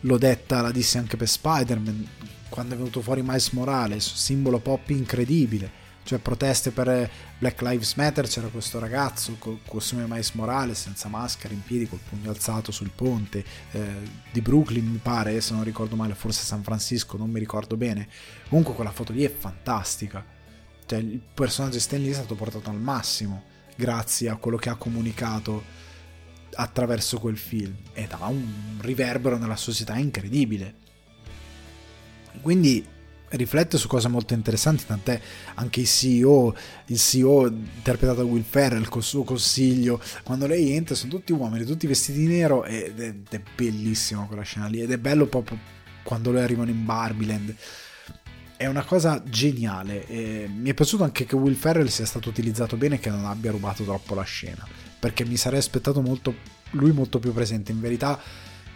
l'ho 0.00 0.18
detta, 0.18 0.60
la 0.60 0.70
dissi 0.70 0.98
anche 0.98 1.16
per 1.16 1.28
Spider-Man, 1.28 2.08
quando 2.48 2.74
è 2.74 2.76
venuto 2.76 3.00
fuori 3.00 3.22
Miles 3.22 3.50
Morales, 3.50 4.14
simbolo 4.14 4.58
pop 4.58 4.90
incredibile 4.90 5.83
cioè 6.04 6.18
proteste 6.18 6.70
per 6.70 7.10
Black 7.38 7.60
Lives 7.62 7.94
Matter 7.94 8.28
c'era 8.28 8.48
questo 8.48 8.78
ragazzo 8.78 9.36
col 9.38 9.60
costume 9.66 10.06
Mais 10.06 10.32
Morales 10.32 10.82
senza 10.82 11.08
maschera 11.08 11.54
in 11.54 11.62
piedi 11.62 11.88
col 11.88 11.98
pugno 12.06 12.30
alzato 12.30 12.70
sul 12.70 12.90
ponte 12.94 13.44
eh, 13.72 13.84
di 14.30 14.40
Brooklyn 14.42 14.86
mi 14.86 14.98
pare 14.98 15.40
se 15.40 15.54
non 15.54 15.64
ricordo 15.64 15.96
male 15.96 16.14
forse 16.14 16.44
San 16.44 16.62
Francisco 16.62 17.16
non 17.16 17.30
mi 17.30 17.38
ricordo 17.38 17.76
bene. 17.76 18.08
Comunque 18.48 18.74
quella 18.74 18.92
foto 18.92 19.12
lì 19.12 19.24
è 19.24 19.34
fantastica. 19.34 20.24
Cioè 20.86 20.98
il 20.98 21.20
personaggio 21.32 21.80
Stanley 21.80 22.10
è 22.10 22.14
stato 22.14 22.34
portato 22.34 22.68
al 22.68 22.78
massimo 22.78 23.44
grazie 23.74 24.28
a 24.28 24.36
quello 24.36 24.58
che 24.58 24.68
ha 24.68 24.76
comunicato 24.76 25.64
attraverso 26.54 27.18
quel 27.18 27.38
film. 27.38 27.74
Ed 27.94 28.12
ha 28.12 28.26
un 28.26 28.78
riverbero 28.80 29.38
nella 29.38 29.56
società 29.56 29.96
incredibile. 29.96 30.82
Quindi 32.40 32.86
riflette 33.36 33.78
su 33.78 33.88
cose 33.88 34.08
molto 34.08 34.34
interessanti, 34.34 34.84
tant'è 34.86 35.20
anche 35.54 35.80
il 35.80 35.86
CEO, 35.86 36.54
il 36.86 36.98
CEO 36.98 37.46
interpretato 37.46 38.22
da 38.22 38.24
Will 38.24 38.44
Ferrell 38.44 38.88
col 38.88 39.02
suo 39.02 39.24
consiglio, 39.24 40.00
quando 40.22 40.46
lei 40.46 40.72
entra 40.72 40.94
sono 40.94 41.10
tutti 41.10 41.32
uomini, 41.32 41.64
tutti 41.64 41.86
vestiti 41.86 42.18
di 42.18 42.26
nero 42.26 42.64
ed 42.64 43.00
è, 43.00 43.06
ed 43.06 43.26
è 43.28 43.40
bellissima 43.54 44.24
quella 44.24 44.42
scena 44.42 44.66
lì 44.66 44.80
ed 44.80 44.90
è 44.90 44.98
bello 44.98 45.26
proprio 45.26 45.58
quando 46.02 46.30
loro 46.30 46.44
arrivano 46.44 46.70
in 46.70 46.84
Barbieland. 46.84 47.54
È 48.56 48.66
una 48.66 48.84
cosa 48.84 49.20
geniale. 49.24 50.06
E 50.06 50.48
mi 50.48 50.70
è 50.70 50.74
piaciuto 50.74 51.02
anche 51.02 51.24
che 51.24 51.34
Will 51.34 51.54
Ferrell 51.54 51.86
sia 51.86 52.06
stato 52.06 52.28
utilizzato 52.28 52.76
bene 52.76 52.96
e 52.96 52.98
che 53.00 53.10
non 53.10 53.24
abbia 53.24 53.50
rubato 53.50 53.82
troppo 53.82 54.14
la 54.14 54.22
scena. 54.22 54.64
Perché 55.00 55.24
mi 55.24 55.36
sarei 55.36 55.58
aspettato 55.58 56.00
molto, 56.00 56.34
lui 56.72 56.92
molto 56.92 57.18
più 57.18 57.32
presente. 57.32 57.72
In 57.72 57.80
verità, 57.80 58.20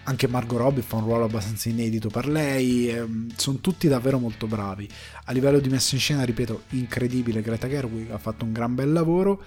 anche 0.08 0.26
Margot 0.26 0.56
Robbie 0.56 0.82
fa 0.82 0.96
un 0.96 1.04
ruolo 1.04 1.24
abbastanza 1.24 1.68
inedito 1.68 2.08
per 2.08 2.26
lei, 2.26 2.88
ehm, 2.88 3.30
sono 3.36 3.58
tutti 3.58 3.88
davvero 3.88 4.18
molto 4.18 4.46
bravi. 4.46 4.88
A 5.24 5.32
livello 5.32 5.60
di 5.60 5.68
messa 5.68 5.94
in 5.94 6.00
scena, 6.00 6.24
ripeto, 6.24 6.62
incredibile, 6.70 7.42
Greta 7.42 7.68
Gerwig 7.68 8.10
ha 8.10 8.18
fatto 8.18 8.46
un 8.46 8.52
gran 8.52 8.74
bel 8.74 8.90
lavoro 8.90 9.42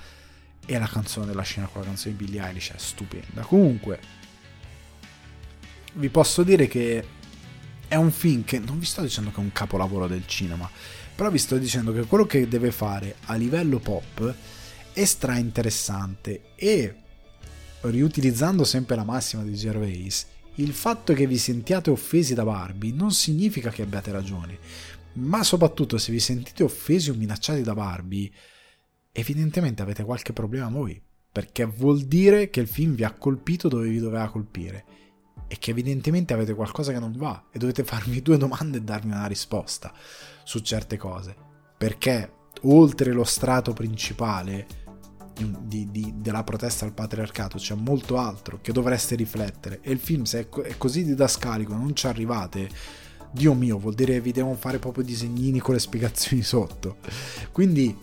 e 0.68 0.78
la 0.78 0.88
canzone 0.88 1.26
della 1.26 1.42
scena 1.42 1.66
con 1.66 1.82
la 1.82 1.88
canzone 1.88 2.16
di 2.16 2.24
Billie 2.24 2.46
Eilish 2.46 2.74
è 2.74 2.78
stupenda. 2.78 3.42
Comunque, 3.42 4.00
vi 5.94 6.10
posso 6.10 6.44
dire 6.44 6.68
che 6.68 7.06
è 7.88 7.96
un 7.96 8.12
film 8.12 8.44
che 8.44 8.60
non 8.60 8.78
vi 8.78 8.86
sto 8.86 9.02
dicendo 9.02 9.32
che 9.32 9.38
è 9.38 9.40
un 9.40 9.52
capolavoro 9.52 10.06
del 10.06 10.28
cinema, 10.28 10.70
però 11.16 11.32
vi 11.32 11.40
sto 11.40 11.58
dicendo 11.58 11.92
che 11.92 12.04
quello 12.04 12.28
che 12.28 12.48
deve 12.48 12.72
fare 12.72 13.16
a 13.26 13.34
livello 13.34 13.80
pop 13.80 14.32
è 14.94 15.06
stra 15.06 15.38
interessante 15.38 16.52
e 16.54 16.96
riutilizzando 17.82 18.64
sempre 18.64 18.96
la 18.96 19.04
massima 19.04 19.42
di 19.42 19.56
Gervais 19.56 20.28
il 20.56 20.74
fatto 20.74 21.14
che 21.14 21.28
vi 21.28 21.38
sentiate 21.38 21.90
offesi 21.90 22.34
da 22.34 22.44
Barbie 22.44 22.94
non 22.94 23.12
significa 23.12 23.70
che 23.70 23.82
abbiate 23.82 24.12
ragione, 24.12 24.58
ma 25.14 25.44
soprattutto 25.44 25.98
se 25.98 26.12
vi 26.12 26.20
sentite 26.20 26.64
offesi 26.64 27.10
o 27.10 27.14
minacciati 27.14 27.62
da 27.62 27.74
Barbie, 27.74 28.32
evidentemente 29.12 29.82
avete 29.82 30.04
qualche 30.04 30.34
problema 30.34 30.70
voi, 30.70 31.02
perché 31.32 31.66
vuol 31.66 32.02
dire 32.02 32.50
che 32.50 32.60
il 32.60 32.68
film 32.68 32.96
vi 32.96 33.04
ha 33.04 33.14
colpito 33.14 33.68
dove 33.68 33.90
vi 33.90 34.00
doveva 34.00 34.30
colpire 34.30 34.86
e 35.48 35.58
che 35.58 35.72
evidentemente 35.72 36.34
avete 36.34 36.54
qualcosa 36.54 36.92
che 36.92 37.00
non 37.00 37.14
va 37.14 37.48
e 37.52 37.60
dovete 37.60 37.84
farmi 37.84 38.22
due 38.22 38.38
domande 38.38 38.78
e 38.78 38.82
darmi 38.82 39.12
una 39.12 39.28
risposta 39.28 39.94
su 40.44 40.60
certe 40.60 40.98
cose. 40.98 41.36
Perché 41.78 42.34
oltre 42.64 43.12
lo 43.12 43.24
strato 43.24 43.74
principale 43.74 44.68
di, 45.42 45.90
di, 45.92 46.14
della 46.18 46.44
protesta 46.44 46.86
al 46.86 46.94
patriarcato, 46.94 47.58
c'è 47.58 47.76
molto 47.76 48.18
altro 48.18 48.60
che 48.62 48.72
dovreste 48.72 49.16
riflettere. 49.16 49.80
E 49.82 49.92
il 49.92 50.00
film, 50.00 50.24
se 50.24 50.50
è, 50.50 50.78
così 50.78 51.04
didascalico, 51.04 51.74
non 51.74 51.96
ci 51.96 52.08
arrivate, 52.08 52.70
Dio 53.32 53.54
mio, 53.54 53.78
vuol 53.78 53.94
dire 53.94 54.14
che 54.14 54.22
vi 54.22 54.32
devono 54.32 54.56
fare 54.56 54.80
proprio 54.80 55.04
disegnini 55.04 55.60
con 55.60 55.74
le 55.74 55.80
spiegazioni 55.80 56.44
sotto. 56.44 56.98
Quindi 57.52 57.98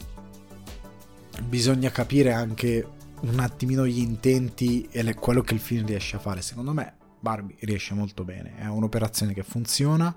bisogna 1.44 1.90
capire 1.90 2.32
anche 2.32 2.86
un 3.20 3.39
attimino 3.40 3.86
gli 3.86 3.98
intenti 3.98 4.89
e 4.90 5.02
le, 5.02 5.15
quello 5.15 5.43
che 5.43 5.55
il 5.55 5.60
film 5.60 5.86
riesce 5.86 6.16
a 6.16 6.19
fare. 6.19 6.40
Secondo 6.40 6.73
me 6.73 6.94
Barbie 7.20 7.56
riesce 7.60 7.94
molto 7.94 8.24
bene, 8.24 8.56
è 8.56 8.66
un'operazione 8.66 9.35
che 9.35 9.43
funziona 9.43 10.15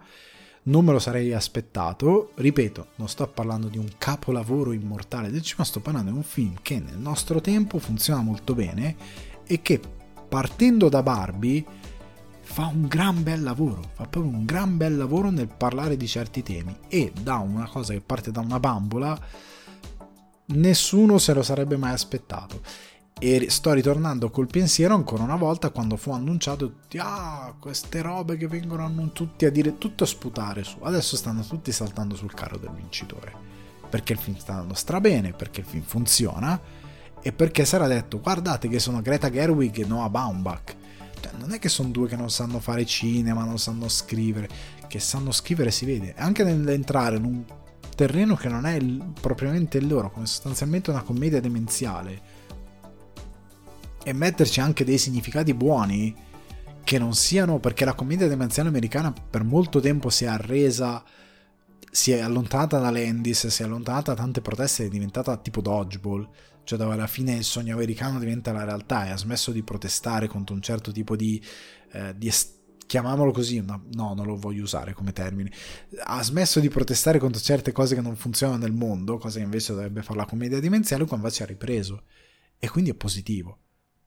non 0.64 0.86
me 0.86 0.92
lo 0.92 1.00
sarei 1.00 1.34
aspettato. 1.34 2.32
Ripeto, 2.36 2.88
non 2.96 3.08
sto 3.08 3.28
parlando 3.28 3.68
di 3.68 3.78
un 3.78 3.90
capolavoro 3.98 4.72
immortale 4.72 5.32
del 5.32 5.42
cinema, 5.42 5.66
sto 5.66 5.80
parlando 5.80 6.12
di 6.12 6.18
un 6.18 6.24
film 6.24 6.56
che 6.62 6.80
nel 6.80 6.98
nostro 6.98 7.42
tempo 7.42 7.80
funziona 7.80 8.22
molto 8.22 8.54
bene 8.54 8.96
e 9.46 9.62
che 9.62 9.80
partendo 10.30 10.90
da 10.90 11.02
Barbie 11.02 11.66
fa 12.42 12.66
un 12.66 12.88
gran 12.88 13.24
bel 13.24 13.44
lavoro, 13.44 13.82
fa 13.94 14.06
proprio 14.06 14.34
un 14.34 14.46
gran 14.46 14.76
bel 14.78 14.98
lavoro 14.98 15.30
nel 15.30 15.48
parlare 15.48 15.96
di 15.96 16.08
certi 16.08 16.44
temi 16.44 16.76
e 16.88 17.12
da 17.22 17.38
una 17.38 17.68
cosa 17.68 17.94
che 17.94 18.02
parte 18.02 18.32
da 18.32 18.42
una 18.42 18.60
bambola 18.60 19.18
nessuno 20.48 21.18
se 21.18 21.34
lo 21.34 21.44
sarebbe 21.44 21.78
mai 21.78 21.94
aspettato 21.94 22.62
e 23.24 23.52
sto 23.52 23.72
ritornando 23.72 24.32
col 24.32 24.48
pensiero 24.48 24.96
ancora 24.96 25.22
una 25.22 25.36
volta 25.36 25.70
quando 25.70 25.96
fu 25.96 26.10
annunciato 26.10 26.72
tutti, 26.72 26.98
ah, 27.00 27.54
queste 27.60 28.02
robe 28.02 28.36
che 28.36 28.48
vengono 28.48 29.12
tutti 29.14 29.46
a 29.46 29.52
dire 29.52 29.78
tutto 29.78 30.06
a 30.06 30.08
sputare 30.08 30.64
su. 30.64 30.80
Adesso 30.82 31.16
stanno 31.16 31.44
tutti 31.44 31.72
saltando 31.72 32.16
sul 32.16 32.34
carro 32.34 32.58
del 32.58 32.72
vincitore. 32.72 33.32
Perché 33.88 34.14
il 34.14 34.18
film 34.20 34.38
sta 34.38 34.54
andando 34.54 34.74
strabene, 34.74 35.34
perché 35.34 35.60
il 35.60 35.68
film 35.68 35.84
funziona 35.84 36.60
e 37.22 37.32
perché 37.32 37.64
sarà 37.64 37.86
detto 37.86 38.20
guardate 38.20 38.68
che 38.68 38.80
sono 38.80 39.04
Greta 39.04 39.30
Gerwig 39.30 39.78
e 39.78 39.86
Noah 39.86 40.10
Baumbach. 40.10 40.76
Cioè, 41.20 41.34
non 41.38 41.54
è 41.54 41.60
che 41.60 41.70
sono 41.70 41.90
due 41.90 42.08
che 42.08 42.16
non 42.16 42.32
sanno 42.32 42.60
fare 42.60 42.88
cinema, 42.88 43.44
non 43.44 43.60
sanno 43.60 43.88
scrivere, 43.88 44.50
che 44.88 44.98
sanno 44.98 45.32
scrivere 45.32 45.70
si 45.70 45.86
vede. 45.86 46.16
Anche 46.18 46.44
nell'entrare 46.44 47.18
in 47.18 47.26
un 47.26 47.44
terreno 47.96 48.36
che 48.36 48.50
non 48.50 48.66
è 48.66 48.74
il, 48.74 49.12
propriamente 49.22 49.78
il 49.78 49.86
loro, 49.86 50.10
come 50.10 50.26
sostanzialmente 50.26 50.90
una 50.90 51.04
commedia 51.04 51.40
demenziale 51.40 52.40
e 54.04 54.14
metterci 54.14 54.60
anche 54.60 54.84
dei 54.84 54.98
significati 54.98 55.54
buoni 55.54 56.16
che 56.84 56.98
non 56.98 57.14
siano 57.14 57.60
perché 57.60 57.86
la 57.86 57.94
commedia 57.94 58.28
demenziale 58.28 58.70
americana 58.70 59.14
per 59.14 59.44
molto 59.44 59.80
tempo 59.80 60.10
si 60.10 60.26
è 60.26 60.28
arresa 60.28 61.04
si 61.92 62.12
è 62.12 62.22
allontanata 62.22 62.80
dall'Endis, 62.80 63.48
si 63.48 63.62
è 63.62 63.66
allontanata 63.66 64.14
da 64.14 64.22
tante 64.22 64.42
proteste, 64.42 64.86
è 64.86 64.90
diventata 64.90 65.36
tipo 65.38 65.62
dodgeball, 65.62 66.28
cioè 66.64 66.80
dove 66.80 66.94
alla 66.94 67.08
fine 67.08 67.34
il 67.36 67.44
sogno 67.44 67.76
americano 67.76 68.18
diventa 68.18 68.54
la 68.54 68.64
realtà 68.64 69.06
e 69.06 69.10
ha 69.10 69.18
smesso 69.18 69.52
di 69.52 69.62
protestare 69.62 70.28
contro 70.28 70.56
un 70.56 70.62
certo 70.62 70.92
tipo 70.92 71.18
di, 71.18 71.44
eh, 71.92 72.16
di 72.18 72.28
est- 72.28 72.60
chiamiamolo 72.88 73.32
così, 73.32 73.60
no, 73.62 73.84
no, 73.94 74.14
non 74.14 74.26
lo 74.26 74.38
voglio 74.38 74.64
usare 74.64 74.94
come 74.94 75.12
termine, 75.12 75.52
ha 76.06 76.24
smesso 76.24 76.62
di 76.62 76.70
protestare 76.70 77.20
contro 77.20 77.42
certe 77.42 77.74
cose 77.74 77.94
che 77.94 78.02
non 78.02 78.16
funzionano 78.16 78.60
nel 78.60 78.74
mondo, 78.74 79.18
cosa 79.18 79.40
che 79.40 79.44
invece 79.44 79.74
dovrebbe 79.74 80.02
fare 80.02 80.18
la 80.18 80.26
commedia 80.26 80.60
dimensiale, 80.60 81.06
quando 81.06 81.26
invece 81.26 81.44
ha 81.44 81.48
ripreso. 81.48 82.04
E 82.58 82.70
quindi 82.70 82.92
è 82.92 82.94
positivo. 82.94 83.58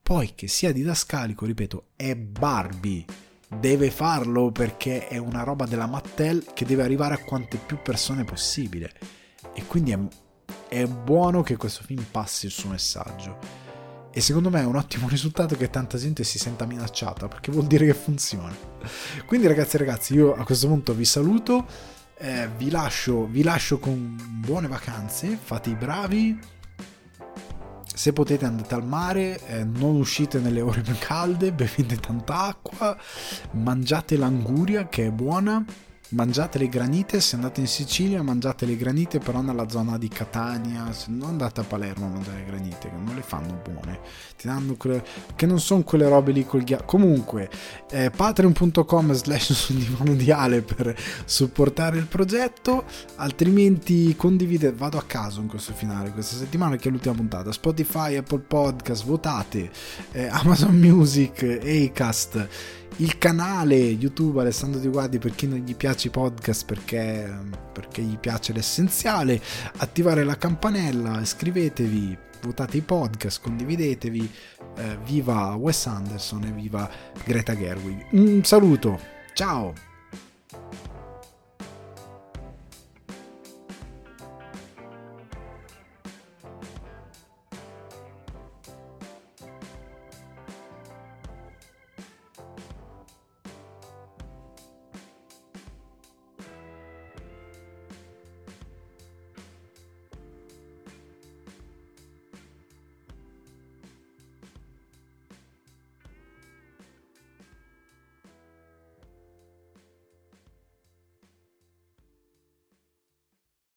Poi 0.04 0.34
che 0.34 0.48
sia 0.48 0.70
didascalico, 0.70 1.46
ripeto, 1.46 1.86
è 1.96 2.14
Barbie. 2.14 3.06
Deve 3.48 3.90
farlo 3.90 4.52
perché 4.52 5.08
è 5.08 5.16
una 5.16 5.44
roba 5.44 5.64
della 5.64 5.86
Mattel 5.86 6.44
che 6.52 6.66
deve 6.66 6.82
arrivare 6.82 7.14
a 7.14 7.24
quante 7.24 7.56
più 7.56 7.78
persone 7.82 8.22
possibile. 8.22 8.92
E 9.54 9.64
quindi 9.64 9.92
è, 9.92 9.98
è 10.68 10.86
buono 10.86 11.42
che 11.42 11.56
questo 11.56 11.84
film 11.84 12.04
passi 12.10 12.44
il 12.44 12.52
suo 12.52 12.68
messaggio 12.68 13.64
e 14.12 14.20
secondo 14.20 14.50
me 14.50 14.60
è 14.60 14.66
un 14.66 14.76
ottimo 14.76 15.08
risultato 15.10 15.56
che 15.56 15.70
tanta 15.70 15.96
gente 15.96 16.22
si 16.22 16.38
senta 16.38 16.66
minacciata, 16.66 17.26
perché 17.26 17.50
vuol 17.50 17.66
dire 17.66 17.86
che 17.86 17.94
funziona. 17.94 18.54
Quindi 19.24 19.46
ragazzi 19.46 19.76
e 19.76 19.78
ragazzi, 19.78 20.12
io 20.12 20.34
a 20.34 20.44
questo 20.44 20.68
punto 20.68 20.92
vi 20.92 21.06
saluto, 21.06 21.66
eh, 22.18 22.46
vi, 22.58 22.68
lascio, 22.68 23.24
vi 23.24 23.42
lascio 23.42 23.78
con 23.78 24.16
buone 24.44 24.68
vacanze, 24.68 25.38
fate 25.42 25.70
i 25.70 25.74
bravi. 25.74 26.52
Se 27.94 28.12
potete 28.12 28.44
andate 28.44 28.74
al 28.74 28.84
mare, 28.84 29.40
eh, 29.46 29.64
non 29.64 29.94
uscite 29.94 30.40
nelle 30.40 30.60
ore 30.60 30.80
più 30.80 30.96
calde, 30.98 31.52
bevete 31.52 31.96
tanta 31.96 32.40
acqua, 32.42 32.96
mangiate 33.52 34.16
l'anguria 34.16 34.88
che 34.88 35.06
è 35.06 35.10
buona 35.10 35.64
mangiate 36.14 36.58
le 36.58 36.68
granite, 36.68 37.20
se 37.20 37.34
andate 37.34 37.60
in 37.60 37.66
Sicilia 37.66 38.22
mangiate 38.22 38.66
le 38.66 38.76
granite 38.76 39.18
però 39.18 39.40
nella 39.40 39.68
zona 39.68 39.98
di 39.98 40.08
Catania, 40.08 40.92
se 40.92 41.06
non 41.10 41.30
andate 41.30 41.60
a 41.60 41.64
Palermo 41.64 42.06
a 42.06 42.08
mangiare 42.08 42.38
le 42.38 42.44
granite, 42.44 42.88
che 42.88 42.96
non 42.96 43.14
le 43.14 43.22
fanno 43.22 43.60
buone, 43.62 43.98
ti 44.36 44.46
danno 44.46 44.74
quelle, 44.76 45.04
che 45.34 45.46
non 45.46 45.60
sono 45.60 45.82
quelle 45.82 46.08
robe 46.08 46.32
lì 46.32 46.46
col 46.46 46.62
ghiaccio. 46.62 46.84
Comunque, 46.84 47.50
eh, 47.90 48.10
patreon.com 48.10 49.12
slash 49.12 49.52
sul 49.52 50.16
di 50.16 50.30
Ale 50.30 50.62
per 50.62 50.96
supportare 51.24 51.98
il 51.98 52.06
progetto, 52.06 52.84
altrimenti 53.16 54.14
condivide, 54.16 54.72
vado 54.72 54.98
a 54.98 55.04
caso 55.04 55.40
in 55.40 55.48
questo 55.48 55.72
finale, 55.72 56.12
questa 56.12 56.36
settimana 56.36 56.76
che 56.76 56.88
è 56.88 56.92
l'ultima 56.92 57.14
puntata, 57.14 57.50
Spotify, 57.50 58.16
Apple 58.16 58.40
Podcast, 58.40 59.04
votate, 59.04 59.70
eh, 60.12 60.26
Amazon 60.26 60.76
Music, 60.76 61.60
Acast, 61.62 62.48
il 62.96 63.18
canale 63.18 63.76
YouTube 63.76 64.40
Alessandro 64.40 64.78
Di 64.78 64.88
Guardi 64.88 65.18
per 65.18 65.34
chi 65.34 65.48
non 65.48 65.58
gli 65.58 65.74
piace 65.74 66.08
i 66.08 66.10
podcast 66.10 66.64
perché, 66.64 67.28
perché 67.72 68.02
gli 68.02 68.18
piace 68.18 68.52
l'essenziale, 68.52 69.40
attivare 69.78 70.24
la 70.24 70.36
campanella, 70.36 71.20
iscrivetevi, 71.20 72.16
votate 72.42 72.76
i 72.76 72.82
podcast, 72.82 73.40
condividetevi, 73.42 74.30
eh, 74.76 74.98
viva 75.04 75.54
Wes 75.54 75.86
Anderson 75.86 76.44
e 76.44 76.52
viva 76.52 76.88
Greta 77.24 77.56
Gerwig. 77.56 78.06
Un 78.10 78.44
saluto, 78.44 79.00
ciao! 79.32 79.93